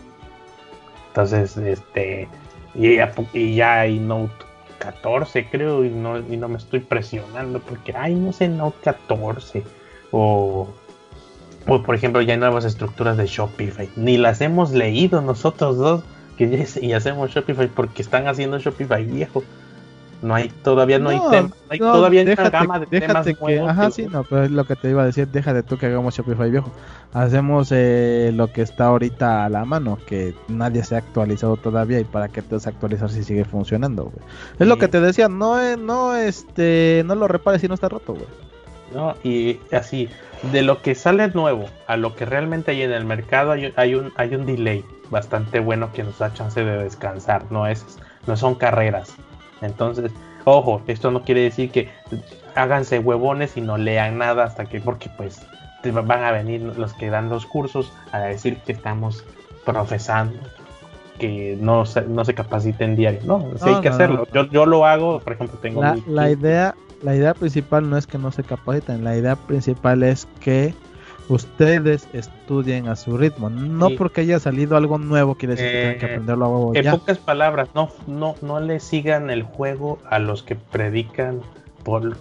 Entonces, 1.07 1.57
este, 1.57 2.28
y 2.76 2.95
ya, 2.95 3.14
y 3.34 3.56
ya 3.56 3.80
hay 3.82 3.99
Note 3.99 4.49
14 4.80 5.49
creo 5.49 5.85
y 5.85 5.89
no, 5.89 6.18
y 6.18 6.38
no 6.38 6.47
me 6.47 6.57
estoy 6.57 6.80
presionando 6.80 7.60
porque, 7.60 7.93
ay, 7.95 8.15
no 8.15 8.34
sé, 8.34 8.47
Note 8.47 8.77
14 8.84 9.64
o, 10.11 10.68
o 11.68 11.84
por 11.84 11.95
ejemplo 11.95 12.22
ya 12.22 12.34
hay 12.34 12.39
nuevas 12.39 12.65
estructuras 12.65 13.18
de 13.18 13.27
Shopify, 13.27 13.89
ni 13.95 14.18
las 14.18 14.41
hemos 14.41 14.72
leído 14.72 15.22
nosotros 15.22 15.77
dos 15.77 16.03
que 16.38 16.49
ya 16.49 16.65
y 16.81 16.93
hacemos 16.93 17.31
Shopify 17.31 17.68
porque 17.68 18.01
están 18.01 18.27
haciendo 18.27 18.60
Shopify 18.60 19.03
viejo. 19.06 19.43
No 20.22 20.36
hay, 20.36 20.50
todavía 20.50 21.00
no, 21.00 21.10
hay, 21.10 21.20
tema, 21.30 21.50
todavía 21.78 22.24
una 22.24 22.50
gama 22.50 22.80
de 22.80 22.88
temas 22.88 23.26
que, 23.26 23.60
Ajá, 23.60 23.90
sí, 23.90 24.06
no, 24.12 24.26
pero 24.26 24.44
es 24.44 24.52
lo 24.52 24.66
que 24.66 24.76
te 24.76 24.90
iba 24.90 25.04
a 25.04 25.06
decir, 25.06 25.30
déjate 25.30 25.64
tú 25.64 25.78
que 25.78 25.86
hagamos 25.86 26.14
Shopify 26.14 26.52
viejo. 26.52 26.70
Hacemos 27.14 27.70
eh, 27.72 28.32
lo 28.34 28.52
que 28.52 28.62
está 28.62 28.88
ahorita 28.88 29.46
a 29.46 29.50
la 29.50 29.64
mano, 29.64 29.98
que 30.06 30.36
nadie 30.50 30.84
se 30.84 30.96
ha 30.96 30.98
actualizado 30.98 31.56
todavía 31.56 32.02
y 32.02 32.04
para 32.04 32.28
que 32.28 32.41
te 32.41 32.56
vas 32.56 32.68
a 32.68 32.72
actualizar 32.72 33.10
si 33.10 33.24
sigue 33.24 33.46
funcionando, 33.46 34.12
Es 34.60 34.68
lo 34.68 34.78
que 34.78 34.90
te 34.90 35.00
decía, 35.00 35.30
no, 35.30 35.78
no, 35.78 36.16
este, 36.16 37.04
no 37.06 37.16
lo 37.16 37.30
repares 37.30 37.62
si 37.62 37.70
no 37.70 37.76
está 37.76 37.88
roto, 37.88 38.14
güey. 38.14 38.28
No, 38.94 39.16
y 39.24 39.60
así, 39.72 40.10
de 40.52 40.64
lo 40.64 40.82
que 40.82 40.96
sale 40.96 41.30
nuevo 41.30 41.66
a 41.88 41.96
lo 41.96 42.16
que 42.16 42.26
realmente 42.26 42.72
hay 42.72 42.82
en 42.82 42.91
el 42.91 43.06
mercado 43.06 43.52
hay, 43.52 43.72
hay, 43.76 43.96
un, 43.96 44.12
hay 44.16 44.34
un 44.36 44.46
delay 44.46 44.84
bastante 45.12 45.60
bueno 45.60 45.94
que 45.94 46.04
nos 46.04 46.18
da 46.18 46.34
chance 46.34 46.62
de 46.62 46.84
descansar, 46.84 47.46
no, 47.52 47.68
es, 47.68 47.86
no 48.28 48.36
son 48.36 48.56
carreras 48.56 49.16
entonces, 49.61 50.11
ojo, 50.45 50.81
esto 50.88 51.11
no 51.11 51.23
quiere 51.23 51.41
decir 51.41 51.72
que 51.72 51.90
háganse 52.56 52.99
huevones 52.99 53.57
y 53.57 53.61
no 53.61 53.77
lean 53.77 54.18
nada 54.18 54.44
hasta 54.44 54.65
que, 54.65 54.80
porque 54.80 55.10
pues 55.18 55.45
van 55.84 56.23
a 56.23 56.31
venir 56.31 56.61
los 56.61 56.94
que 56.94 57.10
dan 57.10 57.30
los 57.30 57.45
cursos 57.45 57.91
a 58.11 58.19
decir 58.19 58.57
que 58.57 58.73
estamos 58.73 59.23
profesando 59.65 60.40
que 61.19 61.57
no 61.60 61.86
se, 61.86 62.02
no 62.02 62.23
se 62.26 62.34
capaciten 62.34 62.95
diario. 62.95 63.19
No, 63.26 63.45
sí 63.57 63.69
hay 63.69 63.81
que 63.81 63.90
hacerlo. 63.90 64.26
Yo, 64.34 64.45
yo 64.45 64.65
lo 64.65 64.86
hago, 64.86 65.19
por 65.19 65.34
ejemplo, 65.34 65.60
tengo... 65.60 65.81
La, 65.81 65.98
la 66.07 66.31
idea, 66.31 66.76
la 67.03 67.15
idea 67.15 67.34
principal 67.34 67.90
no 67.90 67.98
es 67.98 68.07
que 68.07 68.18
no 68.18 68.31
se 68.31 68.44
capaciten, 68.44 69.03
la 69.03 69.15
idea 69.15 69.36
principal 69.36 70.02
es 70.03 70.27
que 70.40 70.73
ustedes 71.30 72.07
estudien 72.11 72.88
a 72.88 72.95
su 72.95 73.18
ritmo. 73.18 73.49
No 73.49 73.89
porque 73.97 74.22
haya 74.22 74.39
salido 74.39 74.76
algo 74.76 74.97
nuevo 74.97 75.35
quiere 75.35 75.56
decir 75.56 75.68
que 75.68 75.77
tienen 75.77 75.99
que 75.99 76.06
eh, 76.06 76.10
aprenderlo 76.10 76.45
a 76.45 76.49
huevo. 76.49 76.76
En 76.76 76.91
pocas 76.91 77.18
palabras, 77.19 77.69
no, 77.73 77.89
no, 78.07 78.35
no 78.41 78.60
le 78.60 78.80
sigan 78.80 79.30
el 79.30 79.43
juego 79.43 79.99
a 80.10 80.19
los 80.19 80.43
que 80.43 80.56
predican 80.56 81.41
por 81.84 82.18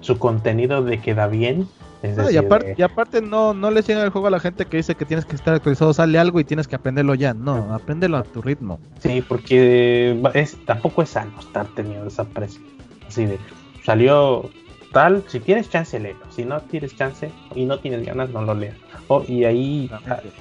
su 0.00 0.18
contenido 0.18 0.82
de 0.82 1.00
que 1.00 1.14
da 1.14 1.26
bien. 1.26 1.66
y, 2.02 2.36
aparte, 2.36 2.74
y, 2.78 2.82
aparte, 2.82 3.20
no, 3.20 3.52
no 3.54 3.70
le 3.70 3.82
sigan 3.82 4.02
el 4.02 4.10
juego 4.10 4.28
a 4.28 4.30
la 4.30 4.40
gente 4.40 4.66
que 4.66 4.76
dice 4.76 4.94
que 4.94 5.04
tienes 5.04 5.24
que 5.24 5.36
estar 5.36 5.54
actualizado, 5.54 5.92
sale 5.92 6.18
algo 6.18 6.38
y 6.40 6.44
tienes 6.44 6.68
que 6.68 6.76
aprenderlo 6.76 7.14
ya. 7.14 7.34
No, 7.34 7.74
apréndelo 7.74 8.18
a 8.18 8.22
tu 8.22 8.42
ritmo. 8.42 8.78
Sí, 9.00 9.22
porque 9.26 10.20
es, 10.34 10.56
tampoco 10.66 11.02
es 11.02 11.10
sano 11.10 11.32
estar 11.40 11.66
teniendo 11.74 12.06
esa 12.06 12.24
presión. 12.24 12.64
Así 13.06 13.26
de, 13.26 13.38
salió 13.84 14.50
tal, 14.92 15.24
si 15.28 15.40
tienes 15.40 15.70
chance, 15.70 15.98
léelo. 15.98 16.20
Si 16.30 16.44
no 16.44 16.60
tienes 16.60 16.96
chance 16.96 17.30
y 17.54 17.64
no 17.64 17.78
tienes 17.78 18.04
ganas, 18.04 18.30
no 18.30 18.42
lo 18.42 18.54
leas. 18.54 18.76
Oh, 19.08 19.24
y 19.26 19.44
ahí 19.44 19.90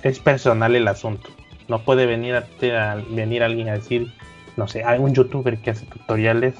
es 0.03 0.19
personal 0.19 0.75
el 0.75 0.87
asunto. 0.87 1.29
No 1.67 1.79
puede 1.79 2.05
venir, 2.05 2.35
a, 2.35 2.95
venir 3.09 3.43
alguien 3.43 3.69
a 3.69 3.73
decir, 3.73 4.11
no 4.57 4.67
sé, 4.67 4.83
hay 4.83 4.99
un 4.99 5.13
youtuber 5.13 5.57
que 5.59 5.71
hace 5.71 5.85
tutoriales 5.85 6.55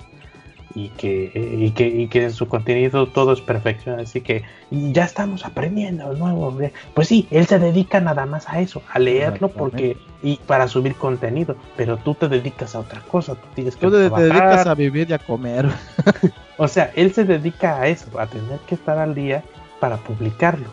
y 0.76 0.90
que, 0.90 1.32
y 1.34 1.72
que, 1.72 1.88
y 1.88 2.08
que 2.08 2.30
su 2.30 2.48
contenido 2.48 3.08
todo 3.08 3.34
es 3.34 3.42
perfección. 3.42 4.00
Así 4.00 4.22
que 4.22 4.44
ya 4.70 5.06
estamos 5.06 5.46
aprendiendo 5.46 6.14
nuevo. 6.14 6.56
Pues 6.94 7.08
sí, 7.08 7.28
él 7.32 7.48
se 7.48 7.58
dedica 7.58 8.00
nada 8.00 8.26
más 8.26 8.48
a 8.48 8.62
eso, 8.62 8.84
a 8.92 9.00
leerlo 9.00 9.50
porque 9.50 9.98
y 10.22 10.38
para 10.38 10.68
subir 10.68 10.96
contenido. 10.96 11.56
Pero 11.76 11.98
tú 11.98 12.14
te 12.14 12.28
dedicas 12.28 12.76
a 12.76 12.80
otra 12.80 13.02
cosa. 13.02 13.36
Tú 13.36 13.48
tienes 13.56 13.76
que 13.76 13.88
tú 13.88 13.92
te 13.92 14.10
dedicas 14.10 14.68
a 14.68 14.76
vivir 14.76 15.10
y 15.10 15.14
a 15.14 15.20
comer. 15.20 15.68
O 16.62 16.68
sea, 16.68 16.92
él 16.96 17.14
se 17.14 17.24
dedica 17.24 17.80
a 17.80 17.88
eso, 17.88 18.20
a 18.20 18.28
tener 18.28 18.60
que 18.68 18.76
estar 18.76 18.98
al 18.98 19.16
día 19.16 19.44
para 19.80 19.96
publicarlo. 19.96 20.68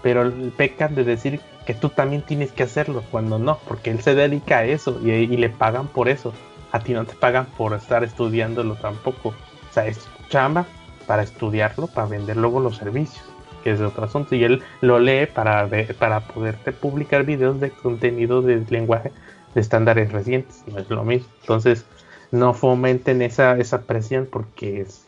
Pero 0.00 0.32
pecan 0.56 0.94
de 0.94 1.02
decir 1.02 1.40
que 1.66 1.74
tú 1.74 1.88
también 1.88 2.22
tienes 2.22 2.52
que 2.52 2.62
hacerlo, 2.62 3.02
cuando 3.10 3.40
no, 3.40 3.58
porque 3.66 3.90
él 3.90 4.00
se 4.00 4.14
dedica 4.14 4.58
a 4.58 4.64
eso 4.64 5.00
y, 5.02 5.26
le 5.26 5.50
pagan 5.50 5.88
por 5.88 6.08
eso. 6.08 6.32
A 6.70 6.78
ti 6.78 6.92
no 6.94 7.04
te 7.04 7.14
pagan 7.14 7.46
por 7.46 7.74
estar 7.74 8.04
estudiándolo 8.04 8.76
tampoco. 8.76 9.30
O 9.30 9.72
sea, 9.72 9.84
es 9.84 10.08
chamba 10.28 10.64
para 11.08 11.24
estudiarlo, 11.24 11.88
para 11.88 12.06
vender 12.06 12.36
luego 12.36 12.60
los 12.60 12.76
servicios, 12.76 13.24
que 13.64 13.72
es 13.72 13.80
otro 13.80 14.04
asunto. 14.04 14.36
Y 14.36 14.44
él 14.44 14.62
lo 14.80 15.00
lee 15.00 15.26
para, 15.26 15.68
para 15.98 16.20
poderte 16.20 16.70
publicar 16.70 17.24
videos 17.24 17.58
de 17.58 17.72
contenido 17.72 18.42
de 18.42 18.64
lenguaje 18.70 19.10
de 19.56 19.60
estándares 19.60 20.12
recientes. 20.12 20.62
No 20.68 20.78
es 20.78 20.88
lo 20.88 21.02
mismo. 21.02 21.26
Entonces, 21.40 21.84
no 22.30 22.54
fomenten 22.54 23.22
esa, 23.22 23.58
esa 23.58 23.82
presión 23.82 24.28
porque 24.30 24.82
es, 24.82 25.01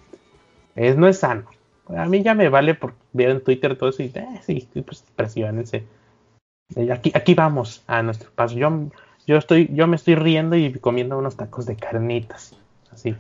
es, 0.74 0.96
no 0.96 1.08
es 1.08 1.18
sano. 1.18 1.44
A 1.88 2.06
mí 2.06 2.22
ya 2.22 2.34
me 2.34 2.48
vale 2.48 2.74
por 2.74 2.94
ver 3.12 3.30
en 3.30 3.44
Twitter 3.44 3.76
todo 3.76 3.90
eso 3.90 4.02
y 4.02 4.10
eh, 4.14 4.40
sí, 4.42 4.68
pues 4.86 5.04
presionense. 5.14 5.84
Eh, 6.76 6.90
aquí, 6.90 7.12
aquí 7.14 7.34
vamos 7.34 7.82
a 7.86 8.02
nuestro 8.02 8.30
paso. 8.30 8.54
Yo, 8.54 8.90
yo 9.26 9.36
estoy, 9.36 9.68
yo 9.72 9.86
me 9.86 9.96
estoy 9.96 10.14
riendo 10.14 10.56
y 10.56 10.72
comiendo 10.74 11.18
unos 11.18 11.36
tacos 11.36 11.66
de 11.66 11.76
carnitas. 11.76 12.56
Así. 12.90 13.14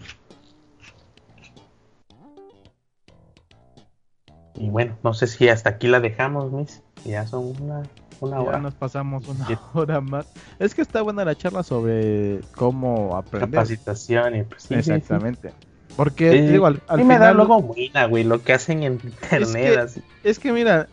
Y 4.56 4.70
bueno, 4.70 4.96
no 5.02 5.14
sé 5.14 5.26
si 5.26 5.48
hasta 5.48 5.70
aquí 5.70 5.88
la 5.88 6.00
dejamos, 6.00 6.52
mis. 6.52 6.82
Ya 7.04 7.26
son 7.26 7.54
una, 7.60 7.82
una 8.20 8.40
hora. 8.40 8.52
Ya 8.52 8.62
nos 8.62 8.74
pasamos 8.74 9.26
una 9.28 9.60
hora 9.74 10.00
más. 10.00 10.32
Es 10.58 10.74
que 10.74 10.80
está 10.80 11.02
buena 11.02 11.24
la 11.24 11.34
charla 11.34 11.62
sobre 11.62 12.40
cómo 12.56 13.16
aprender. 13.16 13.50
Capacitación 13.50 14.36
y 14.36 14.42
pues, 14.44 14.70
Exactamente. 14.70 15.52
Porque, 15.96 16.42
digo, 16.42 16.66
al, 16.66 16.80
al 16.88 17.04
me 17.04 17.18
da 17.18 17.32
luego 17.32 17.60
buena, 17.62 18.06
güey, 18.06 18.24
lo 18.24 18.42
que 18.42 18.52
hacen 18.52 18.82
en 18.82 19.00
internet. 19.02 19.78
Es 19.78 19.94
que, 19.94 20.28
es 20.30 20.38
que 20.38 20.52
mira, 20.52 20.88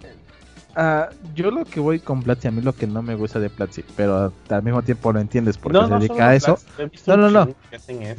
uh, 0.77 1.13
yo 1.33 1.49
lo 1.51 1.65
que 1.65 1.79
voy 1.79 1.99
con 1.99 2.21
Platzi, 2.21 2.47
a 2.47 2.51
mí 2.51 2.61
lo 2.61 2.73
que 2.73 2.87
no 2.87 3.01
me 3.01 3.15
gusta 3.15 3.39
de 3.39 3.49
Platzi, 3.49 3.83
pero 3.95 4.31
al 4.49 4.63
mismo 4.63 4.81
tiempo 4.81 5.11
lo 5.11 5.19
entiendes 5.19 5.57
porque 5.57 5.79
se 5.79 5.93
dedica 5.93 6.29
a 6.29 6.35
eso. 6.35 6.59
No, 7.07 7.17
no, 7.17 7.29
no. 7.31 7.55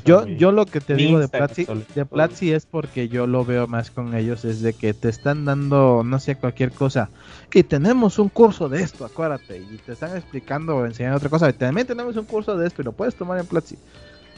yo, 0.04 0.26
yo 0.26 0.52
lo 0.52 0.66
que 0.66 0.80
te 0.80 0.94
digo 0.94 1.18
de 1.18 1.28
Platzi, 1.28 1.66
de 1.94 2.04
Platzi 2.04 2.52
es 2.52 2.66
porque 2.66 3.08
yo 3.08 3.26
lo 3.26 3.44
veo 3.44 3.66
más 3.66 3.90
con 3.90 4.14
ellos, 4.14 4.44
es 4.44 4.62
de 4.62 4.72
que 4.72 4.92
te 4.94 5.08
están 5.08 5.44
dando, 5.44 6.02
no 6.04 6.18
sé, 6.18 6.36
cualquier 6.36 6.72
cosa. 6.72 7.10
Y 7.54 7.62
tenemos 7.64 8.18
un 8.18 8.30
curso 8.30 8.68
de 8.70 8.82
esto, 8.82 9.04
acuérdate. 9.04 9.58
Y 9.58 9.76
te 9.76 9.92
están 9.92 10.16
explicando 10.16 10.76
o 10.76 10.86
enseñando 10.86 11.18
otra 11.18 11.28
cosa. 11.28 11.50
Y 11.50 11.52
también 11.52 11.86
tenemos 11.86 12.16
un 12.16 12.24
curso 12.24 12.56
de 12.56 12.66
esto 12.66 12.80
y 12.80 12.84
lo 12.86 12.92
puedes 12.92 13.14
tomar 13.14 13.38
en 13.38 13.46
Platzi. 13.46 13.76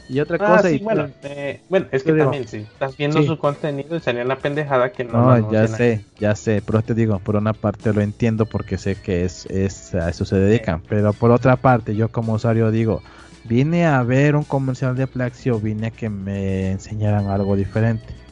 Y 0.07 0.19
otra 0.19 0.37
ah, 0.39 0.57
cosa. 0.57 0.71
y 0.71 0.79
bueno, 0.79 1.09
eh, 1.23 1.61
bueno, 1.67 1.87
es 1.91 2.03
que 2.03 2.13
también, 2.13 2.47
si 2.47 2.57
estás 2.57 2.95
viendo 2.95 3.23
su 3.23 3.37
contenido, 3.37 3.99
sería 3.99 4.23
una 4.23 4.37
pendejada 4.37 4.91
que 4.91 5.03
no. 5.03 5.39
No, 5.39 5.51
ya 5.51 5.67
sé, 5.67 6.05
ya 6.19 6.35
sé, 6.35 6.61
pero 6.65 6.81
te 6.81 6.93
digo, 6.93 7.19
por 7.19 7.35
una 7.35 7.53
parte 7.53 7.91
lo 7.91 8.01
entiendo 8.01 8.45
porque 8.45 8.77
sé 8.77 8.95
que 8.95 9.25
es, 9.25 9.45
es 9.47 9.95
a 9.95 10.09
eso 10.09 10.25
se 10.25 10.37
dedican, 10.37 10.81
pero 10.87 11.13
por 11.13 11.31
otra 11.31 11.55
parte, 11.55 11.95
yo 11.95 12.09
como 12.09 12.33
usuario 12.33 12.69
digo, 12.69 13.01
vine 13.45 13.85
a 13.85 14.03
ver 14.03 14.35
un 14.35 14.43
comercial 14.43 14.95
de 14.95 15.07
Plaxio, 15.07 15.59
vine 15.59 15.87
a 15.87 15.91
que 15.91 16.09
me 16.09 16.71
enseñaran 16.71 17.27
algo 17.27 17.55
diferente. 17.55 18.24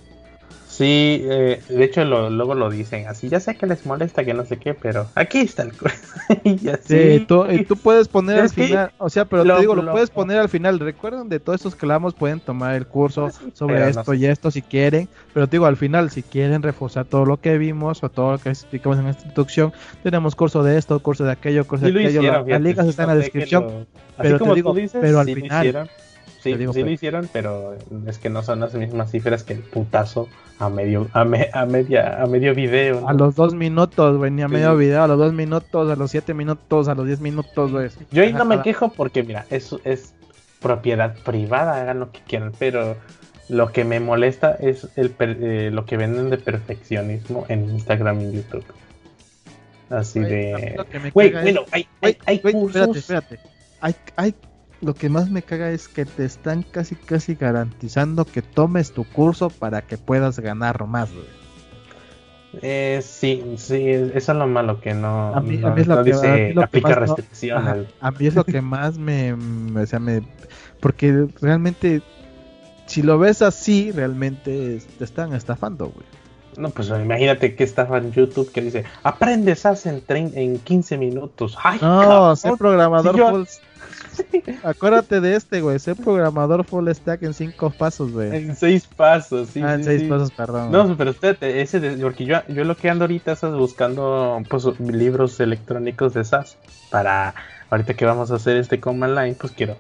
Sí, 0.74 1.22
eh, 1.24 1.62
de 1.70 1.84
hecho 1.84 2.04
luego 2.04 2.56
lo 2.56 2.72
dicen 2.72 3.08
así, 3.08 3.30
ya 3.30 3.40
sé 3.40 3.56
que 3.56 3.68
les 3.68 3.86
molesta 3.86 4.26
que 4.26 4.34
no 4.34 4.44
sé 4.44 4.58
qué, 4.58 4.74
pero 4.74 5.08
aquí 5.14 5.42
está 5.42 5.62
el 5.62 5.74
curso. 5.74 5.98
sí, 6.84 7.24
tú, 7.28 7.46
y 7.48 7.64
tú 7.64 7.78
puedes 7.78 8.08
poner 8.08 8.40
al 8.40 8.50
final, 8.50 8.92
o 8.98 9.08
sea, 9.08 9.26
pero 9.26 9.44
te 9.44 9.62
digo, 9.62 9.76
lo, 9.76 9.92
puedes 9.92 10.10
poner 10.10 10.40
al 10.40 10.50
final. 10.50 10.80
Recuerden 10.80 11.30
de 11.30 11.40
todos 11.40 11.58
estos 11.58 11.76
clavos 11.76 12.16
pueden 12.16 12.40
tomar 12.40 12.74
el 12.74 12.88
curso 12.88 13.30
sobre 13.54 13.88
esto 13.88 14.16
y 14.16 14.26
esto 14.26 14.50
si 14.50 14.64
quieren, 14.64 15.08
pero 15.32 15.46
te 15.46 15.58
digo, 15.58 15.68
al 15.68 15.78
final, 15.78 16.10
si 16.10 16.24
quieren 16.24 16.64
reforzar 16.64 17.06
todo 17.06 17.26
lo 17.26 17.40
que 17.40 17.60
vimos 17.60 18.04
o 18.04 18.10
todo 18.10 18.32
lo 18.32 18.38
que 18.40 18.50
explicamos 18.50 18.98
en 18.98 19.10
esta 19.10 19.28
introducción, 19.28 19.74
tenemos 20.02 20.36
curso 20.36 20.64
de 20.64 20.80
esto, 20.80 21.00
curso 21.02 21.24
de 21.24 21.34
aquello, 21.34 21.68
curso 21.68 21.86
de 21.86 21.92
aquello, 21.92 22.48
las 22.48 22.62
ligas 22.62 22.88
están 22.88 23.12
en 23.12 23.18
la 23.18 23.22
descripción, 23.22 23.86
pero 24.18 24.40
te 24.40 24.54
digo, 24.56 24.76
pero 25.00 25.20
al 25.20 25.28
final 25.28 25.88
Sí, 26.44 26.56
sí 26.74 26.84
lo 26.84 26.90
hicieron, 26.90 27.30
pero 27.32 27.76
es 28.06 28.18
que 28.18 28.30
no 28.30 28.44
son 28.44 28.60
las 28.60 28.74
mismas 28.74 29.12
cifras 29.12 29.44
que 29.44 29.54
el 29.54 29.60
putazo 29.60 30.28
a 30.60 30.70
medio, 30.70 31.08
a, 31.14 31.24
media, 31.24 32.22
a 32.22 32.28
medio 32.28 32.54
video. 32.54 33.08
A 33.08 33.14
los 33.14 33.36
dos 33.36 33.54
minutos, 33.54 34.18
güey, 34.18 34.30
ni 34.30 34.42
a 34.42 34.50
medio 34.50 34.76
video, 34.76 35.04
a 35.04 35.08
los 35.08 35.18
dos 35.18 35.32
minutos, 35.32 35.90
a 35.90 35.96
los 35.96 36.12
siete 36.12 36.34
minutos, 36.34 36.90
a 36.90 36.96
los 36.96 37.08
diez 37.08 37.22
minutos, 37.22 37.72
güey. 37.72 37.90
Yo 38.12 38.24
ahí 38.24 38.34
no 38.34 38.44
me 38.44 38.62
quejo 38.62 38.90
porque, 38.90 39.24
mira, 39.24 39.46
es, 39.50 39.74
es 39.86 40.14
propiedad 40.62 41.16
privada, 41.24 41.82
hagan 41.82 42.02
lo 42.02 42.12
que 42.12 42.20
quieran, 42.28 42.52
pero 42.60 42.98
lo 43.48 43.72
que 43.72 43.86
me 43.86 44.02
molesta 44.02 44.56
es 44.60 44.90
el, 44.98 45.16
eh, 45.20 45.70
lo 45.72 45.86
que 45.86 45.96
venden 45.96 46.30
de 46.30 46.38
perfeccionismo 46.38 47.46
en 47.48 47.70
Instagram 47.70 48.20
y 48.20 48.34
YouTube. 48.34 48.66
Así 49.90 50.20
de. 50.20 50.76
Güey, 51.14 51.32
bueno, 51.32 51.62
hay, 51.72 51.88
hay, 52.02 52.18
hay 52.26 52.40
cursos. 52.40 52.98
Espérate, 52.98 53.36
espérate. 53.36 53.40
Hay, 53.80 53.96
hay 54.16 54.36
lo 54.84 54.94
que 54.94 55.10
más 55.10 55.30
me 55.30 55.42
caga 55.42 55.72
es 55.72 55.88
que 55.88 56.06
te 56.06 56.26
están 56.26 56.64
casi 56.64 56.96
casi 56.96 57.36
garantizando 57.36 58.26
que 58.26 58.42
tomes 58.42 58.92
tu 58.92 59.06
curso 59.06 59.50
para 59.50 59.82
que 59.82 59.98
puedas 59.98 60.40
ganar 60.40 60.86
más, 60.86 61.12
güey. 61.12 61.26
Eh, 62.62 63.02
sí, 63.04 63.44
sí, 63.58 63.82
eso 63.90 64.32
es 64.32 64.38
lo 64.38 64.46
malo 64.46 64.80
que 64.80 64.94
no, 64.94 65.34
a 65.34 65.42
mí, 65.42 65.56
es 65.56 65.88
lo 65.88 66.04
que, 66.04 66.12
dice, 66.12 66.54
aplica 66.62 66.94
restricciones. 66.94 67.88
a 68.00 68.12
mí 68.12 68.28
es 68.28 68.36
lo 68.36 68.44
que 68.44 68.62
más 68.62 69.00
me, 69.00 69.34
o 69.34 69.86
sea, 69.88 70.00
me, 70.00 70.22
porque 70.80 71.28
realmente, 71.42 72.04
si 72.86 73.02
lo 73.02 73.18
ves 73.18 73.42
así, 73.42 73.92
realmente 73.92 74.80
te 75.00 75.04
están 75.04 75.34
estafando, 75.34 75.88
güey. 75.88 76.06
No, 76.58 76.70
pues 76.70 76.90
imagínate 76.90 77.56
que 77.56 77.64
estafa 77.64 77.98
en 77.98 78.12
YouTube 78.12 78.52
que 78.52 78.62
dice, 78.62 78.86
aprendes 79.04 79.60
SAS 79.60 79.86
en, 79.86 80.04
en 80.10 80.60
15 80.60 80.98
minutos. 80.98 81.58
Ay, 81.64 81.80
no, 81.82 82.36
ser 82.36 82.54
programador 82.58 83.18
full... 83.18 83.44
Acuérdate 84.64 85.22
de 85.22 85.36
este, 85.36 85.62
güey, 85.62 85.80
ser 85.80 85.96
programador 85.96 86.64
full 86.64 86.90
stack 86.90 87.24
en 87.24 87.34
5 87.34 87.72
pasos, 87.72 88.12
güey. 88.12 88.36
En 88.36 88.56
6 88.56 88.88
pasos, 88.96 89.50
sí. 89.50 89.62
Ah, 89.64 89.76
en 89.76 89.84
6 89.84 90.04
pasos, 90.04 90.32
perdón. 90.32 90.72
No, 90.72 90.96
pero 90.98 91.12
espérate, 91.12 91.62
ese 91.62 91.80
de, 91.80 91.98
porque 91.98 92.26
yo, 92.26 92.38
yo 92.48 92.64
lo 92.64 92.76
que 92.76 92.90
ando 92.90 93.06
ahorita 93.06 93.34
es 93.34 93.42
buscando 93.42 94.42
pues, 94.50 94.66
libros 94.80 95.40
electrónicos 95.40 96.14
de 96.14 96.24
SAS 96.24 96.58
para 96.90 97.34
ahorita 97.70 97.96
que 97.96 98.06
vamos 98.06 98.32
a 98.32 98.36
hacer 98.36 98.58
este 98.58 98.80
command 98.80 99.18
line, 99.18 99.36
pues 99.40 99.54
quiero, 99.54 99.78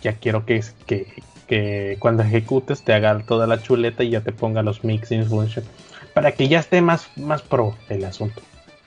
ya 0.00 0.14
quiero 0.14 0.46
que, 0.46 0.64
que, 0.86 1.06
que 1.46 1.96
cuando 1.98 2.22
ejecutes 2.22 2.82
te 2.82 2.94
haga 2.94 3.18
toda 3.26 3.46
la 3.46 3.60
chuleta 3.60 4.02
y 4.02 4.10
ya 4.10 4.22
te 4.22 4.32
ponga 4.32 4.62
los 4.62 4.82
mixing 4.82 5.26
functions 5.26 5.66
para 6.14 6.32
que 6.32 6.48
ya 6.48 6.60
esté 6.60 6.80
más, 6.80 7.08
más 7.16 7.42
pro 7.42 7.76
el 7.88 8.04
asunto. 8.04 8.40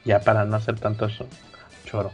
Ya 0.06 0.22
para 0.22 0.46
no 0.46 0.56
hacer 0.56 0.80
tanto 0.80 1.06
eso, 1.06 1.28
choro. 1.86 2.12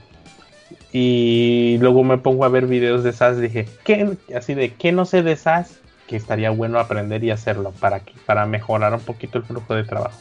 Y 0.92 1.78
luego 1.80 2.04
me 2.04 2.18
pongo 2.18 2.46
a 2.46 2.50
ver 2.50 2.66
videos 2.66 3.04
de 3.04 3.14
SAS. 3.14 3.40
Dije, 3.40 3.68
¿qué? 3.84 4.18
Así 4.36 4.54
de, 4.56 4.74
¿qué 4.74 4.92
no 4.92 5.06
sé 5.06 5.24
de 5.24 5.36
SAS? 5.36 5.80
Que 6.08 6.16
estaría 6.16 6.50
bueno 6.50 6.80
aprender 6.80 7.24
y 7.24 7.32
hacerlo 7.32 7.72
para, 7.80 8.02
que, 8.02 8.14
para 8.26 8.46
mejorar 8.46 8.94
un 8.94 9.00
poquito 9.00 9.38
el 9.38 9.44
flujo 9.44 9.76
de 9.76 9.84
trabajo. 9.84 10.20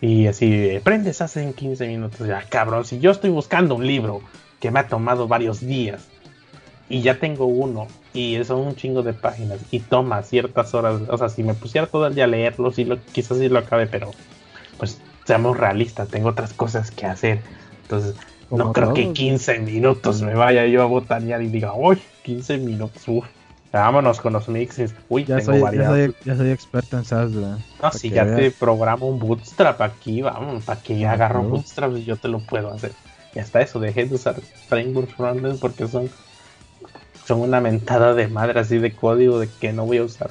Y 0.00 0.26
así, 0.26 0.76
aprende 0.76 1.12
SAS 1.12 1.36
en 1.38 1.52
15 1.52 1.86
minutos. 1.86 2.26
Ya, 2.26 2.42
cabrón, 2.48 2.84
si 2.84 2.98
yo 2.98 3.12
estoy 3.12 3.30
buscando 3.30 3.76
un 3.76 3.86
libro 3.86 4.20
que 4.60 4.70
me 4.70 4.80
ha 4.80 4.88
tomado 4.88 5.28
varios 5.28 5.60
días 5.60 6.08
y 6.88 7.02
ya 7.02 7.18
tengo 7.18 7.46
uno 7.46 7.88
y 8.16 8.44
son 8.44 8.60
un 8.60 8.76
chingo 8.76 9.02
de 9.02 9.12
páginas 9.12 9.60
y 9.70 9.80
toma 9.80 10.22
ciertas 10.22 10.74
horas, 10.74 11.02
o 11.08 11.18
sea, 11.18 11.28
si 11.28 11.42
me 11.42 11.54
pusiera 11.54 11.86
todo 11.86 12.06
el 12.06 12.14
día 12.14 12.24
a 12.24 12.28
leerlo, 12.28 12.72
sí 12.72 12.84
lo, 12.84 12.98
quizás 13.12 13.38
sí 13.38 13.48
lo 13.48 13.58
acabe, 13.58 13.86
pero 13.86 14.10
pues 14.78 15.00
seamos 15.24 15.56
realistas, 15.56 16.08
tengo 16.08 16.30
otras 16.30 16.52
cosas 16.52 16.90
que 16.90 17.06
hacer. 17.06 17.40
Entonces, 17.82 18.16
no 18.50 18.72
creo 18.72 18.94
que 18.94 19.12
15 19.12 19.60
minutos 19.60 20.22
me 20.22 20.34
vaya 20.34 20.66
yo 20.66 20.82
a 20.82 20.86
botanear 20.86 21.42
y 21.42 21.48
diga, 21.48 21.74
uy, 21.74 22.00
15 22.22 22.58
minutos, 22.58 23.02
uff. 23.06 23.26
Vámonos 23.72 24.20
con 24.20 24.32
los 24.32 24.48
mixes. 24.48 24.94
Uy, 25.08 25.24
ya 25.24 25.36
tengo 25.36 25.52
soy, 25.52 25.76
ya 25.76 25.86
soy, 25.86 26.14
ya 26.24 26.36
soy, 26.36 26.50
experto 26.50 26.96
en 26.96 27.04
SAS, 27.04 27.30
No, 27.32 27.92
si 27.92 28.08
ya 28.08 28.24
te 28.24 28.50
programo 28.50 29.06
un 29.06 29.18
bootstrap 29.18 29.82
aquí, 29.82 30.22
vamos, 30.22 30.64
para 30.64 30.80
que 30.80 30.98
ya 30.98 31.12
agarro 31.12 31.42
bootstrap 31.42 31.94
y 31.94 32.04
yo 32.04 32.16
te 32.16 32.28
lo 32.28 32.38
puedo 32.38 32.72
hacer. 32.72 32.92
Y 33.34 33.38
hasta 33.38 33.60
eso, 33.60 33.78
dejé 33.78 34.06
de 34.06 34.14
usar 34.14 34.36
framework 34.68 35.14
frontend 35.14 35.58
porque 35.58 35.86
son 35.86 36.08
son 37.26 37.40
una 37.40 37.60
mentada 37.60 38.14
de 38.14 38.28
madre 38.28 38.60
así 38.60 38.78
de 38.78 38.92
código 38.92 39.38
de 39.38 39.48
que 39.48 39.72
no 39.72 39.84
voy 39.84 39.98
a 39.98 40.04
usar. 40.04 40.30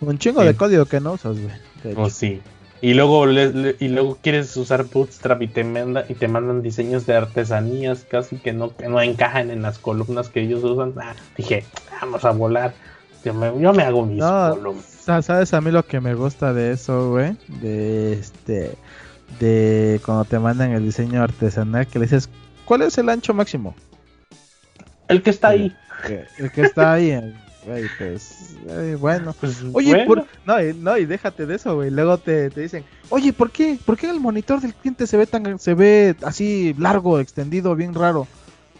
Un 0.00 0.18
chingo 0.18 0.42
de 0.42 0.54
código 0.54 0.84
que 0.86 1.00
no 1.00 1.12
usas, 1.12 1.36
güey. 1.38 1.94
Oh, 1.96 2.10
sí. 2.10 2.40
Y 2.80 2.94
luego, 2.94 3.30
y 3.30 3.88
luego 3.88 4.18
quieres 4.20 4.56
usar 4.56 4.84
Bootstrap 4.84 5.40
y 5.40 5.46
te, 5.46 5.62
manda, 5.62 6.04
y 6.08 6.14
te 6.14 6.26
mandan 6.26 6.62
diseños 6.62 7.06
de 7.06 7.14
artesanías 7.14 8.04
casi 8.10 8.36
que 8.36 8.52
no, 8.52 8.72
no 8.88 9.00
encajan 9.00 9.52
en 9.52 9.62
las 9.62 9.78
columnas 9.78 10.28
que 10.28 10.40
ellos 10.40 10.64
usan. 10.64 10.92
Ah, 11.00 11.14
dije, 11.36 11.64
vamos 12.00 12.24
a 12.24 12.32
volar. 12.32 12.74
Yo 13.24 13.34
me, 13.34 13.52
yo 13.60 13.72
me 13.72 13.84
hago 13.84 14.04
mis 14.04 14.20
columnas. 14.20 14.84
¿Sabes 14.84 15.54
a 15.54 15.60
mí 15.60 15.70
lo 15.70 15.86
que 15.86 16.00
me 16.00 16.14
gusta 16.14 16.52
de 16.52 16.72
eso, 16.72 17.10
güey? 17.10 17.36
De 17.60 18.14
este. 18.14 18.76
De 19.38 20.00
cuando 20.04 20.24
te 20.24 20.40
mandan 20.40 20.72
el 20.72 20.84
diseño 20.84 21.22
artesanal 21.22 21.86
que 21.86 22.00
le 22.00 22.06
dices, 22.06 22.28
¿cuál 22.64 22.82
es 22.82 22.98
el 22.98 23.08
ancho 23.08 23.32
máximo? 23.32 23.76
El 25.06 25.22
que 25.22 25.30
está 25.30 25.48
ahí 25.48 25.72
el 26.38 26.50
que 26.50 26.62
está 26.62 26.94
ahí, 26.94 27.34
pues, 27.98 28.56
bueno. 28.98 29.34
Pues, 29.38 29.62
oye, 29.72 30.06
no, 30.44 30.56
no, 30.78 30.98
y 30.98 31.06
déjate 31.06 31.46
de 31.46 31.56
eso, 31.56 31.76
güey. 31.76 31.90
Luego 31.90 32.18
te, 32.18 32.50
dicen, 32.50 32.84
oye, 33.08 33.32
¿por 33.32 33.50
qué? 33.50 33.78
¿Por 33.84 33.96
qué 33.96 34.10
el 34.10 34.20
monitor 34.20 34.60
del 34.60 34.74
cliente 34.74 35.06
se 35.06 35.16
ve 35.16 35.26
tan, 35.26 35.58
se 35.58 35.74
ve 35.74 36.16
así 36.22 36.74
largo, 36.78 37.20
extendido, 37.20 37.74
bien 37.76 37.94
raro? 37.94 38.26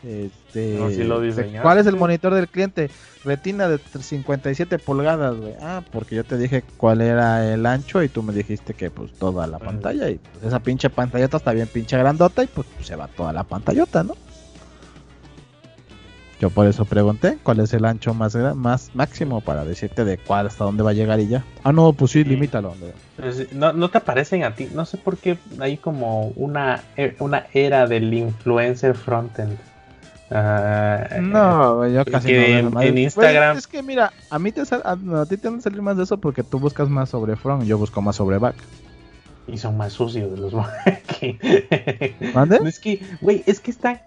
Este, 0.05 0.79
¿Cuál 1.63 1.79
es 1.79 1.87
el 1.87 1.97
monitor 1.97 2.35
del 2.35 2.49
cliente? 2.49 2.91
Retina 3.25 3.69
de 3.69 3.79
57 3.79 4.81
pulgadas, 4.81 5.37
güey. 5.37 5.55
Ah, 5.61 5.83
porque 5.93 6.17
yo 6.17 6.25
te 6.25 6.37
dije 6.37 6.65
cuál 6.77 7.03
era 7.03 7.55
el 7.55 7.65
ancho 7.67 8.03
y 8.03 8.09
tú 8.09 8.25
me 8.25 8.33
dijiste 8.33 8.75
que 8.75 8.91
pues 8.91 9.13
toda 9.13 9.47
la 9.47 9.61
pantalla 9.61 10.11
y 10.11 10.17
pues, 10.17 10.45
esa 10.45 10.59
pinche 10.59 10.91
pantallota 10.91 11.37
está 11.37 11.53
bien 11.53 11.69
pinche 11.69 11.97
grandota 11.97 12.43
y 12.43 12.49
pues 12.49 12.67
se 12.83 12.97
va 12.97 13.07
toda 13.07 13.33
la 13.33 13.45
pantallota, 13.45 14.03
¿no? 14.03 14.17
Yo 16.43 16.51
por 16.51 16.67
eso 16.67 16.85
pregunté 16.85 17.39
cuál 17.41 17.61
es 17.61 17.73
el 17.73 17.85
ancho 17.85 18.15
más, 18.15 18.35
más 18.35 18.91
máximo 18.95 19.43
para 19.43 19.65
decirte 19.65 20.05
de 20.05 20.19
cuál 20.19 20.49
hasta 20.49 20.65
dónde 20.65 20.83
va 20.83 20.91
a 20.91 20.93
llegar 20.93 21.21
y 21.21 21.29
ya. 21.29 21.45
Ah, 21.63 21.71
no, 21.71 21.93
pues 21.93 22.11
sí, 22.11 22.25
limítalo. 22.25 22.75
No, 23.53 23.73
no 23.73 23.91
te 23.91 23.99
aparecen 23.99 24.43
a 24.43 24.53
ti, 24.53 24.69
no 24.75 24.85
sé 24.85 24.97
por 24.97 25.19
qué 25.19 25.39
hay 25.61 25.77
como 25.77 26.33
una, 26.35 26.83
e, 26.97 27.15
una 27.21 27.47
era 27.55 27.87
del 27.87 28.13
influencer 28.13 28.97
frontend. 28.97 29.57
Ah, 30.33 31.07
no, 31.21 31.87
yo 31.87 32.05
casi 32.07 32.33
no 32.33 32.83
en, 32.83 32.99
Instagram. 32.99 33.57
es 33.57 33.69
que 33.69 33.81
mira, 33.81 34.13
a 34.29 34.41
mí 34.41 34.51
te 34.51 34.63
a, 34.63 35.27
ti 35.29 35.37
te 35.37 35.49
van 35.49 35.61
a 35.61 35.63
salir 35.63 35.81
más 35.81 35.97
de 35.97 36.03
eso 36.03 36.19
porque 36.19 36.43
tú 36.43 36.59
buscas 36.59 36.89
más 36.89 37.11
sobre 37.11 37.37
front 37.37 37.63
y 37.63 37.67
yo 37.69 37.79
busco 37.79 38.03
más 38.03 38.17
sobre 38.17 38.39
back. 38.39 38.57
Y 39.47 39.59
son 39.59 39.77
más 39.77 39.93
sucios 39.93 40.33
de 40.33 40.39
los 40.39 40.53
¿Mande? 42.35 42.59
es 42.67 42.81
que, 42.81 43.01
güey, 43.21 43.45
es 43.47 43.61
que 43.61 43.71
está 43.71 44.01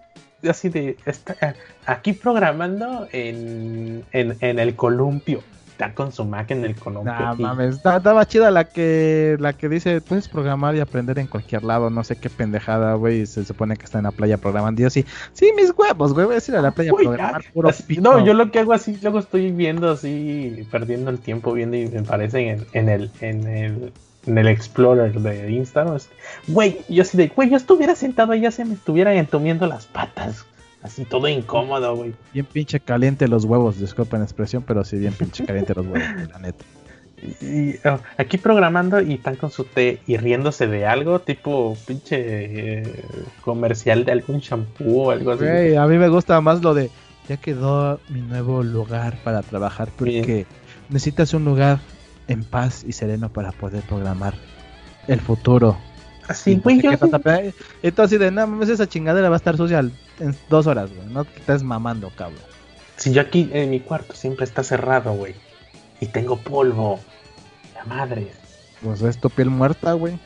así 0.50 0.68
de, 0.68 0.96
está 1.06 1.54
aquí 1.86 2.12
programando 2.12 3.08
en, 3.12 4.04
en, 4.12 4.58
el 4.58 4.74
columpio. 4.74 5.42
Está 5.70 5.92
con 5.92 6.10
su 6.10 6.24
Mac 6.24 6.50
en 6.50 6.64
el 6.64 6.74
columpio. 6.74 7.12
Nah, 7.12 7.34
mames, 7.34 7.76
estaba 7.76 8.24
chida 8.24 8.50
la 8.50 8.64
que 8.64 9.36
la 9.38 9.52
que 9.52 9.68
dice, 9.68 10.00
puedes 10.00 10.26
programar 10.26 10.74
y 10.74 10.80
aprender 10.80 11.18
en 11.18 11.26
cualquier 11.26 11.64
lado, 11.64 11.90
no 11.90 12.02
sé 12.02 12.16
qué 12.16 12.30
pendejada, 12.30 12.94
güey, 12.94 13.26
se 13.26 13.44
supone 13.44 13.76
que 13.76 13.84
está 13.84 13.98
en 13.98 14.04
la 14.04 14.10
playa 14.10 14.38
programando. 14.38 14.80
Yo 14.80 14.88
sí, 14.88 15.04
sí, 15.34 15.52
mis 15.54 15.74
huevos, 15.76 16.14
güey, 16.14 16.24
voy 16.24 16.36
a 16.36 16.38
ir 16.38 16.56
a 16.56 16.62
la 16.62 16.70
playa 16.70 16.92
a 16.92 16.94
programar 16.94 17.44
puro 17.52 17.68
No, 18.00 18.24
yo 18.24 18.32
lo 18.32 18.50
que 18.50 18.60
hago 18.60 18.72
así, 18.72 18.98
luego 19.02 19.18
estoy 19.18 19.52
viendo 19.52 19.90
así, 19.90 20.66
perdiendo 20.70 21.10
el 21.10 21.18
tiempo 21.18 21.52
viendo 21.52 21.76
y 21.76 21.88
me 21.88 22.02
parece 22.02 22.48
en, 22.48 22.66
en 22.72 22.88
el, 22.88 23.10
en 23.20 23.46
el 23.46 23.92
en 24.26 24.38
el 24.38 24.48
Explorer 24.48 25.12
de 25.20 25.50
Instagram. 25.50 25.98
Güey, 26.48 26.80
yo 26.88 27.02
así 27.02 27.16
de, 27.16 27.28
güey, 27.28 27.50
yo 27.50 27.56
estuviera 27.56 27.94
sentado 27.94 28.34
y 28.34 28.40
ya 28.40 28.50
se 28.50 28.64
me 28.64 28.74
estuvieran 28.74 29.16
entumiendo 29.16 29.66
las 29.66 29.86
patas. 29.86 30.44
Así 30.82 31.04
todo 31.04 31.26
incómodo, 31.28 31.96
güey. 31.96 32.14
Bien 32.32 32.46
pinche 32.46 32.78
caliente 32.78 33.26
los 33.26 33.44
huevos, 33.44 33.80
disculpen 33.80 34.20
la 34.20 34.26
expresión, 34.26 34.62
pero 34.66 34.84
sí 34.84 34.98
bien 34.98 35.12
pinche 35.12 35.44
caliente 35.44 35.74
los 35.74 35.86
huevos, 35.86 36.28
la 36.30 36.38
neta. 36.38 36.64
Y, 37.40 37.76
oh, 37.88 37.98
aquí 38.18 38.36
programando 38.36 39.00
y 39.00 39.14
están 39.14 39.36
con 39.36 39.50
su 39.50 39.64
té 39.64 40.00
y 40.06 40.16
riéndose 40.16 40.66
de 40.66 40.86
algo, 40.86 41.18
tipo 41.20 41.76
pinche 41.86 42.18
eh, 42.20 43.04
comercial 43.40 44.04
de 44.04 44.12
algún 44.12 44.40
shampoo 44.40 45.06
o 45.06 45.10
algo 45.10 45.32
así. 45.32 45.74
a 45.74 45.86
mí 45.86 45.96
me 45.96 46.08
gusta 46.08 46.40
más 46.40 46.62
lo 46.62 46.74
de, 46.74 46.90
ya 47.28 47.38
quedó 47.38 48.00
mi 48.10 48.20
nuevo 48.20 48.62
lugar 48.62 49.18
para 49.24 49.42
trabajar, 49.42 49.88
porque 49.96 50.46
necesitas 50.90 51.32
un 51.34 51.44
lugar 51.46 51.80
en 52.28 52.44
paz 52.44 52.84
y 52.86 52.92
sereno 52.92 53.32
para 53.32 53.52
poder 53.52 53.82
programar 53.82 54.34
el 55.08 55.20
futuro. 55.20 55.76
Así, 56.28 56.56
güey, 56.56 56.80
yo 56.80 56.90
Entonces, 57.82 58.18
de 58.18 58.30
nada 58.30 58.46
más 58.46 58.68
esa 58.68 58.88
chingadera 58.88 59.28
va 59.28 59.36
a 59.36 59.38
estar 59.38 59.56
social 59.56 59.92
en 60.18 60.36
dos 60.48 60.66
horas, 60.66 60.90
güey. 60.94 61.08
No 61.08 61.24
te 61.24 61.38
estás 61.38 61.62
mamando, 61.62 62.10
cabrón. 62.16 62.40
Si 62.96 63.12
yo 63.12 63.20
aquí 63.20 63.48
en 63.52 63.70
mi 63.70 63.80
cuarto 63.80 64.14
siempre 64.14 64.44
está 64.44 64.62
cerrado, 64.64 65.12
güey. 65.12 65.34
Y 66.00 66.06
tengo 66.06 66.36
polvo. 66.38 66.98
La 67.74 67.84
madre. 67.84 68.32
Pues 68.82 69.02
es 69.02 69.18
tu 69.18 69.30
piel 69.30 69.50
muerta, 69.50 69.92
güey. 69.92 70.18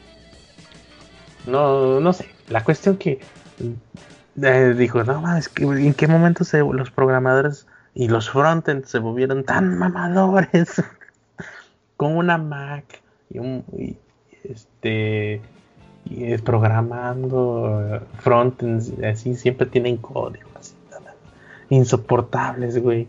No, 1.47 2.01
no 2.01 2.12
sé. 2.12 2.28
La 2.48 2.64
cuestión 2.64 2.97
que 2.97 3.20
eh, 4.43 4.74
dijo, 4.77 5.05
no 5.05 5.22
que 5.55 5.64
en 5.64 5.94
qué 5.94 6.06
momento 6.06 6.44
se, 6.44 6.60
los 6.60 6.90
programadores 6.90 7.66
y 7.94 8.09
los 8.09 8.31
frontends 8.31 8.89
se 8.89 8.98
volvieron 8.98 9.44
tan 9.44 9.77
mamadores. 9.77 10.82
con 12.01 12.16
una 12.16 12.39
Mac 12.39 13.02
y 13.28 13.40
un 13.40 13.62
este 14.43 15.43
y 16.06 16.32
es 16.32 16.40
programando 16.40 18.01
frontends 18.20 18.94
así 19.05 19.35
siempre 19.35 19.66
tienen 19.66 19.98
códigos 19.98 20.74
insoportables 21.68 22.82
güey. 22.82 23.06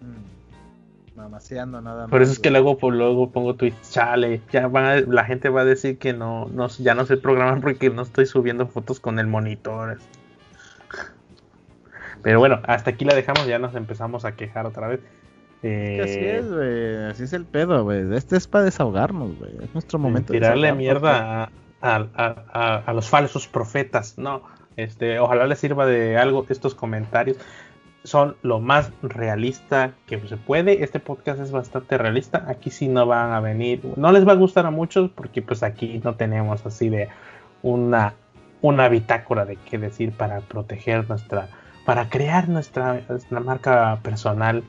Mm, 0.00 1.18
mamaseando 1.18 1.80
nada 1.80 2.00
más 2.00 2.10
por 2.10 2.22
eso 2.22 2.32
es 2.32 2.40
que 2.40 2.50
luego 2.50 2.78
pues, 2.78 2.96
luego 2.96 3.30
pongo 3.30 3.54
tweets 3.54 3.92
chale 3.92 4.40
ya 4.50 4.66
la 4.66 5.24
gente 5.24 5.48
va 5.48 5.60
a 5.60 5.64
decir 5.64 5.96
que 5.96 6.12
no, 6.12 6.46
no 6.46 6.66
ya 6.66 6.96
no 6.96 7.06
sé 7.06 7.16
programar 7.16 7.60
porque 7.60 7.90
no 7.90 8.02
estoy 8.02 8.26
subiendo 8.26 8.66
fotos 8.66 8.98
con 8.98 9.20
el 9.20 9.28
monitor. 9.28 9.98
Pero 12.24 12.40
bueno 12.40 12.58
hasta 12.64 12.90
aquí 12.90 13.04
la 13.04 13.14
dejamos 13.14 13.46
ya 13.46 13.60
nos 13.60 13.76
empezamos 13.76 14.24
a 14.24 14.34
quejar 14.34 14.66
otra 14.66 14.88
vez 14.88 14.98
Eh, 15.62 16.00
así 16.02 16.18
es, 16.18 16.50
güey. 16.50 16.96
Así 17.10 17.22
es 17.24 17.32
el 17.32 17.44
pedo, 17.44 17.84
güey. 17.84 18.14
Este 18.14 18.36
es 18.36 18.46
para 18.46 18.64
desahogarnos, 18.64 19.38
güey. 19.38 19.52
Es 19.62 19.72
nuestro 19.74 19.98
momento. 19.98 20.32
Tirarle 20.32 20.72
mierda 20.72 21.50
a, 21.82 22.92
los 22.92 23.08
falsos 23.08 23.46
profetas. 23.46 24.16
No, 24.18 24.42
este, 24.76 25.18
ojalá 25.18 25.46
les 25.46 25.58
sirva 25.58 25.86
de 25.86 26.16
algo 26.16 26.46
estos 26.48 26.74
comentarios. 26.74 27.36
Son 28.02 28.36
lo 28.40 28.60
más 28.60 28.90
realista 29.02 29.92
que 30.06 30.18
se 30.20 30.38
puede. 30.38 30.82
Este 30.82 31.00
podcast 31.00 31.40
es 31.40 31.52
bastante 31.52 31.98
realista. 31.98 32.46
Aquí 32.48 32.70
sí 32.70 32.88
no 32.88 33.04
van 33.04 33.32
a 33.32 33.40
venir. 33.40 33.82
No 33.96 34.10
les 34.10 34.26
va 34.26 34.32
a 34.32 34.36
gustar 34.36 34.64
a 34.64 34.70
muchos 34.70 35.10
porque 35.10 35.42
pues 35.42 35.62
aquí 35.62 36.00
no 36.02 36.14
tenemos 36.14 36.64
así 36.64 36.88
de 36.88 37.08
una, 37.62 38.14
una 38.62 38.88
bitácora 38.88 39.44
de 39.44 39.56
qué 39.56 39.76
decir 39.76 40.12
para 40.12 40.40
proteger 40.40 41.06
nuestra, 41.10 41.48
para 41.84 42.08
crear 42.08 42.48
nuestra, 42.48 43.02
nuestra 43.06 43.40
marca 43.40 43.98
personal 44.02 44.64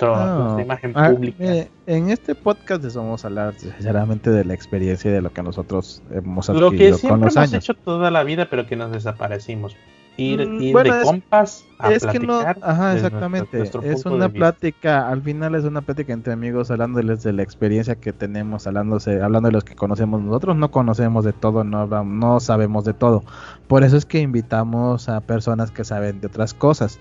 nuestra 0.00 0.62
imagen 0.62 0.92
ah, 0.94 1.10
pública. 1.10 1.66
en 1.86 2.10
este 2.10 2.34
podcast 2.34 2.82
les 2.82 2.94
vamos 2.94 3.24
a 3.24 3.28
hablar 3.28 3.54
sinceramente 3.54 4.30
de 4.30 4.44
la 4.44 4.54
experiencia 4.54 5.10
y 5.10 5.14
de 5.14 5.22
lo 5.22 5.32
que 5.32 5.42
nosotros 5.42 6.02
hemos 6.10 6.48
adquirido 6.48 6.70
lo 6.70 6.76
que 6.76 6.94
siempre 6.94 7.30
hemos 7.30 7.52
hecho 7.52 7.74
toda 7.74 8.10
la 8.10 8.24
vida, 8.24 8.48
pero 8.50 8.66
que 8.66 8.76
nos 8.76 8.92
desaparecimos. 8.92 9.76
Ir, 10.16 10.46
mm, 10.46 10.58
de 10.60 11.02
compas 11.02 11.64
a 11.80 11.92
es 11.92 12.06
que 12.06 12.20
no, 12.20 12.38
ajá, 12.38 12.94
exactamente. 12.94 13.60
es 13.82 14.06
una 14.06 14.28
plática, 14.28 15.08
al 15.08 15.20
final 15.22 15.56
es 15.56 15.64
una 15.64 15.80
plática 15.80 16.12
entre 16.12 16.32
amigos 16.32 16.70
hablándoles 16.70 17.24
de 17.24 17.32
la 17.32 17.42
experiencia 17.42 17.96
que 17.96 18.12
tenemos, 18.12 18.68
hablándose, 18.68 19.20
hablando 19.20 19.48
de 19.48 19.52
los 19.54 19.64
que 19.64 19.74
conocemos. 19.74 20.22
Nosotros 20.22 20.54
no 20.56 20.70
conocemos 20.70 21.24
de 21.24 21.32
todo, 21.32 21.64
no, 21.64 21.86
no 22.04 22.38
sabemos 22.38 22.84
de 22.84 22.94
todo. 22.94 23.24
Por 23.66 23.82
eso 23.82 23.96
es 23.96 24.06
que 24.06 24.20
invitamos 24.20 25.08
a 25.08 25.20
personas 25.20 25.72
que 25.72 25.84
saben 25.84 26.20
de 26.20 26.28
otras 26.28 26.54
cosas. 26.54 27.00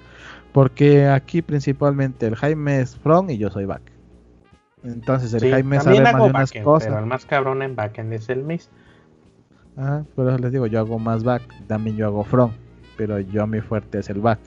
Porque 0.54 1.08
aquí 1.08 1.42
principalmente 1.42 2.28
el 2.28 2.36
Jaime 2.36 2.80
es 2.80 2.96
front 2.96 3.32
y 3.32 3.38
yo 3.38 3.50
soy 3.50 3.66
back. 3.66 3.82
Entonces 4.84 5.34
el 5.34 5.50
Jaime 5.50 5.80
sabe 5.80 6.02
más 6.02 6.16
de 6.16 6.22
unas 6.22 6.52
cosas. 6.64 6.90
Pero 6.90 7.00
el 7.00 7.06
más 7.06 7.26
cabrón 7.26 7.62
en 7.62 7.76
backend 7.76 8.14
es 8.14 8.30
el 8.30 8.44
Miss. 8.44 8.70
Ah, 9.78 10.04
pero 10.16 10.38
les 10.38 10.52
digo, 10.52 10.68
yo 10.68 10.80
hago 10.80 11.00
más 11.00 11.24
back, 11.24 11.42
también 11.68 11.98
yo 11.98 12.06
hago 12.06 12.24
front, 12.24 12.54
pero 12.96 13.20
yo 13.20 13.48
mi 13.48 13.62
fuerte 13.62 14.00
es 14.00 14.10
el 14.10 14.20
back. 14.20 14.40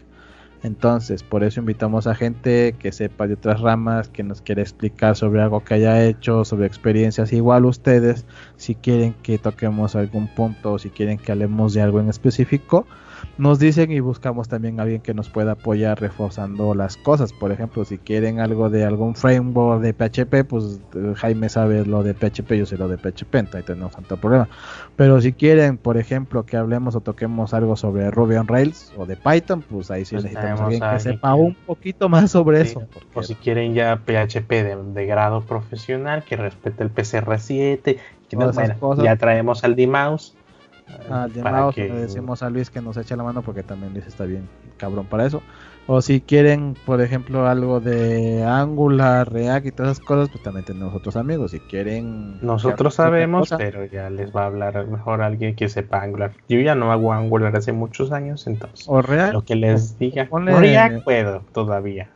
Entonces, 0.62 1.22
por 1.22 1.44
eso 1.44 1.60
invitamos 1.60 2.06
a 2.06 2.14
gente 2.14 2.74
que 2.78 2.90
sepa 2.90 3.26
de 3.26 3.34
otras 3.34 3.60
ramas, 3.60 4.08
que 4.08 4.22
nos 4.22 4.40
quiera 4.40 4.62
explicar 4.62 5.14
sobre 5.16 5.42
algo 5.42 5.62
que 5.62 5.74
haya 5.74 6.04
hecho, 6.04 6.44
sobre 6.44 6.66
experiencias. 6.66 7.32
Igual 7.32 7.66
ustedes, 7.66 8.24
si 8.56 8.74
quieren 8.74 9.14
que 9.22 9.38
toquemos 9.38 9.96
algún 9.96 10.28
punto 10.28 10.72
o 10.72 10.78
si 10.78 10.90
quieren 10.90 11.18
que 11.18 11.32
hablemos 11.32 11.74
de 11.74 11.82
algo 11.82 12.00
en 12.00 12.08
específico, 12.08 12.86
nos 13.38 13.58
dicen 13.58 13.92
y 13.92 14.00
buscamos 14.00 14.48
también 14.48 14.80
a 14.80 14.84
alguien 14.84 15.02
que 15.02 15.12
nos 15.12 15.28
pueda 15.28 15.52
apoyar 15.52 16.00
reforzando 16.00 16.74
las 16.74 16.96
cosas. 16.96 17.32
Por 17.32 17.52
ejemplo, 17.52 17.84
si 17.84 17.98
quieren 17.98 18.40
algo 18.40 18.70
de 18.70 18.84
algún 18.84 19.14
framework 19.14 19.82
de 19.82 19.92
PHP, 19.92 20.48
pues 20.48 20.80
eh, 20.94 21.12
Jaime 21.16 21.48
sabe 21.48 21.84
lo 21.84 22.02
de 22.02 22.14
PHP, 22.14 22.52
yo 22.52 22.66
sé 22.66 22.78
lo 22.78 22.88
de 22.88 22.96
PHP, 22.96 23.34
entonces 23.34 23.66
tenemos 23.66 23.92
tanto 23.92 24.16
problema. 24.16 24.48
Pero 24.96 25.20
si 25.20 25.32
quieren, 25.32 25.76
por 25.76 25.98
ejemplo, 25.98 26.46
que 26.46 26.56
hablemos 26.56 26.94
o 26.96 27.00
toquemos 27.00 27.52
algo 27.52 27.76
sobre 27.76 28.10
Ruby 28.10 28.36
on 28.36 28.48
Rails 28.48 28.92
o 28.96 29.04
de 29.04 29.16
Python, 29.16 29.62
pues 29.62 29.90
ahí 29.90 30.04
sí 30.04 30.14
pues 30.14 30.24
necesitamos 30.24 30.60
alguien 30.60 30.82
que 30.92 31.00
sepa 31.00 31.34
un 31.34 31.54
poquito 31.54 32.08
más 32.08 32.30
sobre 32.30 32.62
eso. 32.62 32.84
O 33.12 33.22
si 33.22 33.34
quieren 33.34 33.74
ya 33.74 33.96
PHP 33.96 34.50
de, 34.50 35.06
grado 35.06 35.42
profesional, 35.42 36.24
que 36.24 36.36
respete 36.36 36.82
el 36.82 36.94
PCR7, 36.94 37.98
ya 39.02 39.16
traemos 39.16 39.62
al 39.62 39.76
D-Mouse 39.76 40.35
Ah, 41.10 41.28
le 41.74 41.88
decimos 41.88 42.42
a 42.42 42.50
Luis 42.50 42.70
que 42.70 42.80
nos 42.80 42.96
eche 42.96 43.16
la 43.16 43.24
mano 43.24 43.42
porque 43.42 43.62
también 43.62 43.92
Luis 43.92 44.06
está 44.06 44.24
bien 44.24 44.48
cabrón 44.76 45.06
para 45.06 45.26
eso. 45.26 45.42
O 45.88 46.00
si 46.00 46.20
quieren, 46.20 46.74
por 46.84 47.00
ejemplo, 47.00 47.46
algo 47.46 47.80
de 47.80 48.42
Angular, 48.44 49.32
React 49.32 49.66
y 49.66 49.72
todas 49.72 49.92
esas 49.92 50.04
cosas, 50.04 50.28
pues 50.30 50.42
también 50.42 50.64
tenemos 50.64 50.94
otros 50.94 51.16
amigos. 51.16 51.52
Si 51.52 51.60
quieren. 51.60 52.38
Nosotros 52.42 52.94
sabemos, 52.94 53.54
pero 53.56 53.84
ya 53.84 54.10
les 54.10 54.34
va 54.34 54.42
a 54.42 54.46
hablar 54.46 54.86
mejor 54.88 55.22
alguien 55.22 55.54
que 55.54 55.68
sepa 55.68 56.02
Angular. 56.02 56.32
Yo 56.48 56.58
ya 56.60 56.74
no 56.74 56.90
hago 56.90 57.12
Angular 57.12 57.54
hace 57.54 57.72
muchos 57.72 58.10
años, 58.10 58.46
entonces. 58.46 58.86
O 58.88 59.00
React. 59.00 59.32
Lo 59.32 59.44
que 59.44 59.54
les 59.54 59.98
diga. 59.98 60.28
React 60.30 61.04
puedo 61.04 61.42
todavía. 61.52 62.10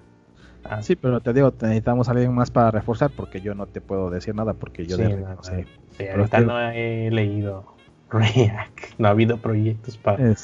Ah. 0.65 0.83
Sí, 0.83 0.95
pero 0.95 1.21
te 1.21 1.33
digo, 1.33 1.53
necesitamos 1.61 2.09
a 2.09 2.13
alguien 2.13 2.35
más 2.35 2.51
para 2.51 2.71
reforzar 2.71 3.11
porque 3.17 3.41
yo 3.41 3.55
no 3.55 3.67
te 3.67 3.81
puedo 3.81 4.11
decir 4.11 4.35
nada 4.35 4.55
porque 4.55 4.85
yo 4.85 4.97
de 4.97 5.17
no, 5.17 5.43
sé. 5.43 5.67
Sí, 5.97 6.07
ahorita 6.07 6.41
no 6.41 6.61
he 6.71 7.11
leído 7.11 7.80
React. 8.11 8.99
No 8.99 9.09
ha 9.09 9.11
habido 9.11 9.37
proyectos 9.39 9.97
para, 9.97 10.35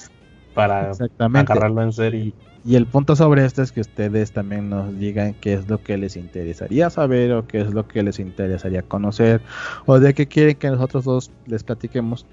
para 0.55 0.91
agarrarlo 0.91 1.83
en 1.83 1.93
serio. 1.93 2.33
Y, 2.65 2.75
el 2.75 2.87
punto 2.87 3.15
sobre 3.15 3.45
esto 3.45 3.63
es 3.63 3.71
que 3.71 3.81
ustedes 3.81 4.33
también 4.33 4.69
nos 4.71 4.99
digan 4.99 5.35
qué 5.35 5.53
es 5.53 5.69
lo 5.69 5.81
que 5.81 5.97
les 5.97 6.17
interesaría 6.17 6.91
saber 6.91 7.33
o 7.33 7.47
qué 7.47 7.61
es 7.61 7.73
lo 7.73 7.87
que 7.87 8.03
les 8.03 8.19
interesaría 8.19 8.83
conocer 8.83 9.41
o 9.85 10.01
de 10.01 10.15
qué 10.15 10.27
quieren 10.27 10.57
que 10.57 10.69
nosotros 10.71 11.05
dos 11.05 11.31
les 11.47 11.63
platiquemos 11.63 12.27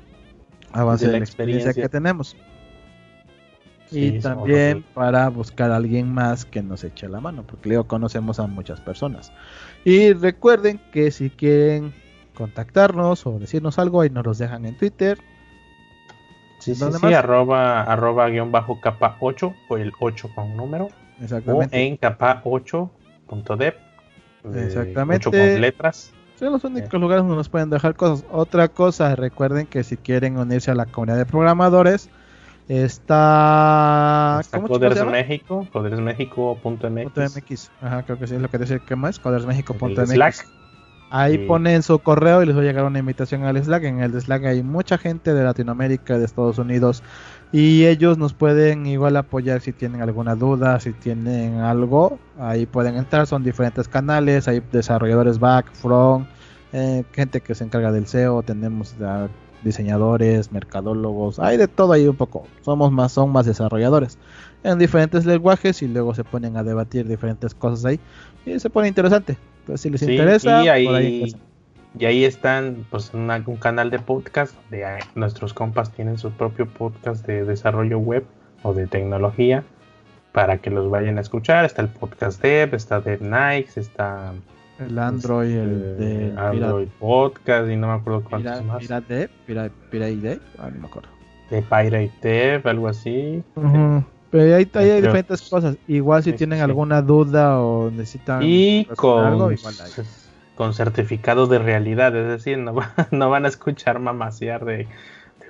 a 0.72 0.84
base 0.84 1.06
de, 1.06 1.12
la, 1.12 1.18
experiencia, 1.20 1.72
que 1.72 1.88
tenemos. 1.88 2.36
y 3.92 4.20
también 4.22 4.84
para 4.96 5.30
buscar 5.30 5.70
a 5.70 5.76
alguien 5.76 6.12
más 6.12 6.46
que 6.46 6.64
nos 6.64 6.84
eche 6.84 7.08
la 7.08 7.20
mano, 7.20 7.44
porque 7.46 7.70
luego 7.70 7.84
conocemos 7.84 8.40
a 8.40 8.48
muchas 8.48 8.82
personas. 8.82 9.32
Y 9.86 10.14
recuerden 10.14 10.82
que 10.92 11.12
si 11.12 11.30
quieren 11.30 11.94
contactarnos 12.34 13.26
o 13.26 13.40
decirnos 13.40 13.80
algo, 13.80 14.02
ahí 14.02 14.10
nos 14.10 14.26
los 14.26 14.38
dejan 14.38 14.66
en 14.66 14.78
Twitter. 14.78 15.20
Sí, 16.60 16.76
sí, 16.76 16.86
sí, 16.92 17.14
arroba, 17.14 17.84
arroba 17.84 18.30
guion 18.30 18.52
bajo 18.52 18.80
capa 18.80 19.18
8 19.20 19.54
o 19.68 19.78
el 19.78 19.92
8 20.00 20.30
con 20.34 20.56
número. 20.56 20.90
Exactamente. 21.22 21.76
O 21.76 21.80
en 21.80 21.98
capa 21.98 22.42
8.dev. 22.44 23.76
Exactamente. 24.56 25.28
8 25.28 25.32
con 25.32 25.62
letras. 25.62 26.14
Son 26.36 26.52
los 26.52 26.64
únicos 26.64 27.00
lugares 27.00 27.24
donde 27.24 27.36
nos 27.36 27.50
pueden 27.50 27.70
dejar 27.70 27.96
cosas. 27.96 28.26
Otra 28.32 28.70
cosa, 28.70 29.16
recuerden 29.16 29.68
que 29.68 29.84
si 29.84 29.98
quieren 29.98 30.38
unirse 30.38 30.72
a 30.72 30.76
la 30.76 30.86
comunidad 30.86 31.18
de 31.18 31.26
programadores, 31.26 32.10
está. 32.68 34.40
está 34.42 34.62
Coders 34.62 35.06
México, 35.06 35.68
codersmexico.mx. 35.72 37.72
Ajá, 37.82 38.04
creo 38.04 38.18
que 38.18 38.28
sí 38.28 38.36
es 38.36 38.42
lo 38.42 38.50
que 38.50 38.58
dice 38.58 38.80
que 38.80 38.96
más, 38.96 39.20
codersmexico.mx. 39.20 40.63
Ahí 41.16 41.38
ponen 41.48 41.84
su 41.84 42.00
correo 42.00 42.42
y 42.42 42.48
les 42.48 42.58
va 42.58 42.62
a 42.62 42.64
llegar 42.64 42.86
una 42.86 42.98
invitación 42.98 43.44
al 43.44 43.64
Slack. 43.64 43.84
En 43.84 44.00
el 44.00 44.20
Slack 44.20 44.46
hay 44.46 44.64
mucha 44.64 44.98
gente 44.98 45.36
de 45.36 45.44
Latinoamérica, 45.44 46.18
de 46.18 46.26
Estados 46.26 46.58
Unidos. 46.58 47.04
Y 47.52 47.86
ellos 47.86 48.18
nos 48.18 48.34
pueden 48.34 48.88
igual 48.88 49.16
apoyar 49.16 49.62
si 49.62 49.74
tienen 49.74 50.02
alguna 50.02 50.34
duda, 50.34 50.80
si 50.80 50.92
tienen 50.92 51.60
algo. 51.60 52.18
Ahí 52.40 52.66
pueden 52.66 52.96
entrar, 52.96 53.28
son 53.28 53.44
diferentes 53.44 53.88
canales. 53.88 54.48
Hay 54.48 54.64
desarrolladores 54.72 55.38
back, 55.38 55.72
front, 55.74 56.28
eh, 56.72 57.04
gente 57.12 57.42
que 57.42 57.54
se 57.54 57.64
encarga 57.64 57.92
del 57.92 58.08
SEO. 58.08 58.42
Tenemos 58.42 58.96
diseñadores, 59.64 60.52
mercadólogos. 60.52 61.38
Hay 61.38 61.58
de 61.58 61.68
todo 61.68 61.94
ahí 61.94 62.08
un 62.08 62.16
poco. 62.16 62.48
Somos 62.64 62.92
más, 62.92 63.12
son 63.12 63.32
más 63.32 63.46
desarrolladores 63.46 64.18
en 64.64 64.80
diferentes 64.80 65.28
lenguajes 65.28 65.84
y 65.84 65.88
luego 65.88 66.16
se 66.16 66.24
ponen 66.24 66.58
a 66.58 66.64
debatir 66.64 67.08
diferentes 67.08 67.54
cosas 67.54 67.86
ahí. 67.86 68.00
Y 68.48 68.60
se 68.60 68.72
pone 68.72 68.88
interesante. 68.88 69.38
Entonces, 69.64 69.82
si 69.82 69.90
les 69.90 70.02
interesa, 70.04 70.64
y 70.64 70.68
ahí, 70.68 71.36
y 71.98 72.06
ahí 72.06 72.26
están 72.26 72.86
pues 72.90 73.14
un 73.14 73.58
canal 73.58 73.90
de 73.92 74.00
podcast 74.00 74.56
donde 74.70 75.00
nuestros 75.16 75.54
compas 75.54 75.92
tienen 75.94 76.18
su 76.18 76.32
propio 76.32 76.68
podcast 76.68 77.26
de 77.26 77.46
desarrollo 77.46 77.98
web 77.98 78.26
o 78.64 78.74
de 78.74 78.88
tecnología 78.88 79.64
para 80.34 80.58
que 80.58 80.70
los 80.70 80.90
vayan 80.90 81.18
a 81.18 81.22
escuchar. 81.22 81.64
Está 81.64 81.82
el 81.82 81.88
podcast 81.88 82.42
Dev, 82.42 82.76
está 82.76 83.00
Dev 83.00 83.22
Nights, 83.22 83.78
está 83.78 84.34
el 84.80 85.00
Android, 85.00 85.56
el 85.56 85.72
este, 85.72 86.04
de 86.04 86.34
Android 86.38 86.88
Podcast 87.00 87.70
y 87.70 87.78
no 87.78 87.88
me 87.88 87.94
acuerdo 87.94 88.24
cuántos 88.24 88.66
más. 88.66 88.80
Pirate 88.80 89.14
Dev, 89.14 89.30
Pirate, 89.46 90.16
Dev, 90.18 90.42
ah, 90.58 90.70
no 90.74 90.82
me 90.82 90.88
acuerdo. 90.88 91.10
De 91.50 91.62
Pirate 91.62 92.12
Dev, 92.22 92.68
algo 92.68 92.90
así. 92.90 93.44
Pero 94.34 94.56
ahí, 94.56 94.68
hay 94.74 95.02
diferentes 95.02 95.44
cosas. 95.44 95.78
Igual 95.88 96.24
si 96.24 96.34
tienen 96.34 96.62
alguna 96.62 97.04
duda 97.04 97.60
o 97.60 97.92
necesitan 97.92 98.42
y 98.42 98.86
con, 98.96 99.56
con 100.56 100.74
certificado 100.74 101.46
de 101.46 101.60
realidad, 101.60 102.16
es 102.18 102.28
decir, 102.28 102.58
no, 102.58 102.74
no 103.12 103.30
van 103.30 103.46
a 103.46 103.50
escuchar 103.50 104.00
mamasear 104.00 104.66
de, 104.66 104.88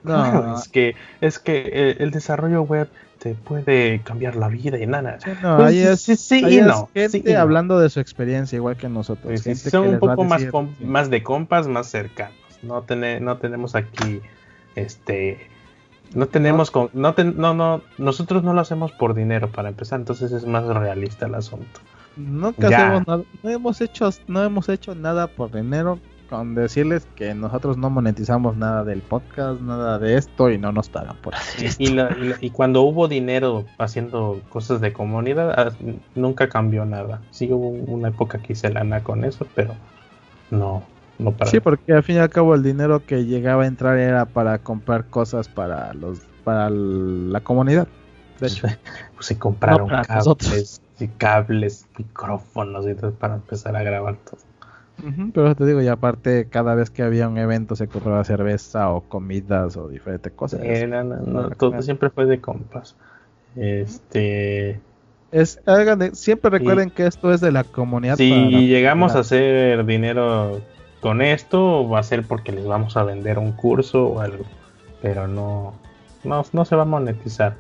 no. 0.04 0.58
es 0.60 0.68
que 0.68 0.96
es 1.22 1.40
que 1.40 1.96
el, 1.98 2.12
desarrollo 2.12 2.64
web 2.64 2.90
te 3.20 3.36
puede 3.36 4.02
cambiar 4.02 4.36
la 4.36 4.50
vida 4.50 4.78
y 4.78 4.86
nada. 4.86 5.18
no, 5.42 5.56
pues, 5.56 5.70
ahí 5.70 5.80
es, 5.80 6.02
sí, 6.02 6.18
sí, 6.18 6.44
y 6.46 6.60
no, 6.60 6.90
gente 6.94 7.38
hablando 7.38 7.80
de 7.80 7.90
su 7.90 8.02
experiencia 8.02 8.58
igual 8.58 8.76
que 8.76 8.90
nosotros. 8.90 9.40
son 9.56 9.88
un 9.88 10.00
poco 10.00 10.26
más, 10.26 10.44
más 10.82 11.10
de 11.10 11.24
compas, 11.24 11.70
más 11.70 11.88
cercanos. 11.88 12.36
No, 12.62 12.84
no 13.22 13.38
tenemos 13.38 13.76
aquí 13.76 14.22
este 14.76 15.53
no 16.16 16.28
tenemos 16.28 16.72
con, 16.72 16.90
no, 16.94 17.14
no, 17.18 17.54
no, 17.54 17.82
nosotros 17.98 18.44
no 18.44 18.54
lo 18.54 18.62
hacemos 18.62 18.92
por 18.92 19.14
dinero 19.14 19.52
para 19.52 19.70
empezar, 19.70 20.00
entonces 20.00 20.32
es 20.32 20.46
más 20.46 20.66
realista 20.66 21.26
el 21.26 21.36
asunto. 21.36 21.80
Nunca 22.16 22.68
hacemos 22.68 23.08
nada, 23.08 23.24
no 23.42 23.50
hemos 23.50 23.82
hecho, 23.82 24.10
no 24.28 24.44
hemos 24.44 24.70
hecho 24.70 24.94
nada 24.94 25.28
por 25.28 25.52
dinero, 25.52 26.00
con 26.30 26.56
decirles 26.56 27.08
que 27.16 27.34
nosotros 27.34 27.78
no 27.78 27.90
monetizamos 27.90 28.56
nada 28.58 28.84
del 28.84 29.02
podcast, 29.02 29.62
nada 29.62 30.00
de 30.00 30.18
esto 30.18 30.50
y 30.50 30.58
no 30.58 30.72
nos 30.72 30.90
pagan 30.90 31.16
por 31.18 31.36
hacer 31.36 31.72
y, 31.80 32.46
y, 32.46 32.50
cuando 32.50 32.82
hubo 32.82 33.08
dinero 33.08 33.66
haciendo 33.78 34.42
cosas 34.50 34.82
de 34.82 34.94
comunidad, 34.94 35.54
ah, 35.58 35.72
nunca 36.16 36.50
cambió 36.50 36.86
nada. 36.86 37.22
Sí 37.32 37.52
hubo 37.52 37.70
una 37.70 38.10
época 38.10 38.40
que 38.40 38.54
hice 38.54 38.72
lana 38.72 39.04
con 39.04 39.26
eso, 39.26 39.46
pero 39.54 39.76
no, 40.50 40.84
no 41.24 41.32
para. 41.32 41.50
Sí, 41.50 41.60
porque 41.60 41.94
al 41.94 42.04
fin 42.04 42.18
y 42.18 42.20
al 42.20 42.30
cabo 42.30 42.56
el 42.56 42.64
dinero 42.64 43.06
que 43.06 43.26
llegaba 43.26 43.64
a 43.64 43.68
entrar 43.68 43.98
era 43.98 44.26
para 44.26 44.60
comprar 44.60 45.06
cosas 45.06 45.48
para 45.48 45.94
los 45.94 46.20
para 46.44 46.70
la 46.70 47.40
comunidad. 47.42 47.88
De 48.40 48.48
hecho, 48.48 48.68
pues 49.16 49.26
se 49.26 49.38
compraron 49.38 49.88
cables, 49.88 50.82
y 51.00 51.08
cables, 51.08 51.88
micrófonos 51.98 52.88
y 52.88 52.96
todo 52.96 53.12
para 53.12 53.36
empezar 53.36 53.76
a 53.76 53.84
grabar 53.84 54.18
todo 54.18 54.40
pero 55.34 55.56
te 55.56 55.66
digo, 55.66 55.82
y 55.82 55.88
aparte, 55.88 56.48
cada 56.50 56.76
vez 56.76 56.90
que 56.90 57.04
había 57.04 57.28
un 57.28 57.38
evento 57.38 57.76
se 57.76 57.88
compraba 57.88 58.24
cerveza 58.24 58.90
o 58.92 59.02
comidas 59.02 59.76
o 59.76 59.88
diferentes 59.88 60.32
cosas. 60.34 60.62
todo 61.58 61.82
siempre 61.82 62.10
fue 62.10 62.26
de 62.26 62.40
compas. 62.40 62.96
Este. 63.56 64.80
Es, 65.32 65.60
siempre 66.14 66.52
recuerden 66.52 66.92
que 66.92 67.08
esto 67.08 67.34
es 67.34 67.42
de 67.42 67.52
la 67.52 67.64
comunidad. 67.64 68.18
Si 68.18 68.68
llegamos 68.68 69.16
a 69.16 69.20
hacer 69.20 69.84
dinero 69.86 70.62
con 71.04 71.22
esto, 71.22 71.88
va 71.90 72.00
a 72.00 72.04
ser 72.04 72.24
porque 72.24 72.54
les 72.54 72.66
vamos 72.66 72.96
a 72.96 73.04
vender 73.04 73.38
un 73.38 73.52
curso 73.52 74.08
o 74.08 74.20
algo. 74.22 74.46
Pero 75.02 75.28
no, 75.28 75.74
no, 76.24 76.46
no 76.54 76.66
se 76.66 76.78
va 76.78 76.84
a 76.84 76.86
monetizar. 76.86 77.56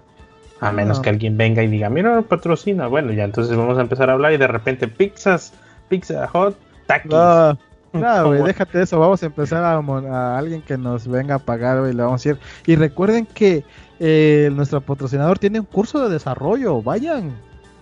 A 0.61 0.71
menos 0.71 1.01
que 1.01 1.09
alguien 1.09 1.35
venga 1.35 1.61
y 1.61 1.67
diga, 1.67 1.89
mira, 1.89 2.21
patrocina. 2.21 2.87
Bueno, 2.87 3.11
ya 3.11 3.25
entonces 3.25 3.57
vamos 3.57 3.77
a 3.77 3.81
empezar 3.81 4.09
a 4.09 4.13
hablar 4.13 4.31
y 4.31 4.37
de 4.37 4.47
repente 4.47 4.87
pizzas, 4.87 5.53
pizza 5.89 6.25
hot, 6.29 6.57
no, 7.03 7.57
no, 7.93 8.27
güey, 8.27 8.43
déjate 8.43 8.81
eso. 8.81 8.97
Vamos 8.97 9.21
a 9.23 9.25
empezar 9.25 9.61
a, 9.61 10.37
alguien 10.37 10.61
que 10.61 10.77
nos 10.77 11.05
venga 11.05 11.35
a 11.35 11.39
pagar, 11.39 11.85
y 11.89 11.93
le 11.93 12.01
vamos 12.01 12.25
a 12.25 12.29
decir. 12.29 12.41
Y 12.65 12.77
recuerden 12.77 13.25
que 13.25 13.65
eh, 13.99 14.49
nuestro 14.53 14.79
patrocinador 14.79 15.37
tiene 15.37 15.59
un 15.59 15.65
curso 15.65 16.01
de 16.07 16.13
desarrollo. 16.13 16.81
Vayan. 16.81 17.33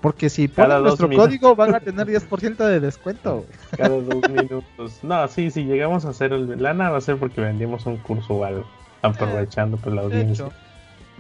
Porque 0.02 0.30
si 0.30 0.48
ponen 0.48 0.84
nuestro 0.84 1.10
código 1.10 1.56
van 1.56 1.76
a 1.76 1.80
tener 1.80 2.08
10% 2.08 2.58
de 2.58 2.80
descuento. 2.80 3.46
Cada 3.78 3.90
dos 3.90 4.30
minutos. 4.30 5.00
No, 5.04 5.28
sí, 5.28 5.52
si 5.52 5.64
llegamos 5.64 6.06
a 6.06 6.10
hacer 6.10 6.34
el 6.34 6.62
lana 6.62 6.90
va 6.90 6.98
a 6.98 7.02
ser 7.02 7.18
porque 7.18 7.42
vendimos 7.42 7.86
un 7.86 7.98
curso 7.98 8.34
o 8.34 8.44
algo. 8.44 8.66
Aprovechando 9.04 9.78
pues 9.78 9.96
la 9.96 10.02
audiencia. 10.02 10.50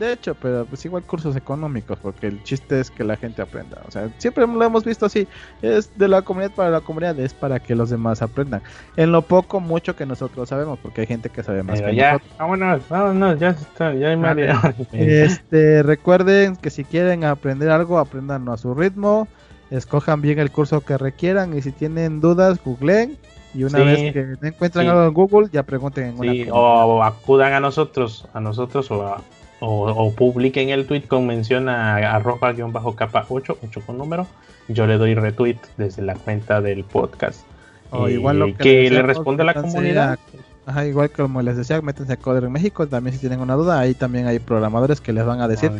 De 0.01 0.13
hecho, 0.13 0.33
pero 0.33 0.65
pues 0.65 0.83
igual 0.83 1.03
cursos 1.03 1.35
económicos, 1.35 1.99
porque 2.01 2.25
el 2.25 2.41
chiste 2.41 2.79
es 2.79 2.89
que 2.89 3.03
la 3.03 3.17
gente 3.17 3.43
aprenda. 3.43 3.83
O 3.87 3.91
sea, 3.91 4.09
siempre 4.17 4.47
lo 4.47 4.63
hemos 4.63 4.83
visto 4.83 5.05
así. 5.05 5.27
Es 5.61 5.95
de 5.95 6.07
la 6.07 6.23
comunidad 6.23 6.49
para 6.55 6.71
la 6.71 6.81
comunidad, 6.81 7.19
es 7.19 7.35
para 7.35 7.59
que 7.59 7.75
los 7.75 7.91
demás 7.91 8.23
aprendan. 8.23 8.63
En 8.97 9.11
lo 9.11 9.21
poco, 9.21 9.59
mucho 9.59 9.95
que 9.95 10.07
nosotros 10.07 10.49
sabemos, 10.49 10.79
porque 10.79 11.01
hay 11.01 11.07
gente 11.07 11.29
que 11.29 11.43
sabe 11.43 11.61
más 11.61 11.79
que 11.79 11.93
ya, 11.93 12.13
nosotros. 12.13 12.37
Vámonos, 12.39 12.89
vámonos, 12.89 13.39
ya 13.39 13.49
está, 13.49 13.93
ya 13.93 14.09
hay 14.09 14.17
Mario. 14.17 14.59
Este, 14.91 15.83
recuerden 15.83 16.55
que 16.55 16.71
si 16.71 16.83
quieren 16.83 17.23
aprender 17.23 17.69
algo, 17.69 17.99
aprendan 17.99 18.49
a 18.49 18.57
su 18.57 18.73
ritmo. 18.73 19.27
Escojan 19.69 20.19
bien 20.19 20.39
el 20.39 20.49
curso 20.49 20.81
que 20.81 20.97
requieran 20.97 21.55
y 21.55 21.61
si 21.61 21.71
tienen 21.71 22.21
dudas, 22.21 22.59
googleen 22.63 23.19
y 23.53 23.65
una 23.65 23.79
vez 23.83 24.13
que 24.13 24.35
encuentran 24.41 24.87
algo 24.87 25.03
en 25.03 25.13
Google, 25.13 25.49
ya 25.51 25.61
pregunten 25.61 26.05
en 26.05 26.17
sí, 26.17 26.47
o 26.51 27.03
acudan 27.03 27.53
a 27.53 27.59
nosotros, 27.59 28.27
a 28.33 28.39
nosotros 28.39 28.89
o 28.89 29.05
a, 29.05 29.21
o, 29.63 30.11
publiquen 30.13 30.69
el 30.69 30.87
tweet 30.87 31.03
con 31.03 31.27
mención 31.27 31.69
a 31.69 32.15
arroba-capa 32.15 33.25
8, 33.29 33.57
8 33.63 33.81
con 33.85 33.97
número, 33.97 34.25
yo 34.67 34.87
le 34.87 34.97
doy 34.97 35.13
retweet 35.13 35.57
desde 35.77 36.01
la 36.01 36.15
cuenta 36.15 36.61
del 36.61 36.83
podcast. 36.83 37.41
O 37.91 38.09
igual 38.09 38.39
lo 38.39 38.55
que, 38.55 38.89
le 38.89 39.03
responde 39.03 39.43
a 39.43 39.45
la 39.45 39.53
comunidad. 39.53 40.17
ajá, 40.65 40.85
igual 40.85 41.11
como 41.11 41.41
les 41.41 41.57
decía, 41.57 41.79
métanse 41.81 42.13
a 42.13 42.17
Coder 42.17 42.45
en 42.45 42.51
México, 42.51 42.87
también 42.87 43.13
si 43.13 43.19
tienen 43.19 43.39
una 43.39 43.53
duda, 43.53 43.79
ahí 43.79 43.93
también 43.93 44.27
hay 44.27 44.39
programadores 44.39 44.99
que 44.99 45.13
les 45.13 45.25
van 45.25 45.41
a 45.41 45.47
decir 45.47 45.71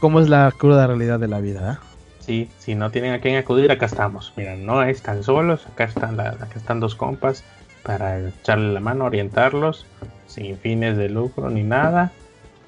cómo 0.00 0.20
es 0.20 0.28
la 0.28 0.52
cruda 0.56 0.86
realidad 0.86 1.20
de 1.20 1.28
la 1.28 1.38
vida. 1.38 1.74
¿eh? 1.74 1.86
Sí, 2.18 2.48
si 2.58 2.74
no 2.74 2.90
tienen 2.90 3.12
a 3.12 3.20
quién 3.20 3.36
acudir, 3.36 3.70
acá 3.70 3.86
estamos. 3.86 4.32
Mira, 4.36 4.56
no 4.56 4.82
están 4.82 5.22
solos, 5.22 5.66
acá 5.68 5.84
están, 5.84 6.18
acá 6.18 6.48
están 6.56 6.80
dos 6.80 6.96
compas 6.96 7.44
para 7.84 8.18
echarle 8.18 8.72
la 8.72 8.80
mano, 8.80 9.04
orientarlos, 9.04 9.86
sin 10.26 10.56
fines 10.56 10.96
de 10.96 11.08
lucro 11.08 11.48
ni 11.48 11.62
nada. 11.62 12.10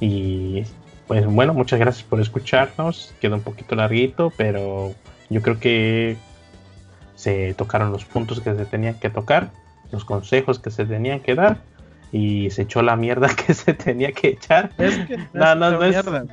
Y 0.03 0.65
pues 1.07 1.24
bueno, 1.27 1.55
muchas 1.55 1.79
gracias 1.79 2.03
por 2.03 2.20
escucharnos. 2.20 3.15
Queda 3.20 3.37
un 3.37 3.43
poquito 3.43 3.77
larguito, 3.77 4.33
pero 4.37 4.93
yo 5.31 5.43
creo 5.43 5.61
que 5.61 6.16
se 7.15 7.55
tocaron 7.55 7.93
los 7.93 8.05
puntos 8.05 8.41
que 8.41 8.53
se 8.53 8.65
tenían 8.65 8.95
que 8.95 9.11
tocar, 9.11 9.53
los 9.93 10.05
consejos 10.05 10.59
que 10.59 10.73
se 10.73 10.87
tenían 10.87 11.20
que 11.20 11.37
dar 11.37 11.59
y 12.12 12.51
se 12.51 12.62
echó 12.62 12.82
la 12.82 12.94
mierda 12.94 13.28
que 13.47 13.55
se 13.55 13.72
tenía 13.72 14.12
que 14.12 14.28
echar. 14.28 14.70
Es 14.76 14.98
que 15.06 15.16
no, 15.32 15.55
no, 15.55 15.70
no, 15.70 15.82
es, 15.82 15.90
mierda, 15.90 16.24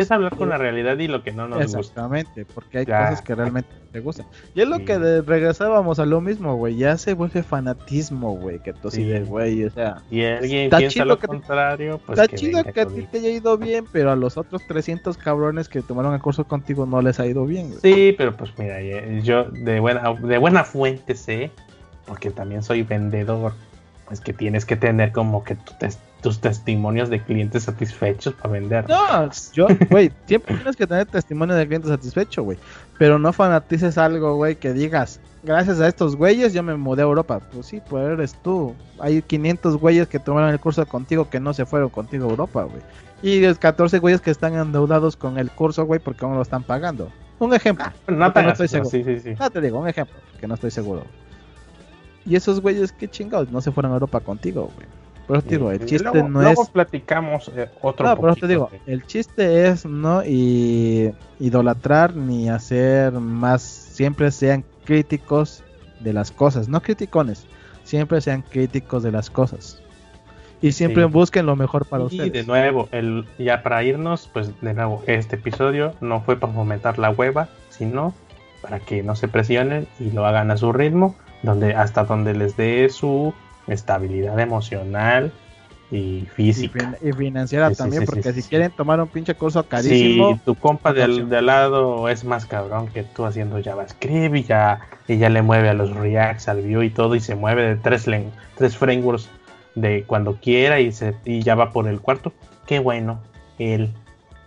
es, 0.00 0.10
hablar 0.10 0.36
con 0.36 0.48
la 0.48 0.58
realidad 0.58 0.98
y 0.98 1.06
lo 1.06 1.22
que 1.22 1.30
no 1.32 1.46
nos 1.46 1.62
gusta. 1.62 1.78
Exactamente, 1.78 2.44
porque 2.44 2.78
hay 2.78 2.86
cosas 2.86 3.22
que 3.22 3.34
realmente 3.36 3.70
te 3.92 4.00
gustan. 4.00 4.26
Y 4.56 4.60
es 4.60 4.68
lo 4.68 4.84
que 4.84 4.98
regresábamos 5.22 6.00
a 6.00 6.06
lo 6.06 6.20
mismo, 6.20 6.56
güey. 6.56 6.76
Ya 6.76 6.98
se 6.98 7.14
vuelve 7.14 7.44
fanatismo, 7.44 8.34
güey. 8.34 8.58
Que 8.58 8.72
tú 8.72 8.90
sí. 8.90 9.04
de 9.04 9.20
güey, 9.20 9.64
o 9.64 9.70
sea. 9.70 10.02
Y 10.10 10.24
alguien 10.24 10.70
piensa 10.70 11.04
lo 11.04 11.18
contrario, 11.20 12.00
pues. 12.04 12.18
Está 12.18 12.36
chido 12.36 12.64
que 12.64 12.80
a 12.80 12.86
ti 12.86 13.02
te 13.02 13.18
haya 13.18 13.30
ido 13.30 13.56
bien, 13.56 13.84
pero 13.92 14.10
a 14.10 14.16
los 14.16 14.36
otros 14.36 14.66
300 14.66 15.16
cabrones 15.16 15.68
que 15.68 15.82
tomaron 15.82 16.14
el 16.14 16.20
curso 16.20 16.44
contigo 16.44 16.84
no 16.84 17.00
les 17.00 17.20
ha 17.20 17.26
ido 17.26 17.46
bien, 17.46 17.68
güey. 17.68 17.80
Sí, 17.80 18.14
pero 18.18 18.36
pues 18.36 18.52
mira, 18.58 18.80
yo 19.22 19.44
de 19.44 19.78
buena, 19.78 20.12
de 20.14 20.38
buena 20.38 20.64
fuente 20.64 21.14
sé, 21.14 21.52
porque 22.06 22.30
también 22.30 22.64
soy 22.64 22.82
vendedor 22.82 23.52
es 24.10 24.20
que 24.20 24.32
tienes 24.32 24.64
que 24.64 24.76
tener 24.76 25.12
como 25.12 25.44
que 25.44 25.56
tus 26.20 26.40
testimonios 26.40 27.10
de 27.10 27.22
clientes 27.22 27.64
satisfechos 27.64 28.34
para 28.34 28.50
vender. 28.50 28.88
No, 28.88 29.30
yo, 29.52 29.66
güey, 29.90 30.10
siempre 30.26 30.56
tienes 30.56 30.76
que 30.76 30.86
tener 30.86 31.06
testimonio 31.06 31.54
de 31.54 31.66
clientes 31.66 31.90
satisfechos, 31.90 32.44
güey. 32.44 32.58
Pero 32.98 33.18
no 33.18 33.32
fanatices 33.32 33.98
algo, 33.98 34.34
güey, 34.36 34.56
que 34.56 34.72
digas, 34.72 35.20
gracias 35.42 35.80
a 35.80 35.88
estos 35.88 36.16
güeyes 36.16 36.52
yo 36.52 36.62
me 36.62 36.76
mudé 36.76 37.02
a 37.02 37.06
Europa. 37.06 37.40
Pues 37.52 37.66
sí, 37.66 37.80
pues 37.88 38.06
eres 38.06 38.34
tú. 38.42 38.74
Hay 38.98 39.22
500 39.22 39.76
güeyes 39.76 40.08
que 40.08 40.18
tomaron 40.18 40.50
el 40.50 40.60
curso 40.60 40.84
contigo 40.86 41.28
que 41.30 41.40
no 41.40 41.54
se 41.54 41.66
fueron 41.66 41.90
contigo 41.90 42.26
a 42.26 42.30
Europa, 42.30 42.64
güey. 42.64 42.82
Y 43.22 43.40
los 43.40 43.58
14 43.58 43.98
güeyes 43.98 44.20
que 44.20 44.30
están 44.30 44.54
endeudados 44.54 45.16
con 45.16 45.38
el 45.38 45.50
curso, 45.50 45.84
güey, 45.84 46.00
porque 46.00 46.24
aún 46.24 46.34
lo 46.34 46.42
están 46.42 46.62
pagando. 46.62 47.10
Un 47.38 47.54
ejemplo. 47.54 47.84
Ah, 47.86 47.92
no, 48.08 48.32
te, 48.32 48.48
estoy 48.48 48.68
seguro. 48.68 48.90
Sí, 48.90 49.04
sí, 49.04 49.20
sí. 49.20 49.34
No 49.38 49.50
te 49.50 49.60
digo, 49.60 49.78
un 49.78 49.88
ejemplo, 49.88 50.16
que 50.40 50.46
no 50.46 50.54
estoy 50.54 50.70
seguro. 50.70 51.04
Y 52.28 52.36
esos 52.36 52.60
güeyes, 52.60 52.92
qué 52.92 53.08
chingados, 53.08 53.50
no 53.50 53.60
se 53.60 53.72
fueron 53.72 53.92
a 53.92 53.94
Europa 53.94 54.20
contigo, 54.20 54.70
güey. 54.74 54.86
Pero 55.26 55.42
te 55.42 55.50
digo, 55.50 55.70
el 55.70 55.84
chiste 55.84 56.22
no 56.22 56.40
luego 56.40 56.62
es. 56.62 56.70
platicamos 56.70 57.50
eh, 57.54 57.68
otro 57.82 58.06
No, 58.06 58.16
pero 58.18 58.34
te 58.34 58.46
digo, 58.46 58.70
el 58.86 59.04
chiste 59.06 59.68
es 59.68 59.84
no 59.84 60.24
y 60.24 61.12
idolatrar 61.38 62.16
ni 62.16 62.48
hacer 62.48 63.12
más. 63.12 63.62
Siempre 63.62 64.30
sean 64.30 64.64
críticos 64.84 65.62
de 66.00 66.14
las 66.14 66.30
cosas, 66.30 66.68
no 66.68 66.80
criticones. 66.80 67.46
Siempre 67.84 68.22
sean 68.22 68.42
críticos 68.42 69.02
de 69.02 69.12
las 69.12 69.28
cosas. 69.28 69.82
Y 70.62 70.72
siempre 70.72 71.04
busquen 71.04 71.46
lo 71.46 71.56
mejor 71.56 71.86
para 71.86 72.04
ustedes. 72.04 72.28
Y 72.28 72.30
de 72.30 72.44
nuevo, 72.44 72.88
el, 72.90 73.26
ya 73.38 73.62
para 73.62 73.82
irnos, 73.84 74.28
pues 74.32 74.58
de 74.60 74.74
nuevo, 74.74 75.02
este 75.06 75.36
episodio 75.36 75.94
no 76.00 76.22
fue 76.22 76.36
para 76.36 76.52
fomentar 76.52 76.98
la 76.98 77.10
hueva, 77.10 77.48
sino 77.68 78.14
para 78.62 78.80
que 78.80 79.02
no 79.02 79.14
se 79.14 79.28
presionen 79.28 79.86
y 80.00 80.10
lo 80.10 80.26
hagan 80.26 80.50
a 80.50 80.56
su 80.56 80.72
ritmo 80.72 81.14
donde 81.42 81.74
hasta 81.74 82.04
donde 82.04 82.34
les 82.34 82.56
dé 82.56 82.88
su 82.88 83.32
estabilidad 83.66 84.38
emocional 84.40 85.32
y 85.90 86.26
física. 86.34 86.96
Y, 87.02 87.12
financiera 87.12 87.70
también, 87.72 88.04
porque 88.04 88.32
si 88.32 88.42
quieren 88.42 88.70
tomar 88.70 89.00
un 89.00 89.08
pinche 89.08 89.34
curso 89.34 89.66
carísimo. 89.66 90.34
Si 90.34 90.38
tu 90.40 90.54
compa 90.54 90.92
del, 90.92 91.32
al 91.34 91.46
lado 91.46 92.08
es 92.08 92.24
más 92.24 92.46
cabrón 92.46 92.88
que 92.88 93.04
tú 93.04 93.24
haciendo 93.24 93.62
JavaScript 93.62 94.36
y 94.36 94.42
ya, 94.44 94.80
y 95.06 95.16
ya 95.16 95.30
le 95.30 95.42
mueve 95.42 95.70
a 95.70 95.74
los 95.74 95.94
Reacts, 95.94 96.48
al 96.48 96.62
Vue 96.62 96.86
y 96.86 96.90
todo, 96.90 97.14
y 97.14 97.20
se 97.20 97.34
mueve 97.34 97.62
de 97.62 97.76
tres, 97.76 98.06
tres 98.56 98.76
frameworks 98.76 99.30
de 99.74 100.04
cuando 100.06 100.36
quiera 100.36 100.80
y, 100.80 100.92
se, 100.92 101.14
y 101.24 101.42
ya 101.42 101.54
va 101.54 101.72
por 101.72 101.88
el 101.88 102.00
cuarto. 102.00 102.32
Qué 102.66 102.80
bueno, 102.80 103.20
él, 103.58 103.90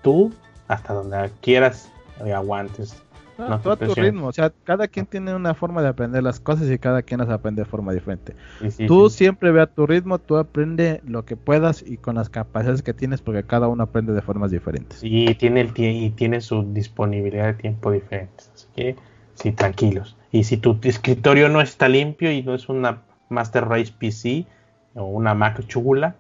tú, 0.04 0.32
hasta 0.68 0.94
donde 0.94 1.32
quieras, 1.42 1.90
y 2.24 2.30
aguantes 2.30 3.02
no, 3.38 3.60
todo 3.60 3.74
a 3.74 3.78
tu 3.78 3.94
ritmo, 3.96 4.28
o 4.28 4.32
sea, 4.32 4.52
cada 4.64 4.88
quien 4.88 5.06
tiene 5.06 5.34
una 5.34 5.54
forma 5.54 5.82
de 5.82 5.88
aprender 5.88 6.24
las 6.24 6.40
cosas 6.40 6.70
y 6.70 6.78
cada 6.78 7.02
quien 7.02 7.20
las 7.20 7.30
aprende 7.30 7.64
de 7.64 7.66
forma 7.66 7.94
diferente. 7.94 8.36
tú 8.88 9.10
siempre 9.10 9.52
ve 9.52 9.62
a 9.62 9.68
tu 9.68 9.88
ritmo, 9.88 10.20
tú 10.20 10.38
aprende 10.38 11.02
lo 11.06 11.26
que 11.26 11.36
puedas 11.36 11.84
y 11.86 11.98
con 11.98 12.16
las 12.16 12.30
capacidades 12.30 12.82
que 12.84 12.94
tienes 12.94 13.22
porque 13.22 13.44
cada 13.44 13.68
uno 13.68 13.84
aprende 13.84 14.14
de 14.14 14.22
formas 14.22 14.52
diferentes. 14.52 15.00
Y 15.04 15.34
tiene 15.36 15.62
el 15.62 15.72
y 15.76 16.10
tiene 16.12 16.42
su 16.42 16.74
disponibilidad 16.74 17.48
de 17.48 17.54
tiempo 17.54 17.92
diferente, 17.92 18.44
así 18.54 18.68
que 18.76 18.96
sí, 19.36 19.52
tranquilos. 19.52 20.18
Y 20.32 20.44
si 20.44 20.58
tu 20.58 20.80
escritorio 20.84 21.50
no 21.50 21.62
está 21.62 21.90
limpio 21.90 22.32
y 22.32 22.44
no 22.44 22.54
es 22.54 22.70
una 22.70 23.02
Master 23.30 23.66
Race 23.66 23.94
PC 23.98 24.46
o 24.96 25.06
una 25.06 25.34
Mac 25.34 25.66
chula, 25.68 26.16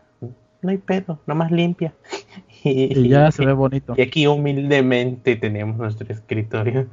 no 0.62 0.70
hay 0.70 0.78
pedo, 0.78 1.20
nomás 1.28 1.52
limpia. 1.52 1.94
y 2.64 3.10
ya 3.10 3.32
se 3.32 3.46
ve 3.46 3.54
bonito. 3.54 3.94
Y 3.98 4.02
aquí 4.02 4.28
humildemente 4.28 5.36
tenemos 5.36 5.78
nuestro 5.78 6.12
escritorio 6.12 6.88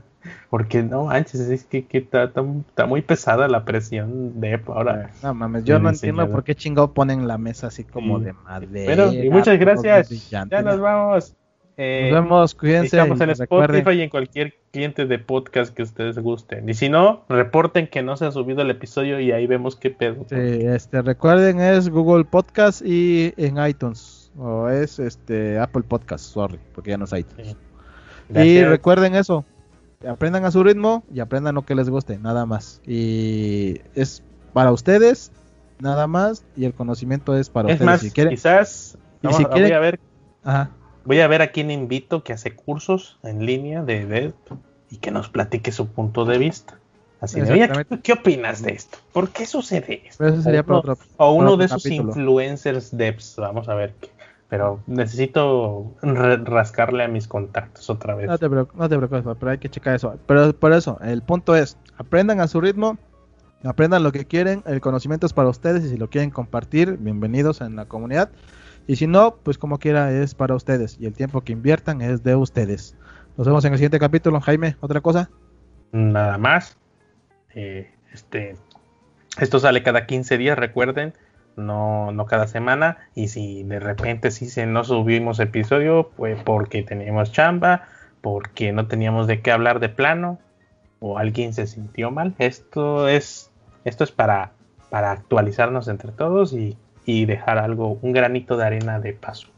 Porque 0.50 0.82
no 0.82 1.04
manches, 1.04 1.40
es 1.40 1.64
que, 1.64 1.86
está, 1.90 2.86
muy 2.86 3.02
pesada 3.02 3.48
la 3.48 3.64
presión 3.64 4.40
de 4.40 4.60
ahora. 4.66 5.10
No 5.22 5.34
mames, 5.34 5.64
yo 5.64 5.78
no 5.78 5.90
entiendo 5.90 6.28
por 6.30 6.44
qué 6.44 6.54
chingado 6.54 6.92
ponen 6.92 7.26
la 7.26 7.38
mesa 7.38 7.68
así 7.68 7.84
como 7.84 8.18
de 8.18 8.32
madera. 8.32 8.86
Pero, 8.86 9.12
y 9.12 9.30
muchas 9.30 9.58
gracias. 9.58 10.30
Ya 10.30 10.44
nos 10.62 10.80
vamos. 10.80 11.34
Eh, 11.80 12.10
nos 12.10 12.22
vemos, 12.24 12.54
cuídense. 12.56 12.96
Estamos 12.96 13.20
en 13.20 13.30
Spotify 13.30 13.90
y 13.92 14.02
en 14.02 14.10
cualquier 14.10 14.54
cliente 14.72 15.06
de 15.06 15.20
podcast 15.20 15.72
que 15.72 15.84
ustedes 15.84 16.18
gusten. 16.18 16.68
Y 16.68 16.74
si 16.74 16.88
no, 16.88 17.24
reporten 17.28 17.86
que 17.86 18.02
no 18.02 18.16
se 18.16 18.26
ha 18.26 18.32
subido 18.32 18.62
el 18.62 18.70
episodio 18.70 19.20
y 19.20 19.30
ahí 19.30 19.46
vemos 19.46 19.76
qué 19.76 19.90
pedo. 19.90 20.26
Sí, 20.28 20.34
este, 20.34 21.02
recuerden, 21.02 21.60
es 21.60 21.88
Google 21.88 22.24
Podcast 22.24 22.82
y 22.84 23.32
en 23.36 23.64
iTunes. 23.64 24.32
O 24.36 24.68
es 24.68 24.98
este 24.98 25.58
Apple 25.58 25.82
Podcast, 25.82 26.24
sorry, 26.24 26.58
porque 26.74 26.90
ya 26.90 26.98
no 26.98 27.04
es 27.04 27.12
iTunes. 27.12 27.56
Y 28.34 28.62
recuerden 28.64 29.14
eso, 29.14 29.44
aprendan 30.06 30.44
a 30.44 30.50
su 30.50 30.62
ritmo 30.62 31.04
y 31.12 31.20
aprendan 31.20 31.54
lo 31.54 31.62
que 31.62 31.74
les 31.74 31.88
guste, 31.88 32.18
nada 32.18 32.46
más. 32.46 32.80
Y 32.86 33.80
es 33.94 34.22
para 34.52 34.72
ustedes, 34.72 35.32
nada 35.80 36.06
más, 36.06 36.44
y 36.56 36.64
el 36.64 36.74
conocimiento 36.74 37.36
es 37.36 37.50
para 37.50 37.68
ustedes. 37.68 37.86
Más, 37.86 38.00
si 38.00 38.10
quieren, 38.10 38.34
quizás, 38.34 38.98
y 39.22 39.32
si 39.32 39.44
quieren, 39.44 39.68
voy 39.68 39.72
a 39.72 39.80
ver, 39.80 40.00
voy 41.04 41.20
a 41.20 41.26
ver 41.26 41.42
a 41.42 41.48
quién 41.48 41.70
invito 41.70 42.22
que 42.22 42.32
hace 42.32 42.54
cursos 42.54 43.18
en 43.22 43.44
línea 43.44 43.82
de, 43.82 44.06
de 44.06 44.34
y 44.90 44.98
que 44.98 45.10
nos 45.10 45.28
platique 45.28 45.72
su 45.72 45.88
punto 45.88 46.24
de 46.24 46.38
vista. 46.38 46.78
Así 47.20 47.40
de, 47.40 47.88
¿qué, 48.02 48.12
opinas 48.12 48.62
de 48.62 48.72
esto? 48.72 48.98
¿Por 49.12 49.30
qué 49.30 49.44
sucede 49.44 50.04
esto? 50.06 50.24
o, 51.16 51.32
uno, 51.32 51.56
de 51.56 51.64
esos 51.64 51.84
influencers 51.86 52.96
devs, 52.96 53.34
vamos 53.36 53.68
a 53.68 53.74
ver 53.74 53.94
qué 54.00 54.10
pero 54.48 54.80
necesito 54.86 55.94
rascarle 56.02 57.04
a 57.04 57.08
mis 57.08 57.28
contactos 57.28 57.90
otra 57.90 58.14
vez. 58.14 58.28
No 58.28 58.38
te, 58.38 58.48
preocupes, 58.48 59.24
pero 59.38 59.50
hay 59.50 59.58
que 59.58 59.68
checar 59.68 59.94
eso. 59.94 60.18
Pero 60.26 60.52
por 60.54 60.72
eso, 60.72 60.98
el 61.02 61.22
punto 61.22 61.54
es, 61.54 61.76
aprendan 61.98 62.40
a 62.40 62.48
su 62.48 62.60
ritmo, 62.60 62.96
aprendan 63.62 64.02
lo 64.02 64.10
que 64.10 64.24
quieren, 64.24 64.62
el 64.66 64.80
conocimiento 64.80 65.26
es 65.26 65.34
para 65.34 65.48
ustedes 65.48 65.84
y 65.84 65.90
si 65.90 65.96
lo 65.98 66.08
quieren 66.08 66.30
compartir, 66.30 66.96
bienvenidos 66.98 67.60
en 67.60 67.76
la 67.76 67.84
comunidad. 67.84 68.30
Y 68.86 68.96
si 68.96 69.06
no, 69.06 69.36
pues 69.42 69.58
como 69.58 69.78
quiera 69.78 70.10
es 70.12 70.34
para 70.34 70.54
ustedes 70.54 70.96
y 70.98 71.04
el 71.04 71.12
tiempo 71.12 71.42
que 71.42 71.52
inviertan 71.52 72.00
es 72.00 72.22
de 72.22 72.34
ustedes. 72.34 72.96
Nos 73.36 73.46
vemos 73.46 73.64
en 73.66 73.72
el 73.72 73.78
siguiente 73.78 73.98
capítulo, 73.98 74.40
Jaime, 74.40 74.76
¿otra 74.80 75.02
cosa? 75.02 75.28
Nada 75.92 76.38
más. 76.38 76.78
Eh, 77.54 77.90
este, 78.14 78.56
esto 79.38 79.58
sale 79.58 79.82
cada 79.82 80.06
15 80.06 80.38
días, 80.38 80.58
recuerden 80.58 81.12
no, 81.58 82.12
no 82.12 82.26
cada 82.26 82.46
semana. 82.46 82.98
Y 83.14 83.28
si 83.28 83.64
de 83.64 83.80
repente 83.80 84.30
sí 84.30 84.46
se 84.46 84.66
no 84.66 84.84
subimos 84.84 85.40
episodio, 85.40 86.10
pues 86.16 86.40
porque 86.42 86.82
teníamos 86.82 87.32
chamba, 87.32 87.88
porque 88.20 88.72
no 88.72 88.86
teníamos 88.86 89.26
de 89.26 89.42
qué 89.42 89.50
hablar 89.50 89.80
de 89.80 89.88
plano, 89.88 90.38
o 91.00 91.18
alguien 91.18 91.52
se 91.52 91.66
sintió 91.66 92.10
mal. 92.10 92.34
Esto 92.38 93.08
es, 93.08 93.50
esto 93.84 94.04
es 94.04 94.12
para, 94.12 94.52
para 94.90 95.12
actualizarnos 95.12 95.88
entre 95.88 96.12
todos 96.12 96.52
y, 96.52 96.76
y 97.04 97.26
dejar 97.26 97.58
algo, 97.58 97.98
un 98.02 98.12
granito 98.12 98.56
de 98.56 98.64
arena 98.66 99.00
de 99.00 99.12
paso. 99.12 99.48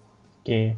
Que 0.45 0.77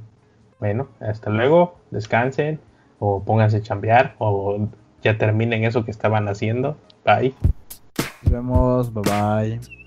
bueno, 0.62 0.86
hasta 1.00 1.28
luego, 1.28 1.74
descansen, 1.90 2.60
o 3.00 3.24
pónganse 3.24 3.56
a 3.56 3.62
chambear, 3.62 4.14
o 4.18 4.68
ya 5.02 5.18
terminen 5.18 5.64
eso 5.64 5.84
que 5.84 5.90
estaban 5.90 6.28
haciendo. 6.28 6.76
Bye. 7.04 7.34
Nos 8.22 8.32
vemos, 8.32 8.94
bye 8.94 9.02
bye. 9.02 9.81